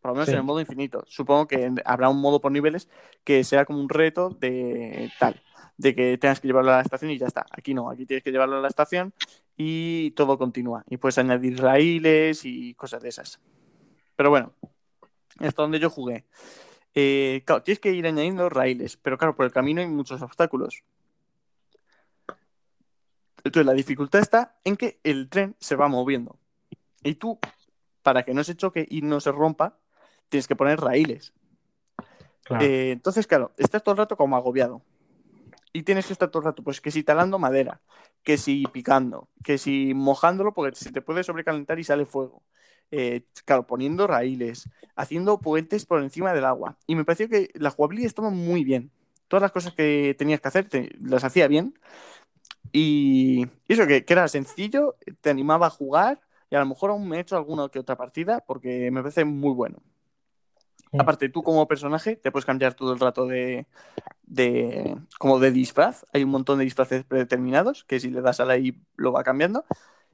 Por 0.02 0.10
lo 0.12 0.16
menos 0.16 0.28
Sí. 0.28 0.32
en 0.34 0.40
el 0.40 0.44
modo 0.44 0.60
infinito. 0.60 1.04
Supongo 1.08 1.48
que 1.48 1.72
habrá 1.86 2.10
un 2.10 2.20
modo 2.20 2.42
por 2.42 2.52
niveles 2.52 2.90
que 3.24 3.44
sea 3.44 3.66
como 3.66 3.80
un 3.80 3.88
reto 3.90 4.30
de 4.32 5.12
tal, 5.20 5.42
de 5.78 5.94
que 5.96 6.18
tengas 6.18 6.40
que 6.40 6.48
llevarlo 6.48 6.72
a 6.72 6.78
la 6.78 6.82
estación 6.82 7.12
y 7.12 7.18
ya 7.18 7.28
está. 7.28 7.46
Aquí 7.52 7.74
no, 7.74 7.90
aquí 7.90 8.06
tienes 8.06 8.24
que 8.24 8.32
llevarlo 8.32 8.58
a 8.58 8.62
la 8.62 8.68
estación 8.68 9.14
y 9.56 10.12
todo 10.12 10.38
continúa. 10.38 10.84
Y 10.90 10.98
puedes 10.98 11.18
añadir 11.20 11.62
raíles 11.62 12.46
y 12.46 12.74
cosas 12.74 13.02
de 13.04 13.10
esas. 13.10 13.40
Pero 14.16 14.32
bueno, 14.32 14.54
hasta 15.40 15.62
donde 15.62 15.80
yo 15.80 15.90
jugué. 15.90 16.26
Eh, 16.94 17.44
claro, 17.46 17.64
tienes 17.64 17.80
que 17.80 17.92
ir 17.92 18.06
añadiendo 18.06 18.50
raíles, 18.50 18.98
pero 18.98 19.18
claro, 19.18 19.36
por 19.36 19.46
el 19.46 19.52
camino 19.54 19.82
hay 19.82 19.88
muchos 19.88 20.22
obstáculos. 20.22 20.84
Entonces 23.44 23.66
la 23.66 23.74
dificultad 23.74 24.22
está 24.22 24.60
en 24.64 24.76
que 24.78 25.00
el 25.04 25.30
tren 25.30 25.56
se 25.60 25.76
va 25.76 25.88
moviendo. 25.88 26.38
Y 27.04 27.16
tú, 27.16 27.40
para 28.04 28.24
que 28.24 28.34
no 28.34 28.44
se 28.44 28.56
choque 28.56 28.86
y 28.90 29.02
no 29.02 29.20
se 29.20 29.32
rompa, 29.32 29.78
tienes 30.32 30.48
que 30.48 30.58
poner 30.58 30.82
raíles. 30.82 31.36
claro. 32.44 32.68
Eh, 32.68 32.92
entonces, 32.92 33.28
claro, 33.28 33.52
estás 33.58 33.84
todo 33.84 33.94
el 33.94 34.00
rato 34.00 34.18
como 34.18 34.36
agobiado. 34.36 34.84
Y 35.74 35.84
tienes 35.84 36.08
que 36.08 36.14
estar 36.14 36.30
todo 36.32 36.42
el 36.42 36.46
rato, 36.48 36.64
pues 36.64 36.82
que 36.82 36.92
si 36.92 37.04
talando 37.04 37.40
madera, 37.40 37.82
que 38.24 38.38
si 38.38 38.66
picando, 38.68 39.30
que 39.44 39.58
si 39.58 39.94
mojándolo, 39.96 40.54
porque 40.54 40.76
se 40.78 40.92
te 40.92 41.02
puede 41.02 41.24
sobrecalentar 41.24 41.80
y 41.80 41.84
sale 41.86 42.06
fuego. 42.06 42.44
Eh, 42.92 43.26
claro, 43.46 43.68
poniendo 43.68 44.08
raíles, 44.08 44.70
haciendo 44.96 45.40
puentes 45.42 45.86
por 45.86 46.02
encima 46.04 46.34
del 46.34 46.46
agua. 46.46 46.78
Y 46.88 46.96
me 46.96 47.06
pareció 47.06 47.30
que 47.30 47.52
la 47.56 47.72
jugabilidad 47.72 48.08
estaba 48.08 48.32
muy 48.32 48.66
bien. 48.66 48.92
Todas 49.30 49.42
las 49.44 49.52
cosas 49.54 49.74
que 49.74 50.16
tenías 50.20 50.42
que 50.42 50.48
hacer 50.50 50.70
te- 50.70 50.92
las 51.02 51.24
hacía 51.24 51.48
bien. 51.48 51.76
Y 52.74 53.48
eso, 53.68 53.88
que, 53.88 54.06
que 54.06 54.14
era 54.14 54.28
sencillo, 54.28 54.98
te 55.22 55.30
animaba 55.30 55.68
a 55.68 55.70
jugar. 55.72 56.22
Y 56.50 56.56
a 56.56 56.60
lo 56.60 56.66
mejor 56.68 56.92
aún 56.92 57.08
me 57.10 57.18
he 57.18 57.22
hecho 57.22 57.38
alguna 57.38 57.70
que 57.70 57.80
otra 57.80 57.98
partida 57.98 58.42
porque 58.46 58.92
me 58.92 59.02
parece 59.02 59.26
muy 59.26 59.54
bueno. 59.54 59.80
Mm. 60.92 61.02
Aparte, 61.02 61.30
tú 61.30 61.42
como 61.44 61.68
personaje 61.68 62.16
te 62.16 62.32
puedes 62.32 62.46
cambiar 62.46 62.74
todo 62.74 62.94
el 62.94 63.00
rato 63.00 63.26
de, 63.26 63.66
de 64.24 64.98
como 65.20 65.40
de 65.40 65.52
disfraz. 65.52 66.06
Hay 66.14 66.24
un 66.24 66.30
montón 66.32 66.58
de 66.60 66.66
disfraces 66.66 67.04
predeterminados 67.04 67.84
que 67.86 68.00
si 68.00 68.10
le 68.10 68.22
das 68.22 68.40
a 68.40 68.46
la 68.46 68.58
I 68.58 68.76
lo 68.96 69.12
va 69.12 69.24
cambiando. 69.24 69.66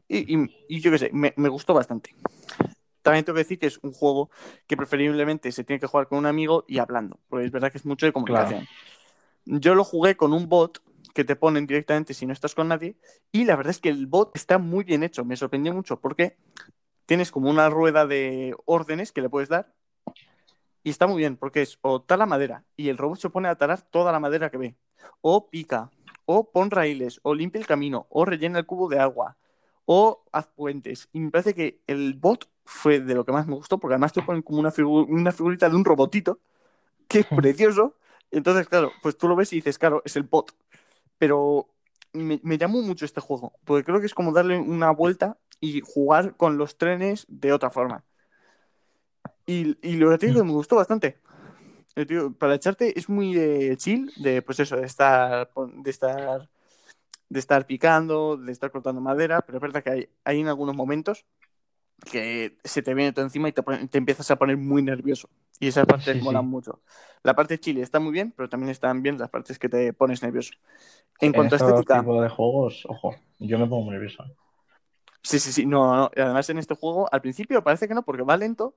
Y, 0.07 0.36
y- 0.36 0.55
y 0.69 0.80
yo 0.82 0.91
qué 0.91 0.97
sé, 0.99 1.09
me, 1.13 1.34
me 1.38 1.49
gustó 1.49 1.73
bastante. 1.73 2.15
También 3.01 3.23
tengo 3.25 3.36
que 3.36 3.43
decir 3.43 3.59
que 3.59 3.67
es 3.67 3.80
un 3.84 3.93
juego 3.93 4.30
que 4.67 4.75
preferiblemente 4.75 5.51
se 5.51 5.63
tiene 5.63 5.80
que 5.80 5.88
jugar 5.88 6.07
con 6.07 6.17
un 6.17 6.25
amigo 6.25 6.65
y 6.67 6.80
hablando, 6.80 7.19
porque 7.30 7.45
es 7.45 7.51
verdad 7.51 7.71
que 7.71 7.78
es 7.78 7.86
mucho 7.86 8.05
de 8.05 8.11
comunicación. 8.11 8.67
Yo 9.45 9.75
lo 9.75 9.84
jugué 9.86 10.17
con 10.17 10.34
un 10.34 10.49
bot 10.49 10.82
que 11.13 11.23
te 11.23 11.38
ponen 11.38 11.65
directamente 11.67 12.13
si 12.13 12.25
no 12.25 12.34
estás 12.34 12.53
con 12.53 12.67
nadie 12.67 12.97
y 13.32 13.45
la 13.45 13.55
verdad 13.55 13.71
es 13.71 13.80
que 13.80 13.89
el 13.89 14.07
bot 14.07 14.36
está 14.36 14.57
muy 14.57 14.84
bien 14.84 15.03
hecho, 15.03 15.23
me 15.25 15.38
sorprendió 15.38 15.73
mucho 15.73 15.99
porque 16.01 16.36
tienes 17.05 17.32
como 17.32 17.49
una 17.49 17.69
rueda 17.69 18.05
de 18.05 18.53
órdenes 18.66 19.13
que 19.13 19.21
le 19.21 19.29
puedes 19.29 19.47
dar 19.49 19.74
y 20.88 20.92
está 20.92 21.08
muy 21.08 21.18
bien 21.20 21.38
porque 21.38 21.62
es 21.62 21.78
o 21.82 22.01
tala 22.01 22.26
madera 22.26 22.66
y 22.78 22.89
el 22.89 22.97
robot 22.97 23.20
se 23.20 23.30
pone 23.30 23.50
a 23.50 23.55
talar 23.55 23.82
toda 23.82 24.12
la 24.12 24.20
madera 24.20 24.50
que 24.50 24.58
ve, 24.58 24.78
o 25.22 25.50
pica, 25.50 25.92
o 26.26 26.51
pon 26.51 26.72
raíles, 26.72 27.20
o 27.24 27.36
limpia 27.36 27.59
el 27.59 27.68
camino, 27.68 28.08
o 28.09 28.26
rellena 28.26 28.59
el 28.59 28.66
cubo 28.66 28.89
de 28.89 29.00
agua, 29.00 29.38
o 29.86 30.24
haz 30.32 30.47
puentes. 30.47 31.09
Y 31.14 31.20
me 31.20 31.32
parece 31.32 31.54
que 31.55 31.82
el 31.88 32.14
bot 32.16 32.50
fue 32.66 33.00
de 33.00 33.16
lo 33.16 33.26
que 33.26 33.32
más 33.32 33.47
me 33.47 33.55
gustó 33.55 33.80
porque 33.80 33.93
además 33.96 34.14
te 34.14 34.22
ponen 34.22 34.42
como 34.43 34.59
una, 34.59 34.72
figu- 34.72 35.08
una 35.09 35.32
figurita 35.32 35.70
de 35.70 35.76
un 35.76 35.86
robotito 35.86 36.39
que 37.08 37.20
es 37.22 37.28
precioso. 37.28 37.96
Entonces, 38.32 38.68
claro, 38.70 38.97
pues 39.01 39.18
tú 39.18 39.28
lo 39.28 39.36
ves 39.36 39.54
y 39.54 39.58
dices, 39.58 39.78
claro, 39.80 40.01
es 40.05 40.16
el 40.16 40.24
bot. 40.24 40.54
Pero 41.20 41.70
me, 42.14 42.42
me 42.43 42.59
llamó 42.59 42.82
mucho 42.84 43.05
este 43.05 43.22
juego, 43.22 43.54
porque 43.66 43.86
creo 43.86 44.01
que 44.01 44.08
es 44.08 44.16
como 44.16 44.34
darle 44.34 44.59
una 44.59 44.92
vuelta 44.92 45.39
y 45.62 45.82
jugar 45.82 46.38
con 46.38 46.58
los 46.59 46.78
trenes 46.80 47.26
de 47.30 47.54
otra 47.54 47.72
forma. 47.72 48.05
Y, 49.47 49.78
y 49.87 49.97
lo 49.97 50.11
que 50.11 50.19
te 50.19 50.28
digo, 50.28 50.45
me 50.45 50.53
gustó 50.53 50.78
bastante. 50.78 51.19
Eh, 51.95 52.07
para 52.39 52.55
echarte 52.55 52.97
es 52.99 53.09
muy 53.09 53.33
de 53.36 53.78
chill, 53.78 54.13
de 54.17 54.41
pues 54.43 54.59
eso, 54.61 54.78
de 54.78 54.86
estar, 54.87 55.51
de 55.55 55.91
estar, 55.91 56.49
de 57.29 57.39
estar 57.39 57.67
picando, 57.67 58.37
de 58.37 58.51
estar 58.51 58.71
cortando 58.71 59.01
madera, 59.01 59.41
pero 59.45 59.57
es 59.59 59.61
verdad 59.61 59.83
que 59.83 59.91
hay, 59.91 60.09
hay 60.25 60.41
en 60.41 60.47
algunos 60.49 60.75
momentos 60.75 61.25
que 62.11 62.57
se 62.63 62.83
te 62.83 62.93
viene 62.95 63.13
todo 63.13 63.25
encima 63.25 63.49
y 63.49 63.53
te, 63.53 63.63
te 63.63 63.97
empiezas 63.99 64.32
a 64.32 64.37
poner 64.37 64.57
muy 64.57 64.83
nervioso. 64.83 65.29
Y 65.59 65.67
esas 65.69 65.87
partes 65.87 66.17
Sí, 66.17 66.21
molan 66.21 66.45
sí. 66.45 66.47
mucho. 66.47 66.82
La 67.24 67.36
parte 67.36 67.59
chile 67.59 67.82
está 67.82 67.99
muy 67.99 68.11
bien, 68.13 68.33
pero 68.36 68.49
también 68.49 68.71
están 68.71 69.03
bien 69.03 69.17
las 69.19 69.29
partes 69.29 69.59
que 69.59 69.69
te 69.69 69.93
pones 69.93 70.24
nervioso. 70.24 70.53
En 71.19 71.32
en 71.32 71.33
cuanto 71.33 71.55
a 71.55 71.57
estos 71.59 71.87
estética, 71.87 71.89
tipos 71.89 72.21
de 72.21 72.29
juegos, 72.29 72.86
ojo, 72.89 73.15
yo 73.39 73.57
me 73.59 73.67
pongo 73.67 73.91
nervioso. 73.91 74.24
sí, 75.24 75.39
sí, 75.39 75.51
sí, 75.51 75.65
no, 75.65 75.95
no. 75.95 76.11
Además 76.15 76.49
en 76.49 76.57
este 76.59 76.75
juego, 76.75 77.07
al 77.11 77.21
principio 77.21 77.63
parece 77.63 77.87
que 77.87 77.93
no, 77.93 78.03
porque 78.03 78.24
va 78.24 78.37
lento, 78.37 78.75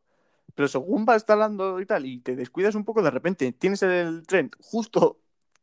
pero 0.55 0.69
según 0.69 1.05
vas 1.05 1.25
talando 1.25 1.81
y 1.81 1.87
tal, 1.87 2.07
y 2.07 2.19
te 2.21 2.37
descuidas 2.37 2.75
un 2.75 2.85
poco, 2.85 3.03
de 3.03 3.11
repente 3.11 3.53
tienes 3.53 3.83
el 3.83 4.27
tren 4.27 4.51
justo 4.61 5.19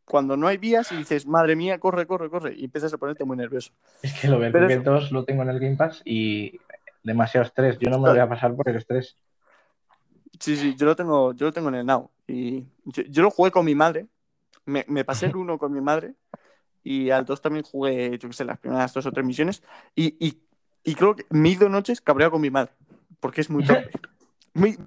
cuando 0.05 0.38
no 0.38 0.47
hay 0.47 0.57
vías 0.57 0.91
y 0.93 0.97
dices, 0.97 1.26
madre 1.27 1.55
mía, 1.55 1.80
corre, 1.80 2.07
corre, 2.07 2.30
corre, 2.30 2.55
y 2.55 2.65
empiezas 2.65 2.93
a 2.93 2.97
ponerte 2.97 3.26
muy 3.26 3.35
nervioso. 3.35 3.73
Es 4.01 4.14
que 4.19 4.30
lo 4.30 4.39
Pero 4.39 4.65
Overcooked 4.65 4.84
2 4.84 5.11
lo 5.11 5.26
tengo 5.26 5.43
en 5.43 5.49
el 5.49 5.59
Game 5.59 5.76
Pass 5.76 6.01
y 6.05 6.59
demasiado 7.03 7.45
estrés. 7.45 7.77
Yo 7.80 7.89
no 7.89 7.99
me 7.99 8.09
voy 8.09 8.19
a 8.19 8.30
pasar 8.30 8.55
por 8.55 8.69
el 8.69 8.77
estrés. 8.77 9.18
Sí, 10.39 10.55
sí, 10.55 10.76
yo 10.77 10.85
lo 10.85 10.95
tengo, 10.95 11.34
yo 11.34 11.47
lo 11.47 11.53
tengo 11.53 11.69
en 11.69 11.76
el 11.76 11.85
Now. 11.85 12.09
Y 12.26 12.65
yo, 12.85 13.03
yo 13.03 13.23
lo 13.23 13.31
jugué 13.31 13.51
con 13.51 13.65
mi 13.65 13.76
madre. 13.76 14.07
Me, 14.65 14.85
me 14.88 15.03
pasé 15.03 15.26
el 15.26 15.35
uno 15.35 15.57
con 15.57 15.73
mi 15.73 15.81
madre. 15.81 16.14
Y 16.84 17.09
al 17.09 17.26
2 17.26 17.41
también 17.41 17.65
jugué, 17.65 18.18
yo 18.18 18.30
qué 18.30 18.34
sé, 18.34 18.45
las 18.45 18.59
primeras 18.59 18.93
dos 18.93 19.05
o 19.05 19.11
tres 19.11 19.26
misiones. 19.26 19.61
Y, 19.93 20.15
y, 20.26 20.39
y 20.84 20.95
creo 20.95 21.15
que 21.15 21.26
me 21.30 21.49
he 21.49 21.51
ido 21.53 21.68
noches 21.68 21.99
cabreado 21.99 22.31
con 22.31 22.41
mi 22.41 22.49
madre. 22.49 22.72
Porque 23.19 23.41
es 23.41 23.49
muy 23.49 23.64
torpe. 23.65 23.91
Muy... 24.57 24.77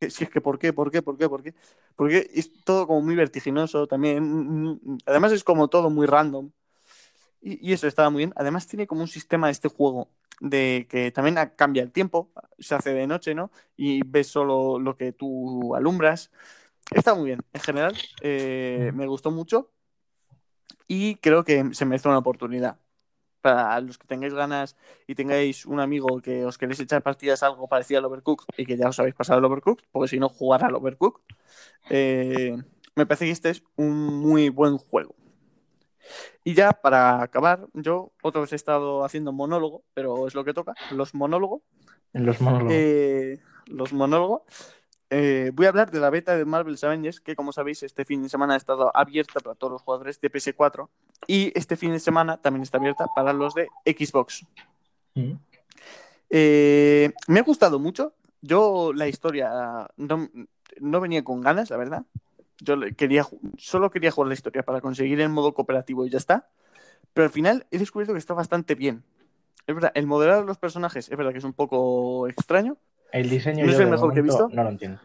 Si 0.00 0.24
es 0.24 0.30
que, 0.30 0.40
¿por 0.40 0.58
qué? 0.58 0.72
¿Por 0.72 0.90
qué? 0.90 1.02
¿Por 1.02 1.18
qué? 1.18 1.28
¿Por 1.28 1.42
qué? 1.42 1.54
Porque 1.94 2.30
es 2.32 2.50
todo 2.64 2.86
como 2.86 3.02
muy 3.02 3.14
vertiginoso 3.14 3.86
también. 3.86 4.80
Además, 5.04 5.32
es 5.32 5.44
como 5.44 5.68
todo 5.68 5.90
muy 5.90 6.06
random. 6.06 6.50
Y, 7.42 7.72
eso 7.72 7.86
estaba 7.86 8.08
muy 8.10 8.20
bien. 8.20 8.32
Además, 8.36 8.66
tiene 8.66 8.86
como 8.86 9.02
un 9.02 9.08
sistema 9.08 9.50
este 9.50 9.68
juego 9.68 10.08
de 10.40 10.86
que 10.88 11.10
también 11.12 11.36
cambia 11.56 11.82
el 11.82 11.92
tiempo. 11.92 12.30
Se 12.58 12.74
hace 12.74 12.94
de 12.94 13.06
noche, 13.06 13.34
¿no? 13.34 13.50
Y 13.76 14.02
ves 14.06 14.28
solo 14.28 14.78
lo 14.78 14.96
que 14.96 15.12
tú 15.12 15.74
alumbras. 15.74 16.30
Está 16.90 17.14
muy 17.14 17.26
bien. 17.26 17.42
En 17.52 17.60
general, 17.60 17.94
eh, 18.22 18.92
me 18.94 19.06
gustó 19.06 19.30
mucho. 19.30 19.70
Y 20.88 21.16
creo 21.16 21.44
que 21.44 21.74
se 21.74 21.84
merece 21.84 22.08
una 22.08 22.18
oportunidad. 22.18 22.78
Para 23.40 23.80
los 23.80 23.96
que 23.96 24.06
tengáis 24.06 24.34
ganas 24.34 24.76
y 25.06 25.14
tengáis 25.14 25.64
un 25.64 25.80
amigo 25.80 26.20
que 26.20 26.44
os 26.44 26.58
queréis 26.58 26.80
echar 26.80 27.02
partidas 27.02 27.42
algo 27.42 27.68
parecido 27.68 27.98
al 27.98 28.04
Overcooked 28.04 28.46
y 28.56 28.66
que 28.66 28.76
ya 28.76 28.88
os 28.88 28.98
habéis 28.98 29.14
pasado 29.14 29.38
el 29.38 29.44
Overcooked, 29.46 29.84
porque 29.90 30.08
si 30.08 30.18
no, 30.18 30.28
jugar 30.28 30.64
al 30.64 30.74
Overcooked, 30.74 31.22
eh, 31.88 32.56
me 32.94 33.06
parece 33.06 33.24
que 33.24 33.30
este 33.30 33.50
es 33.50 33.62
un 33.76 34.18
muy 34.20 34.50
buen 34.50 34.76
juego. 34.76 35.14
Y 36.44 36.54
ya 36.54 36.72
para 36.72 37.22
acabar, 37.22 37.66
yo 37.74 38.12
otra 38.22 38.40
vez 38.40 38.52
he 38.52 38.56
estado 38.56 39.04
haciendo 39.04 39.32
monólogo, 39.32 39.84
pero 39.94 40.26
es 40.26 40.34
lo 40.34 40.44
que 40.44 40.54
toca, 40.54 40.74
los 40.90 41.14
monólogos. 41.14 41.62
En 42.12 42.26
los 42.26 42.40
monólogos. 42.40 42.72
Eh, 42.74 43.38
los 43.66 43.92
monólogos. 43.92 44.42
Eh, 45.12 45.50
voy 45.54 45.66
a 45.66 45.70
hablar 45.70 45.90
de 45.90 45.98
la 45.98 46.08
beta 46.08 46.36
de 46.36 46.44
Marvel's 46.44 46.84
Avengers, 46.84 47.20
que 47.20 47.34
como 47.34 47.52
sabéis, 47.52 47.82
este 47.82 48.04
fin 48.04 48.22
de 48.22 48.28
semana 48.28 48.54
ha 48.54 48.56
estado 48.56 48.96
abierta 48.96 49.40
para 49.40 49.56
todos 49.56 49.72
los 49.72 49.82
jugadores 49.82 50.20
de 50.20 50.30
PS4 50.30 50.88
y 51.26 51.52
este 51.58 51.76
fin 51.76 51.90
de 51.90 51.98
semana 51.98 52.36
también 52.36 52.62
está 52.62 52.78
abierta 52.78 53.06
para 53.14 53.32
los 53.32 53.54
de 53.54 53.68
Xbox. 53.84 54.46
Mm. 55.14 55.32
Eh, 56.30 57.12
me 57.26 57.40
ha 57.40 57.42
gustado 57.42 57.80
mucho. 57.80 58.14
Yo 58.40 58.92
la 58.94 59.08
historia 59.08 59.88
no, 59.96 60.30
no 60.78 61.00
venía 61.00 61.24
con 61.24 61.40
ganas, 61.40 61.70
la 61.70 61.76
verdad. 61.76 62.04
Yo 62.60 62.76
quería, 62.96 63.26
solo 63.58 63.90
quería 63.90 64.12
jugar 64.12 64.28
la 64.28 64.34
historia 64.34 64.62
para 64.62 64.80
conseguir 64.80 65.20
el 65.20 65.28
modo 65.28 65.54
cooperativo 65.54 66.06
y 66.06 66.10
ya 66.10 66.18
está. 66.18 66.48
Pero 67.14 67.24
al 67.24 67.32
final 67.32 67.66
he 67.72 67.78
descubierto 67.78 68.12
que 68.12 68.20
está 68.20 68.34
bastante 68.34 68.76
bien. 68.76 69.02
Es 69.66 69.74
verdad, 69.74 69.90
el 69.94 70.06
modelar 70.06 70.40
de 70.40 70.46
los 70.46 70.58
personajes 70.58 71.10
es 71.10 71.16
verdad 71.16 71.32
que 71.32 71.38
es 71.38 71.44
un 71.44 71.52
poco 71.52 72.28
extraño. 72.28 72.76
El 73.12 73.28
diseño 73.30 73.64
¿No 73.66 73.72
es 73.72 73.78
el 73.78 73.88
mejor 73.88 74.12
que 74.12 74.20
he 74.20 74.22
visto? 74.22 74.48
No 74.52 74.62
lo 74.64 74.70
entiendo. 74.70 75.00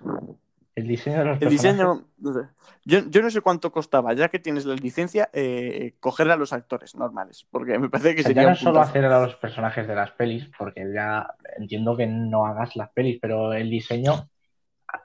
El 0.76 0.88
diseño 0.90 1.20
de 1.20 1.26
los 1.26 1.34
El 1.36 1.40
personajes. 1.48 1.78
diseño, 1.78 2.08
no 2.18 2.34
sé. 2.34 2.40
yo, 2.84 3.00
yo 3.10 3.22
no 3.22 3.30
sé 3.30 3.40
cuánto 3.40 3.72
costaba, 3.72 4.12
ya 4.14 4.28
que 4.28 4.40
tienes 4.40 4.66
la 4.66 4.76
licencia, 4.76 5.30
eh, 5.32 5.94
coger 6.02 6.30
a 6.30 6.36
los 6.36 6.52
actores 6.52 6.96
normales, 6.96 7.48
porque 7.50 7.80
me 7.80 7.90
parece 7.90 8.14
que 8.14 8.20
O 8.22 8.24
sea, 8.24 8.28
sería 8.30 8.44
ya 8.44 8.50
no 8.50 8.56
solo 8.58 8.82
hacer 8.82 9.06
a 9.06 9.22
los 9.22 9.36
personajes 9.36 9.88
de 9.88 9.96
las 9.96 10.12
pelis, 10.12 10.50
porque 10.58 10.84
ya 10.94 11.28
entiendo 11.58 11.96
que 11.96 12.08
no 12.08 12.46
hagas 12.46 12.76
las 12.76 12.90
pelis, 12.90 13.20
pero 13.22 13.54
el 13.54 13.70
diseño, 13.70 14.30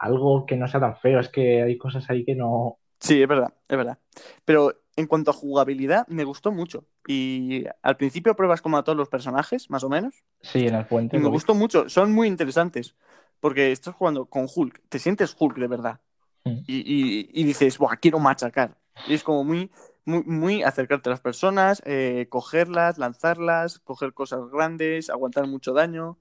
algo 0.00 0.44
que 0.44 0.56
no 0.56 0.66
sea 0.66 0.80
tan 0.80 0.96
feo, 0.96 1.20
es 1.20 1.28
que 1.28 1.62
hay 1.62 1.78
cosas 1.78 2.08
ahí 2.10 2.24
que 2.24 2.34
no. 2.34 2.78
Sí, 2.98 3.22
es 3.22 3.28
verdad, 3.28 3.54
es 3.68 3.76
verdad. 3.76 3.98
Pero 4.44 4.74
en 4.96 5.06
cuanto 5.06 5.30
a 5.30 5.34
jugabilidad, 5.34 6.06
me 6.08 6.24
gustó 6.24 6.52
mucho. 6.52 6.84
Y 7.06 7.64
al 7.82 7.96
principio 7.96 8.34
pruebas 8.36 8.60
como 8.60 8.76
a 8.76 8.84
todos 8.84 8.96
los 8.98 9.08
personajes, 9.08 9.70
más 9.70 9.84
o 9.84 9.88
menos. 9.88 10.14
Sí, 10.42 10.66
en 10.66 10.74
el 10.74 10.86
puente. 10.86 11.16
Y 11.16 11.20
me 11.20 11.28
gustó 11.28 11.54
mucho. 11.54 11.88
Son 11.88 12.12
muy 12.12 12.28
interesantes. 12.28 12.94
Porque 13.40 13.72
estás 13.72 13.94
jugando 13.94 14.26
con 14.26 14.46
Hulk. 14.54 14.82
Te 14.90 14.98
sientes 14.98 15.34
Hulk 15.38 15.56
de 15.56 15.66
verdad. 15.68 16.00
Mm. 16.44 16.58
Y, 16.66 16.76
y- 16.76 17.30
y 17.32 17.44
dices, 17.44 17.78
Buah, 17.78 17.96
quiero 17.96 18.18
machacar. 18.18 18.76
Y 19.06 19.14
es 19.14 19.22
como 19.22 19.44
muy, 19.44 19.70
muy, 20.04 20.22
muy 20.24 20.62
acercarte 20.62 21.08
a 21.08 21.12
las 21.12 21.20
personas, 21.22 21.80
eh, 21.86 22.26
cogerlas, 22.28 22.98
lanzarlas, 22.98 23.78
coger 23.78 24.12
cosas 24.12 24.40
grandes, 24.52 25.08
aguantar 25.08 25.46
mucho 25.46 25.72
daño. 25.72 26.18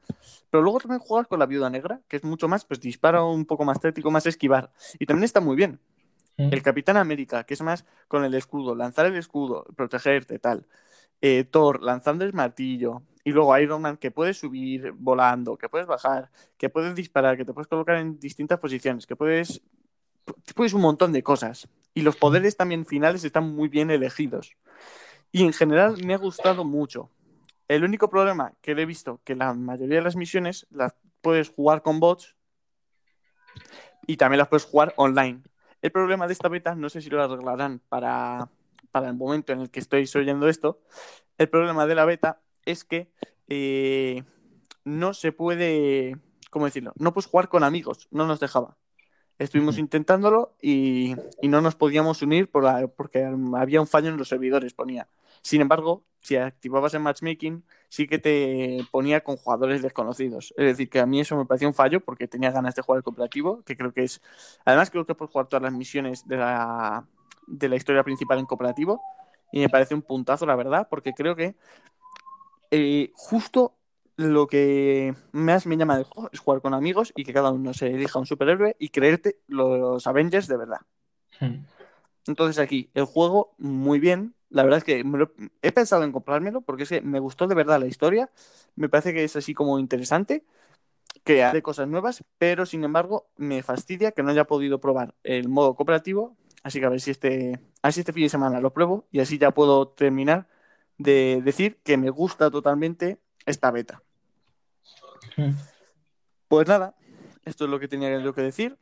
Pero 0.50 0.64
luego 0.64 0.80
también 0.80 1.00
juegas 1.00 1.28
con 1.28 1.40
la 1.40 1.46
viuda 1.46 1.70
negra, 1.70 2.00
que 2.08 2.16
es 2.16 2.24
mucho 2.24 2.48
más, 2.48 2.64
pues 2.64 2.80
dispara 2.80 3.22
un 3.24 3.46
poco 3.46 3.66
más 3.66 3.80
táctico, 3.82 4.10
más 4.12 4.26
esquivar. 4.26 4.72
Y 4.98 5.06
también 5.06 5.26
está 5.26 5.42
muy 5.42 5.58
bien. 5.58 5.82
El 6.40 6.64
Capitán 6.64 6.96
América, 6.96 7.44
que 7.44 7.54
es 7.54 7.62
más 7.62 7.86
con 8.08 8.24
el 8.24 8.34
escudo, 8.34 8.74
lanzar 8.74 9.06
el 9.06 9.18
escudo, 9.18 9.66
protegerte, 9.76 10.40
tal. 10.40 10.66
Eh, 11.20 11.44
Thor, 11.44 11.84
lanzando 11.84 12.24
el 12.24 12.34
martillo. 12.34 13.04
Y 13.26 13.32
luego 13.32 13.58
Iron 13.58 13.82
Man, 13.82 13.98
que 13.98 14.10
puedes 14.10 14.38
subir 14.38 14.94
volando, 14.94 15.58
que 15.58 15.68
puedes 15.68 15.86
bajar, 15.86 16.32
que 16.58 16.70
puedes 16.70 16.96
disparar, 16.96 17.36
que 17.36 17.44
te 17.44 17.54
puedes 17.54 17.68
colocar 17.68 17.98
en 17.98 18.20
distintas 18.20 18.58
posiciones, 18.60 19.06
que 19.06 19.18
puedes. 19.18 19.62
Puedes 20.56 20.74
un 20.74 20.82
montón 20.82 21.12
de 21.12 21.24
cosas. 21.24 21.68
Y 21.94 22.04
los 22.04 22.16
poderes 22.16 22.56
también 22.56 22.86
finales 22.86 23.26
están 23.26 23.54
muy 23.54 23.68
bien 23.68 23.92
elegidos. 23.92 24.56
Y 25.32 25.44
en 25.44 25.52
general 25.52 25.98
me 26.06 26.14
ha 26.14 26.18
gustado 26.18 26.64
mucho. 26.64 27.10
El 27.68 27.84
único 27.84 28.10
problema 28.10 28.54
que 28.62 28.74
le 28.76 28.84
he 28.84 28.86
visto 28.86 29.20
que 29.26 29.36
la 29.36 29.54
mayoría 29.54 29.98
de 29.98 30.04
las 30.04 30.16
misiones 30.16 30.66
las 30.72 30.94
puedes 31.22 31.50
jugar 31.50 31.82
con 31.82 32.00
bots 32.00 32.36
y 34.08 34.18
también 34.18 34.40
las 34.40 34.48
puedes 34.48 34.66
jugar 34.66 34.94
online. 34.96 35.42
El 35.82 35.92
problema 35.92 36.28
de 36.28 36.34
esta 36.34 36.50
beta, 36.50 36.76
no 36.76 36.90
sé 36.90 37.02
si 37.02 37.10
lo 37.10 37.24
arreglarán 37.24 37.82
para, 37.90 38.50
para 38.92 39.08
el 39.10 39.16
momento 39.16 39.54
en 39.54 39.62
el 39.62 39.70
que 39.70 39.80
estoy 39.80 40.10
oyendo 40.16 40.50
esto, 40.50 40.82
el 41.38 41.50
problema 41.50 41.86
de 41.88 41.96
la 41.96 42.06
beta 42.06 42.42
es 42.66 42.84
que 42.84 43.10
eh, 43.48 44.24
no 44.84 45.14
se 45.14 45.32
puede, 45.32 46.18
¿cómo 46.50 46.66
decirlo? 46.66 46.94
No 46.98 47.14
puedes 47.14 47.28
jugar 47.30 47.48
con 47.50 47.64
amigos, 47.64 48.08
no 48.12 48.28
nos 48.28 48.40
dejaba. 48.40 48.78
Estuvimos 49.38 49.78
intentándolo 49.78 50.58
y, 50.62 51.16
y 51.42 51.48
no 51.48 51.62
nos 51.62 51.76
podíamos 51.76 52.22
unir 52.22 52.50
por 52.52 52.66
la- 52.66 52.88
porque 52.88 53.24
había 53.56 53.80
un 53.80 53.88
fallo 53.88 54.10
en 54.10 54.18
los 54.18 54.28
servidores, 54.28 54.74
ponía. 54.74 55.08
Sin 55.42 55.62
embargo, 55.62 56.04
si 56.22 56.36
activabas 56.36 56.94
el 56.94 57.02
matchmaking, 57.02 57.64
sí 57.88 58.08
que 58.08 58.20
te 58.20 58.86
ponía 58.92 59.22
con 59.22 59.38
jugadores 59.38 59.82
desconocidos. 59.82 60.54
Es 60.58 60.66
decir, 60.66 60.90
que 60.90 61.00
a 61.00 61.06
mí 61.06 61.20
eso 61.20 61.38
me 61.38 61.46
pareció 61.46 61.68
un 61.68 61.74
fallo 61.74 62.02
porque 62.02 62.28
tenía 62.28 62.52
ganas 62.52 62.76
de 62.76 62.82
jugar 62.82 62.98
el 62.98 63.04
cooperativo, 63.04 63.64
que 63.64 63.78
creo 63.78 63.94
que 63.94 64.04
es... 64.04 64.22
Además, 64.66 64.90
creo 64.92 65.06
que 65.06 65.16
puedes 65.16 65.32
jugar 65.32 65.48
todas 65.48 65.64
las 65.64 65.74
misiones 65.74 66.28
de 66.28 66.38
la, 66.38 67.06
de 67.48 67.70
la 67.70 67.76
historia 67.76 68.04
principal 68.04 68.40
en 68.40 68.46
cooperativo 68.46 69.02
y 69.52 69.60
me 69.60 69.70
parece 69.70 69.96
un 69.96 70.02
puntazo, 70.02 70.46
la 70.46 70.56
verdad, 70.56 70.88
porque 70.90 71.14
creo 71.14 71.36
que 71.36 71.56
eh, 72.72 73.12
justo 73.16 73.76
lo 74.16 74.48
que 74.48 75.16
más 75.32 75.66
me 75.66 75.78
llama 75.78 75.96
del 75.96 76.04
juego 76.04 76.30
es 76.32 76.40
jugar 76.40 76.62
con 76.62 76.74
amigos 76.74 77.14
y 77.16 77.24
que 77.24 77.34
cada 77.34 77.52
uno 77.52 77.74
se 77.74 77.88
elija 77.88 78.20
un 78.20 78.26
superhéroe 78.26 78.76
y 78.78 78.90
creerte 78.90 79.40
los 79.48 80.06
Avengers 80.06 80.48
de 80.48 80.58
verdad. 80.58 80.82
Mm. 81.40 81.64
Entonces 82.28 82.60
aquí, 82.60 82.92
el 82.94 83.06
juego, 83.06 83.56
muy 83.58 84.00
bien. 84.00 84.36
La 84.50 84.64
verdad 84.64 84.80
es 84.80 84.84
que 84.84 85.04
he 85.62 85.72
pensado 85.72 86.04
en 86.04 86.12
comprármelo 86.12 86.62
porque 86.62 86.84
es 86.84 86.90
que 86.90 87.02
me 87.02 87.20
gustó 87.20 87.48
de 87.48 87.56
verdad 87.56 87.80
la 87.80 87.86
historia. 87.86 88.32
Me 88.76 88.90
parece 88.90 89.14
que 89.14 89.24
es 89.24 89.36
así 89.36 89.54
como 89.54 89.78
interesante, 89.78 90.44
que 91.24 91.44
hace 91.44 91.62
cosas 91.62 91.88
nuevas, 91.88 92.24
pero 92.38 92.66
sin 92.66 92.84
embargo 92.84 93.30
me 93.38 93.62
fastidia 93.62 94.12
que 94.12 94.24
no 94.24 94.32
haya 94.32 94.46
podido 94.46 94.80
probar 94.80 95.14
el 95.24 95.50
modo 95.50 95.76
cooperativo. 95.76 96.36
Así 96.64 96.80
que 96.80 96.88
a 96.88 96.90
ver 96.90 97.00
si 97.00 97.12
este, 97.12 97.60
a 97.82 97.88
ver 97.88 97.94
si 97.94 98.00
este 98.02 98.14
fin 98.14 98.24
de 98.24 98.30
semana 98.30 98.60
lo 98.60 98.74
pruebo 98.74 99.08
y 99.12 99.20
así 99.20 99.38
ya 99.38 99.52
puedo 99.52 99.90
terminar 99.90 100.48
de 100.98 101.42
decir 101.44 101.78
que 101.84 101.98
me 101.98 102.10
gusta 102.10 102.50
totalmente 102.50 103.20
esta 103.46 103.72
beta. 103.72 104.02
Pues 106.48 106.68
nada, 106.68 106.96
esto 107.46 107.66
es 107.66 107.70
lo 107.70 107.80
que 107.80 107.88
tenía 107.88 108.20
yo 108.20 108.34
que 108.34 108.42
decir. 108.42 108.78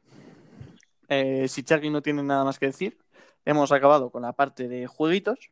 Eh, 1.10 1.48
si 1.48 1.64
Chucky 1.64 1.90
no 1.90 2.02
tiene 2.02 2.24
nada 2.24 2.44
más 2.44 2.58
que 2.58 2.68
decir, 2.68 2.98
hemos 3.46 3.72
acabado 3.72 4.10
con 4.10 4.24
la 4.24 4.34
parte 4.34 4.68
de 4.68 4.88
jueguitos 4.88 5.52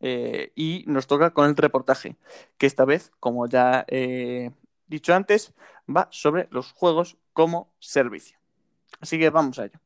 eh, 0.00 0.52
y 0.54 0.84
nos 0.86 1.06
toca 1.06 1.30
con 1.30 1.48
el 1.48 1.56
reportaje, 1.56 2.16
que 2.56 2.66
esta 2.66 2.84
vez, 2.84 3.12
como 3.20 3.46
ya 3.46 3.84
he 3.88 4.52
dicho 4.86 5.14
antes, 5.14 5.54
va 5.88 6.08
sobre 6.10 6.48
los 6.50 6.72
juegos 6.72 7.16
como 7.32 7.72
servicio. 7.78 8.38
Así 9.00 9.18
que 9.18 9.30
vamos 9.30 9.58
a 9.58 9.66
ello. 9.66 9.80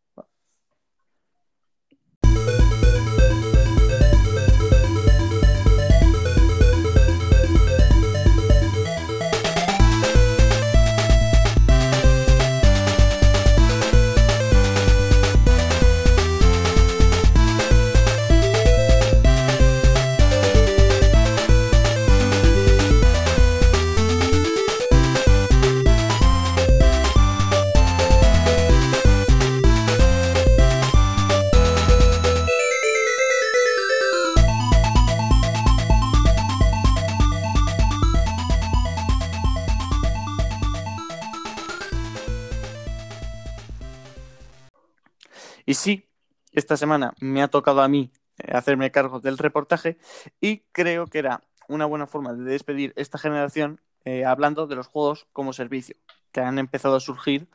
Esta 46.72 46.86
semana 46.86 47.12
me 47.20 47.42
ha 47.42 47.48
tocado 47.48 47.82
a 47.82 47.88
mí 47.88 48.10
eh, 48.38 48.52
hacerme 48.52 48.90
cargo 48.90 49.20
del 49.20 49.36
reportaje 49.36 49.98
y 50.40 50.60
creo 50.72 51.06
que 51.06 51.18
era 51.18 51.42
una 51.68 51.84
buena 51.84 52.06
forma 52.06 52.32
de 52.32 52.44
despedir 52.44 52.94
esta 52.96 53.18
generación 53.18 53.80
eh, 54.06 54.24
hablando 54.24 54.66
de 54.66 54.74
los 54.74 54.86
juegos 54.86 55.26
como 55.34 55.52
servicio 55.52 55.96
que 56.32 56.40
han 56.40 56.58
empezado 56.58 56.96
a 56.96 57.00
surgir 57.00 57.46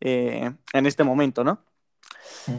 eh, 0.00 0.52
en 0.74 0.86
este 0.86 1.04
momento, 1.04 1.42
¿no? 1.42 1.64
Mm. 2.46 2.58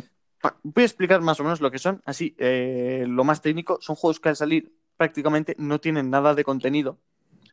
Voy 0.63 0.81
a 0.81 0.85
explicar 0.85 1.21
más 1.21 1.39
o 1.39 1.43
menos 1.43 1.61
lo 1.61 1.69
que 1.69 1.77
son, 1.77 2.01
así, 2.05 2.35
eh, 2.39 3.05
lo 3.07 3.23
más 3.23 3.41
técnico, 3.41 3.77
son 3.79 3.95
juegos 3.95 4.19
que 4.19 4.29
al 4.29 4.35
salir 4.35 4.73
prácticamente 4.95 5.55
no 5.59 5.79
tienen 5.79 6.09
nada 6.09 6.33
de 6.33 6.43
contenido, 6.43 6.97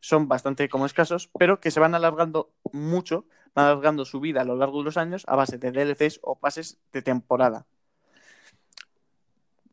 son 0.01 0.27
bastante 0.27 0.71
como 0.71 0.87
escasos, 0.87 1.29
pero 1.39 1.61
que 1.61 1.71
se 1.71 1.81
van 1.81 1.95
alargando 1.95 2.55
mucho, 2.73 3.27
van 3.55 3.67
alargando 3.67 4.05
su 4.05 4.21
vida 4.21 4.41
a 4.41 4.45
lo 4.45 4.57
largo 4.57 4.79
de 4.79 4.85
los 4.85 4.97
años 4.97 5.25
a 5.27 5.37
base 5.37 5.59
de 5.59 5.71
DLCs 5.71 6.21
o 6.23 6.39
pases 6.39 6.79
de 6.93 7.03
temporada. 7.03 7.67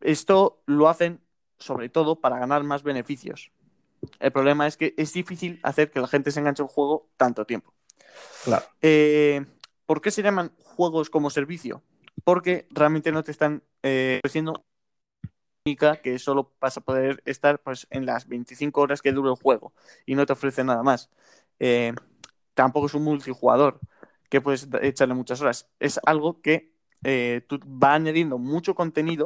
Esto 0.01 0.61
lo 0.65 0.89
hacen 0.89 1.21
sobre 1.57 1.89
todo 1.89 2.19
para 2.19 2.39
ganar 2.39 2.63
más 2.63 2.83
beneficios. 2.83 3.51
El 4.19 4.31
problema 4.31 4.65
es 4.67 4.77
que 4.77 4.95
es 4.97 5.13
difícil 5.13 5.59
hacer 5.63 5.91
que 5.91 5.99
la 5.99 6.07
gente 6.07 6.31
se 6.31 6.39
enganche 6.39 6.61
a 6.61 6.65
un 6.65 6.69
juego 6.69 7.09
tanto 7.17 7.45
tiempo. 7.45 7.73
Claro. 8.43 8.65
Eh, 8.81 9.45
¿Por 9.85 10.01
qué 10.01 10.09
se 10.09 10.23
llaman 10.23 10.51
juegos 10.57 11.09
como 11.09 11.29
servicio? 11.29 11.83
Porque 12.23 12.67
realmente 12.71 13.11
no 13.11 13.23
te 13.23 13.31
están 13.31 13.63
eh, 13.83 14.19
ofreciendo 14.23 14.65
que 16.01 16.17
solo 16.17 16.53
vas 16.59 16.77
a 16.77 16.81
poder 16.81 17.21
estar 17.25 17.59
pues, 17.59 17.87
en 17.91 18.05
las 18.05 18.27
25 18.27 18.81
horas 18.81 19.01
que 19.01 19.11
dure 19.11 19.29
el 19.29 19.35
juego 19.35 19.73
y 20.05 20.15
no 20.15 20.25
te 20.25 20.33
ofrece 20.33 20.63
nada 20.63 20.81
más. 20.81 21.09
Eh, 21.59 21.93
tampoco 22.55 22.87
es 22.87 22.93
un 22.95 23.03
multijugador 23.03 23.79
que 24.29 24.41
puedes 24.41 24.67
echarle 24.81 25.13
muchas 25.13 25.39
horas. 25.41 25.69
Es 25.79 25.99
algo 26.03 26.41
que 26.41 26.71
eh, 27.03 27.41
tú 27.47 27.59
va 27.59 27.93
añadiendo 27.93 28.37
mucho 28.37 28.73
contenido 28.75 29.25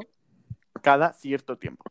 cada 0.82 1.14
cierto 1.14 1.58
tiempo. 1.58 1.84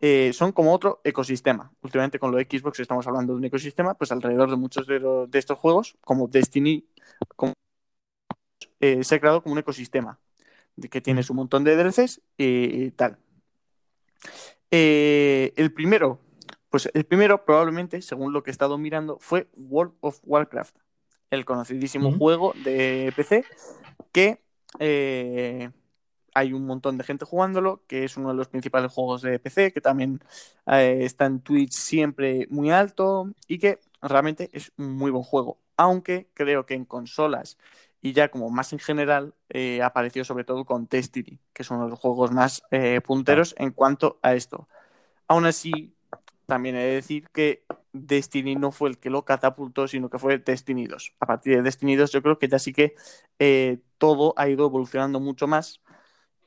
Eh, 0.00 0.32
son 0.32 0.52
como 0.52 0.72
otro 0.72 1.00
ecosistema. 1.04 1.72
Últimamente 1.82 2.18
con 2.18 2.30
lo 2.30 2.38
de 2.38 2.48
Xbox 2.50 2.80
estamos 2.80 3.06
hablando 3.06 3.32
de 3.32 3.38
un 3.38 3.44
ecosistema, 3.44 3.94
pues 3.94 4.12
alrededor 4.12 4.50
de 4.50 4.56
muchos 4.56 4.86
de, 4.86 5.28
estos 5.32 5.58
juegos, 5.58 5.96
como 6.00 6.28
Destiny, 6.28 6.86
se 8.80 9.14
ha 9.14 9.20
creado 9.20 9.42
como 9.42 9.54
un 9.54 9.58
ecosistema 9.58 10.18
que 10.90 11.00
tienes 11.00 11.30
un 11.30 11.36
montón 11.36 11.64
de 11.64 11.76
DLCs 11.76 12.20
y 12.36 12.90
tal. 12.90 13.18
Eh, 14.70 15.52
el 15.56 15.72
primero, 15.72 16.20
pues 16.70 16.90
el 16.92 17.04
primero 17.04 17.44
probablemente, 17.44 18.02
según 18.02 18.32
lo 18.32 18.42
que 18.42 18.50
he 18.50 18.52
estado 18.52 18.78
mirando, 18.78 19.18
fue 19.20 19.48
World 19.56 19.94
of 20.00 20.20
Warcraft, 20.24 20.76
el 21.30 21.44
conocidísimo 21.44 22.12
juego 22.12 22.52
de 22.64 23.12
PC 23.14 23.44
que 24.12 24.42
eh, 24.78 25.70
hay 26.36 26.52
un 26.52 26.66
montón 26.66 26.98
de 26.98 27.04
gente 27.04 27.24
jugándolo, 27.24 27.82
que 27.86 28.04
es 28.04 28.18
uno 28.18 28.28
de 28.28 28.34
los 28.34 28.48
principales 28.48 28.92
juegos 28.92 29.22
de 29.22 29.38
PC, 29.38 29.72
que 29.72 29.80
también 29.80 30.20
eh, 30.66 30.98
está 31.00 31.24
en 31.24 31.40
Twitch 31.40 31.72
siempre 31.72 32.46
muy 32.50 32.70
alto 32.70 33.32
y 33.48 33.58
que 33.58 33.80
realmente 34.02 34.50
es 34.52 34.70
un 34.76 34.92
muy 34.96 35.10
buen 35.10 35.24
juego. 35.24 35.58
Aunque 35.78 36.28
creo 36.34 36.66
que 36.66 36.74
en 36.74 36.84
consolas 36.84 37.56
y 38.02 38.12
ya 38.12 38.28
como 38.28 38.50
más 38.50 38.74
en 38.74 38.80
general 38.80 39.34
eh, 39.48 39.82
apareció 39.82 40.24
sobre 40.24 40.44
todo 40.44 40.66
con 40.66 40.86
Destiny, 40.90 41.38
que 41.54 41.62
es 41.62 41.70
uno 41.70 41.84
de 41.84 41.90
los 41.90 41.98
juegos 41.98 42.32
más 42.32 42.62
eh, 42.70 43.00
punteros 43.00 43.54
en 43.56 43.70
cuanto 43.70 44.18
a 44.20 44.34
esto. 44.34 44.68
Aún 45.28 45.46
así, 45.46 45.94
también 46.44 46.76
he 46.76 46.84
de 46.84 46.94
decir 46.96 47.28
que 47.32 47.64
Destiny 47.94 48.56
no 48.56 48.72
fue 48.72 48.90
el 48.90 48.98
que 48.98 49.08
lo 49.08 49.24
catapultó, 49.24 49.88
sino 49.88 50.10
que 50.10 50.18
fue 50.18 50.36
Destiny 50.36 50.86
2. 50.86 51.14
A 51.18 51.26
partir 51.26 51.56
de 51.56 51.62
Destiny 51.62 51.96
2 51.96 52.12
yo 52.12 52.22
creo 52.22 52.38
que 52.38 52.48
ya 52.48 52.58
sí 52.58 52.74
que 52.74 52.94
eh, 53.38 53.78
todo 53.96 54.34
ha 54.36 54.48
ido 54.50 54.66
evolucionando 54.66 55.18
mucho 55.18 55.46
más 55.46 55.80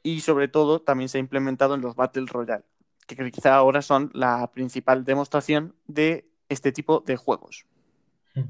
y 0.03 0.21
sobre 0.21 0.47
todo 0.47 0.81
también 0.81 1.09
se 1.09 1.17
ha 1.17 1.21
implementado 1.21 1.75
en 1.75 1.81
los 1.81 1.95
Battle 1.95 2.25
Royale, 2.27 2.63
que 3.07 3.31
quizá 3.31 3.55
ahora 3.55 3.81
son 3.81 4.11
la 4.13 4.51
principal 4.51 5.03
demostración 5.03 5.75
de 5.87 6.29
este 6.49 6.71
tipo 6.71 7.01
de 7.01 7.17
juegos. 7.17 7.65
Hmm. 8.33 8.49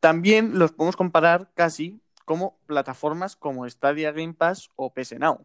También 0.00 0.58
los 0.58 0.72
podemos 0.72 0.96
comparar 0.96 1.50
casi 1.54 2.00
como 2.24 2.56
plataformas 2.66 3.36
como 3.36 3.68
Stadia 3.68 4.12
Game 4.12 4.34
Pass 4.34 4.70
o 4.76 4.92
PS 4.92 5.18
Now. 5.18 5.44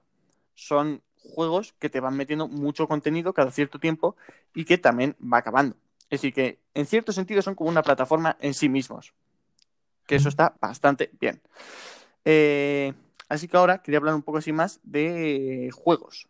Son 0.56 1.02
juegos 1.16 1.74
que 1.80 1.90
te 1.90 2.00
van 2.00 2.16
metiendo 2.16 2.48
mucho 2.48 2.88
contenido 2.88 3.34
cada 3.34 3.52
cierto 3.52 3.80
tiempo 3.80 4.16
y 4.54 4.66
que 4.66 4.78
también 4.78 5.16
va 5.22 5.40
acabando. 5.40 5.76
Es 6.10 6.22
decir, 6.22 6.34
que 6.34 6.60
en 6.74 6.86
cierto 6.86 7.12
sentido 7.12 7.42
son 7.42 7.56
como 7.56 7.70
una 7.70 7.84
plataforma 7.84 8.38
en 8.40 8.54
sí 8.54 8.70
mismos. 8.70 9.14
Que 10.08 10.16
eso 10.16 10.30
está 10.30 10.56
bastante 10.60 11.12
bien. 11.20 11.40
Eh, 12.26 12.94
así 13.30 13.48
que 13.48 13.58
ahora 13.58 13.82
quería 13.82 14.00
hablar 14.00 14.16
un 14.16 14.24
poco 14.24 14.40
así 14.40 14.52
más 14.52 14.80
de 14.84 15.70
juegos. 15.74 16.28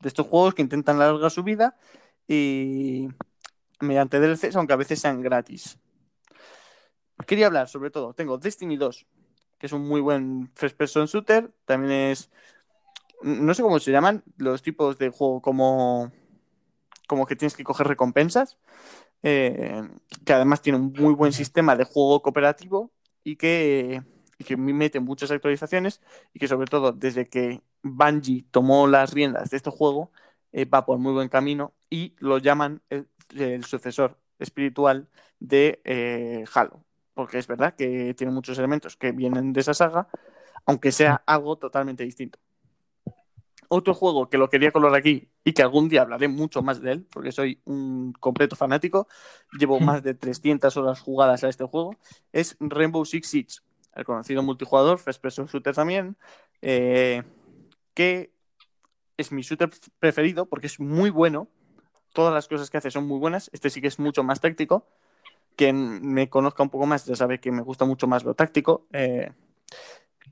De 0.00 0.08
estos 0.08 0.26
juegos 0.26 0.54
que 0.54 0.62
intentan 0.62 0.96
alargar 0.96 1.30
su 1.30 1.42
vida 1.42 1.76
y 2.26 3.08
mediante 3.80 4.20
DLCs, 4.20 4.56
aunque 4.56 4.72
a 4.72 4.76
veces 4.76 5.00
sean 5.00 5.20
gratis 5.20 5.78
quería 7.26 7.46
hablar 7.46 7.68
sobre 7.68 7.90
todo. 7.90 8.14
Tengo 8.14 8.38
Destiny 8.38 8.76
2, 8.76 9.06
que 9.58 9.66
es 9.66 9.72
un 9.72 9.86
muy 9.86 10.00
buen 10.00 10.50
first 10.54 10.76
person 10.76 11.06
shooter. 11.06 11.52
También 11.64 12.10
es. 12.10 12.30
No 13.22 13.54
sé 13.54 13.62
cómo 13.62 13.78
se 13.78 13.92
llaman 13.92 14.22
los 14.36 14.62
tipos 14.62 14.98
de 14.98 15.10
juego 15.10 15.40
como. 15.40 16.12
Como 17.06 17.26
que 17.26 17.36
tienes 17.36 17.56
que 17.56 17.64
coger 17.64 17.86
recompensas. 17.86 18.58
Eh, 19.22 19.82
que 20.26 20.32
además 20.34 20.60
tiene 20.60 20.78
un 20.78 20.92
muy 20.92 21.14
buen 21.14 21.32
sistema 21.32 21.76
de 21.76 21.84
juego 21.84 22.20
cooperativo 22.20 22.90
y 23.22 23.36
que, 23.36 24.02
que 24.42 24.56
mete 24.56 25.00
muchas 25.00 25.30
actualizaciones. 25.30 26.00
Y 26.32 26.38
que 26.38 26.48
sobre 26.48 26.66
todo 26.66 26.92
desde 26.92 27.28
que 27.28 27.62
Bungie 27.82 28.44
tomó 28.50 28.86
las 28.86 29.12
riendas 29.12 29.50
de 29.50 29.56
este 29.56 29.70
juego, 29.70 30.10
eh, 30.52 30.64
va 30.64 30.84
por 30.84 30.98
muy 30.98 31.12
buen 31.12 31.28
camino 31.28 31.74
y 31.90 32.14
lo 32.18 32.38
llaman 32.38 32.82
el, 32.90 33.06
sucesor 33.64 34.18
espiritual 34.38 35.08
de 35.38 35.80
eh, 35.84 36.44
Halo 36.54 36.84
porque 37.14 37.38
es 37.38 37.46
verdad 37.46 37.74
que 37.74 38.14
tiene 38.14 38.32
muchos 38.32 38.58
elementos 38.58 38.96
que 38.96 39.12
vienen 39.12 39.52
de 39.52 39.60
esa 39.60 39.72
saga, 39.72 40.08
aunque 40.66 40.92
sea 40.92 41.22
algo 41.26 41.56
totalmente 41.56 42.04
distinto. 42.04 42.38
Otro 43.68 43.94
juego 43.94 44.28
que 44.28 44.36
lo 44.36 44.50
quería 44.50 44.72
colocar 44.72 44.98
aquí 44.98 45.30
y 45.42 45.52
que 45.52 45.62
algún 45.62 45.88
día 45.88 46.02
hablaré 46.02 46.28
mucho 46.28 46.62
más 46.62 46.80
de 46.82 46.92
él, 46.92 47.06
porque 47.10 47.32
soy 47.32 47.60
un 47.64 48.12
completo 48.12 48.56
fanático, 48.56 49.08
llevo 49.58 49.80
más 49.80 50.02
de 50.02 50.14
300 50.14 50.76
horas 50.76 51.00
jugadas 51.00 51.44
a 51.44 51.48
este 51.48 51.64
juego, 51.64 51.96
es 52.32 52.56
Rainbow 52.60 53.04
Six 53.04 53.28
Siege, 53.28 53.58
el 53.94 54.04
conocido 54.04 54.42
multijugador, 54.42 54.98
First 54.98 55.20
Person 55.20 55.46
Shooter 55.46 55.74
también, 55.74 56.16
eh, 56.62 57.22
que 57.94 58.32
es 59.16 59.32
mi 59.32 59.42
shooter 59.42 59.70
preferido 59.98 60.46
porque 60.46 60.66
es 60.66 60.80
muy 60.80 61.10
bueno, 61.10 61.48
todas 62.12 62.32
las 62.32 62.48
cosas 62.48 62.70
que 62.70 62.78
hace 62.78 62.90
son 62.90 63.06
muy 63.06 63.18
buenas, 63.18 63.50
este 63.52 63.70
sí 63.70 63.80
que 63.80 63.88
es 63.88 63.98
mucho 63.98 64.22
más 64.24 64.40
táctico, 64.40 64.86
quien 65.56 66.06
me 66.06 66.28
conozca 66.28 66.62
un 66.62 66.70
poco 66.70 66.86
más 66.86 67.04
ya 67.06 67.14
sabe 67.14 67.40
que 67.40 67.52
me 67.52 67.62
gusta 67.62 67.84
mucho 67.84 68.06
más 68.06 68.24
lo 68.24 68.34
táctico, 68.34 68.86
eh, 68.92 69.32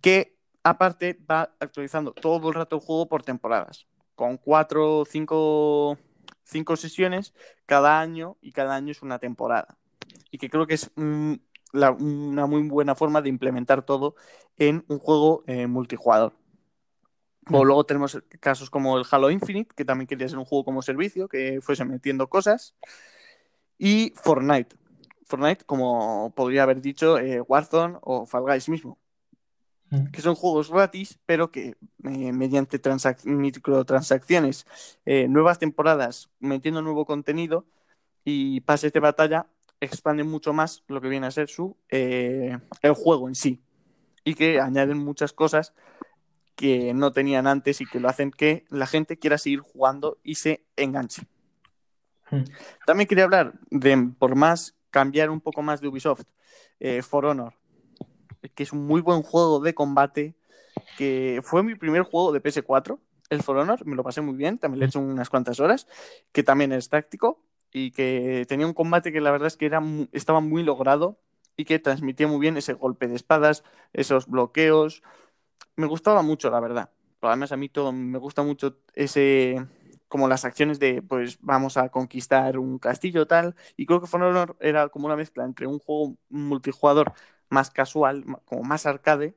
que 0.00 0.36
aparte 0.64 1.18
va 1.30 1.54
actualizando 1.60 2.12
todo 2.12 2.48
el 2.48 2.54
rato 2.54 2.76
el 2.76 2.82
juego 2.82 3.08
por 3.08 3.22
temporadas, 3.22 3.86
con 4.14 4.36
cuatro 4.36 5.00
o 5.00 5.04
cinco, 5.04 5.98
cinco, 6.44 6.76
sesiones 6.76 7.34
cada 7.66 8.00
año 8.00 8.36
y 8.40 8.52
cada 8.52 8.74
año 8.74 8.92
es 8.92 9.02
una 9.02 9.18
temporada. 9.18 9.76
Y 10.30 10.38
que 10.38 10.50
creo 10.50 10.66
que 10.66 10.74
es 10.74 10.90
una 11.72 12.46
muy 12.46 12.68
buena 12.68 12.94
forma 12.94 13.22
de 13.22 13.28
implementar 13.28 13.84
todo 13.84 14.14
en 14.56 14.84
un 14.88 14.98
juego 14.98 15.44
eh, 15.46 15.66
multijugador. 15.66 16.34
O 17.50 17.64
luego 17.64 17.84
tenemos 17.84 18.22
casos 18.38 18.70
como 18.70 18.98
el 18.98 19.04
Halo 19.10 19.30
Infinite, 19.30 19.74
que 19.74 19.84
también 19.84 20.06
quería 20.06 20.28
ser 20.28 20.38
un 20.38 20.44
juego 20.44 20.64
como 20.64 20.82
servicio, 20.82 21.28
que 21.28 21.60
fuese 21.60 21.84
metiendo 21.84 22.28
cosas. 22.28 22.76
Y 23.78 24.12
Fortnite, 24.16 24.76
Fortnite, 25.26 25.64
como 25.64 26.32
podría 26.36 26.62
haber 26.62 26.80
dicho 26.80 27.18
eh, 27.18 27.40
Warzone 27.40 27.98
o 28.02 28.26
Fall 28.26 28.42
Guys 28.42 28.68
mismo. 28.68 28.98
Mm. 29.90 30.10
Que 30.12 30.22
son 30.22 30.36
juegos 30.36 30.70
gratis, 30.70 31.18
pero 31.26 31.50
que 31.50 31.76
eh, 32.04 32.32
mediante 32.32 32.80
microtransacciones, 33.24 34.66
eh, 35.04 35.26
nuevas 35.28 35.58
temporadas, 35.58 36.30
metiendo 36.38 36.80
nuevo 36.80 37.06
contenido 37.06 37.66
y 38.24 38.60
pases 38.60 38.92
de 38.92 39.00
batalla, 39.00 39.48
expanden 39.84 40.28
mucho 40.28 40.52
más 40.52 40.84
lo 40.86 41.00
que 41.00 41.08
viene 41.08 41.26
a 41.26 41.30
ser 41.30 41.48
su 41.48 41.76
el 41.88 42.94
juego 42.94 43.28
en 43.28 43.34
sí. 43.34 43.62
Y 44.24 44.34
que 44.34 44.60
añaden 44.60 44.98
muchas 44.98 45.32
cosas 45.32 45.74
que 46.54 46.94
no 46.94 47.12
tenían 47.12 47.46
antes 47.46 47.80
y 47.80 47.86
que 47.86 47.98
lo 47.98 48.08
hacen 48.08 48.30
que 48.30 48.64
la 48.68 48.86
gente 48.86 49.18
quiera 49.18 49.38
seguir 49.38 49.60
jugando 49.60 50.18
y 50.22 50.36
se 50.36 50.64
enganche. 50.76 51.22
Mm. 52.30 52.44
También 52.86 53.08
quería 53.08 53.24
hablar 53.24 53.54
de, 53.70 54.10
por 54.18 54.36
más 54.36 54.76
cambiar 54.90 55.30
un 55.30 55.40
poco 55.40 55.62
más 55.62 55.80
de 55.80 55.88
Ubisoft. 55.88 56.24
Eh, 56.78 57.02
For 57.02 57.26
Honor, 57.26 57.54
que 58.54 58.62
es 58.62 58.72
un 58.72 58.86
muy 58.86 59.00
buen 59.00 59.22
juego 59.22 59.60
de 59.60 59.74
combate, 59.74 60.34
que 60.96 61.40
fue 61.42 61.62
mi 61.62 61.74
primer 61.74 62.02
juego 62.02 62.32
de 62.32 62.42
PS4, 62.42 62.98
el 63.30 63.42
For 63.42 63.56
Honor, 63.56 63.86
me 63.86 63.96
lo 63.96 64.02
pasé 64.02 64.20
muy 64.20 64.34
bien, 64.34 64.58
también 64.58 64.80
le 64.80 64.86
he 64.86 64.88
hecho 64.88 65.00
unas 65.00 65.30
cuantas 65.30 65.60
horas, 65.60 65.86
que 66.32 66.42
también 66.42 66.72
es 66.72 66.88
táctico 66.88 67.40
y 67.72 67.90
que 67.90 68.44
tenía 68.48 68.66
un 68.66 68.74
combate 68.74 69.12
que 69.12 69.20
la 69.20 69.30
verdad 69.30 69.48
es 69.48 69.56
que 69.56 69.66
era, 69.66 69.82
estaba 70.12 70.40
muy 70.40 70.62
logrado 70.62 71.18
y 71.56 71.64
que 71.64 71.78
transmitía 71.78 72.28
muy 72.28 72.40
bien 72.40 72.56
ese 72.56 72.74
golpe 72.74 73.08
de 73.08 73.16
espadas, 73.16 73.64
esos 73.92 74.26
bloqueos. 74.26 75.02
Me 75.76 75.86
gustaba 75.86 76.22
mucho, 76.22 76.50
la 76.50 76.60
verdad. 76.60 76.90
Pero 77.20 77.30
además 77.30 77.52
a 77.52 77.56
mí 77.56 77.68
todo 77.68 77.92
me 77.92 78.18
gusta 78.18 78.42
mucho 78.42 78.78
ese, 78.94 79.64
como 80.08 80.28
las 80.28 80.44
acciones 80.44 80.78
de, 80.78 81.02
pues 81.02 81.38
vamos 81.40 81.76
a 81.76 81.88
conquistar 81.88 82.58
un 82.58 82.78
castillo 82.78 83.26
tal, 83.26 83.54
y 83.76 83.86
creo 83.86 84.00
que 84.00 84.06
For 84.06 84.22
Honor 84.22 84.56
era 84.60 84.88
como 84.88 85.06
una 85.06 85.16
mezcla 85.16 85.44
entre 85.44 85.66
un 85.66 85.78
juego 85.78 86.16
multijugador 86.28 87.12
más 87.48 87.70
casual, 87.70 88.24
como 88.44 88.62
más 88.64 88.86
arcade, 88.86 89.36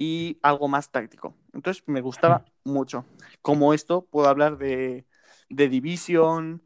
y 0.00 0.38
algo 0.42 0.66
más 0.66 0.90
táctico. 0.90 1.34
Entonces 1.52 1.84
me 1.86 2.00
gustaba 2.00 2.44
mucho. 2.64 3.04
Como 3.42 3.74
esto, 3.74 4.06
puedo 4.06 4.28
hablar 4.28 4.56
de, 4.56 5.04
de 5.50 5.68
Division, 5.68 6.62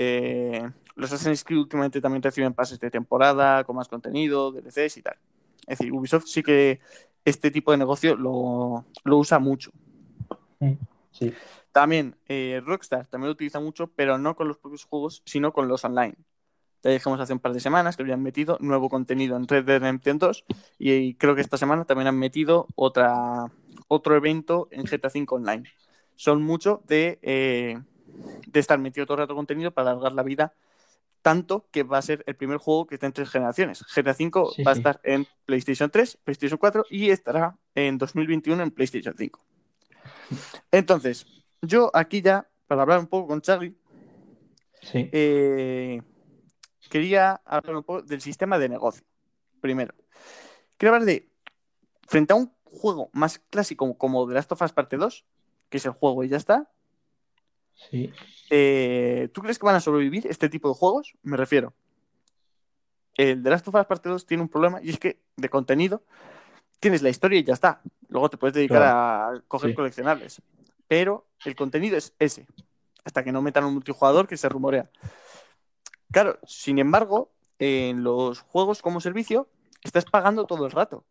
eh, 0.00 0.70
los 0.94 1.12
Assassin's 1.12 1.42
Creed 1.42 1.58
últimamente 1.58 2.00
también 2.00 2.22
reciben 2.22 2.54
pases 2.54 2.78
de 2.78 2.88
temporada, 2.88 3.64
con 3.64 3.74
más 3.76 3.88
contenido, 3.88 4.52
DLCs 4.52 4.96
y 4.96 5.02
tal. 5.02 5.16
Es 5.66 5.78
decir, 5.78 5.92
Ubisoft 5.92 6.26
sí 6.26 6.42
que 6.42 6.80
este 7.24 7.50
tipo 7.50 7.72
de 7.72 7.78
negocio 7.78 8.16
lo, 8.16 8.86
lo 9.04 9.18
usa 9.18 9.40
mucho. 9.40 9.72
Sí. 11.10 11.34
También 11.72 12.16
eh, 12.28 12.62
Rockstar 12.64 13.06
también 13.08 13.28
lo 13.28 13.32
utiliza 13.32 13.58
mucho, 13.58 13.88
pero 13.88 14.18
no 14.18 14.36
con 14.36 14.46
los 14.46 14.58
propios 14.58 14.84
juegos, 14.84 15.22
sino 15.26 15.52
con 15.52 15.66
los 15.66 15.84
online. 15.84 16.14
Ya 16.84 16.92
dijimos 16.92 17.18
hace 17.18 17.32
un 17.32 17.40
par 17.40 17.52
de 17.52 17.60
semanas 17.60 17.96
que 17.96 18.04
habían 18.04 18.22
metido 18.22 18.56
nuevo 18.60 18.88
contenido 18.88 19.36
en 19.36 19.48
Red 19.48 19.64
Dead 19.64 19.80
Redemption 19.80 20.18
2 20.18 20.44
y 20.78 21.14
creo 21.14 21.34
que 21.34 21.40
esta 21.40 21.56
semana 21.58 21.84
también 21.84 22.06
han 22.06 22.18
metido 22.18 22.68
otra, 22.76 23.46
otro 23.88 24.14
evento 24.14 24.68
en 24.70 24.84
GTA 24.84 25.08
V 25.08 25.26
Online. 25.30 25.64
son 26.14 26.42
mucho 26.42 26.82
de, 26.86 27.18
eh, 27.22 27.80
de 28.46 28.60
estar 28.60 28.78
metido 28.78 29.06
todo 29.06 29.16
el 29.16 29.22
rato 29.22 29.34
contenido 29.34 29.70
para 29.70 29.90
alargar 29.90 30.12
la 30.12 30.22
vida 30.22 30.54
tanto 31.22 31.66
que 31.70 31.82
va 31.82 31.98
a 31.98 32.02
ser 32.02 32.22
el 32.26 32.36
primer 32.36 32.58
juego 32.58 32.86
que 32.86 32.94
está 32.94 33.06
en 33.06 33.12
tres 33.12 33.28
generaciones. 33.28 33.84
GTA 33.94 34.12
V 34.12 34.52
Sí, 34.54 34.62
va 34.62 34.72
a 34.72 34.74
sí. 34.74 34.80
estar 34.80 35.00
en 35.02 35.26
PlayStation 35.44 35.90
3, 35.90 36.18
PlayStation 36.24 36.58
4 36.58 36.86
y 36.90 37.10
estará 37.10 37.56
en 37.74 37.98
2021 37.98 38.62
en 38.62 38.70
PlayStation 38.70 39.14
5. 39.16 39.44
Entonces, 40.70 41.26
yo 41.62 41.90
aquí 41.92 42.22
ya, 42.22 42.48
para 42.66 42.82
hablar 42.82 43.00
un 43.00 43.06
poco 43.06 43.28
con 43.28 43.40
Charlie, 43.40 43.76
Sí, 44.80 45.10
eh, 45.12 46.00
quería 46.88 47.42
hablar 47.44 47.76
un 47.76 47.82
poco 47.82 48.02
del 48.02 48.20
sistema 48.20 48.58
de 48.58 48.68
negocio. 48.68 49.04
Primero, 49.60 49.92
quiero 50.76 50.94
hablar 50.94 51.06
de, 51.06 51.28
frente 52.06 52.32
a 52.32 52.36
un 52.36 52.52
juego 52.62 53.10
más 53.12 53.40
clásico 53.50 53.98
como 53.98 54.26
The 54.28 54.34
Last 54.34 54.52
of 54.52 54.62
Us 54.62 54.72
Parte 54.72 54.96
2, 54.96 55.26
que 55.68 55.78
es 55.78 55.84
el 55.84 55.92
juego 55.92 56.22
y 56.22 56.28
ya 56.28 56.36
está, 56.36 56.70
sí. 57.90 58.12
eh, 58.50 59.28
¿tú 59.32 59.40
crees 59.42 59.58
que 59.58 59.66
van 59.66 59.76
a 59.76 59.80
sobrevivir 59.80 60.26
este 60.26 60.48
tipo 60.48 60.68
de 60.68 60.74
juegos? 60.74 61.14
Me 61.22 61.36
refiero. 61.36 61.72
El 63.16 63.42
The 63.42 63.50
Last 63.50 63.66
of 63.68 63.74
Us 63.74 63.86
Parte 63.86 64.08
2 64.08 64.26
tiene 64.26 64.42
un 64.42 64.48
problema 64.48 64.80
y 64.82 64.90
es 64.90 64.98
que 64.98 65.20
de 65.36 65.48
contenido 65.48 66.02
tienes 66.80 67.02
la 67.02 67.08
historia 67.08 67.38
y 67.40 67.44
ya 67.44 67.54
está. 67.54 67.80
Luego 68.08 68.30
te 68.30 68.36
puedes 68.36 68.54
dedicar 68.54 68.82
a 68.82 69.42
coger 69.48 69.70
Sí. 69.70 69.74
coleccionables. 69.76 70.40
Pero 70.86 71.26
el 71.44 71.56
contenido 71.56 71.96
es 71.96 72.14
ese. 72.18 72.46
Hasta 73.04 73.24
que 73.24 73.32
no 73.32 73.42
metan 73.42 73.64
un 73.64 73.74
multijugador 73.74 74.28
que 74.28 74.36
se 74.36 74.48
rumorea. 74.48 74.88
Claro, 76.10 76.38
sin 76.46 76.78
embargo, 76.78 77.32
en 77.58 78.02
los 78.04 78.40
juegos 78.40 78.82
como 78.82 79.00
servicio 79.00 79.48
estás 79.82 80.04
pagando 80.04 80.46
todo 80.46 80.64
el 80.64 80.70
rato. 80.72 81.04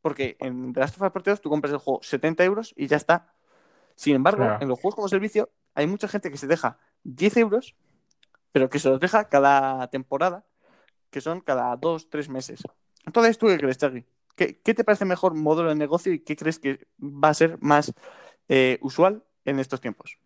Porque 0.00 0.36
en 0.40 0.72
The 0.72 0.80
Last 0.80 0.96
of 0.96 1.02
Us 1.02 1.10
Parte 1.12 1.30
2 1.30 1.40
tú 1.40 1.50
compras 1.50 1.72
el 1.72 1.78
juego 1.78 2.00
70 2.02 2.44
euros 2.44 2.72
y 2.76 2.86
ya 2.86 2.96
está. 2.96 3.34
Sin 3.96 4.14
embargo, 4.14 4.44
Claro. 4.44 4.62
en 4.62 4.68
los 4.68 4.78
juegos 4.78 4.94
como 4.94 5.08
servicio 5.08 5.50
hay 5.74 5.86
mucha 5.86 6.08
gente 6.08 6.30
que 6.30 6.36
se 6.36 6.46
deja 6.46 6.78
10 7.04 7.36
euros, 7.36 7.74
pero 8.52 8.68
que 8.68 8.78
se 8.78 8.88
los 8.88 9.00
deja 9.00 9.28
cada 9.28 9.88
temporada, 9.88 10.44
que 11.10 11.20
son 11.20 11.40
cada 11.40 11.76
dos, 11.76 12.10
tres 12.10 12.28
meses. 12.28 12.62
Entonces, 13.06 13.38
¿tú 13.38 13.46
qué 13.46 13.58
crees, 13.58 13.78
Charlie? 13.78 14.06
¿Qué, 14.36 14.60
qué 14.62 14.74
te 14.74 14.84
parece 14.84 15.04
mejor 15.04 15.34
modelo 15.34 15.68
de 15.68 15.74
negocio 15.74 16.12
y 16.12 16.20
qué 16.20 16.36
crees 16.36 16.58
que 16.58 16.86
va 17.00 17.28
a 17.28 17.34
ser 17.34 17.58
más 17.60 17.92
eh, 18.48 18.78
usual 18.80 19.22
en 19.44 19.58
estos 19.58 19.80
tiempos? 19.80 20.18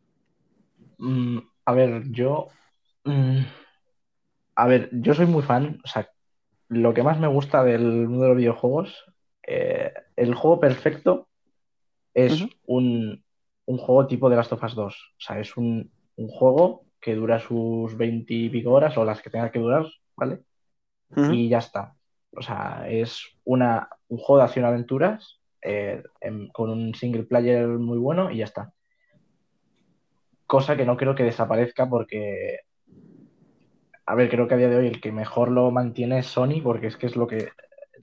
Mm, 0.99 1.39
a 1.65 1.73
ver, 1.73 2.03
yo. 2.11 2.49
mm, 3.05 3.41
a 4.55 4.67
ver, 4.67 4.89
yo 4.93 5.15
soy 5.15 5.27
muy 5.27 5.43
fan. 5.43 5.81
O 5.85 5.89
sea, 5.89 6.09
lo 6.69 6.95
que 6.95 7.03
más 7.03 7.19
me 7.19 7.29
gusta 7.29 7.63
del 7.63 8.09
mundo 8.09 8.25
de 8.25 8.29
los 8.29 8.39
videojuegos, 8.39 9.05
eh, 9.47 9.93
el 10.17 10.35
juego 10.35 10.61
perfecto 10.61 11.29
es 12.15 12.47
un, 12.67 13.23
un 13.67 13.79
juego 13.79 14.07
tipo 14.07 14.31
de 14.31 14.37
Last 14.37 14.53
of 14.53 14.63
Us 14.63 14.75
2. 14.75 14.95
O 14.95 15.21
sea, 15.21 15.39
es 15.39 15.57
un, 15.57 15.91
un 16.17 16.29
juego 16.29 16.85
que 17.01 17.15
dura 17.15 17.39
sus 17.39 17.97
20 17.97 18.35
y 18.35 18.49
pico 18.49 18.73
horas 18.73 18.97
o 18.97 19.05
las 19.05 19.21
que 19.23 19.31
tenga 19.31 19.51
que 19.51 19.59
durar, 19.59 19.87
¿vale? 20.17 20.41
Y 21.31 21.49
ya 21.49 21.59
está. 21.59 21.95
O 22.37 22.43
sea, 22.43 22.87
es 22.89 23.23
una, 23.45 23.89
un 24.09 24.19
juego 24.19 24.39
de 24.39 24.45
acción-aventuras 24.45 25.41
eh, 25.63 26.03
con 26.53 26.71
un 26.71 26.95
single 26.95 27.25
player 27.25 27.67
muy 27.67 27.99
bueno 27.99 28.31
y 28.31 28.39
ya 28.39 28.45
está. 28.45 28.73
Cosa 30.47 30.77
que 30.77 30.85
no 30.85 30.97
creo 30.97 31.15
que 31.15 31.23
desaparezca 31.25 31.89
porque, 31.89 32.61
a 34.05 34.15
ver, 34.15 34.29
creo 34.29 34.47
que 34.49 34.55
a 34.55 34.57
día 34.57 34.69
de 34.69 34.77
hoy 34.77 34.87
el 34.89 35.01
que 35.01 35.13
mejor 35.13 35.51
lo 35.51 35.71
mantiene 35.71 36.19
es 36.19 36.27
Sony 36.27 36.61
porque 36.63 36.89
es 36.89 36.97
que 36.97 37.07
es 37.07 37.17
lo 37.17 37.27
que 37.27 37.49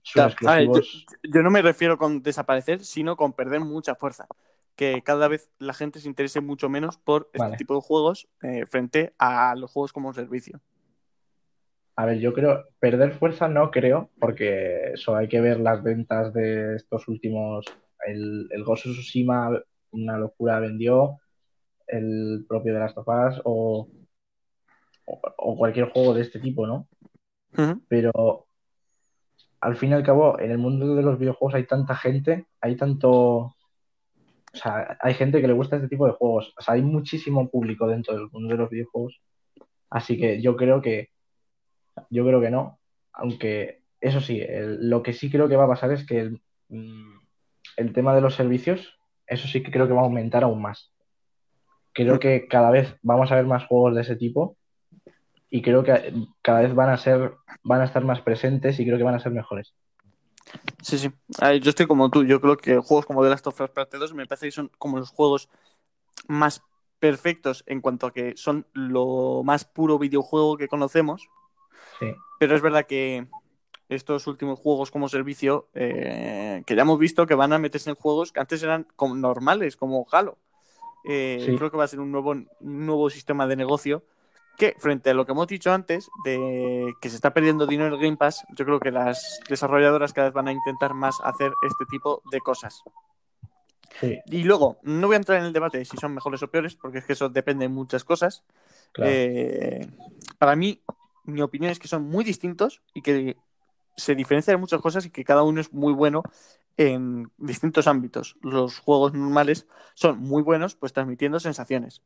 sus 0.01 0.13
Claro, 0.13 0.35
a 0.45 0.55
ver, 0.55 0.71
yo, 0.71 0.77
exclusivos. 0.77 1.05
yo 1.23 1.41
no 1.43 1.51
me 1.51 1.61
refiero 1.61 1.97
con 1.97 2.21
desaparecer, 2.21 2.83
sino 2.83 3.15
con 3.15 3.33
perder 3.33 3.61
mucha 3.61 3.95
fuerza. 3.95 4.27
Que 4.75 5.01
cada 5.03 5.27
vez 5.27 5.51
la 5.59 5.73
gente 5.73 5.99
se 5.99 6.07
interese 6.07 6.41
mucho 6.41 6.69
menos 6.69 6.97
por 6.97 7.29
este 7.33 7.45
Vale. 7.45 7.57
tipo 7.57 7.75
de 7.75 7.81
juegos 7.81 8.27
eh, 8.41 8.65
frente 8.65 9.13
a 9.19 9.55
los 9.55 9.71
juegos 9.71 9.93
como 9.93 10.13
servicio. 10.13 10.59
A 11.95 12.05
ver, 12.05 12.19
yo 12.19 12.33
creo, 12.33 12.65
perder 12.79 13.13
fuerza 13.13 13.47
no 13.47 13.69
creo, 13.69 14.09
porque 14.19 14.93
eso 14.93 15.15
hay 15.15 15.27
que 15.27 15.41
ver 15.41 15.59
las 15.59 15.83
ventas 15.83 16.33
de 16.33 16.75
estos 16.75 17.07
últimos. 17.07 17.65
El, 18.07 18.47
el 18.49 18.63
Ghost 18.63 18.87
of 18.87 18.93
Tsushima, 18.93 19.61
una 19.91 20.17
locura 20.17 20.59
vendió, 20.59 21.19
el 21.87 22.45
propio 22.47 22.73
de 22.73 22.79
Last 22.79 22.97
of 22.97 23.07
Us 23.07 23.41
o, 23.43 23.87
o, 25.05 25.21
o 25.37 25.57
cualquier 25.57 25.89
juego 25.91 26.13
de 26.13 26.21
este 26.21 26.39
tipo, 26.39 26.65
¿no? 26.65 26.87
Pero 27.87 28.47
al 29.63 29.77
fin 29.77 29.91
y 29.91 29.93
al 29.93 30.03
cabo, 30.03 30.39
en 30.39 30.51
el 30.51 30.57
mundo 30.57 30.95
de 30.95 31.03
los 31.03 31.17
videojuegos 31.17 31.55
hay 31.55 31.65
tanta 31.65 31.95
gente, 31.95 32.47
hay 32.59 32.75
tanto. 32.75 33.55
O 34.53 34.57
sea, 34.57 34.97
hay 35.01 35.13
gente 35.15 35.41
que 35.41 35.47
le 35.47 35.53
gusta 35.53 35.77
este 35.77 35.87
tipo 35.87 36.05
de 36.05 36.13
juegos. 36.13 36.53
O 36.57 36.61
sea, 36.61 36.75
hay 36.75 36.81
muchísimo 36.81 37.49
público 37.49 37.87
dentro 37.87 38.13
del 38.13 38.29
mundo 38.31 38.49
de 38.49 38.57
los 38.57 38.69
videojuegos. 38.69 39.19
Así 39.89 40.17
que 40.17 40.41
yo 40.41 40.55
creo 40.55 40.81
que. 40.81 41.09
Yo 42.09 42.25
creo 42.25 42.41
que 42.41 42.51
no. 42.51 42.79
Aunque, 43.13 43.81
eso 44.01 44.19
sí, 44.21 44.41
lo 44.49 45.03
que 45.03 45.13
sí 45.13 45.29
creo 45.29 45.47
que 45.47 45.55
va 45.55 45.65
a 45.65 45.69
pasar 45.69 45.91
es 45.91 46.05
que 46.05 46.19
el, 46.19 46.41
mm, 46.69 47.19
el 47.77 47.93
tema 47.93 48.15
de 48.15 48.21
los 48.21 48.35
servicios, 48.35 48.99
eso 49.27 49.47
sí 49.47 49.63
que 49.63 49.71
creo 49.71 49.87
que 49.87 49.93
va 49.93 50.01
a 50.01 50.05
aumentar 50.05 50.43
aún 50.43 50.61
más. 50.61 50.91
Creo 51.93 52.19
que 52.19 52.47
cada 52.47 52.71
vez 52.71 52.95
vamos 53.01 53.31
a 53.31 53.35
ver 53.35 53.45
más 53.45 53.65
juegos 53.65 53.95
de 53.95 54.01
ese 54.01 54.15
tipo 54.15 54.57
y 55.49 55.61
creo 55.61 55.83
que 55.83 56.13
cada 56.41 56.61
vez 56.61 56.73
van 56.73 56.89
a 56.89 56.97
ser, 56.97 57.33
van 57.63 57.81
a 57.81 57.85
estar 57.85 58.03
más 58.03 58.21
presentes 58.21 58.79
y 58.79 58.85
creo 58.85 58.97
que 58.97 59.03
van 59.03 59.15
a 59.15 59.19
ser 59.19 59.31
mejores. 59.31 59.75
Sí, 60.81 60.97
sí. 60.97 61.11
Yo 61.61 61.69
estoy 61.69 61.87
como 61.87 62.09
tú. 62.09 62.23
Yo 62.23 62.41
creo 62.41 62.57
que 62.57 62.77
juegos 62.77 63.05
como 63.05 63.23
The 63.23 63.29
Last 63.29 63.47
of 63.47 63.59
Us 63.59 63.69
Parte 63.69 63.97
2 63.97 64.13
me 64.13 64.25
parece 64.25 64.47
que 64.47 64.51
son 64.51 64.69
como 64.77 64.99
los 64.99 65.09
juegos 65.09 65.49
más 66.27 66.61
perfectos 66.99 67.63
en 67.67 67.81
cuanto 67.81 68.07
a 68.07 68.13
que 68.13 68.33
son 68.37 68.65
lo 68.73 69.41
más 69.43 69.65
puro 69.65 69.99
videojuego 69.99 70.57
que 70.57 70.67
conocemos. 70.67 71.27
Sí, 71.99 72.13
Pero 72.39 72.55
es 72.55 72.61
verdad 72.61 72.85
que 72.85 73.27
estos 73.89 74.25
últimos 74.27 74.59
juegos 74.59 74.89
como 74.89 75.09
servicio, 75.09 75.69
eh, 75.73 76.63
que 76.65 76.75
ya 76.75 76.83
hemos 76.83 76.97
visto 76.99 77.27
que 77.27 77.35
van 77.35 77.53
a 77.53 77.59
meterse 77.59 77.89
en 77.89 77.95
juegos 77.95 78.31
que 78.31 78.39
antes 78.39 78.63
eran 78.63 78.87
como 78.95 79.15
normales, 79.15 79.75
como 79.75 80.05
Halo. 80.11 80.37
Eh, 81.05 81.43
Sí. 81.45 81.57
Creo 81.57 81.69
que 81.69 81.77
va 81.77 81.83
a 81.83 81.87
ser 81.87 81.99
un 81.99 82.11
nuevo, 82.11 82.31
un 82.31 82.47
nuevo 82.59 83.09
sistema 83.09 83.47
de 83.47 83.57
negocio 83.57 84.05
que, 84.57 84.75
frente 84.77 85.09
a 85.09 85.13
lo 85.13 85.25
que 85.25 85.31
hemos 85.31 85.47
dicho 85.47 85.71
antes, 85.71 86.09
de 86.25 86.93
que 87.01 87.09
se 87.09 87.15
está 87.15 87.33
perdiendo 87.33 87.65
dinero 87.65 87.89
en 87.89 87.93
el 87.95 87.99
Game 87.99 88.17
Pass, 88.17 88.43
yo 88.55 88.65
creo 88.65 88.79
que 88.79 88.91
las 88.91 89.39
desarrolladoras 89.49 90.13
cada 90.13 90.27
vez 90.27 90.33
van 90.33 90.47
a 90.47 90.51
intentar 90.51 90.93
más 90.93 91.19
hacer 91.23 91.53
este 91.67 91.85
tipo 91.85 92.21
de 92.31 92.39
cosas. 92.39 92.83
sí, 93.99 94.19
Y 94.27 94.43
luego, 94.43 94.77
no 94.83 95.07
voy 95.07 95.15
a 95.15 95.17
entrar 95.17 95.39
en 95.39 95.45
el 95.45 95.53
debate 95.53 95.79
de 95.79 95.85
si 95.85 95.97
son 95.97 96.13
mejores 96.13 96.43
o 96.43 96.49
peores, 96.49 96.75
porque 96.75 96.99
es 96.99 97.05
que 97.05 97.13
eso 97.13 97.29
depende 97.29 97.65
de 97.65 97.69
muchas 97.69 98.03
cosas. 98.03 98.43
claro. 98.91 99.11
Eh, 99.11 99.87
para 100.37 100.55
mí, 100.55 100.81
mi 101.25 101.41
opinión 101.41 101.71
es 101.71 101.79
que 101.79 101.87
son 101.87 102.03
muy 102.03 102.23
distintos 102.23 102.81
y 102.93 103.01
que 103.01 103.37
se 103.95 104.15
diferencian 104.15 104.55
de 104.55 104.61
muchas 104.61 104.81
cosas 104.81 105.05
y 105.05 105.09
que 105.09 105.23
cada 105.23 105.43
uno 105.43 105.61
es 105.61 105.71
muy 105.73 105.93
bueno 105.93 106.23
en 106.77 107.31
distintos 107.37 107.87
ámbitos. 107.87 108.37
Los 108.41 108.79
juegos 108.79 109.13
normales 109.13 109.67
son 109.93 110.19
muy 110.19 110.41
buenos, 110.41 110.75
pues 110.75 110.93
transmitiendo 110.93 111.39
sensaciones 111.39 112.01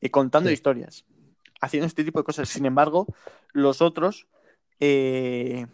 y 0.00 0.10
contando 0.10 0.48
Sí. 0.48 0.54
historias, 0.54 1.04
haciendo 1.60 1.86
este 1.86 2.04
tipo 2.04 2.20
de 2.20 2.24
cosas. 2.24 2.48
Sin 2.48 2.66
embargo, 2.66 3.06
los 3.52 3.82
otros, 3.82 4.26
eh, 4.80 5.66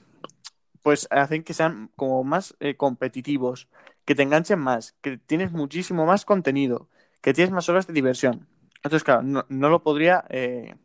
pues 0.83 1.09
hacen 1.11 1.45
que 1.45 1.55
sean 1.55 1.91
como 1.97 2.25
más 2.25 2.57
eh, 2.61 2.77
competitivos, 2.77 3.69
que 4.05 4.15
te 4.15 4.23
enganchen 4.23 4.59
más, 4.59 4.95
que 5.01 5.19
tienes 5.19 5.53
muchísimo 5.53 6.07
más 6.07 6.25
contenido, 6.25 6.89
que 7.23 7.33
tienes 7.35 7.53
más 7.53 7.69
horas 7.69 7.87
de 7.87 7.95
diversión. 7.95 8.49
Entonces, 8.77 9.05
claro, 9.05 9.23
no, 9.23 9.47
no 9.49 9.71
lo 9.71 9.83
podría, 9.83 10.25
eh, 10.29 10.77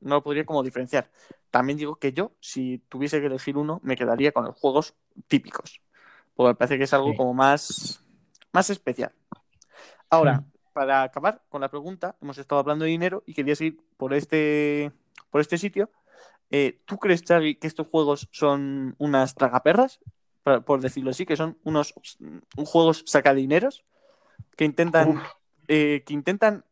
no 0.00 0.16
lo 0.16 0.22
podría 0.22 0.46
como 0.46 0.62
diferenciar. 0.62 1.10
También 1.50 1.78
digo 1.78 1.96
que 1.96 2.12
yo, 2.12 2.32
si 2.40 2.78
tuviese 2.88 3.20
que 3.20 3.26
elegir 3.26 3.56
uno, 3.56 3.80
me 3.82 3.96
quedaría 3.96 4.32
con 4.32 4.44
los 4.44 4.56
juegos 4.56 4.94
típicos, 5.28 5.82
porque 6.34 6.50
me 6.50 6.54
parece 6.54 6.78
que 6.78 6.84
es 6.84 6.94
algo 6.94 7.14
como 7.14 7.34
más, 7.34 8.00
más 8.52 8.70
especial. 8.70 9.12
Ahora, 10.10 10.40
Mm. 10.40 10.52
Para 10.76 11.04
acabar 11.04 11.40
con 11.48 11.62
la 11.62 11.70
pregunta, 11.70 12.16
hemos 12.20 12.36
estado 12.36 12.58
hablando 12.60 12.84
de 12.84 12.90
dinero 12.90 13.22
y 13.24 13.32
quería 13.32 13.56
seguir 13.56 13.80
por 13.96 14.12
este, 14.12 14.92
por 15.30 15.40
este 15.40 15.56
sitio. 15.56 15.90
Eh, 16.50 16.82
¿Tú 16.84 16.98
crees, 16.98 17.24
Charlie, 17.24 17.54
que 17.54 17.66
estos 17.66 17.86
juegos 17.86 18.28
son 18.30 18.94
unas 18.98 19.34
tragaperras? 19.34 20.00
Por, 20.42 20.66
por 20.66 20.82
decirlo 20.82 21.12
así, 21.12 21.24
que 21.24 21.34
son 21.34 21.56
unos 21.64 21.94
mm, 22.18 22.62
juegos 22.66 23.04
sacadineros 23.06 23.86
que 24.54 24.66
intentan, 24.66 25.22
eh, 25.66 26.02
que 26.04 26.12
intentan 26.12 26.66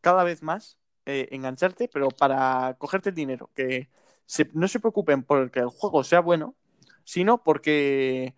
cada 0.00 0.22
vez 0.22 0.44
más 0.44 0.78
eh, 1.06 1.26
engancharte, 1.32 1.88
pero 1.92 2.06
para 2.10 2.76
cogerte 2.78 3.08
el 3.08 3.16
dinero. 3.16 3.50
Que 3.56 3.88
se- 4.26 4.48
no 4.52 4.68
se 4.68 4.78
preocupen 4.78 5.24
por 5.24 5.50
que 5.50 5.58
el 5.58 5.70
juego 5.70 6.04
sea 6.04 6.20
bueno, 6.20 6.54
sino 7.02 7.42
porque 7.42 8.34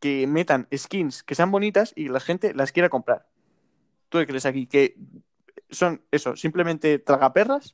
que 0.00 0.26
metan 0.26 0.68
skins 0.74 1.22
que 1.22 1.34
sean 1.34 1.50
bonitas 1.50 1.92
y 1.94 2.08
la 2.08 2.20
gente 2.20 2.54
las 2.54 2.72
quiera 2.72 2.88
comprar. 2.88 3.26
¿Tú 4.14 4.20
qué 4.20 4.28
crees 4.28 4.46
aquí? 4.46 4.68
¿Que 4.68 4.94
son 5.70 6.04
eso, 6.12 6.36
simplemente 6.36 7.00
tragaperras 7.00 7.72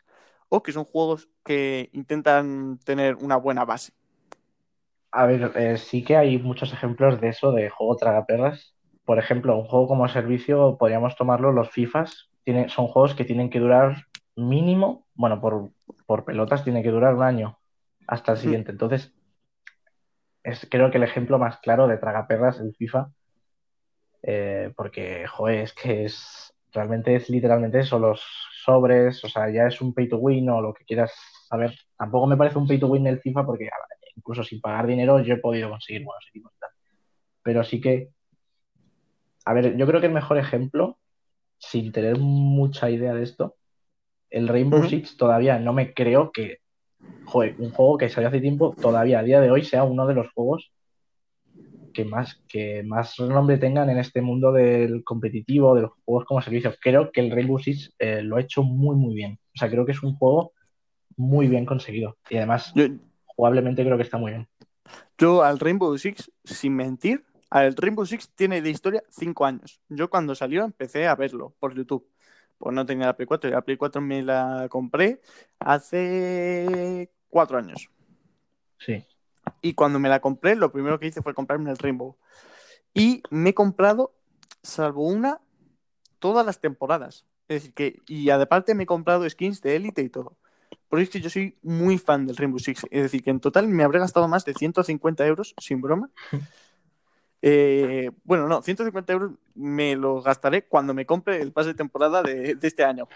o 0.49 0.63
que 0.63 0.73
son 0.73 0.85
juegos 0.87 1.29
que 1.45 1.91
intentan 1.93 2.79
tener 2.83 3.17
una 3.17 3.37
buena 3.37 3.67
base? 3.67 3.93
a 5.13 5.27
ver, 5.27 5.53
eh, 5.55 5.77
sí 5.77 6.03
que 6.03 6.17
hay 6.17 6.39
muchos 6.39 6.73
ejemplos 6.73 7.21
de 7.21 7.29
eso, 7.29 7.53
de 7.53 7.69
juego 7.69 7.95
tragaperras. 7.97 8.75
Por 9.05 9.19
ejemplo, 9.19 9.55
un 9.59 9.67
juego 9.67 9.87
como 9.87 10.09
servicio 10.09 10.79
podríamos 10.79 11.15
tomarlo 11.15 11.53
los 11.53 11.69
FIFAs, 11.69 12.31
tiene, 12.43 12.71
son 12.71 12.87
juegos 12.87 13.15
que 13.15 13.27
tienen 13.27 13.51
que 13.51 13.61
durar 13.61 14.07
mínimo, 14.35 15.05
bueno, 15.13 15.43
por, 15.43 15.73
por 16.07 16.25
pelotas 16.25 16.65
tiene 16.65 16.83
que 16.83 16.91
durar 16.91 17.17
un 17.17 17.23
año 17.23 17.59
hasta 18.07 18.33
el 18.33 18.39
siguiente. 18.39 18.71
Entonces, 18.71 19.13
es 20.43 20.67
creo 20.71 20.91
que 20.91 20.97
el 20.97 21.05
ejemplo 21.05 21.39
más 21.39 21.59
claro 21.59 21.87
de 21.87 21.99
tragaperras 21.99 22.61
el 22.61 22.75
FIFA, 22.75 23.11
eh, 24.23 24.73
porque, 24.77 25.27
joder, 25.27 25.61
es 25.61 25.73
que 25.73 26.05
es 26.05 26.55
realmente 26.73 27.17
es 27.17 27.29
literalmente 27.29 27.81
eso, 27.81 27.99
los 27.99 28.23
sobres, 28.65 29.25
o 29.25 29.29
sea, 29.29 29.51
ya 29.51 29.67
es 29.67 29.81
un 29.81 29.93
pay 29.93 30.09
to 30.09 30.19
win 30.19 30.49
o 30.51 30.61
lo 30.61 30.75
que 30.75 30.85
quieras 30.85 31.13
saber. 31.49 31.77
Tampoco 31.97 32.27
me 32.27 32.37
parece 32.37 32.59
un 32.59 32.67
pay 32.67 32.79
to 32.79 32.87
win 32.87 33.07
el 33.07 33.21
FIFA 33.21 33.47
porque 33.47 33.69
incluso 34.17 34.45
sin 34.45 34.61
pagar 34.61 34.87
dinero 34.87 35.21
yo 35.21 35.35
he 35.35 35.39
podido 35.39 35.71
conseguir 35.71 36.05
buenos 36.05 36.27
equipos 36.29 36.53
y 36.55 36.61
tal. 36.61 36.71
Pero 37.43 37.65
sí 37.65 37.81
que, 37.81 38.11
a 39.45 39.55
ver, 39.55 39.77
yo 39.77 39.87
creo 39.87 40.01
que 40.01 40.07
el 40.07 40.13
mejor 40.13 40.39
ejemplo, 40.39 40.99
sin 41.59 41.93
tener 41.93 42.19
mucha 42.19 42.91
idea 42.91 43.15
de 43.15 43.23
esto, 43.23 43.57
el 44.29 44.47
Rainbow 44.47 44.85
Six 44.85 45.17
todavía 45.17 45.59
no 45.59 45.73
me 45.73 45.93
creo 45.93 46.31
que, 46.31 46.59
joder, 47.25 47.57
un 47.59 47.71
juego 47.71 47.99
que 47.99 48.09
salió 48.09 48.29
hace 48.29 48.41
tiempo, 48.41 48.77
todavía 48.81 49.19
a 49.19 49.23
día 49.23 49.41
de 49.41 49.51
hoy 49.51 49.65
sea 49.65 49.83
uno 49.83 50.07
de 50.07 50.15
los 50.15 50.31
juegos 50.33 50.73
que 51.93 52.05
más, 52.05 52.43
que 52.49 52.83
más 52.83 53.17
renombre 53.17 53.59
tengan 53.59 53.91
en 53.91 53.99
este 53.99 54.23
mundo 54.23 54.53
del 54.53 55.05
competitivo, 55.05 55.75
de 55.75 55.83
los 55.83 55.93
juegos 56.05 56.25
como 56.27 56.43
servicio. 56.43 56.75
Creo 56.81 57.11
que 57.11 57.21
el 57.21 57.31
Rainbow 57.31 57.59
Six 57.59 57.95
eh, 57.99 58.23
lo 58.23 58.37
ha 58.37 58.41
hecho 58.41 58.63
muy, 58.63 58.97
muy 58.97 59.15
bien. 59.15 59.39
O 59.55 59.59
sea, 59.59 59.71
creo 59.71 59.85
que 59.85 59.93
es 59.93 60.03
un 60.03 60.15
juego 60.17 60.53
muy 61.17 61.49
bien 61.49 61.67
conseguido. 61.67 62.17
Y 62.29 62.37
además, 62.37 62.73
jugablemente 63.27 63.85
creo 63.85 63.97
que 63.97 64.03
está 64.03 64.19
muy 64.19 64.33
bien. 64.33 64.49
Yo 65.19 65.43
al 65.43 65.59
Rainbow 65.59 65.97
Six, 65.97 66.31
sin 66.45 66.75
mentir, 66.75 67.25
al 67.51 67.77
Rainbow 67.77 68.07
Six 68.07 68.31
tiene 68.35 68.63
de 68.63 68.71
historia 68.71 69.03
cinco 69.11 69.45
años. 69.45 69.81
Yo 69.89 70.09
cuando 70.09 70.35
salió 70.35 70.65
empecé 70.65 71.07
a 71.07 71.15
verlo 71.15 71.55
por 71.59 71.75
YouTube. 71.75 72.07
Pues 72.59 72.75
no 72.75 72.85
tenía 72.85 73.07
la 73.07 73.17
Play 73.17 73.27
4, 73.27 73.51
la 73.51 73.63
Play 73.63 73.79
4 73.79 74.03
me 74.03 74.23
la 74.23 74.67
compré 74.69 75.23
hace 75.59 77.11
cuatro 77.31 77.57
años. 77.57 77.89
Sí. 78.79 79.03
Y 79.63 79.75
cuando 79.75 79.99
me 79.99 80.09
la 80.09 80.21
compré, 80.21 80.57
lo 80.57 80.73
primero 80.73 80.99
que 80.99 81.07
hice 81.07 81.23
fue 81.23 81.35
comprarme 81.35 81.71
el 81.71 81.79
Rainbow. 81.79 82.17
Y 82.95 83.23
me 83.31 83.51
he 83.51 83.55
comprado, 83.55 84.15
salvo 84.63 85.07
una, 85.07 85.41
todas 86.19 86.45
las 86.45 86.61
temporadas. 86.61 87.27
Es 87.49 87.63
decir, 87.63 87.75
que, 87.75 87.99
y 88.07 88.31
aparte 88.31 88.75
me 88.75 88.85
he 88.85 88.87
comprado 88.87 89.29
skins 89.29 89.61
de 89.61 89.77
élite 89.77 90.03
y 90.03 90.09
todo. 90.09 90.37
Porque 90.89 91.05
es 91.05 91.11
que 91.11 91.21
yo 91.21 91.31
soy 91.31 91.57
muy 91.63 91.99
fan 91.99 92.27
del 92.27 92.37
Rainbow 92.37 92.59
Six. 92.59 92.87
Es 92.91 93.03
decir, 93.03 93.23
que 93.23 93.31
en 93.31 93.41
total 93.41 93.69
me 93.69 93.85
habré 93.85 93.99
gastado 93.99 94.29
más 94.29 94.45
de 94.45 94.55
150 94.55 95.27
euros, 95.27 95.55
sin 95.59 95.81
broma. 95.81 96.11
Eh, 97.43 98.11
bueno, 98.25 98.47
no, 98.49 98.61
150 98.61 99.15
euros 99.15 99.33
me 99.55 99.97
lo 99.97 100.21
gastaré 100.21 100.67
cuando 100.67 100.93
me 100.93 101.07
compre 101.07 101.41
el 101.41 101.53
pase 101.53 101.69
de 101.69 101.75
temporada 101.75 102.23
de, 102.23 102.59
este 102.61 102.85
año. 102.85 103.09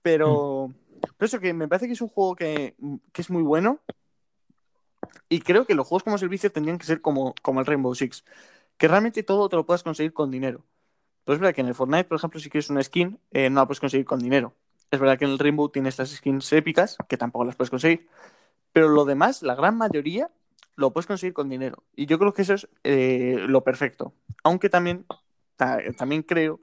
Pero, 0.00 0.72
pero 1.16 1.26
eso 1.26 1.40
que 1.40 1.52
me 1.52 1.66
parece 1.66 1.88
que 1.88 1.94
es 1.94 2.00
un 2.00 2.06
juego 2.06 2.36
que, 2.36 2.76
que 3.12 3.20
es 3.20 3.30
muy 3.30 3.42
bueno 3.42 3.80
y 5.28 5.40
creo 5.40 5.66
que 5.66 5.74
los 5.74 5.86
juegos 5.86 6.04
como 6.04 6.18
servicio 6.18 6.50
tendrían 6.50 6.78
que 6.78 6.86
ser 6.86 7.00
como, 7.00 7.34
como 7.42 7.60
el 7.60 7.66
Rainbow 7.66 7.94
Six, 7.94 8.24
que 8.76 8.88
realmente 8.88 9.22
todo 9.22 9.48
te 9.48 9.56
lo 9.56 9.66
puedas 9.66 9.82
conseguir 9.82 10.12
con 10.12 10.30
dinero. 10.30 10.64
Pero 11.24 11.34
es 11.34 11.40
verdad 11.40 11.54
que 11.54 11.62
en 11.62 11.68
el 11.68 11.74
Fortnite, 11.74 12.04
por 12.04 12.16
ejemplo, 12.16 12.40
si 12.40 12.50
quieres 12.50 12.70
una 12.70 12.82
skin, 12.82 13.18
eh, 13.30 13.48
no 13.50 13.60
la 13.60 13.66
puedes 13.66 13.80
conseguir 13.80 14.06
con 14.06 14.18
dinero. 14.18 14.54
Es 14.90 15.00
verdad 15.00 15.18
que 15.18 15.24
en 15.24 15.32
el 15.32 15.38
Rainbow 15.38 15.68
tienes 15.70 15.94
estas 15.94 16.10
skins 16.10 16.52
épicas, 16.52 16.96
que 17.08 17.16
tampoco 17.16 17.44
las 17.44 17.56
puedes 17.56 17.70
conseguir. 17.70 18.08
Pero 18.72 18.88
lo 18.88 19.04
demás, 19.04 19.42
la 19.42 19.54
gran 19.54 19.76
mayoría, 19.76 20.30
lo 20.76 20.92
puedes 20.92 21.06
conseguir 21.06 21.32
con 21.32 21.48
dinero. 21.48 21.84
Y 21.96 22.06
yo 22.06 22.18
creo 22.18 22.34
que 22.34 22.42
eso 22.42 22.54
es 22.54 22.68
eh, 22.84 23.36
lo 23.38 23.64
perfecto. 23.64 24.12
Aunque 24.42 24.68
también, 24.68 25.06
también 25.96 26.22
creo, 26.22 26.60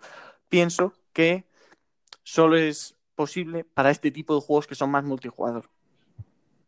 pienso 0.49 0.93
que 1.13 1.45
solo 2.23 2.57
es 2.57 2.95
posible 3.15 3.63
para 3.63 3.91
este 3.91 4.11
tipo 4.11 4.35
de 4.35 4.41
juegos 4.41 4.67
que 4.67 4.75
son 4.75 4.91
más 4.91 5.03
multijugador. 5.03 5.69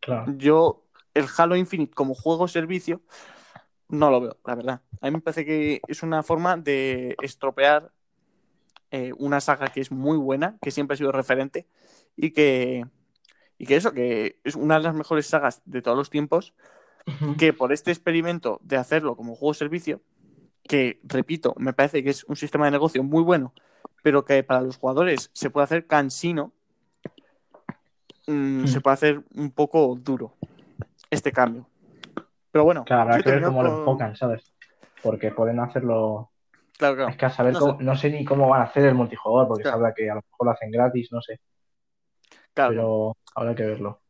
Claro. 0.00 0.32
Yo 0.36 0.83
el 1.14 1.26
Halo 1.36 1.56
Infinite 1.56 1.94
como 1.94 2.14
juego 2.14 2.48
servicio, 2.48 3.00
no 3.88 4.10
lo 4.10 4.20
veo, 4.20 4.36
la 4.44 4.54
verdad. 4.54 4.82
A 5.00 5.06
mí 5.06 5.12
me 5.12 5.20
parece 5.20 5.44
que 5.44 5.80
es 5.86 6.02
una 6.02 6.22
forma 6.22 6.56
de 6.56 7.16
estropear 7.22 7.92
eh, 8.90 9.12
una 9.18 9.40
saga 9.40 9.68
que 9.68 9.80
es 9.80 9.90
muy 9.90 10.16
buena, 10.16 10.58
que 10.60 10.70
siempre 10.70 10.94
ha 10.94 10.98
sido 10.98 11.12
referente 11.12 11.66
y 12.16 12.32
que, 12.32 12.84
y 13.58 13.66
que 13.66 13.76
eso, 13.76 13.92
que 13.92 14.40
es 14.44 14.56
una 14.56 14.76
de 14.78 14.84
las 14.84 14.94
mejores 14.94 15.26
sagas 15.26 15.62
de 15.64 15.82
todos 15.82 15.96
los 15.96 16.10
tiempos, 16.10 16.54
que 17.38 17.52
por 17.52 17.70
este 17.70 17.90
experimento 17.90 18.58
de 18.62 18.78
hacerlo 18.78 19.14
como 19.14 19.34
juego 19.34 19.52
servicio, 19.52 20.00
que 20.62 21.00
repito, 21.02 21.54
me 21.58 21.74
parece 21.74 22.02
que 22.02 22.08
es 22.08 22.24
un 22.24 22.36
sistema 22.36 22.64
de 22.64 22.70
negocio 22.70 23.02
muy 23.02 23.22
bueno, 23.22 23.52
pero 24.02 24.24
que 24.24 24.42
para 24.42 24.62
los 24.62 24.78
jugadores 24.78 25.30
se 25.34 25.50
puede 25.50 25.64
hacer 25.64 25.86
cansino, 25.86 26.54
mm, 28.26 28.64
se 28.66 28.80
puede 28.80 28.94
hacer 28.94 29.22
un 29.34 29.50
poco 29.50 29.98
duro 30.00 30.34
este 31.10 31.32
cambio. 31.32 31.68
Pero 32.50 32.64
bueno. 32.64 32.84
Claro, 32.84 33.02
habrá 33.02 33.22
que 33.22 33.30
ver 33.30 33.42
cómo 33.42 33.62
lo 33.62 33.80
enfocan, 33.80 34.16
¿sabes? 34.16 34.54
Porque 35.02 35.30
pueden 35.30 35.60
hacerlo. 35.60 36.30
Claro, 36.78 36.96
claro. 36.96 37.10
Es 37.10 37.16
que 37.16 37.26
a 37.26 37.30
saber 37.30 37.52
no, 37.52 37.58
cómo, 37.60 37.78
sé. 37.78 37.84
no 37.84 37.96
sé 37.96 38.10
ni 38.10 38.24
cómo 38.24 38.48
van 38.48 38.62
a 38.62 38.64
hacer 38.64 38.84
el 38.84 38.94
multijugador, 38.94 39.48
porque 39.48 39.62
claro. 39.62 39.78
se 39.78 39.80
habla 39.82 39.94
que 39.94 40.10
a 40.10 40.14
lo 40.14 40.22
mejor 40.22 40.46
lo 40.46 40.50
hacen 40.52 40.70
gratis, 40.70 41.08
no 41.12 41.20
sé. 41.20 41.40
Claro. 42.52 42.70
Pero 42.70 43.16
habrá 43.34 43.54
que 43.54 43.64
verlo. 43.64 44.00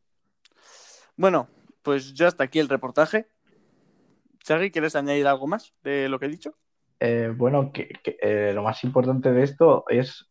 Bueno, 1.17 1.47
pues 1.81 2.13
ya 2.13 2.27
hasta 2.27 2.43
aquí 2.43 2.59
el 2.59 2.69
reportaje. 2.69 3.27
Chagui, 4.43 4.69
¿quieres 4.71 4.95
añadir 4.95 5.27
algo 5.27 5.47
más 5.47 5.73
de 5.83 6.07
lo 6.09 6.19
que 6.19 6.27
he 6.27 6.29
dicho? 6.29 6.55
Eh, 6.99 7.33
bueno, 7.35 7.71
que, 7.71 7.89
que 8.03 8.17
eh, 8.21 8.51
lo 8.53 8.63
más 8.63 8.83
importante 8.83 9.31
de 9.31 9.43
esto 9.43 9.85
es 9.89 10.29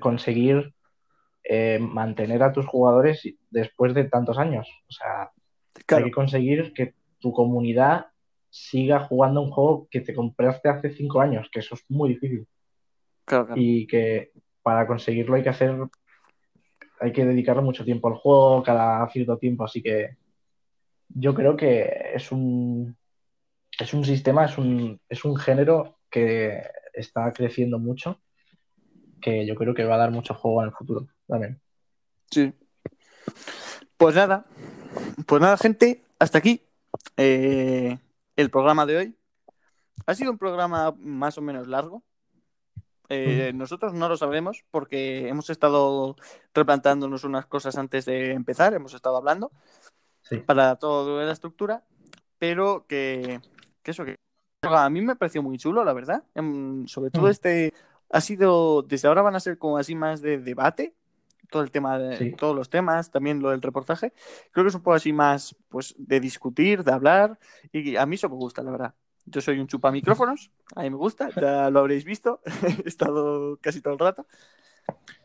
conseguir 0.00 0.74
eh, 1.44 1.78
mantener 1.80 2.42
a 2.42 2.52
tus 2.52 2.66
jugadores 2.66 3.22
después 3.50 3.94
de 3.94 4.04
tantos 4.04 4.38
años. 4.38 4.68
O 4.88 4.92
sea, 4.92 5.30
Claro. 5.92 6.04
Hay 6.04 6.10
que 6.10 6.14
conseguir 6.14 6.72
que 6.72 6.94
tu 7.18 7.32
comunidad 7.32 8.06
siga 8.48 9.00
jugando 9.00 9.42
un 9.42 9.50
juego 9.50 9.88
que 9.90 10.00
te 10.00 10.14
compraste 10.14 10.68
hace 10.68 10.90
cinco 10.90 11.20
años, 11.20 11.48
que 11.52 11.60
eso 11.60 11.74
es 11.74 11.84
muy 11.88 12.10
difícil. 12.10 12.46
Claro, 13.24 13.46
claro. 13.46 13.60
Y 13.60 13.86
que 13.86 14.32
para 14.62 14.86
conseguirlo 14.86 15.36
hay 15.36 15.42
que 15.42 15.48
hacer, 15.48 15.76
hay 17.00 17.12
que 17.12 17.24
dedicarle 17.24 17.62
mucho 17.62 17.84
tiempo 17.84 18.08
al 18.08 18.14
juego, 18.14 18.62
cada 18.62 19.08
cierto 19.10 19.38
tiempo, 19.38 19.64
así 19.64 19.82
que 19.82 20.16
yo 21.08 21.34
creo 21.34 21.56
que 21.56 22.12
es 22.14 22.32
un, 22.32 22.96
es 23.78 23.92
un 23.92 24.04
sistema, 24.04 24.46
es 24.46 24.56
un, 24.58 25.00
es 25.08 25.24
un 25.24 25.36
género 25.36 25.98
que 26.10 26.62
está 26.92 27.32
creciendo 27.32 27.78
mucho, 27.78 28.20
que 29.20 29.46
yo 29.46 29.54
creo 29.54 29.74
que 29.74 29.84
va 29.84 29.96
a 29.96 29.98
dar 29.98 30.10
mucho 30.10 30.34
juego 30.34 30.62
en 30.62 30.68
el 30.68 30.74
futuro 30.74 31.06
también. 31.26 31.60
Sí. 32.30 32.52
Pues 33.96 34.14
nada, 34.14 34.44
pues 35.26 35.40
nada, 35.40 35.56
gente, 35.56 36.02
hasta 36.18 36.38
aquí 36.38 36.62
eh, 37.16 37.98
el 38.36 38.50
programa 38.50 38.86
de 38.86 38.96
hoy. 38.96 39.16
Ha 40.06 40.14
sido 40.14 40.32
un 40.32 40.38
programa 40.38 40.94
más 40.98 41.38
o 41.38 41.42
menos 41.42 41.68
largo. 41.68 42.02
Eh, 43.08 43.52
nosotros 43.54 43.92
no 43.92 44.08
lo 44.08 44.16
sabremos 44.16 44.64
porque 44.70 45.28
hemos 45.28 45.50
estado 45.50 46.16
replantándonos 46.54 47.24
unas 47.24 47.44
cosas 47.46 47.76
antes 47.76 48.06
de 48.06 48.32
empezar, 48.32 48.72
hemos 48.72 48.94
estado 48.94 49.16
hablando 49.16 49.52
sí. 50.22 50.38
para 50.38 50.76
toda 50.76 51.24
la 51.24 51.32
estructura, 51.32 51.84
pero 52.38 52.86
que, 52.86 53.40
que, 53.82 53.90
eso 53.90 54.04
que 54.04 54.16
a 54.62 54.88
mí 54.88 55.02
me 55.02 55.16
pareció 55.16 55.42
muy 55.42 55.58
chulo, 55.58 55.84
la 55.84 55.92
verdad. 55.92 56.24
Sobre 56.86 57.10
todo 57.10 57.28
este 57.28 57.74
ha 58.08 58.20
sido, 58.20 58.82
desde 58.82 59.08
ahora 59.08 59.22
van 59.22 59.34
a 59.34 59.40
ser 59.40 59.58
como 59.58 59.78
así 59.78 59.94
más 59.94 60.22
de 60.22 60.38
debate, 60.38 60.94
todo 61.52 61.62
el 61.62 61.70
tema 61.70 61.98
de 62.00 62.16
Sí. 62.16 62.32
todos 62.32 62.56
los 62.56 62.68
temas, 62.68 63.12
también 63.12 63.40
lo 63.40 63.50
del 63.50 63.62
reportaje. 63.62 64.12
Creo 64.50 64.64
que 64.64 64.70
es 64.70 64.74
un 64.74 64.80
poco 64.82 64.94
así 64.94 65.12
más 65.12 65.54
pues 65.68 65.94
de 65.98 66.18
discutir, 66.18 66.82
de 66.82 66.90
hablar, 66.92 67.38
y 67.70 67.94
a 67.94 68.06
mí 68.06 68.16
eso 68.16 68.28
me 68.28 68.34
gusta, 68.34 68.62
la 68.64 68.72
verdad. 68.72 68.94
Yo 69.26 69.40
soy 69.40 69.60
un 69.60 69.68
chupa 69.68 69.92
micrófonos, 69.92 70.50
a 70.74 70.82
mí 70.82 70.90
me 70.90 70.96
gusta, 70.96 71.28
ya 71.40 71.70
lo 71.70 71.78
habréis 71.78 72.04
visto, 72.04 72.40
he 72.84 72.88
estado 72.88 73.56
casi 73.60 73.80
todo 73.80 73.92
el 73.94 74.00
rato. 74.00 74.26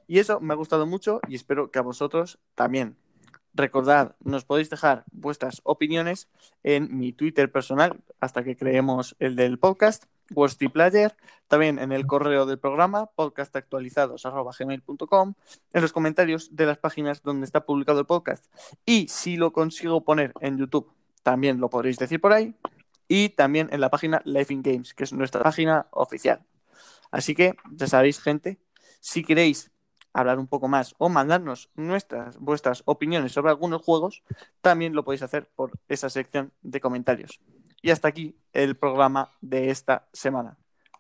Y 0.06 0.20
eso 0.20 0.40
me 0.40 0.54
ha 0.54 0.58
gustado 0.58 0.86
mucho 0.86 1.20
y 1.28 1.34
espero 1.36 1.72
que 1.72 1.80
a 1.80 1.82
vosotros 1.82 2.38
también. 2.54 2.96
Recordad, 3.56 4.16
nos 4.24 4.46
podéis 4.46 4.70
dejar 4.70 5.04
vuestras 5.12 5.62
opiniones 5.64 6.30
en 6.62 6.96
mi 6.96 7.12
Twitter 7.12 7.52
personal 7.52 8.04
hasta 8.20 8.44
que 8.44 8.56
creemos 8.56 9.16
el 9.18 9.36
del 9.36 9.58
podcast, 9.58 10.06
Player, 10.72 11.16
también 11.48 11.80
en 11.80 11.92
el 11.92 12.06
correo 12.06 12.46
del 12.46 12.60
programa, 12.60 13.08
podcastactualizados.gmail.com, 13.08 15.34
en 15.74 15.82
los 15.82 15.94
comentarios 15.94 16.56
de 16.56 16.66
las 16.66 16.78
páginas 16.78 17.24
donde 17.24 17.46
está 17.46 17.66
publicado 17.66 18.00
el 18.00 18.06
podcast. 18.06 18.46
Y 18.86 19.08
si 19.08 19.38
lo 19.38 19.52
consigo 19.52 20.04
poner 20.04 20.34
en 20.42 20.58
YouTube, 20.58 20.92
también 21.24 21.60
lo 21.60 21.70
podréis 21.70 21.98
decir 21.98 22.22
por 22.22 22.34
ahí. 22.34 22.56
Y 23.08 23.30
también 23.30 23.70
en 23.72 23.82
la 23.82 23.90
página 23.90 24.22
Life 24.26 24.54
in 24.54 24.62
Games, 24.62 24.94
que 24.94 25.06
es 25.06 25.14
nuestra 25.14 25.44
página 25.44 25.88
oficial. 25.92 26.44
Así 27.12 27.34
que, 27.34 27.56
ya 27.72 27.88
sabéis, 27.88 28.20
gente, 28.20 28.60
si 29.00 29.24
queréis 29.24 29.72
hablar 30.14 30.40
un 30.40 30.48
poco 30.48 30.68
más 30.68 30.96
o 30.98 31.10
mandarnos 31.10 31.70
nuestras, 31.76 32.38
vuestras 32.40 32.82
opiniones 32.86 33.32
sobre 33.32 33.52
algunos 33.52 33.84
juegos, 33.84 34.24
también 34.62 34.94
lo 34.94 35.04
podéis 35.04 35.22
hacer 35.22 35.48
por 35.56 35.72
esa 35.88 36.10
sección 36.10 36.52
de 36.62 36.82
comentarios. 36.82 37.40
Y 37.82 37.92
hasta 37.92 38.08
aquí 38.08 38.36
el 38.54 38.76
programa 38.76 39.32
de 39.42 39.70
esta 39.70 40.08
semana. 40.14 40.58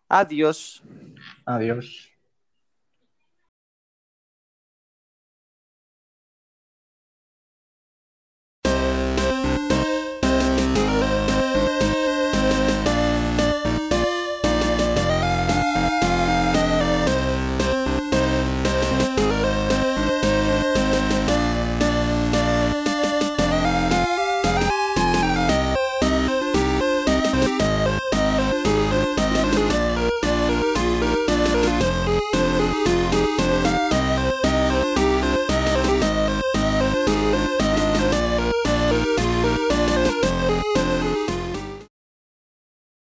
Adiós. 0.08 0.84
Adiós. 1.45 2.16